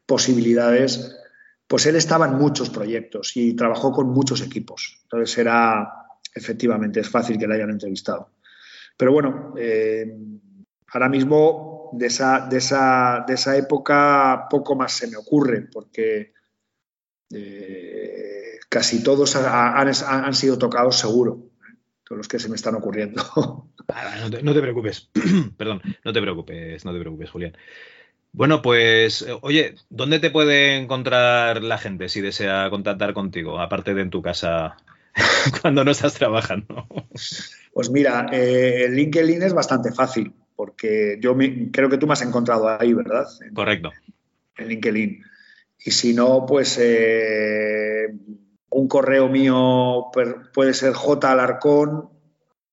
posibilidades, 0.07 1.17
pues 1.67 1.87
él 1.87 1.97
estaba 1.97 2.27
en 2.27 2.35
muchos 2.35 2.71
proyectos 2.71 3.37
y 3.37 3.55
trabajó 3.55 3.93
con 3.93 4.09
muchos 4.09 4.41
equipos. 4.41 5.01
Entonces 5.03 5.37
era, 5.39 5.89
efectivamente, 6.35 7.01
es 7.01 7.09
fácil 7.09 7.39
que 7.39 7.47
le 7.47 7.57
hayan 7.57 7.71
entrevistado. 7.71 8.31
Pero 8.97 9.13
bueno, 9.13 9.55
eh, 9.59 10.17
ahora 10.93 11.09
mismo 11.09 11.91
de 11.93 12.07
esa, 12.07 12.47
de, 12.47 12.59
esa, 12.59 13.25
de 13.27 13.35
esa, 13.35 13.57
época 13.57 14.47
poco 14.49 14.77
más 14.77 14.93
se 14.93 15.09
me 15.09 15.17
ocurre, 15.17 15.63
porque 15.73 16.33
eh, 17.33 18.59
casi 18.69 19.03
todos 19.03 19.35
han, 19.37 20.35
sido 20.35 20.59
tocados 20.59 20.99
seguro. 20.99 21.51
todos 22.05 22.19
los 22.19 22.29
que 22.29 22.39
se 22.39 22.49
me 22.49 22.57
están 22.57 22.77
ocurriendo. 22.77 23.23
no, 24.21 24.31
te, 24.31 24.43
no 24.43 24.55
te 24.55 24.61
preocupes, 24.61 25.11
perdón, 25.57 25.83
no 26.05 26.13
te 26.13 26.21
preocupes, 26.21 26.85
no 26.85 26.93
te 26.93 27.01
preocupes, 27.01 27.31
Julián. 27.31 27.57
Bueno, 28.37 28.61
pues, 28.61 29.23
eh, 29.23 29.35
oye, 29.41 29.77
¿dónde 29.89 30.19
te 30.19 30.31
puede 30.31 30.77
encontrar 30.77 31.63
la 31.63 31.79
gente 31.79 32.11
si 32.11 32.21
desea 32.21 32.69
contactar 32.69 33.15
contigo, 33.15 33.59
aparte 33.59 33.95
de 33.95 34.03
en 34.03 34.11
tu 34.11 34.21
casa 34.21 34.77
cuando 35.63 35.85
no 35.85 35.91
estás 35.91 36.13
trabajando? 36.13 36.87
Pues 37.73 37.91
mira, 37.91 38.27
eh, 38.31 38.89
LinkedIn 38.91 39.43
es 39.43 39.55
bastante 39.55 39.91
fácil, 39.91 40.35
porque 40.55 41.19
yo 41.19 41.35
creo 41.73 41.89
que 41.89 41.97
tú 41.97 42.07
me 42.07 42.13
has 42.13 42.21
encontrado 42.21 42.69
ahí, 42.69 42.93
¿verdad? 42.93 43.25
Correcto. 43.55 43.93
En 44.59 44.69
LinkedIn. 44.69 45.25
Y 45.87 45.91
si 45.93 46.13
no, 46.13 46.45
pues 46.47 46.79
eh, 46.79 48.07
un 48.69 48.87
correo 48.87 49.31
mío 49.31 50.09
puede 50.53 50.75
ser 50.75 50.93
jalarcón 50.93 52.11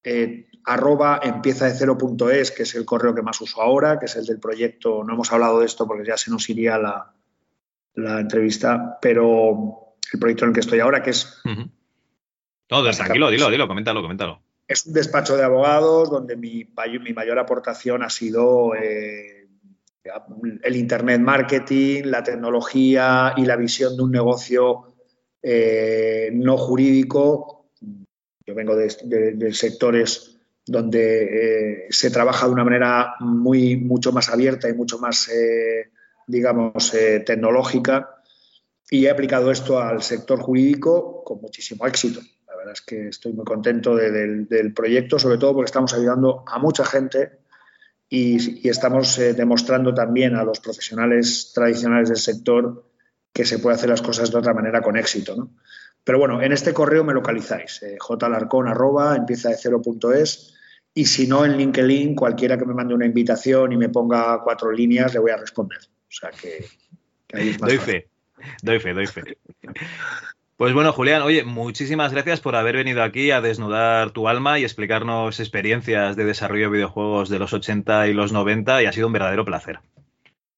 eh, 0.03 0.47
arroba 0.65 1.19
empieza 1.23 1.65
de 1.65 1.73
cero.es, 1.73 2.51
que 2.51 2.63
es 2.63 2.75
el 2.75 2.85
correo 2.85 3.13
que 3.13 3.21
más 3.21 3.39
uso 3.41 3.61
ahora, 3.61 3.99
que 3.99 4.05
es 4.05 4.15
el 4.15 4.25
del 4.25 4.39
proyecto. 4.39 5.03
No 5.03 5.13
hemos 5.13 5.31
hablado 5.31 5.59
de 5.59 5.65
esto 5.65 5.87
porque 5.87 6.07
ya 6.07 6.17
se 6.17 6.31
nos 6.31 6.49
iría 6.49 6.77
la, 6.77 8.19
entrevista, 8.19 8.97
pero 9.01 9.95
el 10.11 10.19
proyecto 10.19 10.45
en 10.45 10.49
el 10.49 10.53
que 10.53 10.61
estoy 10.61 10.79
ahora, 10.79 11.03
que 11.03 11.11
es. 11.11 11.41
No, 11.45 12.83
tranquilo, 12.91 13.29
dilo, 13.29 13.49
dilo, 13.49 13.67
coméntalo, 13.67 14.01
coméntalo. 14.01 14.41
Es 14.67 14.85
un 14.85 14.93
despacho 14.93 15.35
de 15.35 15.43
abogados 15.43 16.09
donde 16.09 16.35
mi, 16.37 16.65
mi 17.01 17.13
mayor 17.13 17.37
aportación 17.37 18.01
ha 18.01 18.09
sido 18.09 18.73
eh, 18.75 19.47
el 20.63 20.75
Internet 20.75 21.21
marketing, 21.21 22.03
la 22.05 22.23
tecnología 22.23 23.33
y 23.35 23.45
la 23.45 23.57
visión 23.57 23.95
de 23.97 24.03
un 24.03 24.11
negocio 24.11 24.95
eh, 25.41 26.29
no 26.33 26.57
jurídico. 26.57 27.69
Yo 28.45 28.55
vengo 28.55 28.75
de 28.75 29.53
sectores 29.53 30.32
donde 30.65 31.85
eh, 31.85 31.87
se 31.89 32.09
trabaja 32.09 32.47
de 32.47 32.53
una 32.53 32.63
manera 32.63 33.15
muy, 33.19 33.77
mucho 33.77 34.11
más 34.11 34.29
abierta 34.29 34.69
y 34.69 34.73
mucho 34.73 34.97
más, 34.97 35.27
eh, 35.29 35.91
digamos, 36.27 36.93
eh, 36.93 37.21
tecnológica. 37.25 38.21
Y 38.89 39.05
he 39.05 39.09
aplicado 39.09 39.51
esto 39.51 39.79
al 39.79 40.01
sector 40.01 40.39
jurídico 40.39 41.23
con 41.23 41.41
muchísimo 41.41 41.85
éxito. 41.87 42.21
La 42.47 42.55
verdad 42.55 42.73
es 42.73 42.81
que 42.81 43.07
estoy 43.09 43.33
muy 43.33 43.45
contento 43.45 43.95
del 43.95 44.73
proyecto, 44.73 45.19
sobre 45.19 45.37
todo 45.37 45.53
porque 45.53 45.69
estamos 45.69 45.93
ayudando 45.93 46.43
a 46.47 46.59
mucha 46.59 46.85
gente 46.85 47.39
y, 48.07 48.65
y 48.65 48.69
estamos 48.69 49.17
demostrando 49.17 49.93
también 49.93 50.35
a 50.35 50.43
los 50.43 50.59
profesionales 50.59 51.51
tradicionales 51.53 52.09
del 52.09 52.17
sector 52.17 52.85
que 53.33 53.45
se 53.45 53.57
puede 53.57 53.75
hacer 53.75 53.89
las 53.89 54.03
cosas 54.03 54.31
de 54.31 54.37
otra 54.37 54.53
manera 54.53 54.81
con 54.81 54.95
éxito. 54.95 55.35
¿no? 55.35 55.49
Pero 56.03 56.19
bueno, 56.19 56.41
en 56.41 56.51
este 56.51 56.73
correo 56.73 57.03
me 57.03 57.13
localizáis, 57.13 57.81
eh, 57.83 57.97
jalarcón 57.99 58.67
arroba 58.67 59.15
empieza 59.15 59.49
de 59.49 59.57
cero.es 59.57 60.52
y 60.93 61.05
si 61.05 61.27
no 61.27 61.45
en 61.45 61.57
LinkedIn, 61.57 62.15
cualquiera 62.15 62.57
que 62.57 62.65
me 62.65 62.73
mande 62.73 62.93
una 62.93 63.05
invitación 63.05 63.71
y 63.71 63.77
me 63.77 63.89
ponga 63.89 64.41
cuatro 64.43 64.71
líneas, 64.71 65.13
le 65.13 65.19
voy 65.19 65.31
a 65.31 65.37
responder. 65.37 65.79
O 65.79 66.11
sea 66.11 66.29
que, 66.29 66.65
ahí 67.33 67.49
es 67.49 67.59
más 67.59 67.69
Doy 67.69 67.79
fe, 67.79 68.07
doy 68.61 68.79
fe, 68.79 68.93
doy 68.93 69.07
fe. 69.07 69.37
Pues 70.55 70.73
bueno, 70.73 70.93
Julián, 70.93 71.23
oye, 71.23 71.43
muchísimas 71.43 72.13
gracias 72.13 72.39
por 72.39 72.55
haber 72.55 72.75
venido 72.75 73.01
aquí 73.01 73.31
a 73.31 73.41
desnudar 73.41 74.11
tu 74.11 74.27
alma 74.27 74.59
y 74.59 74.63
explicarnos 74.63 75.39
experiencias 75.39 76.15
de 76.15 76.25
desarrollo 76.25 76.65
de 76.65 76.77
videojuegos 76.77 77.29
de 77.29 77.39
los 77.39 77.53
80 77.53 78.07
y 78.07 78.13
los 78.13 78.31
90 78.31 78.83
y 78.83 78.85
ha 78.85 78.93
sido 78.93 79.07
un 79.07 79.13
verdadero 79.13 79.45
placer. 79.45 79.79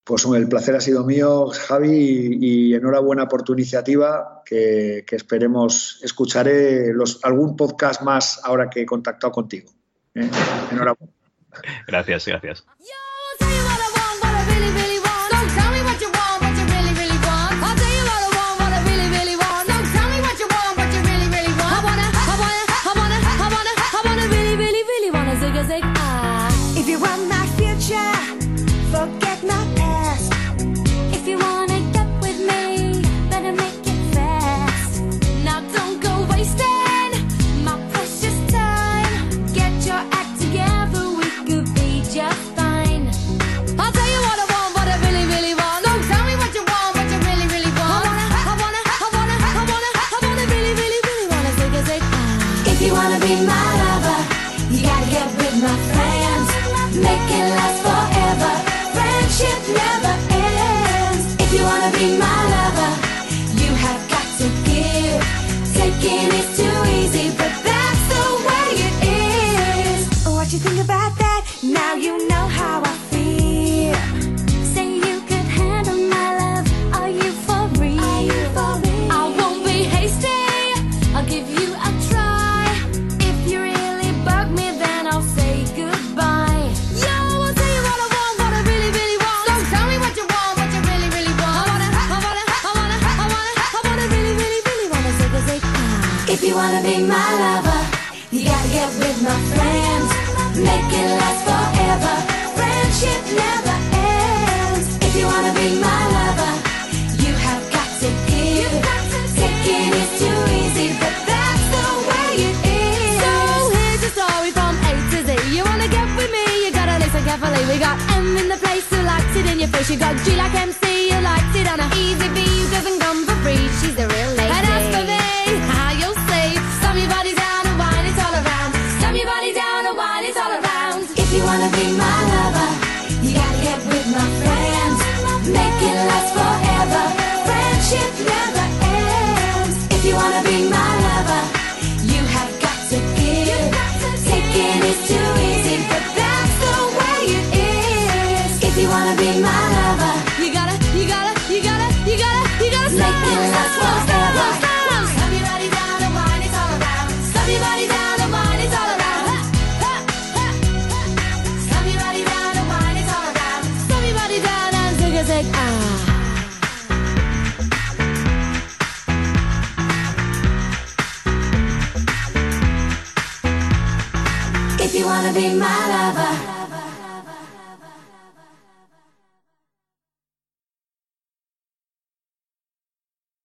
Pues 0.03 0.25
el 0.25 0.47
placer 0.47 0.75
ha 0.75 0.81
sido 0.81 1.03
mío, 1.05 1.47
Javi, 1.47 2.37
y, 2.39 2.75
enhorabuena 2.75 3.27
por 3.27 3.41
tu 3.41 3.53
iniciativa, 3.53 4.43
que, 4.45 5.03
esperemos 5.09 5.99
escucharé 6.03 6.93
los, 6.93 7.23
algún 7.23 7.55
podcast 7.55 8.03
más 8.03 8.41
ahora 8.43 8.69
que 8.69 8.81
he 8.81 8.85
contactado 8.85 9.31
contigo. 9.31 9.71
¿Eh? 10.15 10.29
Enhorabuena. 10.71 11.13
Gracias, 11.87 12.25
gracias. 12.25 12.65